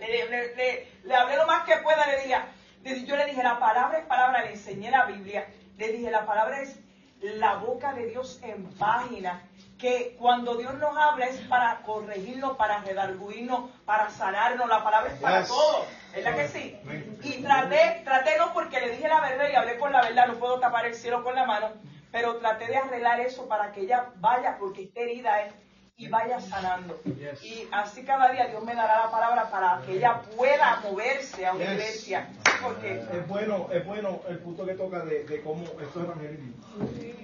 le, 0.00 1.14
hablé 1.14 1.36
lo 1.36 1.46
más 1.46 1.62
que 1.62 1.76
pueda, 1.76 2.08
le 2.08 2.22
dije, 2.22 3.06
yo 3.06 3.16
le 3.16 3.26
dije, 3.26 3.44
la 3.44 3.60
palabra 3.60 3.98
es 3.98 4.06
palabra, 4.06 4.42
le 4.42 4.50
enseñé 4.50 4.90
la 4.90 5.06
Biblia. 5.06 5.46
Le 5.78 5.92
dije, 5.92 6.10
la 6.10 6.26
palabra 6.26 6.60
es 6.60 6.80
la 7.20 7.54
boca 7.58 7.92
de 7.92 8.06
Dios 8.06 8.40
en 8.42 8.64
página. 8.70 9.40
Que 9.78 10.16
cuando 10.18 10.56
Dios 10.56 10.74
nos 10.74 10.96
habla 10.96 11.26
es 11.26 11.36
para 11.42 11.82
corregirnos, 11.82 12.56
para 12.56 12.80
redarguirnos, 12.80 13.70
para 13.84 14.10
sanarnos. 14.10 14.68
La 14.68 14.82
palabra 14.82 15.12
es 15.12 15.20
para 15.20 15.46
todo. 15.46 15.86
¿Verdad 16.12 16.34
que 16.34 16.48
sí? 16.48 16.76
Y 17.22 17.42
traté, 17.44 18.00
traté 18.02 18.38
no 18.38 18.52
porque 18.52 18.80
le 18.80 18.90
dije 18.90 19.06
la 19.06 19.20
verdad 19.20 19.48
y 19.52 19.54
hablé 19.54 19.78
con 19.78 19.92
la 19.92 20.02
verdad, 20.02 20.26
no 20.26 20.34
puedo 20.34 20.58
tapar 20.58 20.86
el 20.86 20.94
cielo 20.94 21.22
con 21.22 21.34
la 21.34 21.44
mano, 21.44 21.70
pero 22.16 22.36
traté 22.36 22.66
de 22.68 22.78
arreglar 22.78 23.20
eso 23.20 23.46
para 23.46 23.72
que 23.72 23.82
ella 23.82 24.10
vaya, 24.20 24.56
porque 24.58 24.84
está 24.84 25.00
herida 25.00 25.42
¿eh? 25.42 25.52
y 25.98 26.08
vaya 26.08 26.40
sanando. 26.40 26.98
Y 27.04 27.68
así 27.70 28.04
cada 28.04 28.32
día 28.32 28.46
Dios 28.46 28.64
me 28.64 28.74
dará 28.74 29.04
la 29.04 29.10
palabra 29.10 29.50
para 29.50 29.82
que 29.82 29.98
ella 29.98 30.22
pueda 30.34 30.80
moverse 30.80 31.44
a 31.44 31.52
una 31.52 31.74
iglesia. 31.74 32.30
Porque 32.62 33.00
es 33.00 33.28
bueno, 33.28 33.68
es 33.70 33.84
bueno 33.84 34.20
el 34.30 34.38
punto 34.38 34.64
que 34.64 34.72
toca 34.72 35.04
de, 35.04 35.24
de 35.24 35.42
cómo 35.42 35.64
esto 35.64 36.00
es 36.00 36.06
evangelismo, 36.06 36.54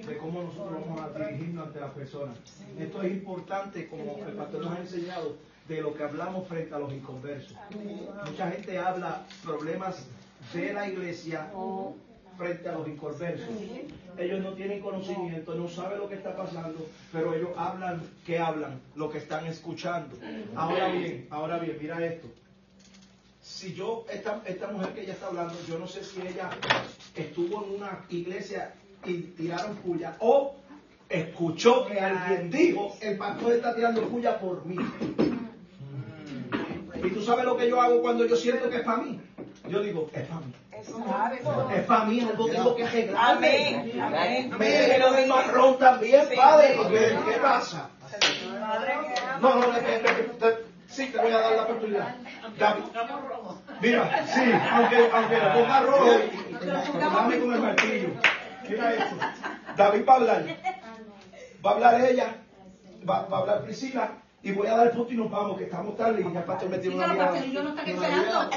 de 0.06 0.18
cómo 0.18 0.42
nosotros 0.42 0.84
vamos 0.86 1.00
a 1.00 1.18
dirigirnos 1.18 1.68
ante 1.68 1.80
las 1.80 1.92
personas. 1.92 2.36
Esto 2.78 3.02
es 3.02 3.12
importante, 3.12 3.88
como 3.88 4.18
el 4.28 4.34
pastor 4.34 4.62
nos 4.62 4.76
ha 4.76 4.80
enseñado, 4.80 5.36
de 5.68 5.80
lo 5.80 5.94
que 5.94 6.02
hablamos 6.02 6.46
frente 6.48 6.74
a 6.74 6.78
los 6.78 6.92
inconversos. 6.92 7.56
Mucha 8.26 8.50
gente 8.50 8.78
habla 8.78 9.22
problemas 9.42 10.06
de 10.52 10.74
la 10.74 10.86
iglesia 10.86 11.48
frente 12.36 12.68
a 12.68 12.72
los 12.72 12.88
inconversos. 12.88 13.48
Ellos 14.18 14.40
no 14.40 14.52
tienen 14.52 14.80
conocimiento, 14.80 15.54
no 15.54 15.68
saben 15.68 15.98
lo 15.98 16.08
que 16.08 16.16
está 16.16 16.36
pasando, 16.36 16.86
pero 17.12 17.34
ellos 17.34 17.50
hablan, 17.56 18.02
¿qué 18.26 18.38
hablan? 18.38 18.80
Lo 18.94 19.10
que 19.10 19.18
están 19.18 19.46
escuchando. 19.46 20.16
Ahora 20.54 20.88
bien, 20.88 21.26
ahora 21.30 21.58
bien, 21.58 21.76
mira 21.80 22.04
esto. 22.04 22.28
Si 23.40 23.74
yo, 23.74 24.04
esta, 24.10 24.42
esta 24.46 24.68
mujer 24.68 24.94
que 24.94 25.02
ella 25.02 25.14
está 25.14 25.26
hablando, 25.26 25.54
yo 25.66 25.78
no 25.78 25.86
sé 25.86 26.04
si 26.04 26.20
ella 26.20 26.50
estuvo 27.14 27.64
en 27.64 27.76
una 27.76 28.04
iglesia 28.08 28.74
y 29.04 29.14
tiraron 29.18 29.76
puya 29.76 30.16
o 30.20 30.54
escuchó 31.08 31.86
que 31.86 31.98
alguien 31.98 32.50
dijo, 32.50 32.96
el 33.00 33.16
pastor 33.18 33.52
está 33.52 33.74
tirando 33.74 34.08
puya 34.08 34.38
por 34.38 34.64
mí. 34.64 34.76
Y 37.02 37.10
tú 37.10 37.22
sabes 37.22 37.44
lo 37.44 37.56
que 37.56 37.68
yo 37.68 37.80
hago 37.80 38.00
cuando 38.00 38.26
yo 38.26 38.36
siento 38.36 38.70
que 38.70 38.76
es 38.76 38.82
para 38.82 39.02
mí. 39.02 39.20
Yo 39.68 39.80
digo, 39.80 40.08
es 40.12 40.26
para 40.26 40.40
mí. 40.40 40.52
Es 41.74 41.84
para 41.86 42.04
mí, 42.04 42.20
algo 42.20 42.46
tengo 42.46 42.76
que 42.76 42.84
arreglar. 42.84 43.36
Amén. 43.36 44.00
Amén. 44.02 44.50
Me 44.58 44.98
lo 44.98 45.12
del 45.12 45.28
marrón 45.28 45.78
también, 45.78 46.28
padre. 46.36 46.74
porque, 46.76 47.18
¿Qué 47.24 47.38
pasa? 47.40 47.88
No, 49.40 49.56
no, 49.56 49.66
te- 49.68 50.64
sí, 50.88 51.06
te 51.06 51.18
voy 51.18 51.32
a 51.32 51.38
dar 51.40 51.52
la 51.52 51.62
oportunidad. 51.62 52.14
Da- 52.58 52.76
Mira, 53.80 54.26
sí, 54.26 54.42
aunque, 54.72 55.10
aunque 55.12 55.36
lo 55.38 55.52
ponga 55.54 55.80
rojo, 55.80 56.06
dame 57.14 57.38
con 57.40 57.54
el 57.54 57.60
martillo. 57.60 58.08
Mira 58.68 58.92
esto. 58.94 59.16
David 59.76 60.04
va 60.08 60.12
a 60.12 60.16
hablar. 60.16 60.44
Va 61.64 61.70
a 61.70 61.74
hablar 61.74 62.00
ella, 62.04 62.34
va, 63.08 63.22
va 63.26 63.36
a 63.38 63.40
hablar 63.40 63.62
Priscila, 63.62 64.10
y 64.42 64.52
voy 64.52 64.66
a 64.66 64.76
dar 64.76 64.86
el 64.88 64.92
punto 64.92 65.12
y 65.12 65.16
nos 65.16 65.30
vamos, 65.30 65.56
que 65.58 65.64
estamos 65.64 65.96
tarde 65.96 66.20
y 66.20 66.32
ya 66.32 66.40
el 66.40 66.44
pastor 66.44 66.68
me 66.68 66.78
tiene 66.78 66.96
una 66.96 67.08
mirada. 67.08 67.30
Pastelillo 67.30 67.62
no 67.62 67.68
está 67.70 67.82
una 67.82 67.92
esperando. 67.92 68.50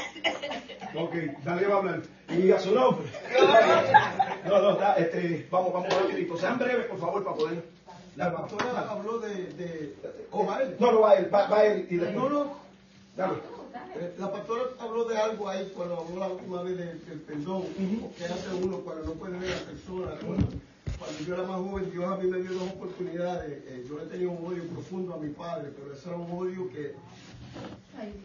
Ok, 0.98 1.14
dale 1.44 1.68
va 1.68 1.76
a 1.76 1.78
hablar. 1.78 2.02
Y 2.30 2.52
a 2.52 2.60
su 2.60 2.72
nombre. 2.74 3.06
No, 4.46 4.62
no, 4.62 4.76
da, 4.76 4.94
este, 4.96 5.48
vamos, 5.50 5.74
vamos 5.74 5.90
rapidito. 5.90 6.38
Sean 6.38 6.60
breves, 6.60 6.86
por 6.86 7.00
favor, 7.00 7.24
para 7.24 7.36
poder. 7.36 7.64
La 8.16 8.32
pastora 8.32 8.88
habló 8.90 9.18
de, 9.20 9.30
de, 9.54 9.96
o 10.32 10.46
va 10.46 10.62
él. 10.62 10.76
No, 10.80 10.92
no, 10.92 11.02
va 11.02 11.16
él, 11.16 11.34
va, 11.34 11.48
va 11.48 11.66
él 11.66 11.88
y 11.90 11.96
después. 11.98 12.16
No, 12.16 12.30
no. 12.30 12.54
Dale. 13.18 13.34
Eh, 13.96 14.14
La 14.20 14.32
pastora 14.32 14.62
habló 14.80 15.06
de 15.06 15.18
algo 15.18 15.50
ahí 15.50 15.72
cuando 15.76 16.00
habló 16.00 16.20
la 16.20 16.28
última 16.28 16.62
vez 16.62 16.78
de- 16.78 16.94
del 16.94 17.20
perdón, 17.22 17.64
que 18.18 18.26
hace 18.26 18.54
uno 18.62 18.78
cuando 18.78 19.04
no 19.06 19.12
puede 19.14 19.38
ver 19.40 19.52
a 19.52 19.56
la 19.56 19.62
persona. 19.62 20.12
Cuando 21.00 21.20
yo 21.26 21.34
era 21.34 21.44
más 21.44 21.58
joven, 21.58 21.92
Dios 21.92 22.06
a 22.06 22.18
mí 22.18 22.28
me 22.28 22.40
dio 22.42 22.54
dos 22.54 22.70
oportunidades. 22.72 23.64
Eh, 23.68 23.86
yo 23.88 23.98
le 24.00 24.06
tenía 24.06 24.30
un 24.30 24.46
odio 24.46 24.64
profundo 24.68 25.14
a 25.14 25.18
mi 25.18 25.30
padre, 25.30 25.72
pero 25.76 25.94
ese 25.94 26.08
era 26.10 26.18
un 26.18 26.32
odio 26.32 26.70
que 26.70 26.94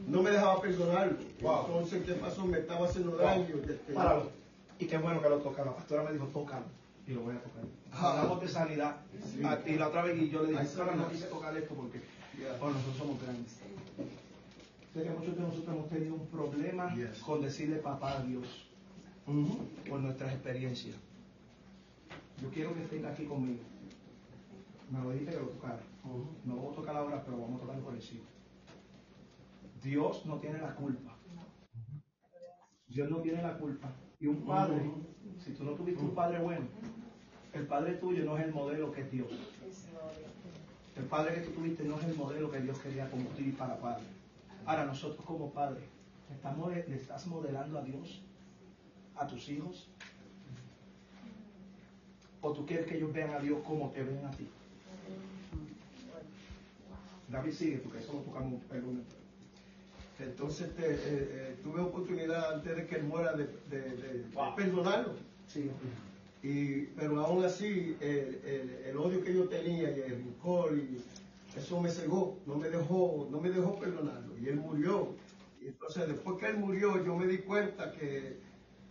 no 0.08 0.22
me 0.22 0.30
dejaba 0.30 0.60
perdonarlo. 0.60 1.18
Entonces, 1.66 2.02
¿qué 2.04 2.12
pasó? 2.14 2.46
Me 2.46 2.58
estaba 2.58 2.86
haciendo 2.86 3.16
daño. 3.16 3.56
Páralo. 3.94 4.30
Y 4.78 4.86
qué 4.86 4.98
bueno 4.98 5.20
que 5.22 5.28
lo 5.28 5.38
toca. 5.38 5.64
La 5.64 5.74
pastora 5.74 6.02
me 6.04 6.12
dijo, 6.12 6.26
tócalo. 6.26 6.64
Y 7.06 7.12
lo 7.12 7.22
voy 7.22 7.34
a 7.36 7.40
tocar. 7.42 7.62
Hablamos 7.92 8.40
de 8.40 8.48
sanidad. 8.48 8.96
Sí. 9.32 9.42
A- 9.44 9.60
Y 9.68 9.76
la 9.76 9.88
otra 9.88 10.02
vez, 10.04 10.20
y 10.20 10.30
yo 10.30 10.42
le 10.42 10.48
dije, 10.50 10.60
pastora, 10.60 10.94
no 10.94 11.08
quise 11.10 11.26
tocar 11.26 11.56
esto 11.56 11.74
porque 11.74 12.00
bueno, 12.60 12.74
nosotros 12.76 12.96
somos 12.96 13.22
grandes. 13.22 13.52
Sé 14.94 15.02
que 15.02 15.10
muchos 15.10 15.36
de 15.36 15.42
nosotros 15.42 15.68
hemos 15.76 15.88
tenido 15.88 16.14
un 16.14 16.26
problema 16.28 16.94
con 17.24 17.42
decirle 17.42 17.76
papá 17.76 18.18
a 18.18 18.22
Dios 18.22 18.46
por 19.88 20.00
nuestras 20.00 20.32
experiencias. 20.32 20.96
Yo 22.40 22.48
quiero 22.50 22.74
que 22.74 22.82
estén 22.82 23.04
aquí 23.04 23.24
conmigo. 23.24 23.62
Me 24.90 25.02
lo 25.02 25.10
dijiste 25.10 25.32
que 25.32 25.40
lo 25.40 25.48
tocara. 25.48 25.80
No 26.44 26.56
vamos 26.56 26.72
a 26.72 26.76
tocar 26.76 26.96
ahora, 26.96 27.22
pero 27.24 27.38
vamos 27.38 27.60
a 27.60 27.66
tocar 27.66 27.80
por 27.80 27.94
encima. 27.94 28.24
Dios 29.82 30.24
no 30.26 30.38
tiene 30.38 30.58
la 30.58 30.74
culpa. 30.74 31.16
Dios 32.88 33.10
no 33.10 33.18
tiene 33.18 33.42
la 33.42 33.56
culpa. 33.58 33.92
Y 34.18 34.26
un 34.26 34.44
padre, 34.44 34.90
si 35.38 35.52
tú 35.52 35.64
no 35.64 35.72
tuviste 35.72 36.02
un 36.02 36.14
padre 36.14 36.40
bueno, 36.40 36.66
el 37.52 37.66
padre 37.66 37.94
tuyo 37.94 38.24
no 38.24 38.36
es 38.36 38.44
el 38.44 38.52
modelo 38.52 38.92
que 38.92 39.02
es 39.02 39.10
Dios. 39.10 39.32
El 40.96 41.04
padre 41.04 41.34
que 41.34 41.40
tú 41.42 41.52
tuviste 41.52 41.84
no 41.84 41.98
es 41.98 42.04
el 42.04 42.16
modelo 42.16 42.50
que 42.50 42.60
Dios 42.60 42.78
quería 42.78 43.08
convertir 43.10 43.56
para 43.56 43.78
padre. 43.78 44.04
Ahora, 44.66 44.84
nosotros 44.84 45.24
como 45.24 45.50
padres, 45.52 45.84
¿estamos, 46.30 46.70
¿le 46.72 46.94
estás 46.94 47.26
modelando 47.26 47.78
a 47.78 47.82
Dios 47.82 48.22
a 49.14 49.26
tus 49.26 49.48
hijos? 49.48 49.90
¿O 52.42 52.52
tú 52.52 52.64
quieres 52.66 52.86
que 52.86 52.96
ellos 52.96 53.12
vean 53.12 53.30
a 53.34 53.38
Dios 53.40 53.58
como 53.66 53.90
te 53.90 54.02
ven 54.02 54.24
a 54.24 54.30
ti? 54.30 54.48
David 57.28 57.52
sigue, 57.52 57.78
porque 57.78 57.98
eso 57.98 58.14
lo 58.14 58.20
tocamos 58.20 58.60
el 58.72 58.80
lunes. 58.80 59.04
Entonces 60.18 60.68
este, 60.68 60.90
eh, 60.90 60.98
eh, 61.08 61.56
tuve 61.62 61.80
oportunidad 61.80 62.54
antes 62.54 62.76
de 62.76 62.86
que 62.86 62.96
él 62.96 63.04
muera 63.04 63.32
de, 63.32 63.44
de- 63.70 63.80
de- 63.96 64.18
de 64.18 64.24
perdonarlo. 64.56 65.14
Sí. 65.46 65.70
Y, 66.42 66.86
pero 66.96 67.20
aún 67.20 67.44
así 67.44 67.96
el, 68.00 68.40
el- 68.44 68.82
el 68.86 68.96
odio 68.96 69.22
que 69.22 69.34
yo 69.34 69.48
tenía 69.48 69.90
y 69.90 70.00
el 70.00 70.10
rencor 70.10 70.76
y 70.76 70.98
eso 71.56 71.80
me 71.80 71.90
cegó, 71.90 72.38
no 72.46 72.56
me 72.56 72.68
dejó, 72.68 73.28
no 73.30 73.40
me 73.40 73.50
dejó 73.50 73.78
perdonarlo. 73.78 74.36
Y 74.38 74.48
él 74.48 74.56
murió. 74.56 75.14
Y 75.62 75.68
entonces 75.68 76.08
después 76.08 76.38
que 76.38 76.46
él 76.48 76.56
murió 76.58 77.02
yo 77.04 77.16
me 77.16 77.26
di 77.26 77.38
cuenta 77.38 77.92
que 77.92 78.38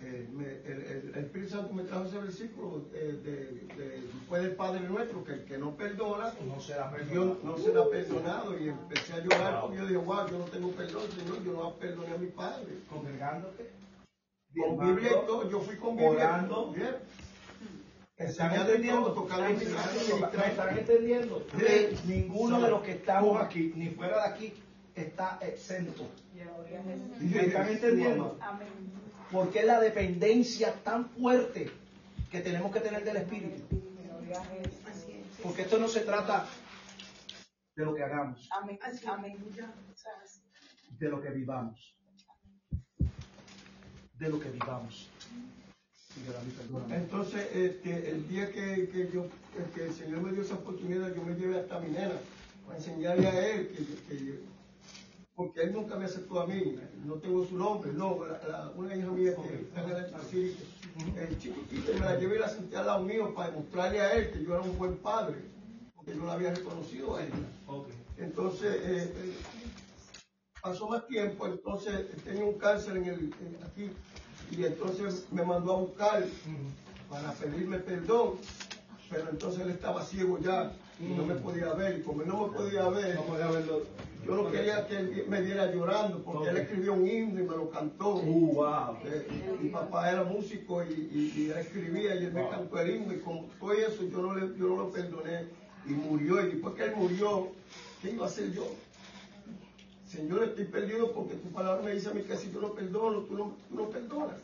eh, 0.01 0.29
me- 0.31 0.45
el, 0.45 0.81
el- 0.81 1.11
el 1.15 1.25
Espíritu 1.25 1.51
Santo 1.51 1.73
me 1.73 1.83
trajo 1.83 2.05
ese 2.05 2.19
versículo 2.19 2.85
eh, 2.93 3.19
de, 3.23 3.75
de- 3.75 4.01
después 4.01 4.41
del 4.43 4.55
Padre 4.55 4.81
nuestro, 4.87 5.23
que 5.23 5.33
el 5.33 5.45
que 5.45 5.57
no 5.57 5.75
perdona, 5.75 6.33
no 6.47 6.59
será 6.61 6.89
Dios 7.09 7.37
no 7.43 7.57
será 7.57 7.85
perdonado. 7.89 8.57
Y 8.57 8.69
empecé 8.69 9.13
a 9.13 9.19
llorar 9.19 9.61
porque 9.61 9.77
yo 9.77 9.83
dije, 9.87 9.97
wow, 9.97 10.27
yo 10.29 10.37
no 10.39 10.45
tengo 10.45 10.71
perdón, 10.71 11.03
Señor, 11.11 11.43
yo 11.43 11.53
no 11.53 11.73
perdoné 11.75 12.13
a 12.13 12.17
mi 12.17 12.27
Padre. 12.27 12.67
Congregándote. 12.89 13.69
Con 14.55 14.79
Biblia 14.79 15.09
y 15.23 15.25
todo, 15.27 15.49
yo 15.49 15.59
fui 15.61 15.75
con 15.75 15.95
Biblia. 15.95 16.11
Orando. 16.11 16.71
Bien. 16.71 16.95
¿Están 18.17 18.53
entendiendo? 18.53 19.13
¿Me 19.41 19.53
mi 19.53 19.63
están 19.63 20.77
entendiendo? 20.77 21.45
Sí. 21.57 21.97
Ninguno 22.05 22.59
de 22.61 22.69
los 22.69 22.81
que 22.81 22.91
estamos 22.93 23.41
aquí, 23.41 23.71
ni 23.75 23.89
fuera 23.91 24.23
de 24.27 24.33
aquí, 24.33 24.53
está 24.95 25.39
exento. 25.41 26.03
¿Me 27.19 27.41
están 27.45 27.69
entendiendo? 27.69 28.37
Porque 29.31 29.59
es 29.59 29.65
la 29.65 29.79
dependencia 29.79 30.73
tan 30.83 31.09
fuerte 31.09 31.71
que 32.31 32.39
tenemos 32.41 32.71
que 32.73 32.79
tener 32.79 33.03
del 33.03 33.17
Espíritu. 33.17 33.61
Porque 35.43 35.61
esto 35.63 35.77
no 35.79 35.87
se 35.87 36.01
trata 36.01 36.45
de 37.75 37.85
lo 37.85 37.93
que 37.95 38.03
hagamos, 38.03 38.49
de 40.99 41.09
lo 41.09 41.21
que 41.21 41.29
vivamos. 41.29 41.95
De 44.15 44.29
lo 44.29 44.39
que 44.39 44.49
vivamos. 44.49 45.09
Entonces, 46.91 47.47
este, 47.55 48.11
el 48.11 48.27
día 48.27 48.51
que, 48.51 48.89
que 48.89 49.09
yo, 49.13 49.27
que 49.73 49.85
el 49.85 49.93
Señor 49.93 50.21
me 50.21 50.31
dio 50.33 50.41
esa 50.41 50.55
oportunidad, 50.55 51.13
yo 51.15 51.21
me 51.23 51.35
llevé 51.35 51.59
hasta 51.59 51.79
mi 51.79 51.89
nena 51.91 52.15
para 52.65 52.77
enseñarle 52.77 53.27
a 53.27 53.47
él 53.47 53.69
que, 53.69 54.15
que- 54.15 54.58
porque 55.39 55.61
él 55.61 55.71
nunca 55.71 55.95
me 55.95 56.03
aceptó 56.03 56.41
a 56.41 56.47
mí, 56.47 56.77
no 57.05 57.13
tengo 57.13 57.45
su 57.45 57.57
nombre, 57.57 57.93
no, 57.93 58.25
la- 58.25 58.45
la- 58.45 58.71
una 58.75 58.93
hija 58.93 59.07
mía 59.09 59.33
que 59.37 59.55
está 59.61 59.83
en 59.85 59.89
el 59.95 60.11
Pacífico, 60.11 60.63
el 61.17 61.37
chiquitito, 61.37 61.93
me 61.93 61.99
la 62.01 62.19
llevé 62.19 62.35
y 62.35 62.39
la 62.39 62.49
senté 62.49 62.75
al 62.75 62.87
lado 62.87 63.05
mío 63.05 63.33
para 63.33 63.51
demostrarle 63.51 64.01
a 64.01 64.11
él 64.15 64.31
que 64.33 64.43
yo 64.43 64.53
era 64.53 64.63
un 64.63 64.77
buen 64.77 64.97
padre, 64.97 65.37
porque 65.95 66.13
yo 66.13 66.25
la 66.25 66.33
había 66.33 66.53
reconocido 66.53 67.15
a 67.15 67.23
ella. 67.23 67.35
Entonces, 68.17 68.81
eh, 68.83 69.13
eh, 69.15 69.33
pasó 70.61 70.89
más 70.89 71.07
tiempo, 71.07 71.45
entonces 71.47 72.05
tenía 72.25 72.43
un 72.43 72.57
cáncer 72.57 72.97
en 72.97 73.05
el, 73.05 73.19
en- 73.39 73.63
aquí, 73.63 73.91
y 74.51 74.65
entonces 74.65 75.25
me 75.31 75.45
mandó 75.45 75.71
a 75.71 75.79
buscar 75.79 76.27
para 77.09 77.33
pedirme 77.35 77.79
perdón, 77.79 78.39
pero 79.09 79.29
entonces 79.29 79.61
él 79.61 79.69
estaba 79.71 80.03
ciego 80.05 80.37
ya 80.39 80.71
y 80.99 81.13
no 81.13 81.25
me 81.25 81.35
podía 81.35 81.73
ver, 81.73 81.97
y 81.99 82.01
como 82.01 82.21
él 82.21 82.27
no 82.27 82.47
me 82.47 82.53
podía 82.57 82.87
ver, 82.89 83.15
yo 84.25 84.35
no 84.35 84.51
quería 84.51 84.85
que 84.87 84.97
él 84.97 85.25
me 85.29 85.41
viera 85.41 85.71
llorando, 85.71 86.21
porque 86.23 86.49
él 86.49 86.57
escribió 86.57 86.93
un 86.93 87.07
himno 87.07 87.39
y 87.39 87.43
me 87.43 87.55
lo 87.55 87.69
cantó. 87.69 88.15
Eh, 89.05 89.55
mi 89.59 89.69
papá 89.69 90.11
era 90.11 90.23
músico 90.23 90.83
y, 90.83 90.87
y- 90.93 91.33
y 91.41 91.49
él 91.49 91.57
escribía 91.57 92.15
y 92.15 92.25
él 92.25 92.33
me 92.33 92.41
cantó 92.49 92.79
el 92.79 92.95
himno, 92.95 93.13
y 93.13 93.19
con 93.19 93.47
todo 93.59 93.71
eso 93.71 94.03
yo 94.03 94.21
no, 94.21 94.33
le, 94.33 94.41
yo 94.57 94.67
no 94.67 94.75
lo 94.77 94.91
perdoné, 94.91 95.45
y 95.85 95.89
murió, 95.91 96.41
y 96.41 96.49
después 96.51 96.75
que 96.75 96.83
él 96.83 96.95
murió, 96.95 97.47
¿qué 98.01 98.11
iba 98.11 98.25
a 98.25 98.27
hacer 98.27 98.51
yo? 98.51 98.67
Señor, 100.05 100.43
estoy 100.43 100.65
perdido 100.65 101.11
porque 101.13 101.35
tu 101.35 101.49
palabra 101.49 101.81
me 101.83 101.93
dice 101.93 102.09
a 102.09 102.13
mí 102.13 102.21
que 102.21 102.35
si 102.35 102.51
yo 102.51 102.59
no 102.59 102.73
perdono, 102.73 103.19
tú 103.21 103.35
no, 103.35 103.55
tú 103.69 103.75
no 103.75 103.89
perdonas. 103.89 104.37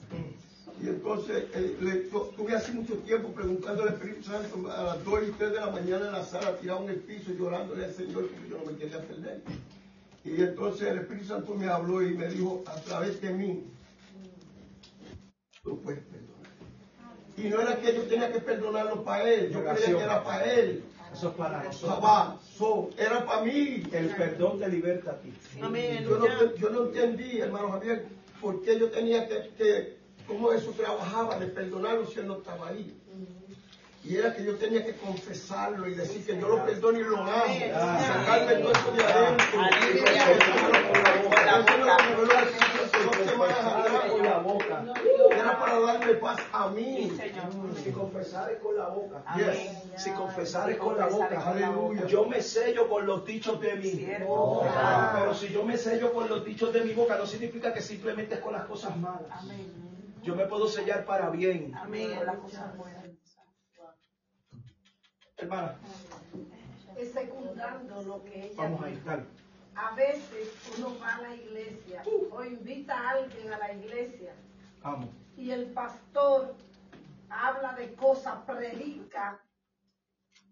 Y 0.81 0.87
entonces 0.87 1.45
eh, 1.53 1.77
le, 1.79 1.95
tuve 2.09 2.71
mucho 2.73 2.95
tiempo 2.95 3.29
preguntando 3.29 3.83
al 3.83 3.89
Espíritu 3.89 4.23
Santo 4.23 4.69
a 4.69 4.83
las 4.83 5.05
2 5.05 5.19
y 5.29 5.31
3 5.31 5.51
de 5.51 5.59
la 5.59 5.71
mañana 5.71 6.07
en 6.07 6.11
la 6.11 6.23
sala, 6.23 6.57
tirado 6.57 6.83
en 6.83 6.89
el 6.89 6.99
piso 6.99 7.31
llorándole 7.31 7.85
al 7.85 7.93
Señor 7.93 8.27
porque 8.27 8.49
yo 8.49 8.57
no 8.57 8.71
me 8.71 8.77
quería 8.77 8.99
perder. 8.99 9.41
Y 10.25 10.41
entonces 10.41 10.89
el 10.89 10.99
Espíritu 10.99 11.27
Santo 11.27 11.55
me 11.55 11.67
habló 11.67 12.01
y 12.01 12.13
me 12.15 12.27
dijo, 12.27 12.63
a 12.65 12.75
través 12.81 13.21
de 13.21 13.31
mí, 13.31 13.63
tú 15.63 15.79
puedes 15.81 16.01
perdonar. 16.03 16.25
Y 17.37 17.43
no 17.43 17.61
era 17.61 17.77
que 17.77 17.95
yo 17.95 18.03
tenía 18.03 18.31
que 18.31 18.39
perdonarlo 18.39 19.03
para 19.03 19.29
él, 19.29 19.51
yo 19.51 19.63
creía 19.63 19.97
que 19.97 20.03
era 20.03 20.23
para 20.23 20.53
él. 20.53 20.83
Eso 21.13 21.29
es 21.29 21.35
para 21.35 21.63
nosotros. 21.63 22.93
era 22.97 23.25
para 23.25 23.43
mí. 23.43 23.83
El 23.93 24.09
perdón 24.09 24.59
te 24.59 24.67
liberta 24.67 25.11
a 25.11 25.19
ti. 25.19 25.31
Yo, 26.03 26.17
no, 26.17 26.55
yo 26.55 26.69
no 26.69 26.85
entendí, 26.87 27.39
hermano 27.39 27.71
Javier, 27.71 28.05
por 28.41 28.61
qué 28.61 28.77
yo 28.77 28.89
tenía 28.89 29.25
que, 29.29 29.49
que 29.57 30.04
cómo 30.27 30.51
eso 30.51 30.71
trabajaba 30.71 31.39
de 31.39 31.47
perdonarlo 31.47 32.05
si 32.05 32.19
él 32.19 32.27
no 32.27 32.37
estaba 32.37 32.69
ahí. 32.69 32.95
Y 34.07 34.17
era 34.17 34.35
que 34.35 34.45
yo 34.45 34.55
tenía 34.55 34.85
que 34.85 34.95
confesarlo 34.97 35.87
y 35.87 35.95
decir 35.95 36.23
que 36.23 36.39
yo 36.39 36.47
lo 36.47 36.63
perdono 36.63 36.99
y 36.99 37.03
lo 37.03 37.17
amo. 37.17 37.55
Y 37.55 37.59
sacarme 37.59 38.53
todo 38.57 38.71
eso 38.71 38.91
de 38.91 39.03
adentro. 39.03 39.61
Era 45.31 45.59
para 45.59 45.79
darle 45.79 46.13
paz 46.15 46.39
a 46.51 46.69
mí. 46.69 47.17
Si 47.83 47.91
confesares 47.91 48.59
con 48.59 48.77
la 48.77 48.89
boca. 48.89 49.23
Si 49.97 50.11
confesares 50.11 50.77
con 50.77 50.97
la 50.99 51.07
boca. 51.07 51.41
Aleluya. 51.43 52.05
Yo 52.05 52.25
me 52.25 52.43
sello 52.43 52.87
con 52.87 53.07
los 53.07 53.25
dichos 53.25 53.59
de 53.59 53.75
mi 53.75 54.05
boca. 54.23 55.15
Pero 55.19 55.33
si 55.33 55.47
yo 55.49 55.63
me 55.65 55.79
sello 55.79 56.13
con 56.13 56.29
los 56.29 56.45
dichos 56.45 56.71
de 56.71 56.81
mi 56.81 56.93
boca, 56.93 57.17
no 57.17 57.25
significa 57.25 57.73
que 57.73 57.81
simplemente 57.81 58.35
es 58.35 58.41
con 58.41 58.53
las 58.53 58.65
cosas 58.65 58.95
malas. 58.97 59.45
Yo 60.25 60.35
me 60.35 60.47
puedo 60.47 60.67
sellar 60.67 61.05
para 61.05 61.29
bien. 61.29 61.71
Amén. 61.75 62.19
Hermana. 65.37 65.77
Es 66.97 67.11
secundando 67.13 68.01
lo 68.01 68.23
que 68.23 68.47
ella 68.47 68.55
Vamos 68.57 68.83
a 68.83 68.89
ir, 68.89 69.03
A 69.75 69.91
veces 69.93 70.51
uno 70.77 70.97
va 70.99 71.17
a 71.17 71.21
la 71.21 71.35
iglesia 71.35 72.01
o 72.31 72.43
invita 72.43 72.99
a 72.99 73.09
alguien 73.11 73.53
a 73.53 73.59
la 73.59 73.73
iglesia. 73.73 74.33
Vamos. 74.81 75.09
Y 75.37 75.51
el 75.51 75.71
pastor 75.73 76.55
habla 77.29 77.73
de 77.73 77.93
cosas, 77.93 78.39
predica 78.47 79.39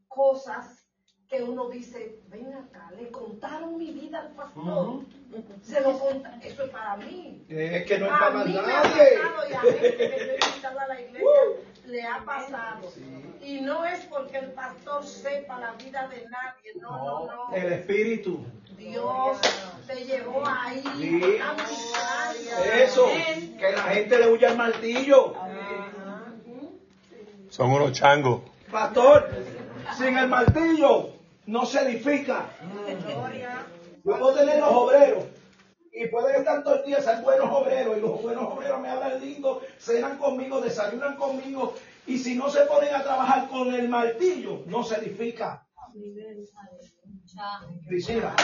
cosas 0.08 0.83
que 1.30 1.42
uno 1.42 1.70
dice, 1.70 2.20
ven 2.30 2.54
acá, 2.54 2.92
le 3.00 3.10
contaron 3.10 3.78
mi 3.78 3.92
vida 3.92 4.20
al 4.20 4.32
pastor. 4.34 5.02
Se 5.64 5.82
lo 5.82 5.98
conta, 5.98 6.38
eso 6.44 6.64
es 6.64 6.70
para 6.70 6.98
mí. 6.98 7.44
Es 7.50 7.86
que 7.86 7.98
no 7.98 8.06
es 8.06 8.12
para 8.12 8.44
mí 8.44 8.54
nadie. 8.54 9.18
Me 9.18 9.24
ha 9.26 9.34
pasado 9.34 9.50
y 9.50 9.54
a 9.54 9.60
gente 9.62 9.98
que 9.98 10.26
yo 10.26 10.32
he 10.32 10.50
invitado 10.50 10.80
a 10.80 10.88
la 10.88 11.02
iglesia 11.02 11.30
le 11.86 12.04
ha 12.04 12.24
pasado. 12.24 12.92
Y 13.42 13.62
no 13.62 13.86
es 13.86 14.00
porque 14.06 14.38
el 14.38 14.52
pastor 14.52 15.04
sepa 15.04 15.60
la 15.60 15.74
vida 15.74 16.08
de 16.08 16.26
nadie, 16.30 16.72
no, 16.80 16.98
no, 16.98 17.26
no. 17.26 17.56
El 17.56 17.74
Espíritu. 17.74 18.46
Dios 18.78 19.38
te 19.88 20.06
llevó 20.06 20.44
ahí. 20.46 20.84
Sí. 20.98 21.22
Eso, 22.74 23.08
que 23.60 23.72
la 23.72 23.84
gente 23.84 24.20
le 24.20 24.30
huya 24.30 24.50
al 24.50 24.58
martillo. 24.58 25.34
Son 27.50 27.72
unos 27.72 27.92
changos. 27.92 28.42
Pastor, 28.72 29.30
sin 29.98 30.18
el 30.18 30.28
martillo 30.28 31.10
no 31.46 31.66
se 31.66 31.82
edifica. 31.82 32.50
Yo 34.04 34.18
puedo 34.20 34.34
tener 34.34 34.60
los 34.60 34.70
obreros 34.70 35.24
y 35.92 36.08
pueden 36.08 36.38
estar 36.38 36.64
todos 36.64 36.80
el 36.80 36.86
día 36.86 37.02
ser 37.02 37.22
buenos 37.22 37.50
obreros 37.52 37.98
y 37.98 38.02
los 38.02 38.22
buenos 38.22 38.44
obreros 38.52 38.82
me 38.82 38.90
hablan 38.90 39.22
lindo, 39.22 39.62
cenan 39.80 40.18
conmigo, 40.18 40.60
desayunan 40.60 41.16
conmigo 41.18 41.76
y 42.08 42.18
si 42.18 42.36
no 42.36 42.50
se 42.50 42.62
ponen 42.66 42.94
a 42.96 43.04
trabajar 43.04 43.48
con 43.48 43.74
el 43.74 43.88
martillo 43.88 44.64
no 44.66 44.84
se 44.84 44.96
edifica. 44.96 45.66
Priscila, 47.88 48.36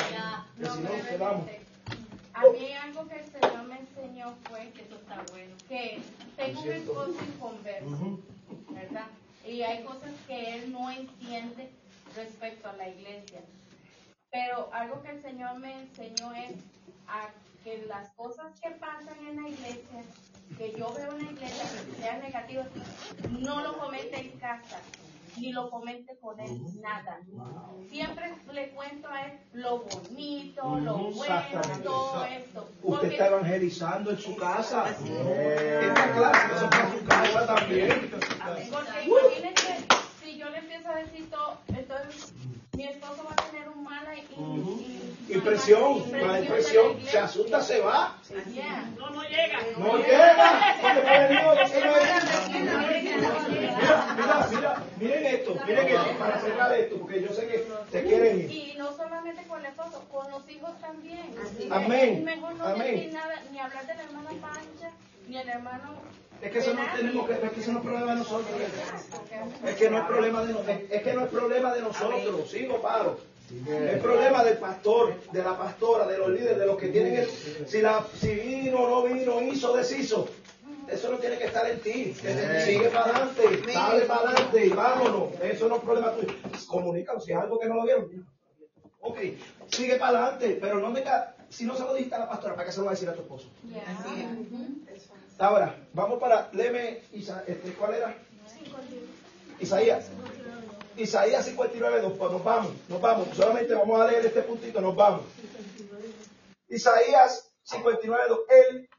a 2.33 2.43
mí 2.51 2.71
algo 2.71 3.07
que 3.07 3.19
el 3.19 3.25
Señor 3.25 3.63
me 3.63 3.79
enseñó 3.79 4.33
fue 4.47 4.69
que 4.71 4.81
eso 4.83 4.95
está 4.95 5.21
bueno, 5.31 5.55
que 5.67 5.99
tengo 6.37 6.61
un 6.61 6.69
esposo 6.69 7.15
inconverso, 7.35 8.19
¿verdad? 8.69 9.07
Y 9.49 9.63
hay 9.63 9.83
cosas 9.83 10.11
que 10.27 10.55
él 10.55 10.71
no 10.71 10.91
entiende 10.91 11.71
respecto 12.15 12.69
a 12.69 12.73
la 12.73 12.87
iglesia. 12.87 13.41
Pero 14.29 14.69
algo 14.71 15.01
que 15.01 15.09
el 15.09 15.21
Señor 15.23 15.57
me 15.57 15.81
enseñó 15.81 16.31
es 16.33 16.51
a 17.07 17.29
que 17.63 17.83
las 17.87 18.09
cosas 18.11 18.53
que 18.61 18.69
pasan 18.71 19.17
en 19.25 19.41
la 19.41 19.49
iglesia, 19.49 20.03
que 20.55 20.75
yo 20.77 20.93
veo 20.93 21.17
en 21.17 21.25
la 21.25 21.31
iglesia 21.31 21.65
que 21.83 22.01
sean 22.01 22.21
negativas, 22.21 22.67
no 23.39 23.61
lo 23.63 23.79
comente 23.79 24.19
en 24.19 24.29
casa, 24.37 24.79
ni 25.39 25.51
lo 25.51 25.69
comente 25.69 26.17
con 26.17 26.39
él, 26.39 26.61
nada. 26.81 27.19
Siempre 27.89 28.35
le 28.51 28.69
cuento 28.69 29.07
a 29.07 29.25
él 29.25 29.39
lo 29.53 29.79
bonito, 29.79 30.79
lo 30.79 30.97
bueno, 31.11 31.61
todo 31.83 32.25
esto. 32.25 32.69
Usted 32.83 33.11
está 33.11 33.27
evangelizando 33.27 34.11
en 34.11 34.17
su 34.17 34.35
casa. 34.35 34.89
Esta 34.89 36.13
clase 36.13 36.55
es 36.55 36.63
para 36.63 36.91
su 36.91 37.05
casa 37.05 37.45
también. 37.45 38.11
Porque 38.71 39.03
imagínense, 39.05 39.85
si 40.23 40.37
yo 40.37 40.49
le 40.49 40.57
empiezo 40.57 40.89
a 40.89 40.95
decir 40.95 41.29
todo, 41.29 41.57
entonces 41.67 42.33
mi 42.73 42.83
esposo 42.85 43.23
va 43.25 43.31
a 43.31 43.49
tener 43.49 43.69
un 43.69 43.83
mala 43.83 44.15
impresión, 45.29 46.11
mala 46.11 46.39
impresión, 46.39 46.99
se 47.05 47.17
asusta, 47.17 47.61
se 47.61 47.79
va. 47.79 48.17
No, 48.97 49.09
no 49.09 49.23
llega. 49.23 49.59
No 49.77 49.97
llega. 49.97 50.77
Mira, 53.77 54.47
mira, 54.51 54.83
miren 54.97 55.25
esto, 55.25 55.55
miren 55.65 55.87
esto, 55.87 56.17
para 56.17 56.41
cerrar 56.41 56.73
esto, 56.73 56.97
porque 56.97 57.21
yo 57.21 57.29
sé 57.29 57.47
que 57.47 57.67
se 57.91 58.03
quieren 58.03 58.39
ir. 58.39 58.51
Y 58.51 58.75
no 58.77 58.95
solamente 58.95 59.43
con 59.43 59.59
el 59.59 59.67
esposo, 59.67 60.05
con 60.11 60.31
los 60.31 60.49
hijos 60.49 60.79
también. 60.79 61.33
Amén. 61.71 62.17
Es 62.17 62.23
mejor 62.23 62.55
no 62.55 62.65
Amén. 62.65 63.09
nada, 63.13 63.41
ni 63.51 63.59
hablar 63.59 63.85
del 63.85 63.99
hermano 63.99 64.29
Pancha, 64.41 64.91
ni 65.27 65.37
el 65.37 65.49
hermano 65.49 65.99
es 66.41 66.51
que 66.51 66.59
eso 66.59 66.73
no 66.73 66.81
tenemos 66.95 67.27
que, 67.27 67.33
es 67.33 67.51
que 67.51 67.59
eso 67.59 67.71
no 67.73 67.79
es 67.79 67.83
problema 67.83 68.11
de 68.13 68.19
nosotros. 68.19 68.47
Es 69.65 69.75
que 69.75 69.89
no 69.89 69.97
es 69.97 70.05
problema 70.05 70.41
de 70.41 70.53
nosotros. 70.53 70.77
Es 70.89 71.03
que 71.03 71.13
no 71.13 71.23
es 71.25 71.29
problema 71.29 71.73
de 71.73 71.81
nosotros. 71.81 72.49
Sigo, 72.49 72.81
paro. 72.81 73.19
Es 73.51 74.01
problema 74.01 74.43
del 74.43 74.57
pastor, 74.57 75.19
de 75.31 75.43
la 75.43 75.57
pastora, 75.57 76.05
de 76.07 76.17
los 76.17 76.29
líderes, 76.29 76.57
de 76.57 76.65
los 76.65 76.77
que 76.77 76.89
tienen 76.89 77.15
el, 77.17 77.27
si 77.67 77.81
la, 77.81 78.05
si 78.19 78.35
vino, 78.35 78.87
no 78.87 79.03
vino, 79.03 79.41
hizo, 79.41 79.75
deshizo. 79.75 80.27
Eso 80.87 81.11
no 81.11 81.17
tiene 81.17 81.37
que 81.37 81.45
estar 81.45 81.69
en 81.69 81.79
ti. 81.79 82.13
Sigue 82.13 82.89
para 82.89 83.05
adelante, 83.05 83.73
sale 83.73 84.05
para 84.05 84.29
adelante 84.29 84.65
y 84.65 84.69
vámonos. 84.69 85.29
Eso 85.41 85.67
no 85.67 85.75
es 85.77 85.81
problema 85.81 86.13
tuyo. 86.13 86.33
Comunícalo, 86.67 87.19
si 87.19 87.31
es 87.31 87.37
algo 87.37 87.59
que 87.59 87.67
no 87.67 87.75
lo 87.75 87.83
vieron. 87.83 88.27
Ok, 89.01 89.17
sigue 89.67 89.95
para 89.95 90.19
adelante, 90.19 90.57
pero 90.59 90.79
no 90.79 90.89
me 90.91 91.03
si 91.49 91.65
no 91.65 91.75
se 91.75 91.83
lo 91.83 91.93
dijiste 91.93 92.15
a 92.15 92.19
la 92.19 92.29
pastora, 92.29 92.53
¿para 92.55 92.67
qué 92.67 92.71
se 92.71 92.79
lo 92.79 92.85
va 92.85 92.91
a 92.91 92.93
decir 92.93 93.09
a 93.09 93.13
tu 93.13 93.21
esposo? 93.21 93.49
Ahora, 95.39 95.75
vamos 95.93 96.19
para, 96.19 96.49
léeme, 96.53 97.01
este, 97.11 97.73
¿cuál 97.77 97.95
era? 97.95 98.15
Isaías. 99.59 100.11
Isaías 100.99 101.45
59, 101.45 102.01
nos, 102.01 102.17
pues 102.17 102.31
nos 102.31 102.43
vamos, 102.43 102.71
nos 102.89 103.01
vamos. 103.01 103.29
Solamente 103.35 103.73
vamos 103.73 104.01
a 104.01 104.07
leer 104.07 104.25
este 104.25 104.41
puntito, 104.41 104.81
nos 104.81 104.95
vamos. 104.95 105.21
Isaías 106.67 107.51
59, 107.63 108.23
2. 108.27 108.39
El, 108.49 108.89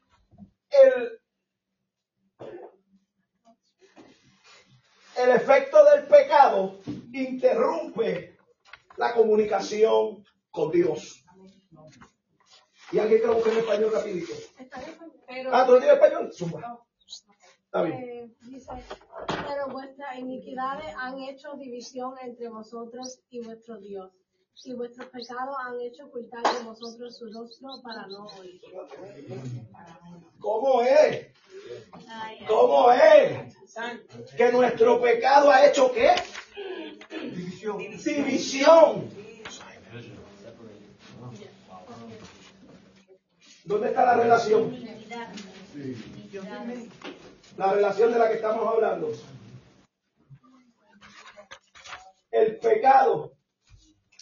el, 0.71 1.19
el 5.17 5.29
efecto 5.29 5.85
del 5.85 6.07
pecado 6.07 6.79
interrumpe 7.13 8.37
la 8.97 9.13
comunicación 9.13 10.25
con 10.49 10.71
Dios. 10.71 11.23
¿Y 12.91 12.99
alguien 12.99 13.21
que 13.21 13.27
lo 13.27 13.35
busque 13.35 13.51
en 13.51 13.57
español 13.59 13.91
rapidito? 13.93 14.33
ah, 15.51 15.65
¿tú 15.65 15.73
lo 15.73 15.79
tienes 15.79 15.95
español? 15.95 16.33
Zumba. 16.33 16.83
Está 17.73 17.83
bien. 17.83 18.03
Eh, 18.03 18.29
dice, 18.41 18.69
pero 19.47 19.69
vuestras 19.71 20.19
iniquidades 20.19 20.93
han 20.97 21.17
hecho 21.19 21.53
división 21.53 22.15
entre 22.21 22.49
vosotros 22.49 23.21
y 23.29 23.39
vuestro 23.39 23.77
Dios. 23.77 24.11
Y 24.65 24.73
vuestros 24.73 25.07
pecados 25.07 25.55
han 25.65 25.79
hecho 25.79 26.07
ocultar 26.07 26.43
de 26.43 26.65
vosotros 26.65 27.17
su 27.17 27.31
rostro 27.31 27.69
para 27.81 28.07
no 28.07 28.25
oír. 28.25 28.59
¿Cómo 30.37 30.81
es? 30.81 31.27
¿Cómo 32.45 32.91
es? 32.91 33.55
Que 34.35 34.51
nuestro 34.51 35.01
pecado 35.01 35.49
ha 35.49 35.65
hecho 35.65 35.93
qué? 35.93 36.09
División. 37.09 37.77
División. 37.77 39.09
¿Dónde 43.63 43.87
está 43.87 44.05
la 44.07 44.15
relación? 44.15 44.75
La 47.61 47.73
relación 47.73 48.11
de 48.11 48.17
la 48.17 48.27
que 48.27 48.37
estamos 48.37 48.67
hablando. 48.67 49.11
El 52.31 52.57
pecado 52.57 53.33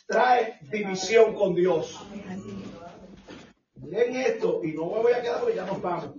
trae 0.06 0.60
división 0.70 1.34
con 1.36 1.56
Dios. 1.56 2.06
miren 3.76 4.16
esto, 4.18 4.60
y 4.62 4.74
no 4.74 4.88
me 4.88 5.04
voy 5.04 5.14
a 5.14 5.22
quedar 5.22 5.40
porque 5.40 5.56
ya 5.56 5.66
nos 5.66 5.82
vamos. 5.82 6.10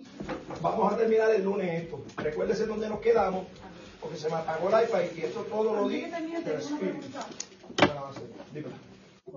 Vamos 0.62 0.94
a 0.94 0.97
terminar 0.97 1.30
el 1.32 1.44
lunes 1.44 1.82
esto. 1.82 2.02
Recuérdese 2.16 2.64
dónde 2.64 2.88
nos 2.88 3.01
quedamos, 3.01 3.47
porque 4.01 4.16
se 4.16 4.30
me 4.30 4.36
apagó 4.36 4.70
el 4.70 4.84
iPad 4.84 5.02
y 5.14 5.20
esto 5.20 5.42
todo 5.42 5.76
lo 5.76 5.88
di 5.90 6.01
del 6.01 6.59
Espíritu. 6.59 7.06
Dime. 8.55 8.89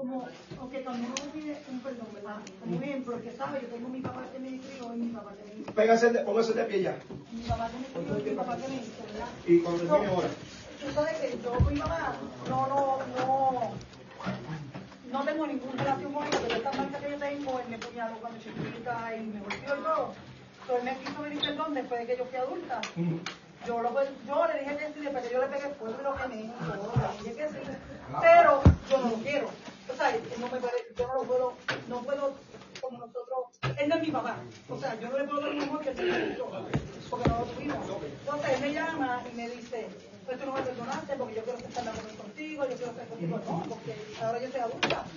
Como, 0.03 0.27
aunque 0.59 0.83
cuando 0.83 1.07
uno 1.07 1.31
pide 1.31 1.57
un 1.71 1.79
perdón, 1.79 2.07
¿verdad? 2.13 2.35
Como 2.59 2.75
ejemplo, 2.81 3.21
que 3.21 3.31
sabe, 3.31 3.61
yo 3.61 3.67
tengo 3.69 3.87
mi 3.87 4.01
papá 4.01 4.23
que 4.33 4.39
me 4.39 4.59
crió 4.59 4.93
y 4.93 4.97
mi 4.99 5.13
papá 5.13 5.31
que 5.31 5.43
me 5.45 5.61
hizo. 5.61 5.71
Póngase 5.71 6.11
de, 6.11 6.19
póngase 6.25 6.53
de 6.53 6.63
pie 6.65 6.81
ya. 6.81 6.97
Mi 7.31 7.43
papá 7.43 7.69
que 7.71 7.77
me 7.79 8.05
crió 8.05 8.19
y 8.19 8.29
mi 8.31 8.35
papá 8.35 8.57
que 8.57 8.67
me 8.67 8.75
¿verdad? 8.75 9.27
Y 9.47 9.59
cuando 9.59 9.83
termine 9.85 10.07
ahora. 10.07 10.27
Tú 10.27 10.91
sabes 10.93 11.17
que 11.19 11.39
yo 11.41 11.51
con 11.51 11.73
mi 11.73 11.79
mamá 11.79 12.15
no, 12.49 12.67
no, 12.67 12.97
no, 13.15 13.71
no 15.09 15.23
tengo 15.23 15.47
ninguna 15.47 15.83
relación 15.83 16.11
con 16.13 16.27
ella, 16.27 16.39
pero 16.41 16.55
esta 16.55 16.71
marca 16.73 16.99
que 16.99 17.11
yo 17.11 17.17
tengo, 17.17 17.59
él 17.61 17.65
me 17.69 17.77
puñaló 17.77 18.17
cuando 18.17 18.39
chiquita 18.39 19.15
y 19.15 19.21
me 19.23 19.39
golpeó 19.39 19.77
y 19.77 19.83
todo. 19.83 20.13
Entonces 20.63 20.79
él 20.79 20.83
me 20.83 20.97
quiso 20.97 21.21
pedir 21.21 21.39
perdón 21.39 21.73
después 21.75 22.01
de 22.01 22.07
que 22.07 22.17
yo 22.17 22.25
fui 22.25 22.37
adulta. 22.39 22.81
Yo, 23.65 23.81
lo, 23.81 23.93
yo 24.27 24.47
le 24.47 24.59
dije 24.59 24.75
que 24.75 24.87
sí, 24.87 25.07
pero 25.13 25.31
yo 25.31 25.39
le 25.39 25.47
pegué 25.47 25.69
fuerte 25.75 26.03
lo 26.03 26.13
quemé 26.17 26.41
y 26.41 26.47
todo, 26.59 26.91
le 27.23 27.29
dije 27.29 27.35
que 27.37 27.47
sí. 27.47 27.59
Pero 28.19 28.61
yo 28.89 28.97
no 28.97 29.09
lo 29.09 29.15
quiero. 29.23 29.47
Sea, 30.03 30.19
no 30.37 30.49
me 30.49 30.59
puede, 30.59 30.73
yo 30.97 31.07
no 31.07 31.13
lo 31.13 31.23
puedo, 31.23 31.53
no 31.87 32.03
puedo, 32.03 32.35
como 32.81 32.97
nosotros, 32.97 33.39
él 33.79 33.87
no 33.87 33.95
es 33.95 34.01
mi 34.01 34.11
papá. 34.11 34.43
O 34.67 34.77
sea, 34.77 34.99
yo 34.99 35.09
no 35.09 35.17
le 35.17 35.23
puedo 35.23 35.39
dar 35.39 35.49
un 35.51 35.61
amor 35.61 35.81
que 35.81 35.95
se 35.95 36.03
me 36.03 36.27
hizo, 36.27 36.45
porque 37.09 37.25
no 37.29 37.39
lo 37.39 37.45
tuvimos. 37.45 38.03
Entonces 38.03 38.51
él 38.51 38.59
me 38.59 38.73
llama 38.73 39.23
y 39.31 39.35
me 39.35 39.49
dice, 39.49 39.87
pues 40.25 40.39
tú 40.39 40.45
no 40.45 40.53
me 40.55 40.61
perdonaste 40.61 41.15
porque 41.15 41.35
yo 41.35 41.43
quiero 41.43 41.59
estar 41.59 42.17
contigo, 42.17 42.63
yo 42.65 42.75
quiero 42.75 42.91
estar 42.91 43.07
contigo. 43.07 43.41
No, 43.45 43.65
porque 43.69 43.95
ahora 44.21 44.41
yo 44.41 44.51
soy 44.51 44.59
adulta. 44.59 45.09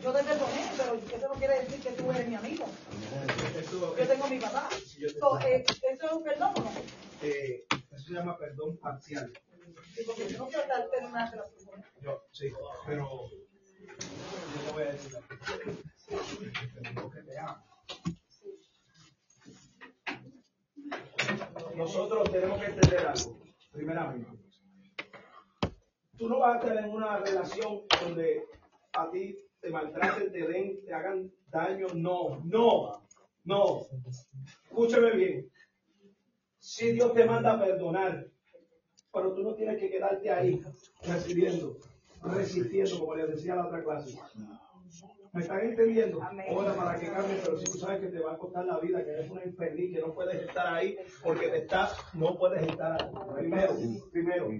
Yo 0.00 0.12
te 0.12 0.22
perdoné, 0.22 0.72
pero 0.76 0.94
eso 0.94 1.28
no 1.28 1.38
quiere 1.40 1.64
decir 1.64 1.82
que 1.82 1.90
tú 1.90 2.10
eres 2.12 2.28
mi 2.28 2.36
amigo. 2.36 2.66
Yo 3.98 4.06
tengo 4.06 4.24
a 4.24 4.28
mi 4.28 4.38
papá. 4.38 4.70
So, 5.18 5.40
eh, 5.40 5.66
¿Eso 5.66 6.06
es 6.06 6.12
un 6.12 6.22
perdón 6.22 6.52
o 6.54 6.60
no? 6.60 6.72
Eh, 7.22 7.64
eso 7.90 8.06
se 8.06 8.14
llama 8.14 8.38
perdón 8.38 8.76
parcial. 8.78 9.32
Sí, 9.96 10.04
porque 10.06 10.30
yo 10.30 10.38
no 10.38 10.46
quiero 10.46 10.62
estar 10.62 10.88
en 10.96 11.06
una 11.06 11.28
relación 11.28 11.66
con 11.66 11.80
él. 11.80 11.86
Yo, 12.00 12.22
sí, 12.30 12.52
pero 12.86 13.30
Nosotros 21.76 22.30
tenemos 22.30 22.60
que 22.60 22.66
entender 22.66 23.06
algo, 23.06 23.38
primeramente. 23.72 24.30
Tú 26.16 26.28
no 26.28 26.38
vas 26.38 26.54
a 26.54 26.58
estar 26.58 26.84
en 26.84 26.90
una 26.90 27.18
relación 27.18 27.82
donde 28.00 28.44
a 28.92 29.10
ti 29.10 29.38
te 29.60 29.70
maltraten, 29.70 30.30
te 30.30 30.46
den, 30.46 30.84
te 30.84 30.92
hagan 30.92 31.32
daño. 31.48 31.86
No, 31.94 32.40
no, 32.44 33.02
no. 33.44 33.86
Escúcheme 34.64 35.12
bien. 35.12 35.50
Si 36.58 36.92
Dios 36.92 37.12
te 37.14 37.24
manda 37.24 37.54
a 37.54 37.60
perdonar, 37.60 38.28
pero 39.12 39.34
tú 39.34 39.42
no 39.42 39.54
tienes 39.54 39.78
que 39.78 39.90
quedarte 39.90 40.30
ahí 40.30 40.62
recibiendo, 41.02 41.78
resistiendo, 42.22 42.98
como 43.00 43.14
les 43.14 43.28
decía 43.28 43.56
la 43.56 43.66
otra 43.66 43.82
clase. 43.82 44.18
¿Me 45.32 45.40
están 45.40 45.60
entendiendo? 45.60 46.22
Ahora 46.22 46.74
para 46.74 47.00
que 47.00 47.10
cambie, 47.10 47.40
pero 47.42 47.58
si 47.58 47.64
tú 47.64 47.78
sabes 47.78 48.00
que 48.00 48.08
te 48.08 48.20
va 48.20 48.34
a 48.34 48.38
costar 48.38 48.66
la 48.66 48.78
vida, 48.80 49.02
que 49.02 49.12
eres 49.12 49.30
una 49.30 49.44
infeliz, 49.44 49.94
que 49.94 50.00
no 50.00 50.12
puedes 50.12 50.42
estar 50.46 50.74
ahí 50.74 50.98
porque 51.22 51.48
te 51.48 51.58
estás, 51.58 51.96
no 52.12 52.36
puedes 52.36 52.66
estar 52.68 53.02
ahí. 53.02 53.10
Primero, 53.34 53.74
primero. 54.10 54.50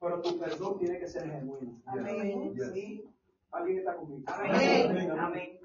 Pero 0.00 0.22
tu 0.22 0.38
perdón 0.38 0.78
tiene 0.78 0.98
que 0.98 1.08
ser 1.08 1.30
genuino. 1.30 1.82
Amén. 1.86 2.54
Sí. 2.72 3.04
¿Alguien 3.50 3.78
está 3.78 3.96
conmigo? 3.96 4.24
Amén. 4.28 5.10
Amén. 5.10 5.60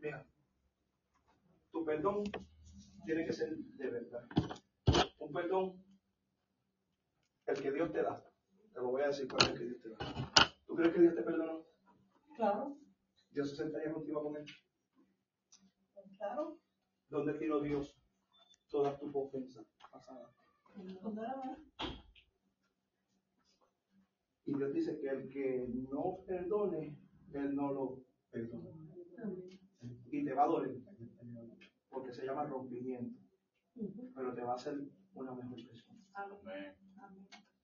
Mira, 0.00 0.24
tu 1.72 1.84
perdón 1.84 2.22
tiene 3.04 3.24
que 3.24 3.32
ser 3.32 3.56
de 3.56 3.90
verdad. 3.90 4.24
Un 5.18 5.32
perdón, 5.32 5.82
el 7.46 7.60
que 7.60 7.72
Dios 7.72 7.90
te 7.90 8.02
da. 8.02 8.22
Te 8.78 8.84
lo 8.84 8.90
voy 8.90 9.02
a 9.02 9.08
decir 9.08 9.26
cuál 9.26 9.42
es 9.42 9.58
que 9.58 9.64
Dios 9.64 9.80
te 9.82 9.88
da. 9.88 9.98
¿Tú 10.64 10.76
crees 10.76 10.94
que 10.94 11.00
Dios 11.00 11.14
te 11.16 11.22
perdonó? 11.22 11.64
Claro, 12.36 12.78
Dios 13.32 13.50
se 13.50 13.56
sentaría 13.56 13.92
contigo 13.92 14.22
con 14.22 14.36
él. 14.36 14.46
claro. 16.16 16.60
¿Dónde 17.08 17.34
tiró 17.34 17.60
Dios 17.60 18.00
todas 18.70 18.96
tus 19.00 19.12
ofensas 19.12 19.66
pasadas? 19.90 20.30
Y 24.46 24.54
Dios 24.54 24.72
dice 24.72 25.00
que 25.00 25.08
el 25.08 25.28
que 25.28 25.66
no 25.90 26.20
perdone, 26.24 26.96
Él 27.32 27.56
no 27.56 27.72
lo 27.72 28.04
perdona. 28.30 28.70
Y 30.12 30.24
te 30.24 30.34
va 30.34 30.44
a 30.44 30.46
doler, 30.46 30.76
porque 31.88 32.12
se 32.12 32.24
llama 32.24 32.44
rompimiento, 32.44 33.18
pero 34.14 34.32
te 34.36 34.42
va 34.42 34.52
a 34.52 34.54
hacer 34.54 34.78
una 35.14 35.34
mejor 35.34 35.66
persona. 35.66 35.98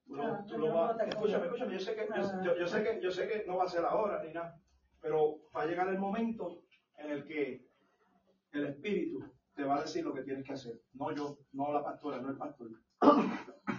Tú 0.06 0.16
lo- 0.16 0.44
tú 0.46 0.58
lo 0.58 0.72
vas- 0.74 0.96
escúchame, 1.08 1.46
escúchame, 1.46 1.72
yo 1.72 1.80
sé, 1.80 1.94
que, 1.94 2.08
yo, 2.14 2.42
yo- 2.44 2.56
yo 2.58 2.66
sé 2.66 2.82
que, 2.82 3.00
yo 3.02 3.10
sé 3.10 3.26
que 3.28 3.44
no 3.46 3.56
va 3.56 3.64
a 3.64 3.68
ser 3.68 3.84
ahora 3.84 4.22
ni 4.22 4.32
nada, 4.32 4.60
pero 5.00 5.38
va 5.56 5.62
a 5.62 5.66
llegar 5.66 5.88
el 5.88 5.98
momento 5.98 6.62
en 6.98 7.10
el 7.10 7.24
que 7.24 7.66
el 8.52 8.66
Espíritu 8.66 9.24
te 9.54 9.64
va 9.64 9.76
a 9.78 9.82
decir 9.82 10.04
lo 10.04 10.12
que 10.12 10.22
tienes 10.22 10.44
que 10.44 10.52
hacer. 10.52 10.80
No 10.92 11.10
yo, 11.12 11.38
no 11.52 11.72
la 11.72 11.82
pastora, 11.82 12.20
no 12.20 12.28
el 12.30 12.36
pastor. 12.36 12.68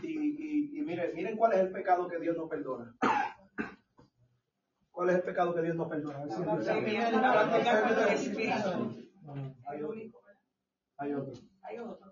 Y, 0.01 0.07
y, 0.07 0.79
y 0.79 0.81
miren, 0.81 1.13
miren 1.15 1.37
cuál 1.37 1.53
es 1.53 1.59
el 1.59 1.71
pecado 1.71 2.07
que 2.07 2.19
Dios 2.19 2.35
no 2.37 2.47
perdona. 2.47 2.95
¿Cuál 4.91 5.09
es 5.09 5.15
el 5.17 5.23
pecado 5.23 5.53
que 5.53 5.61
Dios 5.61 5.75
no 5.75 5.87
perdona? 5.89 6.25
Hay 10.97 11.13
otro. 11.13 11.33
Hay 11.61 11.77
otro. 11.79 12.03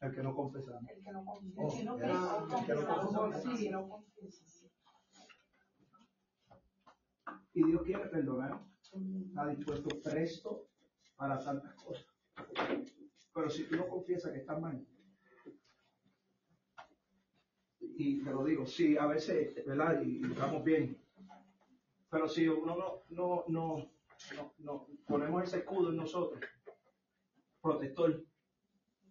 El 0.00 0.14
que 0.14 0.22
no 0.22 0.34
confesamos. 0.34 0.90
El 0.90 1.02
que 1.02 1.12
no 1.12 1.24
confiesa. 1.24 1.60
Oh, 1.62 1.72
El 1.72 1.78
que 1.78 1.84
no. 1.84 1.96
El 1.96 2.66
que 2.66 2.74
no 2.74 2.86
confiesa. 2.86 3.18
confiesa. 3.18 3.56
Sí, 3.56 3.68
no 3.68 3.88
confiesa. 3.88 4.44
Y 7.52 7.64
Dios 7.64 7.82
quiere 7.82 8.06
perdonar. 8.06 8.60
Está 8.82 9.46
dispuesto 9.48 10.00
presto 10.02 10.68
para 11.16 11.38
tantas 11.38 11.74
cosas. 11.74 12.06
Pero 13.34 13.50
si 13.50 13.64
tú 13.64 13.76
no 13.76 13.88
confiesas 13.88 14.32
que 14.32 14.38
estás 14.38 14.60
mal, 14.60 14.84
y 17.80 18.24
te 18.24 18.30
lo 18.30 18.44
digo, 18.44 18.66
sí, 18.66 18.96
a 18.96 19.06
veces, 19.06 19.64
¿verdad? 19.66 20.02
Y, 20.02 20.26
y 20.26 20.32
estamos 20.32 20.64
bien. 20.64 20.98
Pero 22.08 22.26
si 22.28 22.48
uno 22.48 22.74
no, 22.74 23.04
no, 23.10 23.44
no, 23.48 23.90
no, 24.34 24.54
no 24.58 24.86
ponemos 25.06 25.44
ese 25.44 25.58
escudo 25.58 25.90
en 25.90 25.96
nosotros, 25.96 26.40
protector, 27.60 28.24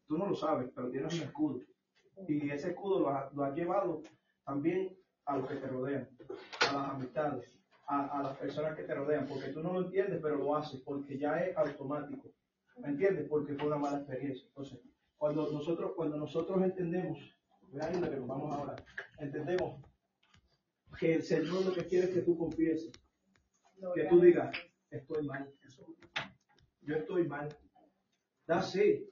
tú 0.09 0.17
no 0.17 0.25
lo 0.25 0.35
sabes, 0.35 0.69
pero 0.75 0.89
tienes 0.89 1.13
un 1.13 1.21
escudo. 1.21 1.59
Y 2.27 2.49
ese 2.49 2.71
escudo 2.71 2.99
lo 2.99 3.09
has 3.09 3.31
lo 3.33 3.43
has 3.45 3.55
llevado 3.55 4.01
también 4.43 4.97
a 5.25 5.37
los 5.37 5.47
que 5.47 5.55
te 5.55 5.67
rodean, 5.67 6.09
a 6.67 6.73
las 6.73 6.89
amistades, 6.89 7.55
a, 7.85 8.19
a 8.19 8.23
las 8.23 8.37
personas 8.37 8.75
que 8.75 8.83
te 8.83 8.95
rodean, 8.95 9.27
porque 9.27 9.49
tú 9.49 9.61
no 9.61 9.71
lo 9.71 9.81
entiendes, 9.81 10.19
pero 10.21 10.35
lo 10.37 10.55
haces, 10.55 10.81
porque 10.81 11.17
ya 11.17 11.37
es 11.37 11.55
automático. 11.55 12.27
¿Me 12.77 12.89
entiendes? 12.89 13.27
Porque 13.29 13.53
fue 13.53 13.67
una 13.67 13.77
mala 13.77 13.97
experiencia. 13.99 14.47
Entonces, 14.47 14.79
cuando 15.15 15.51
nosotros, 15.51 15.93
cuando 15.95 16.17
nosotros 16.17 16.61
entendemos, 16.63 17.19
vean 17.71 18.01
lo 18.01 18.09
que 18.09 18.17
nos 18.17 18.27
vamos 18.27 18.55
ahora, 18.55 18.75
entendemos 19.19 19.79
que 20.99 21.15
el 21.15 21.23
Señor 21.23 21.63
lo 21.65 21.73
que 21.73 21.85
quiere 21.85 22.07
es 22.07 22.13
que 22.15 22.21
tú 22.21 22.35
confieses, 22.35 22.91
que 23.93 24.05
tú 24.05 24.19
digas, 24.19 24.57
estoy 24.89 25.27
mal, 25.27 25.53
yo 26.81 26.95
estoy 26.95 27.27
mal. 27.27 27.55
Da 28.47 28.63
sí. 28.63 29.05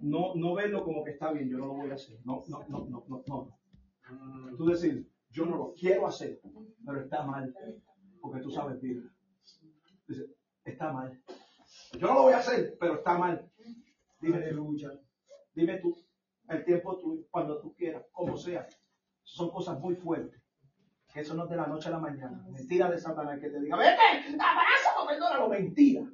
No, 0.00 0.34
no 0.34 0.54
verlo 0.54 0.84
como 0.84 1.04
que 1.04 1.12
está 1.12 1.32
bien, 1.32 1.48
yo 1.48 1.58
no 1.58 1.66
lo 1.66 1.74
voy 1.74 1.90
a 1.90 1.94
hacer. 1.94 2.18
No, 2.24 2.42
no, 2.48 2.64
no, 2.68 2.86
no, 2.88 3.04
no, 3.06 3.24
no. 3.26 4.56
Tú 4.56 4.66
decir, 4.66 5.08
yo 5.30 5.46
no 5.46 5.56
lo 5.56 5.72
quiero 5.72 6.06
hacer, 6.06 6.40
pero 6.84 7.00
está 7.00 7.22
mal, 7.24 7.54
porque 8.20 8.40
tú 8.40 8.50
sabes 8.50 8.80
Biblia. 8.80 9.10
Dice, 10.06 10.26
está 10.64 10.92
mal. 10.92 11.22
Yo 11.98 12.08
no 12.08 12.14
lo 12.14 12.22
voy 12.22 12.32
a 12.32 12.38
hacer, 12.38 12.76
pero 12.80 12.94
está 12.94 13.18
mal. 13.18 13.50
Dime 14.20 14.52
lucha. 14.52 14.90
Dime 15.54 15.78
tú, 15.78 15.96
el 16.48 16.64
tiempo 16.64 16.98
tú, 16.98 17.26
cuando 17.30 17.60
tú 17.60 17.74
quieras, 17.74 18.04
como 18.12 18.36
sea. 18.36 18.66
Son 19.22 19.50
cosas 19.50 19.78
muy 19.78 19.94
fuertes. 19.94 20.42
Que 21.12 21.20
eso 21.20 21.34
no 21.34 21.44
es 21.44 21.50
de 21.50 21.56
la 21.56 21.66
noche 21.66 21.88
a 21.88 21.92
la 21.92 21.98
mañana. 21.98 22.44
Mentira 22.50 22.90
de 22.90 22.98
Satanás 22.98 23.38
que 23.40 23.50
te 23.50 23.60
diga, 23.60 23.76
vete, 23.76 24.36
abrazo, 24.38 25.06
perdónalo. 25.06 25.48
Mentira. 25.48 26.08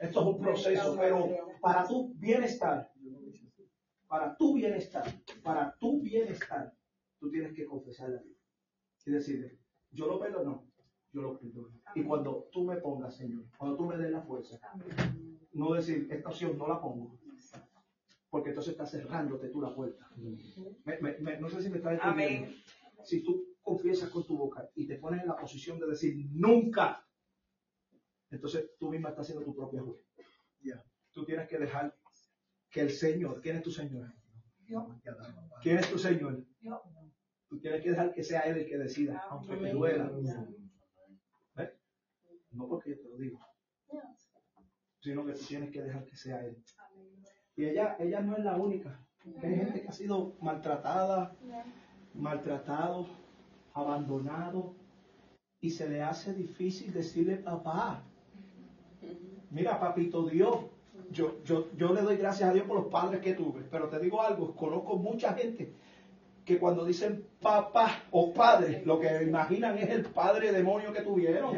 Esto 0.00 0.20
es 0.20 0.26
un 0.26 0.40
proceso, 0.40 0.96
pero 0.98 1.28
para 1.60 1.86
tu 1.86 2.14
bienestar, 2.14 2.90
para 4.14 4.36
tu 4.36 4.54
bienestar, 4.54 5.04
para 5.42 5.76
tu 5.76 6.00
bienestar, 6.00 6.72
tú 7.18 7.28
tienes 7.32 7.52
que 7.52 7.64
confesar 7.66 8.10
la 8.10 8.22
vida. 8.22 8.36
Y 9.06 9.10
decirle, 9.10 9.58
yo 9.90 10.06
lo 10.06 10.20
perdono, 10.20 10.70
yo 11.12 11.20
lo 11.20 11.36
perdono. 11.36 11.82
Y 11.96 12.04
cuando 12.04 12.48
tú 12.52 12.62
me 12.62 12.76
pongas, 12.76 13.16
Señor, 13.16 13.42
cuando 13.58 13.76
tú 13.76 13.86
me 13.86 13.96
des 13.96 14.12
la 14.12 14.22
fuerza, 14.22 14.60
no 15.54 15.72
decir, 15.72 16.06
esta 16.12 16.28
opción 16.28 16.56
no 16.56 16.68
la 16.68 16.80
pongo, 16.80 17.18
porque 18.30 18.50
entonces 18.50 18.70
estás 18.74 18.92
cerrándote 18.92 19.48
tú 19.48 19.60
la 19.60 19.74
puerta. 19.74 20.08
Me- 20.84 21.00
me- 21.00 21.18
me- 21.18 21.40
no 21.40 21.48
sé 21.50 21.60
si 21.60 21.68
me 21.68 21.78
estás 21.78 21.94
entendiendo. 21.94 22.46
Amén. 22.46 22.62
Si 23.02 23.20
tú 23.24 23.56
confiesas 23.62 24.10
con 24.10 24.24
tu 24.24 24.38
boca 24.38 24.70
y 24.76 24.86
te 24.86 24.94
pones 24.98 25.22
en 25.22 25.26
la 25.26 25.36
posición 25.36 25.80
de 25.80 25.88
decir 25.88 26.14
nunca, 26.30 27.04
entonces 28.30 28.76
tú 28.78 28.90
misma 28.90 29.08
estás 29.08 29.26
siendo 29.26 29.44
tu 29.44 29.56
propia 29.56 29.82
juez. 29.82 29.98
Tú 31.10 31.24
tienes 31.24 31.48
que 31.48 31.58
dejar 31.58 31.96
que 32.74 32.80
el 32.80 32.90
Señor, 32.90 33.40
¿quién 33.40 33.56
es 33.56 33.62
tu 33.62 33.70
Señor? 33.70 34.12
¿Quién 35.62 35.78
es 35.78 35.88
tu 35.88 35.96
Señor? 35.96 36.44
Tú 37.48 37.60
tienes 37.60 37.80
que 37.80 37.90
dejar 37.90 38.12
que 38.12 38.24
sea 38.24 38.40
Él 38.40 38.58
el 38.58 38.66
que 38.66 38.76
decida, 38.76 39.22
aunque 39.30 39.56
te 39.56 39.70
duela. 39.70 40.10
¿Ves? 41.54 41.70
No 42.50 42.66
porque 42.66 42.90
yo 42.90 43.00
te 43.00 43.08
lo 43.08 43.16
digo, 43.16 43.38
sino 45.00 45.24
que 45.24 45.34
tú 45.34 45.44
tienes 45.44 45.70
que 45.70 45.82
dejar 45.82 46.04
que 46.04 46.16
sea 46.16 46.44
Él. 46.44 46.60
Y 47.54 47.66
ella, 47.66 47.96
ella 48.00 48.20
no 48.20 48.36
es 48.36 48.42
la 48.42 48.56
única. 48.56 49.06
Hay 49.40 49.54
gente 49.54 49.82
que 49.82 49.88
ha 49.88 49.92
sido 49.92 50.36
maltratada, 50.40 51.36
maltratado, 52.12 53.06
abandonado, 53.72 54.74
y 55.60 55.70
se 55.70 55.88
le 55.88 56.02
hace 56.02 56.34
difícil 56.34 56.92
decirle 56.92 57.36
papá. 57.36 58.02
Mira, 59.50 59.78
papito 59.78 60.26
Dios, 60.28 60.73
yo, 61.14 61.42
yo, 61.44 61.68
yo 61.76 61.94
le 61.94 62.02
doy 62.02 62.16
gracias 62.16 62.50
a 62.50 62.52
Dios 62.52 62.66
por 62.66 62.76
los 62.76 62.86
padres 62.86 63.20
que 63.20 63.34
tuve, 63.34 63.62
pero 63.70 63.88
te 63.88 63.98
digo 63.98 64.20
algo, 64.20 64.54
conozco 64.54 64.96
mucha 64.96 65.32
gente 65.32 65.72
que 66.44 66.58
cuando 66.58 66.84
dicen 66.84 67.24
papá 67.40 68.04
o 68.10 68.32
padre, 68.34 68.82
lo 68.84 69.00
que 69.00 69.22
imaginan 69.22 69.78
es 69.78 69.88
el 69.88 70.04
padre 70.04 70.52
demonio 70.52 70.92
que 70.92 71.00
tuvieron. 71.00 71.56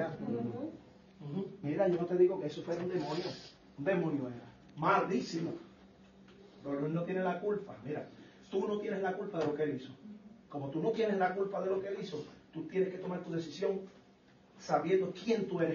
Mira, 1.62 1.88
yo 1.88 2.00
no 2.00 2.06
te 2.06 2.16
digo 2.16 2.38
que 2.38 2.46
eso 2.46 2.62
fuera 2.62 2.82
un 2.82 2.88
demonio, 2.88 3.24
un 3.78 3.84
demonio 3.84 4.28
era, 4.28 4.48
malísimo. 4.76 5.52
Pero 6.62 6.86
él 6.86 6.94
no 6.94 7.02
tiene 7.02 7.22
la 7.22 7.40
culpa. 7.40 7.76
Mira, 7.84 8.08
tú 8.50 8.66
no 8.68 8.78
tienes 8.78 9.02
la 9.02 9.14
culpa 9.14 9.38
de 9.38 9.46
lo 9.46 9.54
que 9.54 9.62
él 9.64 9.76
hizo. 9.76 9.92
Como 10.48 10.70
tú 10.70 10.80
no 10.80 10.90
tienes 10.90 11.18
la 11.18 11.34
culpa 11.34 11.60
de 11.62 11.70
lo 11.70 11.80
que 11.80 11.88
él 11.88 11.96
hizo, 12.00 12.24
tú 12.52 12.62
tienes 12.68 12.90
que 12.90 12.98
tomar 12.98 13.24
tu 13.24 13.32
decisión 13.32 13.80
sabiendo 14.58 15.12
quién 15.12 15.48
tú 15.48 15.60
eres. 15.60 15.74